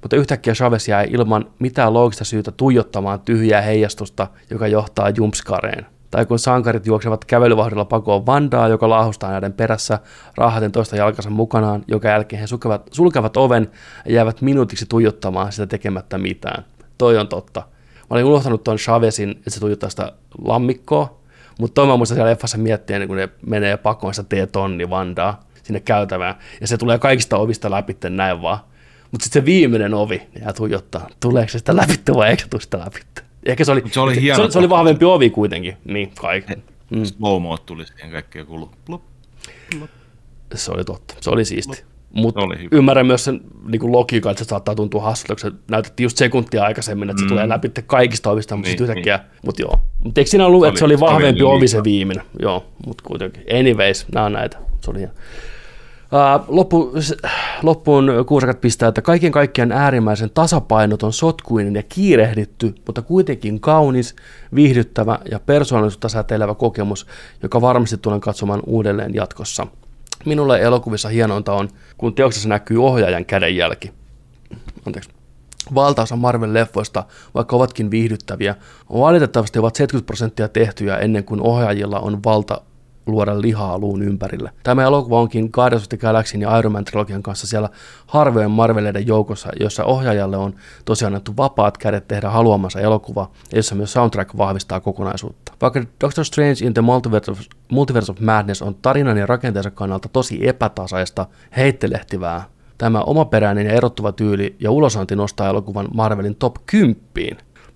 mutta 0.01 0.17
yhtäkkiä 0.17 0.55
Chavez 0.55 0.89
jää 0.89 1.03
ilman 1.03 1.51
mitään 1.59 1.95
loogista 1.95 2.25
syytä 2.25 2.53
tuijottamaan 2.53 3.21
tyhjää 3.21 3.63
heijastusta, 3.63 4.27
joka 4.51 4.67
johtaa 4.67 5.11
jumpskareen. 5.17 5.87
Tai 6.11 6.27
kun 6.27 6.39
sankarit 6.39 6.87
juoksevat 6.87 7.25
kävelyvahdilla 7.25 7.85
pakoon 7.85 8.27
Vandaa, 8.27 8.69
joka 8.69 8.89
laahustaa 8.89 9.31
näiden 9.31 9.53
perässä 9.53 9.99
raahaten 10.37 10.73
toista 10.73 10.97
jalkansa 10.97 11.31
mukanaan, 11.31 11.85
joka 11.89 12.09
jälkeen 12.09 12.41
he 12.41 12.47
sulkevat, 12.47 12.89
sulkevat 12.93 13.37
oven 13.37 13.71
ja 14.05 14.13
jäävät 14.13 14.41
minuutiksi 14.41 14.87
tuijottamaan 14.89 15.53
sitä 15.53 15.67
tekemättä 15.67 16.19
mitään. 16.19 16.65
Toi 16.99 17.19
on 17.19 17.29
totta. 17.29 17.61
Mä 17.61 18.07
olin 18.11 18.25
unohtanut 18.25 18.65
tuon 18.65 18.77
Chavezin, 18.77 19.31
että 19.31 19.51
se 19.51 19.61
tuijottaa 19.61 19.91
sitä 19.91 20.13
lammikkoa, 20.45 21.21
mutta 21.59 21.75
toi 21.75 21.87
mä 21.87 21.97
muistan 21.97 22.17
siellä 22.17 22.31
leffassa 22.31 22.59
miettiä, 22.59 23.07
kun 23.07 23.17
ne 23.17 23.29
menee 23.47 23.77
pakoon 23.77 24.15
sitä 24.15 24.29
T-tonni 24.29 24.91
Vandaa 24.91 25.41
sinne 25.63 25.81
käytävään, 25.81 26.35
ja 26.61 26.67
se 26.67 26.77
tulee 26.77 26.99
kaikista 26.99 27.37
ovista 27.37 27.71
läpi 27.71 27.97
näin 28.09 28.43
vaan. 28.43 28.59
Mutta 29.11 29.25
sitten 29.25 29.43
se 29.43 29.47
viimeinen 29.47 29.95
ovi 29.95 30.23
jää 30.41 30.53
tuijottaa, 30.53 31.09
tuleeko 31.21 31.49
se 31.49 31.59
sitä 31.59 31.77
läpi 31.77 31.95
vai 32.15 32.29
eikö 32.31 32.43
se 32.43 32.61
sitä 32.61 32.79
läpi. 32.79 33.01
Ehkä 33.47 33.65
se 33.65 33.73
oli, 33.73 33.83
se 33.91 34.01
oli, 34.01 34.15
se, 34.15 34.21
se, 34.21 34.51
se 34.51 34.59
oli 34.59 34.69
vahvempi 34.69 35.05
ovi 35.05 35.31
kuitenkin, 35.31 35.77
niin 35.85 36.13
kaiken. 36.21 36.63
Mm. 36.91 37.05
Slow 37.05 37.43
tuli 37.67 37.87
siihen 37.87 38.11
kaikkeen 38.11 38.47
kulu. 38.47 38.71
Se 40.55 40.71
oli 40.71 40.85
totta, 40.85 41.15
se 41.21 41.31
oli 41.31 41.45
siisti. 41.45 41.85
Mutta 42.13 42.41
ymmärrän 42.73 43.07
myös 43.07 43.25
sen 43.25 43.41
niin 43.69 43.93
logiikan, 43.93 44.31
että 44.31 44.45
se 44.45 44.49
saattaa 44.49 44.75
tuntua 44.75 45.03
hassulta, 45.03 45.35
kun 45.35 45.51
se 45.51 45.57
näytettiin 45.71 46.05
just 46.05 46.17
sekuntia 46.17 46.65
aikaisemmin, 46.65 47.11
että 47.11 47.21
se 47.21 47.25
mm. 47.25 47.29
tulee 47.29 47.49
läpi 47.49 47.71
kaikista 47.87 48.31
ovista, 48.31 48.57
mutta 48.57 48.69
niin, 48.69 48.79
sitten 48.79 48.85
yhtäkkiä, 48.85 49.17
niin. 49.17 49.41
mutta 49.45 49.63
joo. 49.63 49.81
Mutta 50.05 50.21
eikö 50.21 50.31
siinä 50.31 50.47
ollut, 50.47 50.67
että 50.67 50.79
se 50.79 50.85
oli 50.85 51.01
vahvempi 51.01 51.43
ovi 51.43 51.69
se 51.69 51.85
viimeinen? 51.85 52.25
Joo, 52.39 52.67
mutta 52.87 53.05
kuitenkin. 53.07 53.45
Anyways, 53.59 54.07
nämä 54.13 54.27
on 54.27 54.33
näitä. 54.33 54.59
Se 54.81 54.91
oli 54.91 55.01
Uh, 55.03 55.09
loppu, 56.49 56.93
loppuun 57.63 58.11
kuusakat 58.27 58.61
pistää, 58.61 58.89
että 58.89 59.03
kaiken 59.03 59.33
kaikkiaan 59.33 59.73
äärimmäisen 59.73 60.31
tasapainoton, 60.31 61.13
sotkuinen 61.13 61.75
ja 61.75 61.83
kiirehditty, 61.83 62.75
mutta 62.87 63.03
kuitenkin 63.03 63.61
kaunis, 63.61 64.17
viihdyttävä 64.55 65.19
ja 65.31 65.41
persoonallisuutta 65.41 66.09
säteilevä 66.09 66.55
kokemus, 66.55 67.07
joka 67.43 67.61
varmasti 67.61 67.97
tulen 67.97 68.21
katsomaan 68.21 68.63
uudelleen 68.67 69.15
jatkossa. 69.15 69.67
Minulle 70.25 70.61
elokuvissa 70.61 71.09
hienointa 71.09 71.53
on, 71.53 71.69
kun 71.99 72.15
teoksessa 72.15 72.49
näkyy 72.49 72.85
ohjaajan 72.85 73.25
kädenjälki. 73.25 73.93
Anteeksi. 74.87 75.11
Valtaosa 75.75 76.17
Marvel-leffoista, 76.17 77.03
vaikka 77.35 77.57
ovatkin 77.57 77.91
viihdyttäviä, 77.91 78.55
valitettavasti 78.93 79.59
ovat 79.59 79.77
70 79.77 80.07
prosenttia 80.07 80.49
tehtyjä 80.49 80.97
ennen 80.97 81.25
kuin 81.25 81.41
ohjaajilla 81.41 82.01
on 82.01 82.25
valta 82.25 82.61
luoda 83.11 83.41
lihaa 83.41 83.79
luun 83.79 84.03
ympärille. 84.03 84.51
Tämä 84.63 84.85
elokuva 84.85 85.21
onkin 85.21 85.49
Guardians 85.53 85.83
of 85.83 85.89
the 85.89 85.97
Galaxyn 85.97 86.41
ja 86.41 86.59
Iron 86.59 86.73
Man 86.73 86.85
trilogian 86.85 87.23
kanssa 87.23 87.47
siellä 87.47 87.69
harvojen 88.07 88.51
Marveleiden 88.51 89.07
joukossa, 89.07 89.49
jossa 89.61 89.85
ohjaajalle 89.85 90.37
on 90.37 90.55
tosiaan 90.85 91.13
annettu 91.13 91.37
vapaat 91.37 91.79
kädet 91.79 92.09
tehdä 92.09 92.31
haluamansa 92.31 92.81
elokuva, 92.81 93.31
jossa 93.53 93.75
myös 93.75 93.93
soundtrack 93.93 94.37
vahvistaa 94.37 94.81
kokonaisuutta. 94.81 95.53
Vaikka 95.61 95.83
Doctor 96.01 96.25
Strange 96.25 96.67
in 96.67 96.75
the 96.75 96.83
Multiverse 96.83 97.31
of, 97.31 97.41
Multiverse 97.73 98.13
of 98.13 98.21
Madness 98.21 98.63
on 98.63 98.75
tarinan 98.75 99.19
ja 99.19 99.27
rakenteensa 99.27 99.71
kannalta 99.71 100.09
tosi 100.09 100.49
epätasaista, 100.49 101.27
heittelehtivää, 101.57 102.45
Tämä 102.81 103.01
omaperäinen 103.01 103.67
ja 103.67 103.73
erottuva 103.73 104.13
tyyli 104.13 104.57
ja 104.61 104.71
ulosanti 104.71 105.17
nostaa 105.17 105.49
elokuvan 105.49 105.89
Marvelin 105.95 106.37
top 106.37 106.57
10. 106.67 106.97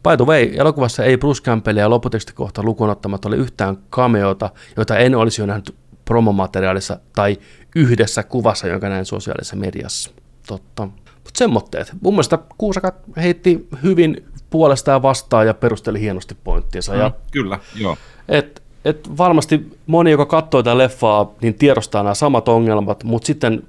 By 0.09 0.17
the 0.17 0.27
way, 0.27 0.51
elokuvassa 0.57 1.05
ei 1.05 1.17
Bruce 1.17 1.43
Campbell 1.43 1.77
ja 1.77 1.91
loputekstikohta 1.91 2.63
lukuun 2.63 2.91
ottamatta 2.91 3.29
ole 3.29 3.37
yhtään 3.37 3.79
cameota, 3.91 4.51
joita 4.77 4.99
en 4.99 5.15
olisi 5.15 5.43
jo 5.43 5.47
nähnyt 5.47 5.75
promomateriaalissa 6.05 6.99
tai 7.15 7.39
yhdessä 7.77 8.23
kuvassa, 8.23 8.67
jonka 8.69 8.89
näin 8.89 9.05
sosiaalisessa 9.05 9.57
mediassa. 9.57 10.11
Totta. 10.47 10.87
Mutta 11.07 11.39
semmoitteet. 11.39 11.93
Mun 12.01 12.15
mielestä 12.15 12.39
Kuusakat 12.59 12.95
heitti 13.17 13.69
hyvin 13.83 14.25
puolestaan 14.51 15.03
vastaan 15.03 15.47
ja 15.47 15.55
perusteli 15.55 16.01
hienosti 16.01 16.37
pointtinsa. 16.45 16.93
Mm, 16.93 16.99
ja 16.99 17.11
kyllä, 17.31 17.59
joo. 17.77 17.97
Et, 18.29 18.63
et 18.85 19.19
varmasti 19.19 19.79
moni, 19.87 20.11
joka 20.11 20.27
katsoo 20.27 20.63
tätä 20.63 20.79
leffaa, 20.79 21.33
niin 21.43 21.55
tiedostaa 21.55 22.03
nämä 22.03 22.15
samat 22.15 22.49
ongelmat, 22.49 23.05
mutta 23.05 23.27
sitten 23.27 23.63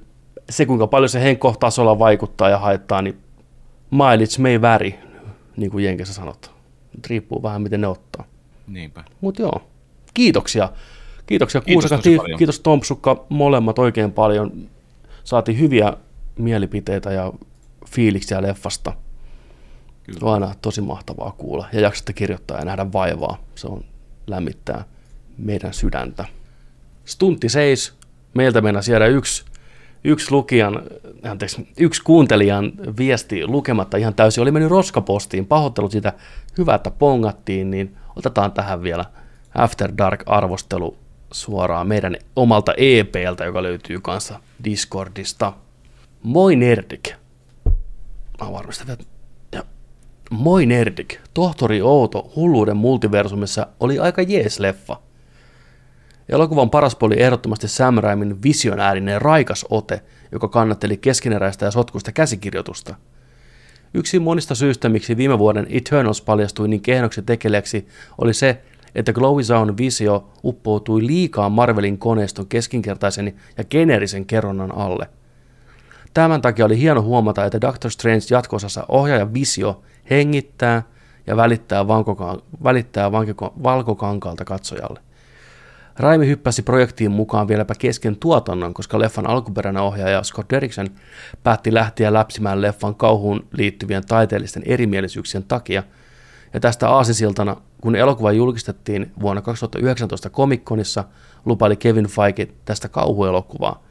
se, 0.50 0.66
kuinka 0.66 0.86
paljon 0.86 1.08
se 1.08 1.22
henkkohtasolla 1.22 1.98
vaikuttaa 1.98 2.48
ja 2.48 2.58
haittaa, 2.58 3.02
niin 3.02 3.18
mileage 3.90 4.38
may 4.38 4.60
vary, 4.60 4.92
niin 5.56 5.70
kuin 5.70 5.84
Jenkessä 5.84 6.14
sanotaan. 6.14 6.54
Nyt 6.96 7.06
riippuu 7.06 7.42
vähän, 7.42 7.62
miten 7.62 7.80
ne 7.80 7.86
ottaa. 7.86 8.24
Niinpä. 8.66 9.04
Mutta 9.20 9.42
joo, 9.42 9.62
kiitoksia. 10.14 10.72
Kiitoksia 11.26 11.60
kiitos 11.60 11.90
Kuusaka, 11.90 12.36
kiitos 12.38 12.60
Tompsukka, 12.60 13.26
molemmat 13.28 13.78
oikein 13.78 14.12
paljon. 14.12 14.68
Saatiin 15.24 15.58
hyviä 15.58 15.92
mielipiteitä 16.38 17.12
ja 17.12 17.32
fiiliksiä 17.86 18.42
leffasta. 18.42 18.92
Kyllä. 20.02 20.18
On 20.22 20.34
aina 20.34 20.54
tosi 20.62 20.80
mahtavaa 20.80 21.34
kuulla 21.38 21.68
ja 21.72 21.80
jaksatte 21.80 22.12
kirjoittaa 22.12 22.58
ja 22.58 22.64
nähdä 22.64 22.92
vaivaa. 22.92 23.44
Se 23.54 23.66
on 23.66 23.84
lämmittää 24.26 24.84
meidän 25.38 25.74
sydäntä. 25.74 26.24
Stuntti 27.04 27.48
seis. 27.48 27.94
Meiltä 28.34 28.60
mennä 28.60 28.82
siellä 28.82 29.06
yksi, 29.06 29.44
yksi 30.06 30.32
lukijan, 30.32 30.82
anteeksi, 31.30 31.68
yksi 31.78 32.02
kuuntelijan 32.02 32.72
viesti 32.98 33.46
lukematta 33.46 33.96
ihan 33.96 34.14
täysin. 34.14 34.42
Oli 34.42 34.50
mennyt 34.50 34.70
roskapostiin, 34.70 35.46
pahoittelut 35.46 35.92
siitä, 35.92 36.12
hyvä, 36.58 36.74
että 36.74 36.90
pongattiin, 36.90 37.70
niin 37.70 37.96
otetaan 38.16 38.52
tähän 38.52 38.82
vielä 38.82 39.04
After 39.54 39.92
Dark-arvostelu 39.98 40.96
suoraan 41.32 41.86
meidän 41.86 42.16
omalta 42.36 42.74
EPltä, 42.76 43.44
joka 43.44 43.62
löytyy 43.62 44.00
kanssa 44.00 44.40
Discordista. 44.64 45.52
Moi 46.22 46.56
Nerdik. 46.56 47.10
Mä 48.40 48.52
varmistan 48.52 48.86
vielä. 48.86 49.00
Ja. 49.52 49.62
Moi 50.30 50.66
Nerdik. 50.66 51.18
Tohtori 51.34 51.82
Outo 51.82 52.32
hulluuden 52.36 52.76
multiversumissa 52.76 53.66
oli 53.80 53.98
aika 53.98 54.22
jees 54.22 54.60
leffa. 54.60 55.00
Elokuvan 56.28 56.70
paras 56.70 56.96
puoli 56.96 57.22
ehdottomasti 57.22 57.68
Sam 57.68 57.98
Raimin 57.98 58.42
visionäärinen 58.42 59.22
raikas 59.22 59.66
ote, 59.70 60.02
joka 60.32 60.48
kannatteli 60.48 60.96
keskeneräistä 60.96 61.64
ja 61.64 61.70
sotkuista 61.70 62.12
käsikirjoitusta. 62.12 62.94
Yksi 63.94 64.18
monista 64.18 64.54
syistä, 64.54 64.88
miksi 64.88 65.16
viime 65.16 65.38
vuoden 65.38 65.66
Eternals 65.70 66.22
paljastui 66.22 66.68
niin 66.68 66.80
kehnoksi 66.80 67.22
tekeleeksi, 67.22 67.88
oli 68.18 68.34
se, 68.34 68.62
että 68.94 69.12
Glowy 69.12 69.42
Zone 69.42 69.74
visio 69.78 70.30
uppoutui 70.44 71.06
liikaa 71.06 71.48
Marvelin 71.48 71.98
koneiston 71.98 72.46
keskinkertaisen 72.46 73.34
ja 73.58 73.64
geneerisen 73.64 74.26
kerronnan 74.26 74.74
alle. 74.74 75.08
Tämän 76.14 76.42
takia 76.42 76.64
oli 76.64 76.78
hieno 76.78 77.02
huomata, 77.02 77.44
että 77.44 77.60
Doctor 77.60 77.90
Strange 77.90 78.24
jatkosassa 78.30 78.84
ohjaaja 78.88 79.34
visio 79.34 79.82
hengittää 80.10 80.82
ja 81.26 81.36
välittää, 81.36 81.82
vankoka- 81.82 82.42
välittää 82.64 83.10
vankiko- 83.10 83.52
valkokankaalta 83.62 84.44
katsojalle. 84.44 85.05
Raimi 85.98 86.26
hyppäsi 86.26 86.62
projektiin 86.62 87.10
mukaan 87.10 87.48
vieläpä 87.48 87.74
kesken 87.78 88.16
tuotannon, 88.16 88.74
koska 88.74 88.98
leffan 88.98 89.30
alkuperäinen 89.30 89.82
ohjaaja 89.82 90.22
Scott 90.22 90.50
Derrickson 90.50 90.88
päätti 91.42 91.74
lähteä 91.74 92.12
läpsimään 92.12 92.62
leffan 92.62 92.94
kauhuun 92.94 93.46
liittyvien 93.52 94.06
taiteellisten 94.06 94.62
erimielisyyksien 94.66 95.44
takia. 95.44 95.82
Ja 96.54 96.60
tästä 96.60 96.90
aasisiltana, 96.90 97.56
kun 97.80 97.96
elokuva 97.96 98.32
julkistettiin 98.32 99.12
vuonna 99.20 99.42
2019 99.42 100.30
Comic-Conissa, 100.30 101.04
lupaili 101.44 101.76
Kevin 101.76 102.06
Feige 102.06 102.48
tästä 102.64 102.88
kauhuelokuvaa. 102.88 103.82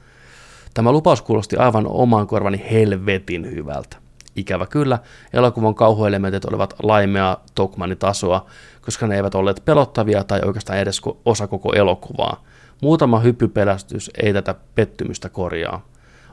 Tämä 0.73 0.91
lupaus 0.91 1.21
kuulosti 1.21 1.57
aivan 1.57 1.87
omaan 1.87 2.27
korvani 2.27 2.65
helvetin 2.71 3.51
hyvältä. 3.51 4.04
Ikävä 4.35 4.65
kyllä, 4.65 4.99
elokuvan 5.33 5.75
kauhuelementit 5.75 6.45
olivat 6.45 6.73
laimea 6.83 7.37
Tokmanin-tasoa, 7.55 8.45
koska 8.81 9.07
ne 9.07 9.15
eivät 9.15 9.35
olleet 9.35 9.61
pelottavia 9.65 10.23
tai 10.23 10.41
oikeastaan 10.45 10.79
edes 10.79 11.01
osa 11.25 11.47
koko 11.47 11.73
elokuvaa. 11.73 12.43
Muutama 12.81 13.19
hyppypelästys 13.19 14.11
ei 14.23 14.33
tätä 14.33 14.55
pettymystä 14.75 15.29
korjaa. 15.29 15.85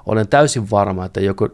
Olen 0.07 0.29
täysin 0.29 0.71
varma, 0.71 1.05
että, 1.05 1.21
joku, 1.21 1.49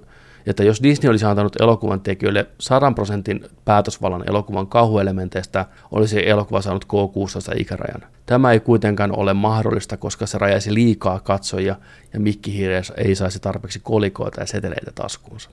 että 0.47 0.65
jos 0.65 0.83
Disney 0.83 1.11
olisi 1.11 1.25
antanut 1.25 1.61
elokuvan 1.61 2.01
tekijöille 2.01 2.47
100 2.59 2.93
prosentin 2.93 3.45
päätösvallan 3.65 4.29
elokuvan 4.29 4.67
kauhuelementeistä, 4.67 5.67
olisi 5.91 6.29
elokuva 6.29 6.63
saanut 6.63 6.85
K16 6.85 7.61
ikärajan. 7.61 8.11
Tämä 8.27 8.53
ei 8.53 8.61
kuitenkaan 8.61 9.19
ole 9.19 9.35
mahdollista, 9.35 9.97
koska 9.97 10.27
se 10.27 10.39
rajaisi 10.39 10.75
liikaa 10.75 11.21
katsojia 11.21 11.77
ja 12.13 12.21
mikkihiireys 12.21 12.93
ei 12.97 13.15
saisi 13.15 13.41
tarpeeksi 13.41 13.81
kolikoita 13.83 14.41
ja 14.41 14.47
seteleitä 14.47 14.93
taskuunsa. 14.95 15.51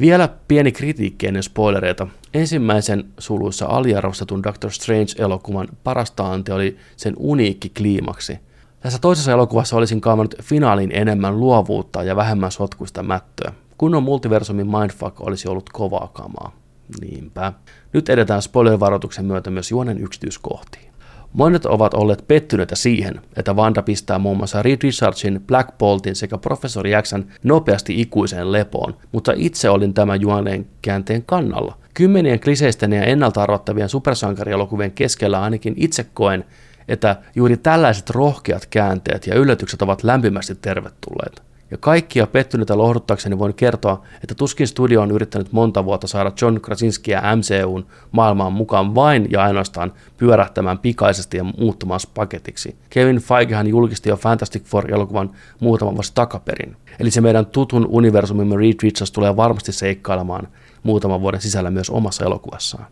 Vielä 0.00 0.28
pieni 0.48 0.72
kritiikki 0.72 1.26
ennen 1.26 1.42
spoilereita. 1.42 2.06
Ensimmäisen 2.34 3.04
suluissa 3.18 3.66
aliarvostetun 3.66 4.42
Doctor 4.42 4.70
Strange-elokuvan 4.70 5.68
parasta 5.84 6.32
ante 6.32 6.52
oli 6.52 6.76
sen 6.96 7.14
uniikki 7.18 7.68
kliimaksi. 7.68 8.38
Tässä 8.80 8.98
toisessa 8.98 9.32
elokuvassa 9.32 9.76
olisin 9.76 10.00
kaavannut 10.00 10.34
finaalin 10.42 10.92
enemmän 10.92 11.40
luovuutta 11.40 12.02
ja 12.02 12.16
vähemmän 12.16 12.52
sotkuista 12.52 13.02
mättöä. 13.02 13.52
Kunnon 13.78 14.02
multiversumin 14.02 14.66
mindfuck 14.66 15.20
olisi 15.20 15.48
ollut 15.48 15.70
kovaa 15.70 16.10
kamaa. 16.12 16.52
Niinpä. 17.00 17.52
Nyt 17.92 18.08
edetään 18.08 18.42
spoiler-varoituksen 18.42 19.24
myötä 19.24 19.50
myös 19.50 19.70
juonen 19.70 19.98
yksityiskohtiin. 19.98 20.87
Monet 21.32 21.66
ovat 21.66 21.94
olleet 21.94 22.24
pettyneitä 22.28 22.76
siihen, 22.76 23.20
että 23.36 23.56
Vanda 23.56 23.82
pistää 23.82 24.18
muun 24.18 24.36
muassa 24.36 24.62
Reed 24.62 24.78
Richardsin, 24.82 25.40
Black 25.46 25.78
Boltin 25.78 26.16
sekä 26.16 26.38
Professori 26.38 26.90
Jackson 26.90 27.26
nopeasti 27.42 28.00
ikuiseen 28.00 28.52
lepoon, 28.52 28.96
mutta 29.12 29.32
itse 29.36 29.70
olin 29.70 29.94
tämän 29.94 30.20
juoneen 30.20 30.66
käänteen 30.82 31.22
kannalla. 31.22 31.78
Kymmenien 31.94 32.40
kliseisten 32.40 32.92
ja 32.92 33.04
ennalta 33.04 33.42
arvattavien 33.42 33.88
supersankarielokuvien 33.88 34.92
keskellä 34.92 35.42
ainakin 35.42 35.74
itse 35.76 36.06
koen, 36.14 36.44
että 36.88 37.16
juuri 37.34 37.56
tällaiset 37.56 38.10
rohkeat 38.10 38.66
käänteet 38.66 39.26
ja 39.26 39.34
yllätykset 39.34 39.82
ovat 39.82 40.02
lämpimästi 40.02 40.54
tervetulleita. 40.54 41.42
Ja 41.70 41.78
kaikkia 41.78 42.26
pettyneitä 42.26 42.78
lohduttaakseni 42.78 43.38
voin 43.38 43.54
kertoa, 43.54 44.02
että 44.22 44.34
tuskin 44.34 44.68
studio 44.68 45.02
on 45.02 45.10
yrittänyt 45.10 45.52
monta 45.52 45.84
vuotta 45.84 46.06
saada 46.06 46.32
John 46.42 46.60
Krasinskiä 46.60 47.22
MCUn 47.36 47.86
maailmaan 48.12 48.52
mukaan 48.52 48.94
vain 48.94 49.26
ja 49.30 49.42
ainoastaan 49.42 49.92
pyörähtämään 50.16 50.78
pikaisesti 50.78 51.36
ja 51.36 51.44
muuttumaan 51.44 52.00
paketiksi. 52.14 52.76
Kevin 52.90 53.18
Feigehan 53.18 53.66
julkisti 53.66 54.08
jo 54.08 54.16
Fantastic 54.16 54.64
Four-elokuvan 54.64 55.30
muutaman 55.60 55.94
vuosi 55.94 56.12
takaperin. 56.14 56.76
Eli 57.00 57.10
se 57.10 57.20
meidän 57.20 57.46
tutun 57.46 57.86
universumimme 57.90 58.56
Reed 58.56 58.76
Richards 58.82 59.12
tulee 59.12 59.36
varmasti 59.36 59.72
seikkailemaan 59.72 60.48
muutaman 60.82 61.20
vuoden 61.20 61.40
sisällä 61.40 61.70
myös 61.70 61.90
omassa 61.90 62.24
elokuvassaan. 62.24 62.86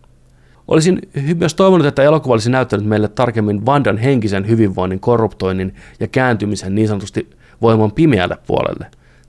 Olisin 0.68 0.98
myös 1.38 1.54
toivonut, 1.54 1.86
että 1.86 2.02
elokuva 2.02 2.34
olisi 2.34 2.50
näyttänyt 2.50 2.86
meille 2.86 3.08
tarkemmin 3.08 3.66
Vandan 3.66 3.98
henkisen 3.98 4.48
hyvinvoinnin, 4.48 5.00
korruptoinnin 5.00 5.74
ja 6.00 6.06
kääntymisen 6.08 6.74
niin 6.74 6.88
sanotusti 6.88 7.30
voiman 7.62 7.92
pimeälle 7.92 8.38
puolelle. 8.46 8.86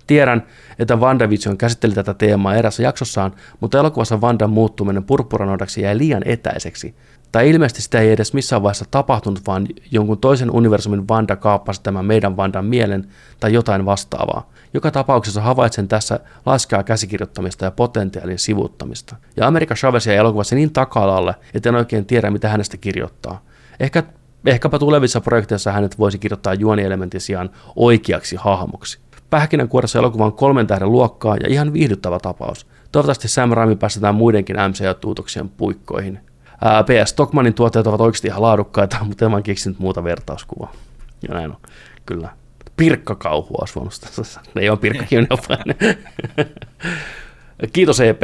Tiedän, 0.07 0.43
että 0.79 0.95
WandaVision 0.95 1.57
käsitteli 1.57 1.93
tätä 1.93 2.13
teemaa 2.13 2.55
erässä 2.55 2.83
jaksossaan, 2.83 3.33
mutta 3.59 3.79
elokuvassa 3.79 4.21
Vandan 4.21 4.49
muuttuminen 4.49 5.03
purppuranoidaksi 5.03 5.81
jäi 5.81 5.97
liian 5.97 6.21
etäiseksi. 6.25 6.95
Tai 7.31 7.49
ilmeisesti 7.49 7.81
sitä 7.81 7.99
ei 7.99 8.11
edes 8.11 8.33
missään 8.33 8.63
vaiheessa 8.63 8.85
tapahtunut, 8.91 9.41
vaan 9.47 9.67
jonkun 9.91 10.17
toisen 10.17 10.51
universumin 10.51 11.07
Vanda 11.07 11.35
kaappasi 11.35 11.83
tämän 11.83 12.05
meidän 12.05 12.37
Vandan 12.37 12.65
mielen 12.65 13.07
tai 13.39 13.53
jotain 13.53 13.85
vastaavaa. 13.85 14.49
Joka 14.73 14.91
tapauksessa 14.91 15.41
havaitsen 15.41 15.87
tässä 15.87 16.19
laskaa 16.45 16.83
käsikirjoittamista 16.83 17.65
ja 17.65 17.71
potentiaalin 17.71 18.39
sivuttamista. 18.39 19.15
Ja 19.37 19.47
Amerikka 19.47 19.75
Chavezia 19.75 20.13
elokuvassa 20.13 20.55
niin 20.55 20.73
taka-alalle, 20.73 21.35
että 21.53 21.69
en 21.69 21.75
oikein 21.75 22.05
tiedä, 22.05 22.31
mitä 22.31 22.49
hänestä 22.49 22.77
kirjoittaa. 22.77 23.43
Ehkä 23.79 24.03
Ehkäpä 24.45 24.79
tulevissa 24.79 25.21
projekteissa 25.21 25.71
hänet 25.71 25.99
voisi 25.99 26.19
kirjoittaa 26.19 26.53
juonielementin 26.53 27.21
sijaan 27.21 27.49
oikeaksi 27.75 28.35
hahmoksi. 28.35 28.99
Pähkinänkuoressa 29.29 29.99
elokuva 29.99 30.25
on 30.25 30.33
kolmen 30.33 30.67
tähden 30.67 30.91
luokkaa 30.91 31.37
ja 31.37 31.49
ihan 31.49 31.73
viihdyttävä 31.73 32.19
tapaus. 32.19 32.67
Toivottavasti 32.91 33.27
Sam 33.27 33.51
Raimi 33.51 33.75
päästetään 33.75 34.15
muidenkin 34.15 34.55
MCU-tuutoksien 34.55 35.49
puikkoihin. 35.49 36.19
Ää, 36.61 36.83
PS 36.83 37.09
Stockmanin 37.09 37.53
tuotteet 37.53 37.87
ovat 37.87 38.01
oikeasti 38.01 38.27
ihan 38.27 38.41
laadukkaita, 38.41 38.97
mutta 39.03 39.25
en 39.25 39.31
vaan 39.31 39.43
keksinyt 39.43 39.79
muuta 39.79 40.03
vertauskuvaa. 40.03 40.73
Ja 41.27 41.33
näin 41.33 41.51
on, 41.51 41.57
kyllä. 42.05 42.29
Pirkkakauhua 42.77 43.57
olisi 43.61 43.75
voinut 43.75 43.93
Ne 44.55 44.61
ei 44.61 44.69
ole 44.69 44.77
pirkkakin 44.77 45.27
Kiitos 47.73 47.99
EP 47.99 48.21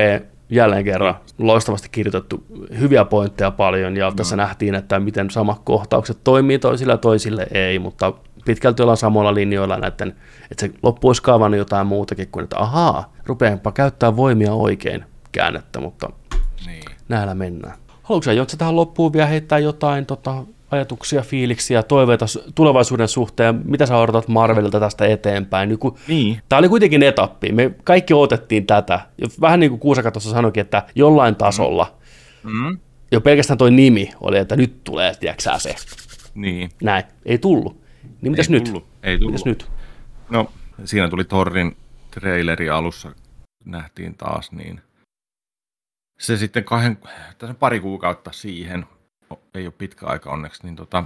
jälleen 0.53 0.83
kerran 0.83 1.15
loistavasti 1.37 1.89
kirjoitettu, 1.91 2.43
hyviä 2.79 3.05
pointteja 3.05 3.51
paljon, 3.51 3.97
ja 3.97 4.05
no. 4.05 4.11
tässä 4.11 4.35
nähtiin, 4.35 4.75
että 4.75 4.99
miten 4.99 5.29
samat 5.29 5.61
kohtaukset 5.63 6.17
toimii 6.23 6.59
toisille 6.59 6.93
ja 6.93 6.97
toisille 6.97 7.47
ei, 7.51 7.79
mutta 7.79 8.13
pitkälti 8.45 8.81
ollaan 8.81 8.97
samoilla 8.97 9.33
linjoilla 9.33 9.77
näiden, 9.77 10.15
että 10.51 10.65
se 10.65 10.71
loppu 10.83 11.07
olisi 11.07 11.21
kaavannut 11.21 11.57
jotain 11.57 11.87
muutakin 11.87 12.27
kuin, 12.31 12.43
että 12.43 12.59
ahaa, 12.59 13.13
rupeanpa 13.25 13.71
käyttää 13.71 14.15
voimia 14.15 14.53
oikein 14.53 15.05
käännettä, 15.31 15.79
mutta 15.79 16.09
niin. 16.65 16.83
näillä 17.09 17.35
mennään. 17.35 17.77
Haluatko 18.03 18.49
sä 18.49 18.57
tähän 18.57 18.75
loppuun 18.75 19.13
vielä 19.13 19.27
heittää 19.27 19.59
jotain 19.59 20.05
tota, 20.05 20.43
ajatuksia, 20.73 21.21
fiiliksiä, 21.21 21.83
toiveita 21.83 22.25
tulevaisuuden 22.55 23.07
suhteen, 23.07 23.61
mitä 23.65 23.85
sä 23.85 23.97
odotat 23.97 24.27
Marvelilta 24.27 24.79
tästä 24.79 25.05
eteenpäin? 25.05 25.69
Niin 25.69 25.79
kun, 25.79 25.97
niin. 26.07 26.41
Tämä 26.49 26.59
oli 26.59 26.69
kuitenkin 26.69 27.03
etappi, 27.03 27.51
me 27.51 27.71
kaikki 27.83 28.13
odotettiin 28.13 28.65
tätä. 28.65 28.99
Vähän 29.41 29.59
niin 29.59 29.69
kuin 29.69 29.79
Kuusaka 29.79 30.11
tuossa 30.11 30.31
sanoikin, 30.31 30.61
että 30.61 30.83
jollain 30.95 31.35
tasolla, 31.35 31.97
mm. 32.43 32.77
jo 33.11 33.21
pelkästään 33.21 33.57
toi 33.57 33.71
nimi 33.71 34.11
oli, 34.21 34.37
että 34.37 34.55
nyt 34.55 34.83
tulee, 34.83 35.15
tiedätkö 35.19 35.59
se. 35.59 35.75
Niin. 36.35 36.69
Näin, 36.83 37.03
ei 37.25 37.37
tullut. 37.37 37.81
Niin 38.21 38.31
mitäs 38.31 38.47
ei 38.47 38.51
nyt? 38.51 38.63
Tullut. 38.63 38.85
Ei 39.03 39.17
tullut. 39.17 39.31
Mitäs 39.31 39.45
nyt? 39.45 39.71
No, 40.29 40.51
siinä 40.85 41.09
tuli 41.09 41.23
Torrin 41.23 41.77
traileri 42.11 42.69
alussa, 42.69 43.11
nähtiin 43.65 44.15
taas, 44.15 44.51
niin 44.51 44.81
se 46.19 46.37
sitten 46.37 46.63
kahden, 46.63 46.97
tässä 47.37 47.53
pari 47.53 47.79
kuukautta 47.79 48.31
siihen 48.31 48.85
ei 49.53 49.65
ole 49.65 49.73
pitkä 49.77 50.05
aika 50.05 50.29
onneksi, 50.29 50.63
niin 50.63 50.75
tota, 50.75 51.03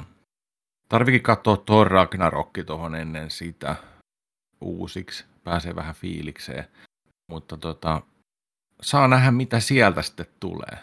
tarvikin 0.89 1.21
katsoa 1.21 1.57
Thor 1.57 1.87
Ragnarokki 1.87 2.63
tuohon 2.63 2.95
ennen 2.95 3.31
sitä 3.31 3.75
uusiksi, 4.61 5.25
pääsee 5.43 5.75
vähän 5.75 5.95
fiilikseen. 5.95 6.65
Mutta 7.31 7.57
tota, 7.57 8.01
saa 8.81 9.07
nähdä, 9.07 9.31
mitä 9.31 9.59
sieltä 9.59 10.01
sitten 10.01 10.25
tulee. 10.39 10.77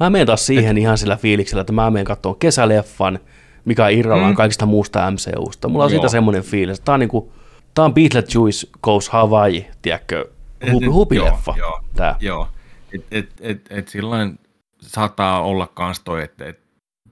Mä 0.00 0.10
menen 0.10 0.26
taas 0.26 0.46
siihen 0.46 0.76
Et... 0.76 0.80
ihan 0.80 0.98
sillä 0.98 1.16
fiiliksellä, 1.16 1.60
että 1.60 1.72
mä 1.72 1.90
menen 1.90 2.04
katsomaan 2.04 2.38
kesäleffan, 2.38 3.18
mikä 3.64 3.84
on 3.84 3.92
irrallaan 3.92 4.32
mm. 4.32 4.36
kaikista 4.36 4.66
muusta 4.66 5.10
MCUsta. 5.10 5.68
Mulla 5.68 5.84
on 5.84 5.90
Joo. 5.90 5.98
siitä 5.98 6.08
semmoinen 6.08 6.42
fiilis, 6.42 6.78
että 6.78 6.84
tää 6.84 6.94
on, 6.94 7.00
niinku, 7.00 7.32
tää 7.74 7.84
on 7.84 7.94
Beetlejuice 7.94 8.66
Goes 8.82 9.08
Hawaii, 9.08 9.66
tiedätkö, 9.82 10.30
hupi, 10.72 10.86
hupileffa. 10.86 11.54
Joo, 11.58 11.80
tää. 11.96 12.16
joo. 12.20 12.48
Et, 12.94 13.04
et, 13.10 13.30
et, 13.40 13.66
et 13.70 13.88
silloin 13.88 14.38
saattaa 14.86 15.42
olla 15.42 15.66
kans 15.66 16.00
toi, 16.00 16.22
että 16.22 16.44
et, 16.44 16.60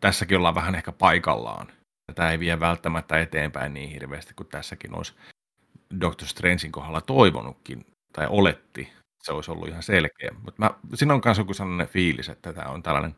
tässäkin 0.01 0.37
ollaan 0.37 0.55
vähän 0.55 0.75
ehkä 0.75 0.93
paikallaan. 0.93 1.67
Tätä 2.07 2.31
ei 2.31 2.39
vie 2.39 2.61
välttämättä 2.61 3.21
eteenpäin 3.21 3.75
niin 3.75 3.91
hirveästi 3.91 4.35
kuin 4.35 4.49
tässäkin 4.49 4.97
olisi 4.97 5.15
Doctor 6.01 6.29
Strangein 6.29 6.73
kohdalla 6.73 7.01
toivonutkin 7.01 7.87
tai 8.13 8.27
oletti. 8.31 8.93
Se 9.23 9.33
olisi 9.33 9.51
ollut 9.51 9.69
ihan 9.69 9.83
selkeä. 9.83 10.31
Mutta 10.45 10.75
siinä 10.95 11.15
on 11.15 11.21
myös 11.25 11.39
joku 11.39 11.55
sellainen 11.55 11.89
fiilis, 11.89 12.29
että 12.29 12.53
tämä 12.53 12.71
on 12.71 12.83
tällainen, 12.83 13.17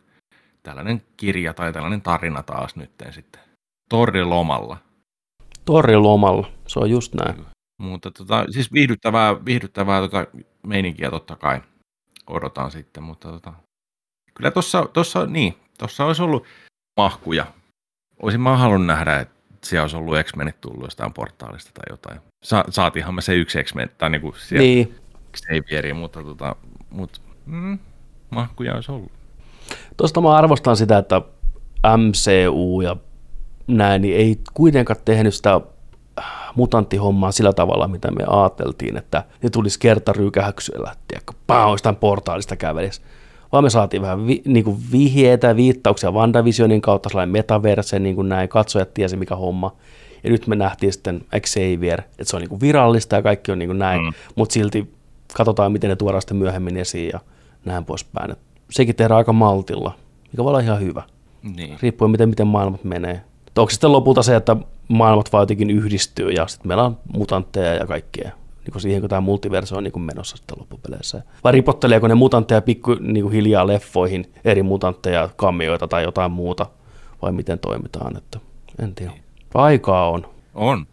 tällainen 0.63 1.03
kirja 1.17 1.55
tai 1.55 1.73
tällainen 1.73 2.03
tarina 2.03 2.43
taas 2.43 2.77
nyt 2.77 2.91
sitten. 3.11 3.41
Torrilomalla. 3.89 4.77
Torrilomalla, 5.65 6.51
se 6.67 6.79
on 6.79 6.91
just 6.91 7.15
näin. 7.15 7.47
Mutta 7.79 8.11
tota, 8.11 8.45
siis 8.51 8.73
viihdyttävää, 8.73 9.45
viihdyttävää 9.45 10.01
tota 10.01 10.27
meininkiä 10.67 11.11
totta 11.11 11.37
kai 11.37 11.61
odotan 12.27 12.71
sitten, 12.71 13.03
mutta 13.03 13.29
tota, 13.29 13.53
kyllä 14.35 14.51
tuossa, 14.51 14.87
tossa, 14.93 15.27
niin, 15.27 15.57
tossa 15.79 16.05
olisi 16.05 16.23
ollut 16.23 16.45
mahkuja. 16.97 17.47
Olisin 18.23 18.41
mä 18.41 18.57
halunnut 18.57 18.87
nähdä, 18.87 19.21
että 19.21 19.35
siellä 19.65 19.83
olisi 19.83 19.97
ollut 19.97 20.17
X-Menit 20.23 20.61
tullut 20.61 20.83
jostain 20.83 21.13
portaalista 21.13 21.71
tai 21.75 21.85
jotain. 21.91 22.21
Sa- 22.45 22.65
saatiinhan 22.71 23.15
me 23.15 23.23
se 23.23 23.35
yksi 23.35 23.63
X-Men, 23.65 23.91
tai 23.99 24.11
niinku 24.11 24.35
siellä 24.39 24.63
niin. 24.63 24.95
Xavieri, 25.37 25.93
mutta 25.93 26.23
tota, 26.23 26.57
mut, 26.91 27.21
mm, 27.47 27.79
mahkuja 28.31 28.75
olisi 28.75 28.93
ollut. 28.93 29.13
Tuosta 29.97 30.21
mä 30.21 30.37
arvostan 30.37 30.77
sitä, 30.77 30.99
että 30.99 31.23
MCU 31.97 32.81
ja 32.81 32.97
näin, 33.67 34.03
niin 34.03 34.17
ei 34.17 34.39
kuitenkaan 34.55 35.01
tehnyt 35.05 35.35
sitä 35.35 35.61
mutanttihommaa 36.55 37.33
sillä 37.33 37.53
tavalla, 37.53 37.89
mitä 37.89 38.11
me 38.11 38.25
ajateltiin, 38.27 38.97
että 38.97 39.25
ne 39.43 39.51
tulisi 39.51 39.79
kertarykähyksyllä, 39.79 40.97
tiedätkö, 41.09 41.33
paa, 41.47 41.71
jostain 41.71 41.97
portaalista 41.97 42.57
kävelisi. 42.57 43.03
Vaan 43.53 43.65
me 43.65 43.71
saatiin 43.71 44.03
vähän 44.03 44.27
vi, 44.27 44.43
niin 44.45 44.65
kuin 44.65 44.77
vihjeitä, 44.93 45.57
viittauksia 45.57 46.11
WandaVisionin 46.11 46.81
kautta, 46.81 47.09
sellainen 47.09 47.33
metaverse, 47.33 47.99
niin 47.99 48.15
kuin 48.15 48.29
näin, 48.29 48.49
katsojat 48.49 48.95
tiesi 48.95 49.17
mikä 49.17 49.37
homma. 49.37 49.77
Ja 50.25 50.31
nyt 50.31 50.47
me 50.47 50.57
nähtiin 50.57 50.93
sitten 50.93 51.25
Xavier, 51.41 52.01
että 52.01 52.25
se 52.25 52.37
on 52.37 52.41
niin 52.41 52.49
kuin 52.49 52.61
virallista 52.61 53.17
ja 53.17 53.23
kaikki 53.23 53.53
on 53.53 53.59
niin 53.59 53.69
kuin 53.69 53.79
näin, 53.79 54.03
mm. 54.03 54.13
mutta 54.35 54.53
silti 54.53 54.93
katsotaan, 55.35 55.73
miten 55.73 55.91
ne 55.91 55.97
tuodaan 55.97 56.23
sitten 56.23 56.37
myöhemmin 56.37 56.77
esiin 56.77 57.11
ja 57.13 57.21
näin 57.65 57.85
poispäin. 57.85 58.31
Et 58.31 58.39
sekin 58.71 58.97
tehdään 58.97 59.19
aika 59.19 59.33
maltilla, 59.33 59.95
mikä 60.33 60.45
voi 60.45 60.51
olla 60.51 60.61
ihan 60.61 60.81
hyvä. 60.81 61.03
Niin. 61.57 61.77
Riippuen 61.83 62.11
miten, 62.11 62.29
miten 62.29 62.47
maailmat 62.47 62.85
menee. 62.85 63.21
Et 63.49 63.59
onko 63.59 63.71
sitten 63.71 63.93
lopulta 63.93 64.23
se, 64.23 64.37
että 64.37 64.57
maailmat 64.89 65.33
vaan 65.33 65.43
jotenkin 65.43 65.71
yhdistyy 65.71 66.31
ja 66.31 66.47
sitten 66.47 66.69
meillä 66.69 66.85
on 66.85 66.99
mutantteja 67.13 67.75
ja 67.75 67.87
kaikkea 67.87 68.31
niin 68.65 68.73
kuin 68.73 68.83
siihen, 68.83 69.01
kun 69.01 69.11
tämä 69.11 69.21
multiverso 69.21 69.77
on 69.77 69.85
niin 69.85 69.93
kuin 69.93 70.03
menossa 70.03 70.37
sitten 70.37 70.59
loppupeleissä. 70.59 71.23
Vai 71.45 71.53
ripotteleeko 71.53 72.09
ne 72.09 72.15
mutantteja 72.15 72.63
pikku 72.63 72.97
niin 73.01 73.23
kuin 73.23 73.33
hiljaa 73.33 73.67
leffoihin, 73.67 74.33
eri 74.45 74.63
mutantteja, 74.63 75.29
kammioita 75.37 75.89
tai 75.89 76.03
jotain 76.03 76.33
muuta, 76.33 76.67
vai 77.23 77.33
miten 77.33 77.59
toimitaan, 77.59 78.17
että 78.17 78.39
en 78.83 78.95
tiedä. 78.95 79.13
Aikaa 79.55 80.11
on. 80.11 80.27
On. 80.55 80.87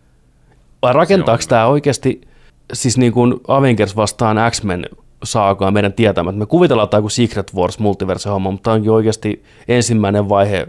Vai 0.81 0.93
rakentaako 0.93 1.43
tämä 1.49 1.67
oikeasti, 1.67 2.21
siis 2.73 2.97
niin 2.97 3.13
kuin 3.13 3.35
Avengers 3.47 3.95
vastaan 3.95 4.51
X-Men 4.51 4.85
saakaa 5.23 5.71
meidän 5.71 5.93
tietämät. 5.93 6.35
Me 6.35 6.45
kuvitellaan 6.45 6.89
tämä 6.89 7.01
kuin 7.01 7.11
Secret 7.11 7.53
Wars 7.55 7.79
multiverse 7.79 8.29
homma, 8.29 8.51
mutta 8.51 8.63
tämä 8.63 8.73
onkin 8.73 8.91
oikeasti 8.91 9.43
ensimmäinen 9.67 10.29
vaihe 10.29 10.67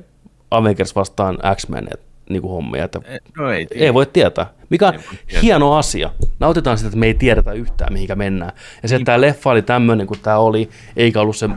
Avengers 0.51 0.97
vastaan 0.97 1.39
X-Men 1.57 1.89
niin 2.33 2.43
kuin 2.43 2.53
hommia. 2.53 2.85
Että 2.85 3.01
eh, 3.05 3.21
no 3.37 3.51
ei, 3.51 3.67
ei 3.71 3.95
voi 3.95 4.07
tietää. 4.07 4.51
Mikä 4.71 4.89
on 4.89 4.95
hieno 5.43 5.77
asia. 5.77 6.11
Nautitaan 6.41 6.79
sitä, 6.79 6.89
että 6.89 6.99
me 6.99 7.07
ei 7.07 7.15
tiedetä 7.15 7.53
yhtään, 7.53 7.93
mihinkä 7.93 8.15
mennään. 8.15 8.53
Ja 8.83 8.89
se, 8.89 8.97
että 8.97 9.05
tämä 9.05 9.21
leffa 9.21 9.51
oli 9.51 9.63
tämmöinen 9.63 10.07
kuin 10.07 10.21
tämä 10.21 10.39
oli, 10.39 10.69
eikä 10.97 11.21
ollut 11.21 11.37
se 11.37 11.49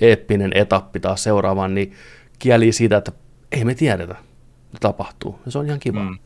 eeppinen 0.00 0.50
etappi 0.54 1.00
taas 1.00 1.22
seuraavaan, 1.22 1.74
niin 1.74 1.92
kieli 2.38 2.72
siitä, 2.72 2.96
että 2.96 3.12
ei 3.52 3.64
me 3.64 3.74
tiedetä, 3.74 4.14
mitä 4.72 4.80
tapahtuu. 4.80 5.40
Ja 5.46 5.50
se 5.52 5.58
on 5.58 5.66
ihan 5.66 5.80
kiva. 5.80 6.02
Mm. 6.02 6.18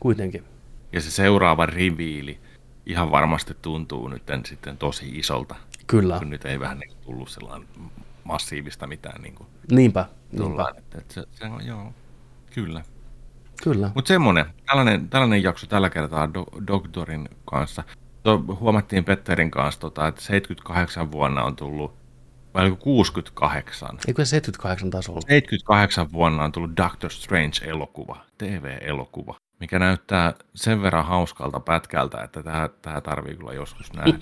Kuitenkin. 0.00 0.44
Ja 0.92 1.00
se 1.00 1.10
seuraava 1.10 1.66
riviili 1.66 2.38
ihan 2.86 3.10
varmasti 3.10 3.54
tuntuu 3.62 4.08
nyt 4.08 4.22
sitten 4.44 4.78
tosi 4.78 5.18
isolta. 5.18 5.54
Kyllä. 5.86 6.18
Kun 6.18 6.30
nyt 6.30 6.44
ei 6.44 6.60
vähän 6.60 6.78
niin 6.78 6.90
tullut 7.04 7.28
sellainen 7.28 7.68
massiivista 8.24 8.86
mitään. 8.86 9.22
Niin 9.22 9.34
kuin 9.34 9.46
niinpä. 9.70 10.06
niinpä. 10.32 10.66
Että, 10.78 10.98
että 10.98 11.14
se, 11.14 11.24
se 11.32 11.44
on, 11.44 11.66
joo, 11.66 11.92
kyllä. 12.54 12.82
Kyllä. 13.64 13.90
Mutta 13.94 14.08
semmoinen, 14.08 14.46
tällainen, 14.66 15.08
tällainen 15.08 15.42
jakso 15.42 15.66
tällä 15.66 15.90
kertaa 15.90 16.34
do, 16.34 16.46
Doktorin 16.66 17.28
kanssa. 17.44 17.82
To, 18.22 18.44
huomattiin 18.60 19.04
Petterin 19.04 19.50
kanssa, 19.50 19.80
tota, 19.80 20.08
että 20.08 20.20
78 20.20 21.12
vuonna 21.12 21.44
on 21.44 21.56
tullut, 21.56 21.94
vai 22.54 22.62
oliko 22.62 22.76
68? 22.76 23.98
Eikö 24.08 24.24
78 24.24 24.90
taas 24.90 25.08
ollut? 25.08 25.22
78 25.22 26.12
vuonna 26.12 26.44
on 26.44 26.52
tullut 26.52 26.76
Doctor 26.76 27.10
Strange-elokuva, 27.10 28.16
TV-elokuva, 28.38 29.36
mikä 29.60 29.78
näyttää 29.78 30.34
sen 30.54 30.82
verran 30.82 31.06
hauskalta 31.06 31.60
pätkältä, 31.60 32.22
että 32.22 32.42
tämä, 32.42 32.68
tämä 32.82 33.00
tarvii 33.00 33.36
kyllä 33.36 33.52
joskus 33.52 33.92
nähdä. 33.92 34.18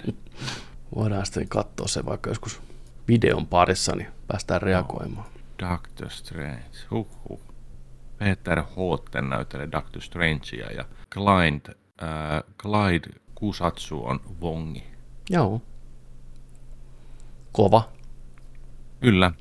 Voidaan 0.96 1.26
sitten 1.26 1.48
katsoa 1.48 1.88
se 1.88 2.04
vaikka 2.06 2.30
joskus 2.30 2.62
videon 3.08 3.46
parissa, 3.46 3.96
niin 3.96 4.08
päästään 4.26 4.62
reagoimaan. 4.62 5.26
Doctor 5.58 6.10
Strange, 6.10 6.62
huh, 6.90 7.08
Peter 8.22 8.62
Hotten 8.76 9.30
näyttelee 9.30 9.68
Doctor 9.72 10.02
Strangea 10.02 10.70
ja 10.70 10.84
Clyde, 11.14 11.76
äh, 12.02 12.42
Clyde 12.62 13.20
Kusatsu 13.34 14.06
on 14.06 14.20
Wongi. 14.40 14.84
Joo. 15.30 15.62
Kova. 17.52 17.88
Kyllä. 19.00 19.32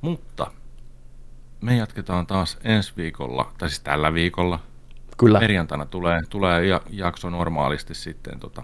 Mutta 0.00 0.50
me 1.60 1.76
jatketaan 1.76 2.26
taas 2.26 2.58
ensi 2.64 2.92
viikolla, 2.96 3.52
tai 3.58 3.68
siis 3.68 3.80
tällä 3.80 4.14
viikolla. 4.14 4.60
Kyllä. 5.16 5.40
Perjantaina 5.40 5.86
tulee, 5.86 6.20
tulee 6.30 6.62
jakso 6.90 7.30
normaalisti 7.30 7.94
sitten, 7.94 8.40
tota, 8.40 8.62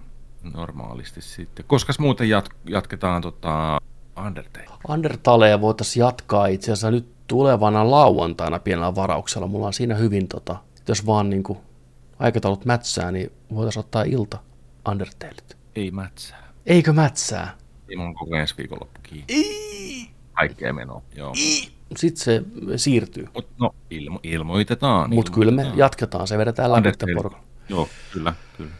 normaalisti 0.55 1.22
sitten. 1.22 1.64
Koska 1.68 1.92
muuten 1.98 2.28
jat, 2.28 2.48
jatketaan 2.64 3.22
tota, 3.22 3.80
Undertale. 4.26 4.66
Undertalea 4.88 5.60
voitaisiin 5.60 6.01
jatkaa 6.01 6.46
itse 6.46 6.72
asiassa 6.72 6.90
nyt 6.90 7.14
tulevana 7.26 7.90
lauantaina 7.90 8.59
pienellä 8.59 8.94
varauksella. 8.94 9.46
Mulla 9.46 9.66
on 9.66 9.72
siinä 9.72 9.94
hyvin, 9.94 10.28
tota, 10.28 10.56
jos 10.88 11.06
vaan 11.06 11.30
niin 11.30 11.42
kuin 11.42 11.59
aikataulut 12.18 12.64
mätsää, 12.64 13.12
niin 13.12 13.32
voitaisiin 13.55 13.80
ottaa 13.80 14.02
ilta 14.02 14.38
Undertaleit. 14.90 15.56
Ei 15.76 15.90
mätsää. 15.90 16.52
Eikö 16.66 16.92
mätsää? 16.92 17.56
Ei 17.88 17.96
mun 17.96 18.14
koko 18.14 18.36
ensi 18.36 18.55
viikonloppu 18.59 19.01
kiinni. 19.02 20.10
Kaikkea 20.32 20.72
menoa, 20.72 21.02
joo. 21.16 21.32
Sitten 21.96 22.24
se 22.24 22.42
siirtyy. 22.76 23.28
Mut, 23.34 23.48
no, 23.59 23.74
ilmo, 23.90 24.20
ilmoitetaan. 24.22 25.14
Mutta 25.14 25.32
kyllä 25.32 25.52
me 25.52 25.72
jatketaan, 25.74 26.26
se 26.26 26.38
vedetään 26.38 26.72
läpi 26.72 27.14
porukalla. 27.14 27.44
Joo, 27.68 27.88
kyllä, 28.12 28.34
kyllä. 28.56 28.70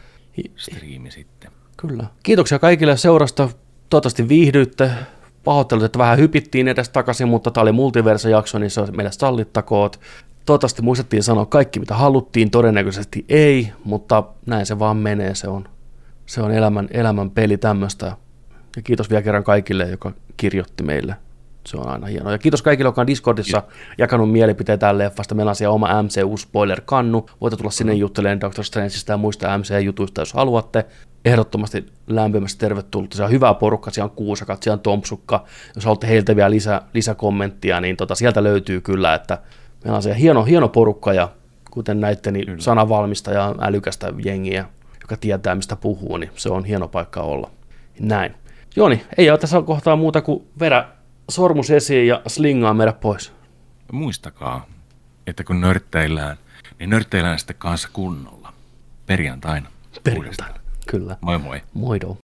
Striimi 0.55 1.11
sitten. 1.11 1.51
Kyllä. 1.77 2.05
Kiitoksia 2.23 2.59
kaikille 2.59 2.97
seurasta. 2.97 3.49
Toivottavasti 3.89 4.29
viihdyitte. 4.29 4.91
Pahoittelut, 5.45 5.83
että 5.83 5.99
vähän 5.99 6.17
hypittiin 6.17 6.67
edes 6.67 6.89
takaisin, 6.89 7.27
mutta 7.27 7.51
tämä 7.51 7.61
oli 7.61 7.71
multiversa-jakso, 7.71 8.59
niin 8.59 8.71
se 8.71 8.81
meidän 8.81 9.13
sallittakoot. 9.13 9.99
Toivottavasti 10.45 10.81
muistettiin 10.81 11.23
sanoa 11.23 11.45
kaikki, 11.45 11.79
mitä 11.79 11.95
haluttiin, 11.95 12.51
todennäköisesti 12.51 13.25
ei, 13.29 13.71
mutta 13.83 14.23
näin 14.45 14.65
se 14.65 14.79
vaan 14.79 14.97
menee, 14.97 15.35
se 15.35 15.47
on, 15.47 15.67
se 16.25 16.41
on 16.41 16.51
elämän, 16.51 16.87
elämän 16.91 17.31
peli 17.31 17.57
tämmöistä. 17.57 18.05
Ja 18.75 18.81
kiitos 18.81 19.09
vielä 19.09 19.21
kerran 19.21 19.43
kaikille, 19.43 19.89
joka 19.89 20.11
kirjoitti 20.37 20.83
meille. 20.83 21.15
Se 21.65 21.77
on 21.77 21.87
aina 21.87 22.07
hienoa. 22.07 22.31
Ja 22.31 22.37
kiitos 22.37 22.61
kaikille, 22.61 22.87
jotka 22.87 23.01
on 23.01 23.07
Discordissa 23.07 23.63
jakanut 23.97 24.31
mielipiteitä 24.31 24.97
leffasta. 24.97 25.35
Meillä 25.35 25.49
on 25.49 25.55
siellä 25.55 25.73
oma 25.73 25.87
MCU-spoiler-kannu. 26.03 27.29
Voitte 27.41 27.57
tulla 27.57 27.71
sinne 27.71 27.93
mm. 27.93 27.99
juttelemaan 27.99 28.41
Doctor 28.41 28.65
Strangeista 28.65 29.11
ja 29.11 29.17
muista 29.17 29.57
MCU-jutuista, 29.57 30.21
jos 30.21 30.33
haluatte 30.33 30.85
ehdottomasti 31.25 31.85
lämpimästi 32.07 32.59
tervetullut. 32.59 33.13
Se 33.13 33.23
on 33.23 33.31
hyvä 33.31 33.53
porukka, 33.53 33.91
siellä 33.91 34.09
on 34.09 34.15
Kuusakat, 34.15 34.63
siellä 34.63 34.75
on 34.75 34.79
Tomsukka. 34.79 35.45
Jos 35.75 35.85
haluatte 35.85 36.07
heiltä 36.07 36.35
vielä 36.35 36.51
lisä, 36.51 36.81
lisäkommenttia, 36.93 37.81
niin 37.81 37.97
tota, 37.97 38.15
sieltä 38.15 38.43
löytyy 38.43 38.81
kyllä, 38.81 39.13
että 39.13 39.37
meillä 39.83 39.95
on 39.95 40.03
se 40.03 40.19
hieno, 40.19 40.43
hieno 40.43 40.69
porukka 40.69 41.13
ja 41.13 41.29
kuten 41.71 41.99
näitte, 41.99 42.31
niin 42.31 42.61
sanavalmista 42.61 43.31
ja 43.31 43.55
älykästä 43.61 44.13
jengiä, 44.25 44.65
joka 45.01 45.17
tietää 45.17 45.55
mistä 45.55 45.75
puhuu, 45.75 46.17
niin 46.17 46.31
se 46.35 46.49
on 46.49 46.65
hieno 46.65 46.87
paikka 46.87 47.21
olla. 47.21 47.49
Näin. 47.99 48.35
Joni, 48.75 49.05
ei 49.17 49.29
ole 49.29 49.37
tässä 49.37 49.61
kohtaa 49.61 49.95
muuta 49.95 50.21
kuin 50.21 50.47
vedä 50.59 50.85
sormus 51.29 51.71
esiin 51.71 52.07
ja 52.07 52.21
slingaa 52.27 52.73
meidät 52.73 52.99
pois. 52.99 53.33
Muistakaa, 53.91 54.65
että 55.27 55.43
kun 55.43 55.61
nörtteillään, 55.61 56.37
niin 56.79 56.89
nörtteillään 56.89 57.39
sitten 57.39 57.55
kanssa 57.59 57.89
kunnolla. 57.93 58.53
Perjantaina. 59.05 59.69
Perjantaina. 60.03 60.59
Kyllä. 60.87 61.17
Moi 61.21 61.37
moi. 61.37 61.61
Moido. 61.73 62.17